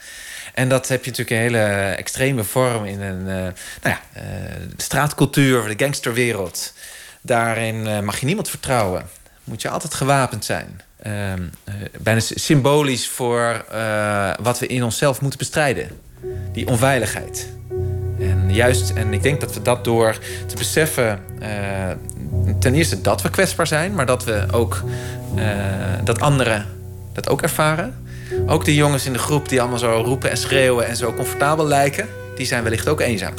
En 0.53 0.69
dat 0.69 0.87
heb 0.87 1.05
je 1.05 1.09
natuurlijk 1.09 1.37
een 1.37 1.57
hele 1.57 1.93
extreme 1.95 2.43
vorm 2.43 2.85
in 2.85 3.01
een 3.01 3.19
uh, 3.19 3.25
nou 3.25 3.53
ja, 3.81 3.99
uh, 4.17 4.21
straatcultuur, 4.77 5.67
de 5.67 5.83
gangsterwereld. 5.83 6.73
Daarin 7.21 7.75
uh, 7.75 7.99
mag 7.99 8.19
je 8.19 8.25
niemand 8.25 8.49
vertrouwen. 8.49 9.09
Moet 9.43 9.61
je 9.61 9.69
altijd 9.69 9.93
gewapend 9.93 10.45
zijn. 10.45 10.81
Ehm, 11.01 11.41
bijna 11.99 12.19
symbolisch 12.19 13.07
voor 13.07 13.65
wat 14.41 14.59
we 14.59 14.67
in 14.67 14.83
onszelf 14.83 15.21
moeten 15.21 15.39
bestrijden. 15.39 16.01
Die 16.51 16.67
onveiligheid. 16.67 17.47
En 18.19 18.53
juist, 18.53 18.90
en 18.90 19.14
ik 19.14 19.23
denk 19.23 19.41
dat 19.41 19.53
we 19.53 19.61
dat 19.61 19.84
door 19.84 20.18
te 20.45 20.56
beseffen 20.56 21.19
ten 22.60 22.73
eerste 22.73 23.02
dat 23.02 23.22
we 23.22 23.30
kwetsbaar 23.30 23.68
zijn, 23.68 23.94
maar 23.94 24.06
dat 24.06 24.23
we 24.23 24.45
ook 24.52 24.84
uh, 25.35 25.44
dat 26.03 26.19
anderen 26.19 26.65
dat 27.14 27.30
ook 27.30 27.41
ervaren. 27.41 27.94
Ook 28.48 28.65
die 28.65 28.76
jongens 28.76 29.06
in 29.06 29.14
de 29.14 29.19
groep 29.19 29.49
die 29.49 29.61
allemaal 29.61 29.80
zo 29.80 30.02
roepen 30.06 30.30
en 30.30 30.38
schreeuwen 30.38 30.88
en 30.88 30.95
zo 30.95 31.14
comfortabel 31.14 31.65
lijken, 31.65 32.07
die 32.35 32.45
zijn 32.45 32.64
wellicht 32.64 32.88
ook 32.88 33.02
eenzaam. 33.02 33.34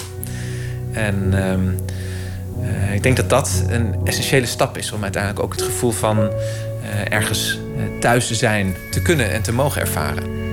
En 0.92 1.32
uh, 1.32 2.68
uh, 2.68 2.94
ik 2.94 3.02
denk 3.02 3.16
dat 3.16 3.30
dat 3.30 3.64
een 3.68 3.94
essentiële 4.04 4.46
stap 4.46 4.76
is 4.76 4.92
om 4.92 5.02
uiteindelijk 5.02 5.42
ook 5.44 5.52
het 5.52 5.62
gevoel 5.62 5.90
van 5.90 6.30
ergens 7.08 7.58
thuis 8.00 8.26
te 8.26 8.34
zijn, 8.34 8.74
te 8.90 9.02
kunnen 9.02 9.30
en 9.30 9.42
te 9.42 9.52
mogen 9.52 9.80
ervaren. 9.80 10.43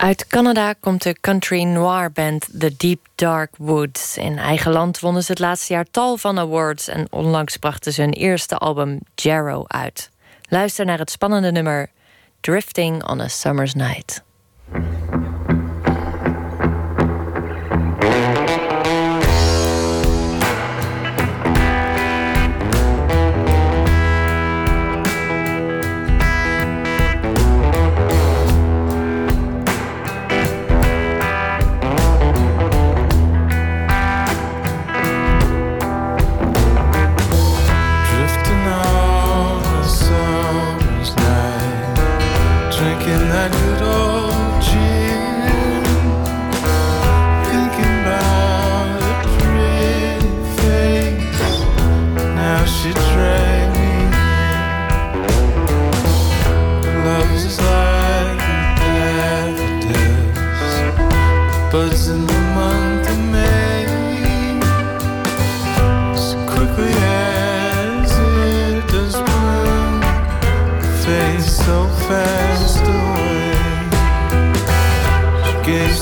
Uit 0.00 0.26
Canada 0.26 0.72
komt 0.72 1.02
de 1.02 1.16
country 1.20 1.62
noir 1.62 2.12
band 2.12 2.48
The 2.58 2.76
Deep 2.76 3.06
Dark 3.14 3.50
Woods. 3.56 4.16
In 4.16 4.38
eigen 4.38 4.72
land 4.72 5.00
wonnen 5.00 5.22
ze 5.22 5.30
het 5.30 5.40
laatste 5.40 5.72
jaar 5.72 5.84
tal 5.90 6.16
van 6.16 6.38
awards... 6.38 6.88
en 6.88 7.06
onlangs 7.10 7.56
brachten 7.56 7.92
ze 7.92 8.00
hun 8.00 8.12
eerste 8.12 8.56
album 8.56 8.98
Jarrow 9.14 9.64
uit. 9.66 10.10
Luister 10.48 10.84
naar 10.84 10.98
het 10.98 11.10
spannende 11.10 11.52
nummer 11.52 11.90
Drifting 12.40 13.08
on 13.08 13.20
a 13.20 13.28
Summer's 13.28 13.74
Night. 13.74 14.22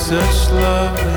such 0.09 0.51
love. 0.53 1.08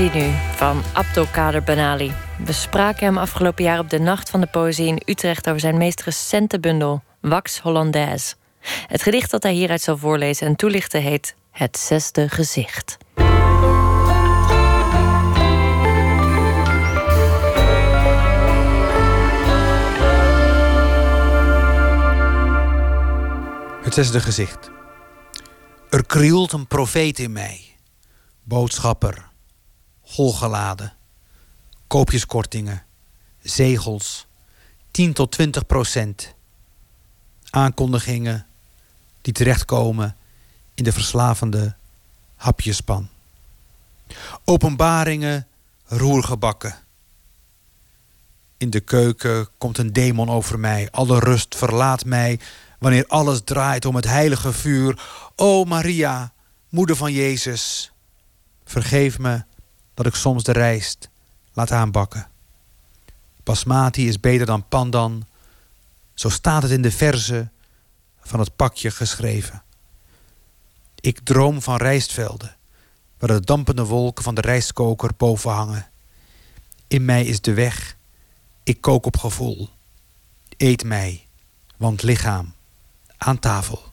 Nu 0.00 0.30
van 0.54 0.82
Abdelkader 0.92 1.62
Benali. 1.62 2.12
We 2.44 2.52
spraken 2.52 3.06
hem 3.06 3.18
afgelopen 3.18 3.64
jaar 3.64 3.78
op 3.78 3.90
de 3.90 3.98
Nacht 3.98 4.30
van 4.30 4.40
de 4.40 4.46
Poëzie 4.46 4.86
in 4.86 5.02
Utrecht 5.04 5.48
over 5.48 5.60
zijn 5.60 5.76
meest 5.78 6.02
recente 6.02 6.60
bundel, 6.60 7.02
Wax 7.20 7.58
Hollandaise. 7.58 8.34
Het 8.86 9.02
gedicht 9.02 9.30
dat 9.30 9.42
hij 9.42 9.52
hieruit 9.52 9.80
zal 9.80 9.96
voorlezen 9.96 10.46
en 10.46 10.56
toelichten 10.56 11.02
heet 11.02 11.34
Het 11.50 11.78
Zesde 11.78 12.28
Gezicht. 12.28 12.96
Het 23.82 23.94
zesde 23.94 24.20
gezicht. 24.20 24.70
Er 25.90 26.06
krioelt 26.06 26.52
een 26.52 26.66
profeet 26.66 27.18
in 27.18 27.32
mij. 27.32 27.60
Boodschapper. 28.44 29.29
Golgeladen. 30.10 30.92
Koopjeskortingen. 31.86 32.84
Zegels. 33.42 34.26
10 34.90 35.12
tot 35.12 35.32
20 35.32 35.66
procent. 35.66 36.34
Aankondigingen 37.50 38.46
die 39.20 39.32
terechtkomen 39.32 40.16
in 40.74 40.84
de 40.84 40.92
verslavende 40.92 41.74
hapjespan. 42.36 43.08
Openbaringen 44.44 45.46
roergebakken. 45.84 46.74
In 48.56 48.70
de 48.70 48.80
keuken 48.80 49.48
komt 49.58 49.78
een 49.78 49.92
demon 49.92 50.30
over 50.30 50.58
mij. 50.58 50.88
Alle 50.90 51.18
rust 51.18 51.56
verlaat 51.56 52.04
mij 52.04 52.40
wanneer 52.78 53.06
alles 53.06 53.40
draait 53.44 53.84
om 53.84 53.94
het 53.94 54.06
heilige 54.06 54.52
vuur. 54.52 55.02
O 55.36 55.64
Maria, 55.64 56.32
moeder 56.68 56.96
van 56.96 57.12
Jezus, 57.12 57.92
vergeef 58.64 59.18
me 59.18 59.48
dat 60.02 60.12
ik 60.12 60.18
soms 60.18 60.44
de 60.44 60.52
rijst 60.52 61.08
laat 61.52 61.72
aanbakken. 61.72 62.28
Basmati 63.42 64.08
is 64.08 64.20
beter 64.20 64.46
dan 64.46 64.68
pandan, 64.68 65.26
zo 66.14 66.28
staat 66.28 66.62
het 66.62 66.70
in 66.70 66.82
de 66.82 66.90
verse 66.90 67.48
van 68.20 68.40
het 68.40 68.56
pakje 68.56 68.90
geschreven. 68.90 69.62
Ik 71.00 71.20
droom 71.22 71.62
van 71.62 71.76
rijstvelden, 71.76 72.56
waar 73.18 73.28
de 73.28 73.40
dampende 73.40 73.84
wolken 73.84 74.24
van 74.24 74.34
de 74.34 74.40
rijstkoker 74.40 75.10
boven 75.16 75.50
hangen. 75.50 75.90
In 76.88 77.04
mij 77.04 77.24
is 77.24 77.40
de 77.40 77.54
weg, 77.54 77.96
ik 78.62 78.80
kook 78.80 79.06
op 79.06 79.16
gevoel. 79.16 79.68
Eet 80.56 80.84
mij, 80.84 81.26
want 81.76 82.02
lichaam 82.02 82.54
aan 83.16 83.38
tafel. 83.38 83.89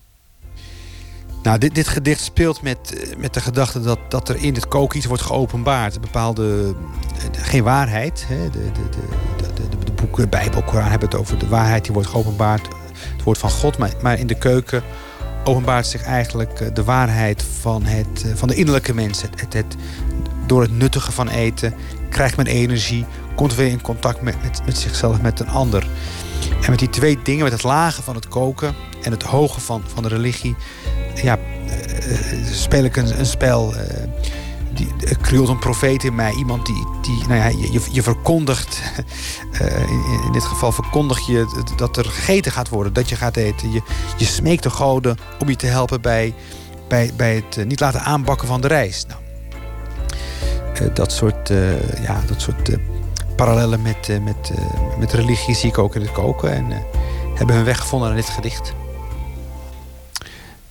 Nou, 1.48 1.60
dit, 1.60 1.76
dit 1.76 1.88
gedicht 1.88 2.22
speelt 2.22 2.62
met, 2.62 2.94
eh, 2.94 3.18
met 3.18 3.34
de 3.34 3.42
gedachte 3.42 3.82
dat, 3.82 4.00
dat 4.10 4.30
er 4.30 4.36
in 4.36 4.54
het 4.54 4.68
koken 4.68 4.98
iets 4.98 5.06
wordt 5.06 5.24
geopenbaard. 5.24 6.02
Bepaalde, 6.02 6.76
eh, 7.34 7.44
geen 7.44 7.64
waarheid. 7.64 8.26
Hè? 8.28 8.50
De, 8.50 8.72
de, 8.72 8.90
de, 8.90 9.54
de, 9.54 9.86
de, 9.86 9.92
boeken, 9.92 10.30
Bijbel, 10.30 10.64
Koran 10.64 10.90
hebben 10.90 11.10
het 11.10 11.18
over 11.18 11.38
de 11.38 11.48
waarheid 11.48 11.84
die 11.84 11.94
wordt 11.94 12.10
geopenbaard. 12.10 12.68
Het 13.16 13.24
woord 13.24 13.38
van 13.38 13.50
God, 13.50 13.78
maar, 13.78 13.92
maar 14.02 14.20
in 14.20 14.28
de 14.28 14.38
keuken 14.38 14.84
openbaart 15.44 15.88
zich 15.88 16.04
eigenlijk 16.04 16.60
eh, 16.60 16.74
de 16.74 16.84
waarheid 16.84 17.44
van, 17.60 17.84
het, 17.84 18.26
van 18.36 18.48
de 18.48 18.56
innerlijke 18.56 18.94
mens. 18.94 19.22
Het, 19.22 19.54
het, 19.54 19.76
door 20.46 20.62
het 20.62 20.78
nuttige 20.78 21.12
van 21.12 21.30
eten 21.30 21.74
krijgt 22.10 22.38
men 22.38 22.48
energie, 22.48 23.06
komt 23.36 23.56
weer 23.56 23.68
in 23.68 23.82
contact 23.82 24.22
met, 24.22 24.44
met, 24.44 24.62
met 24.66 24.78
zichzelf, 24.78 25.22
met 25.22 25.40
een 25.40 25.50
ander. 25.50 25.88
En 26.62 26.70
met 26.70 26.80
die 26.80 26.90
twee 26.90 27.20
dingen, 27.24 27.44
met 27.44 27.52
het 27.52 27.64
lage 27.64 28.04
van 28.04 28.16
het 28.16 28.28
koken 28.28 28.76
en 29.02 29.12
het 29.12 29.24
hoge 29.24 29.60
van, 29.60 29.84
van 29.94 30.04
de 30.04 30.10
religie, 30.10 30.56
ja, 31.16 31.38
uh, 31.38 32.46
speel 32.52 32.84
ik 32.84 32.96
een, 32.96 33.20
een 33.20 33.26
spel. 33.26 33.74
Uh, 33.76 33.82
die, 34.74 35.50
een 35.50 35.60
profeet 35.60 36.04
in 36.04 36.16
mij. 36.16 36.34
Iemand 36.34 36.66
die, 36.66 36.88
die 37.02 37.28
nou 37.28 37.36
ja, 37.40 37.48
je, 37.48 37.82
je 37.92 38.02
verkondigt. 38.02 38.82
In, 39.60 40.22
in, 40.26 40.32
dit 40.32 40.44
geval 40.44 40.72
verkondig 40.72 41.28
je 41.28 41.64
dat 41.76 41.98
er 41.98 42.06
gegeten 42.06 42.52
gaat 42.52 42.70
worden. 42.70 42.94
Dat 42.94 43.10
je 43.10 43.16
gaat 43.16 43.36
eten. 43.36 43.72
Je, 43.72 43.82
je 44.18 44.26
smeekt 44.26 44.64
de 44.64 44.70
goden 44.70 45.18
om 45.40 45.50
je 45.50 45.56
te 45.56 45.66
helpen 45.66 46.02
bij, 46.02 46.34
bij, 46.88 47.12
bij 47.16 47.36
het 47.36 47.68
niet 47.68 47.80
laten 47.80 48.02
aanbakken 48.02 48.48
van 48.48 48.62
de 48.62 48.68
rijst. 48.68 49.08
Nou, 49.08 50.94
dat 50.94 51.12
soort, 51.12 51.50
ja, 52.02 52.22
dat 52.28 52.42
soort 52.42 52.70
parallellen 53.38 53.82
met, 53.82 54.08
met, 54.22 54.52
met 55.00 55.14
religie 55.14 55.56
zie 55.56 55.70
ik 55.70 55.78
ook 55.78 55.96
in 55.96 56.02
het 56.02 56.12
koken. 56.12 56.52
En 56.54 56.86
hebben 57.36 57.56
hun 57.56 57.66
weg 57.66 57.80
gevonden 57.80 58.10
in 58.10 58.16
dit 58.16 58.30
gedicht. 58.30 58.74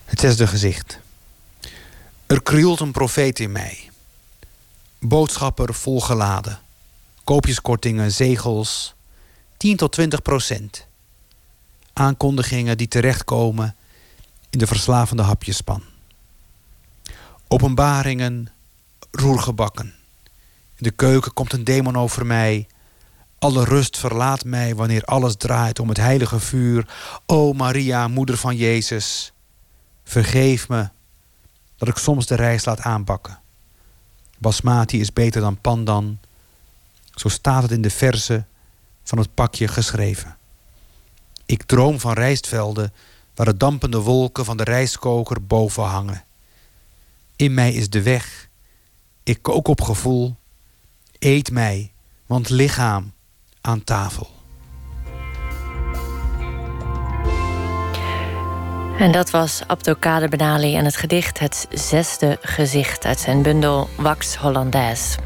Het 0.05 0.21
zesde 0.21 0.47
gezicht. 0.47 1.01
Er 2.27 2.43
krioelt 2.43 2.81
een 2.81 2.93
profeet 2.93 3.39
in 3.39 3.53
mij. 3.53 3.91
Boodschapper 4.99 5.75
volgeladen. 5.75 6.59
Koopjeskortingen, 7.25 8.13
zegels. 8.13 8.95
10 9.57 9.77
tot 9.77 9.93
20 9.93 10.23
procent. 10.23 10.87
Aankondigingen 11.93 12.77
die 12.77 12.89
terechtkomen 12.89 13.77
in 14.51 14.59
de 14.59 14.67
verslavende 14.67 15.23
hapjespan. 15.23 15.83
Openbaringen, 17.49 18.49
roergebakken. 19.11 19.95
In 20.77 20.83
de 20.83 20.91
keuken 20.91 21.33
komt 21.33 21.53
een 21.53 21.65
demon 21.65 21.97
over 21.97 22.27
mij. 22.27 22.67
Alle 23.39 23.65
rust 23.65 23.99
verlaat 23.99 24.45
mij 24.45 24.75
wanneer 24.75 25.05
alles 25.05 25.37
draait 25.37 25.79
om 25.79 25.89
het 25.89 25.97
heilige 25.97 26.41
vuur. 26.41 26.89
O 27.27 27.53
Maria, 27.53 28.09
moeder 28.09 28.37
van 28.37 28.57
Jezus. 28.57 29.33
Vergeef 30.05 30.69
me 30.69 30.89
dat 31.77 31.89
ik 31.89 31.97
soms 31.97 32.27
de 32.27 32.35
rijst 32.35 32.67
laat 32.67 32.81
aanbakken. 32.81 33.41
Basmati 34.39 35.01
is 35.01 35.13
beter 35.13 35.41
dan 35.41 35.61
pandan. 35.61 36.19
Zo 37.15 37.29
staat 37.29 37.63
het 37.63 37.71
in 37.71 37.83
de 37.83 37.91
verse 37.91 38.45
van 39.03 39.19
het 39.19 39.35
pakje 39.35 39.69
geschreven. 39.69 40.37
Ik 41.47 41.63
droom 41.63 42.01
van 42.01 42.13
rijstvelden 42.13 42.93
waar 43.35 43.47
de 43.47 43.57
dampende 43.57 43.99
wolken 43.99 44.45
van 44.45 44.57
de 44.57 44.65
rijstkoker 44.65 45.47
boven 45.47 45.85
hangen. 45.85 46.25
In 47.37 47.55
mij 47.55 47.73
is 47.73 47.91
de 47.91 48.03
weg. 48.03 48.49
Ik 49.23 49.43
kook 49.43 49.69
op 49.69 49.81
gevoel. 49.81 50.37
Eet 51.27 51.51
mij, 51.51 51.93
want 52.27 52.49
lichaam 52.49 53.13
aan 53.61 53.85
tafel. 53.85 54.29
En 58.99 59.13
dat 59.13 59.31
was 59.31 59.63
Abdelkader 59.67 60.29
Benali 60.29 60.77
en 60.77 60.85
het 60.85 60.97
gedicht 60.97 61.39
Het 61.39 61.67
Zesde 61.71 62.39
Gezicht 62.41 63.05
uit 63.05 63.21
zijn 63.21 63.43
bundel 63.43 63.89
Wax 63.97 64.37
Hollandaise. 64.37 65.19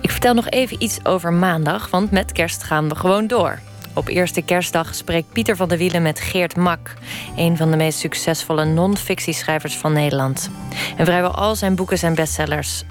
Ik 0.00 0.10
vertel 0.10 0.34
nog 0.34 0.48
even 0.48 0.82
iets 0.82 1.04
over 1.04 1.32
maandag, 1.32 1.90
want 1.90 2.10
met 2.10 2.32
kerst 2.32 2.62
gaan 2.62 2.88
we 2.88 2.94
gewoon 2.94 3.26
door. 3.26 3.58
Op 3.94 4.08
eerste 4.08 4.42
kerstdag 4.42 4.94
spreekt 4.94 5.32
Pieter 5.32 5.56
van 5.56 5.68
der 5.68 5.78
Wielen 5.78 6.02
met 6.02 6.20
Geert 6.20 6.56
Mak, 6.56 6.94
een 7.36 7.56
van 7.56 7.70
de 7.70 7.76
meest 7.76 7.98
succesvolle 7.98 8.64
non-fictieschrijvers 8.64 9.76
van 9.76 9.92
Nederland. 9.92 10.50
En 10.96 11.04
vrijwel 11.04 11.34
al 11.34 11.56
zijn 11.56 11.74
boeken 11.74 11.98
zijn 11.98 12.14
bestsellers. 12.14 12.84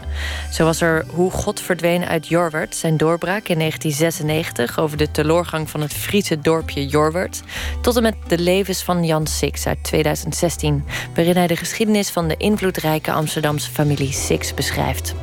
Zo 0.51 0.65
was 0.65 0.81
er 0.81 1.05
Hoe 1.13 1.31
God 1.31 1.61
verdween 1.61 2.05
uit 2.05 2.27
Jorwert, 2.27 2.75
zijn 2.75 2.97
doorbraak 2.97 3.47
in 3.47 3.57
1996 3.57 4.79
over 4.79 4.97
de 4.97 5.11
teloorgang 5.11 5.69
van 5.69 5.81
het 5.81 5.93
Friese 5.93 6.39
dorpje 6.39 6.87
Jorwert, 6.87 7.41
tot 7.81 7.95
en 7.95 8.01
met 8.01 8.15
De 8.27 8.39
levens 8.39 8.83
van 8.83 9.05
Jan 9.05 9.27
Six 9.27 9.67
uit 9.67 9.83
2016, 9.83 10.85
waarin 11.15 11.35
hij 11.35 11.47
de 11.47 11.55
geschiedenis 11.55 12.09
van 12.09 12.27
de 12.27 12.37
invloedrijke 12.37 13.11
Amsterdamse 13.11 13.71
familie 13.71 14.11
Six 14.11 14.53
beschrijft. 14.53 15.15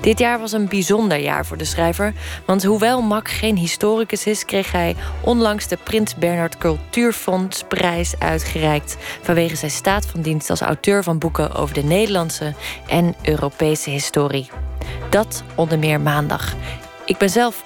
Dit 0.00 0.18
jaar 0.18 0.38
was 0.38 0.52
een 0.52 0.68
bijzonder 0.68 1.18
jaar 1.18 1.46
voor 1.46 1.56
de 1.56 1.64
schrijver, 1.64 2.12
want 2.46 2.64
hoewel 2.64 3.02
Mak 3.02 3.30
geen 3.30 3.56
historicus 3.56 4.26
is, 4.26 4.44
kreeg 4.44 4.72
hij 4.72 4.96
onlangs 5.20 5.68
de 5.68 5.78
Prins 5.82 6.14
Bernhard 6.14 6.58
Cultuurfondsprijs 6.58 8.14
uitgereikt 8.18 8.96
vanwege 9.22 9.56
zijn 9.56 9.70
staat 9.70 10.06
van 10.06 10.20
dienst 10.20 10.50
als 10.50 10.60
auteur 10.60 11.02
van 11.02 11.18
boeken 11.18 11.54
over 11.54 11.74
de 11.74 11.84
Nederlandse 11.84 12.54
en 12.86 13.14
Europese 13.22 13.90
historie. 13.90 14.50
Dat 15.10 15.42
onder 15.54 15.78
meer 15.78 16.00
maandag. 16.00 16.54
Ik 17.04 17.18
ben 17.18 17.30
zelf 17.30 17.64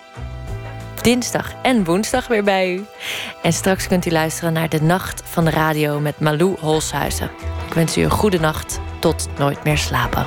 dinsdag 1.03 1.53
en 1.62 1.85
woensdag 1.85 2.27
weer 2.27 2.45
bij 2.45 2.74
u. 2.74 2.85
En 3.43 3.53
straks 3.53 3.87
kunt 3.87 4.07
u 4.07 4.11
luisteren 4.11 4.53
naar 4.53 4.69
de 4.69 4.83
Nacht 4.83 5.23
van 5.24 5.45
de 5.45 5.51
Radio 5.51 6.01
met 6.01 6.20
Malou 6.20 6.57
Holshuizen. 6.61 7.31
Ik 7.66 7.74
wens 7.74 7.97
u 7.97 8.03
een 8.03 8.11
goede 8.11 8.41
nacht. 8.41 8.81
Tot 8.99 9.28
nooit 9.39 9.65
meer 9.65 9.78
slapen. 9.78 10.27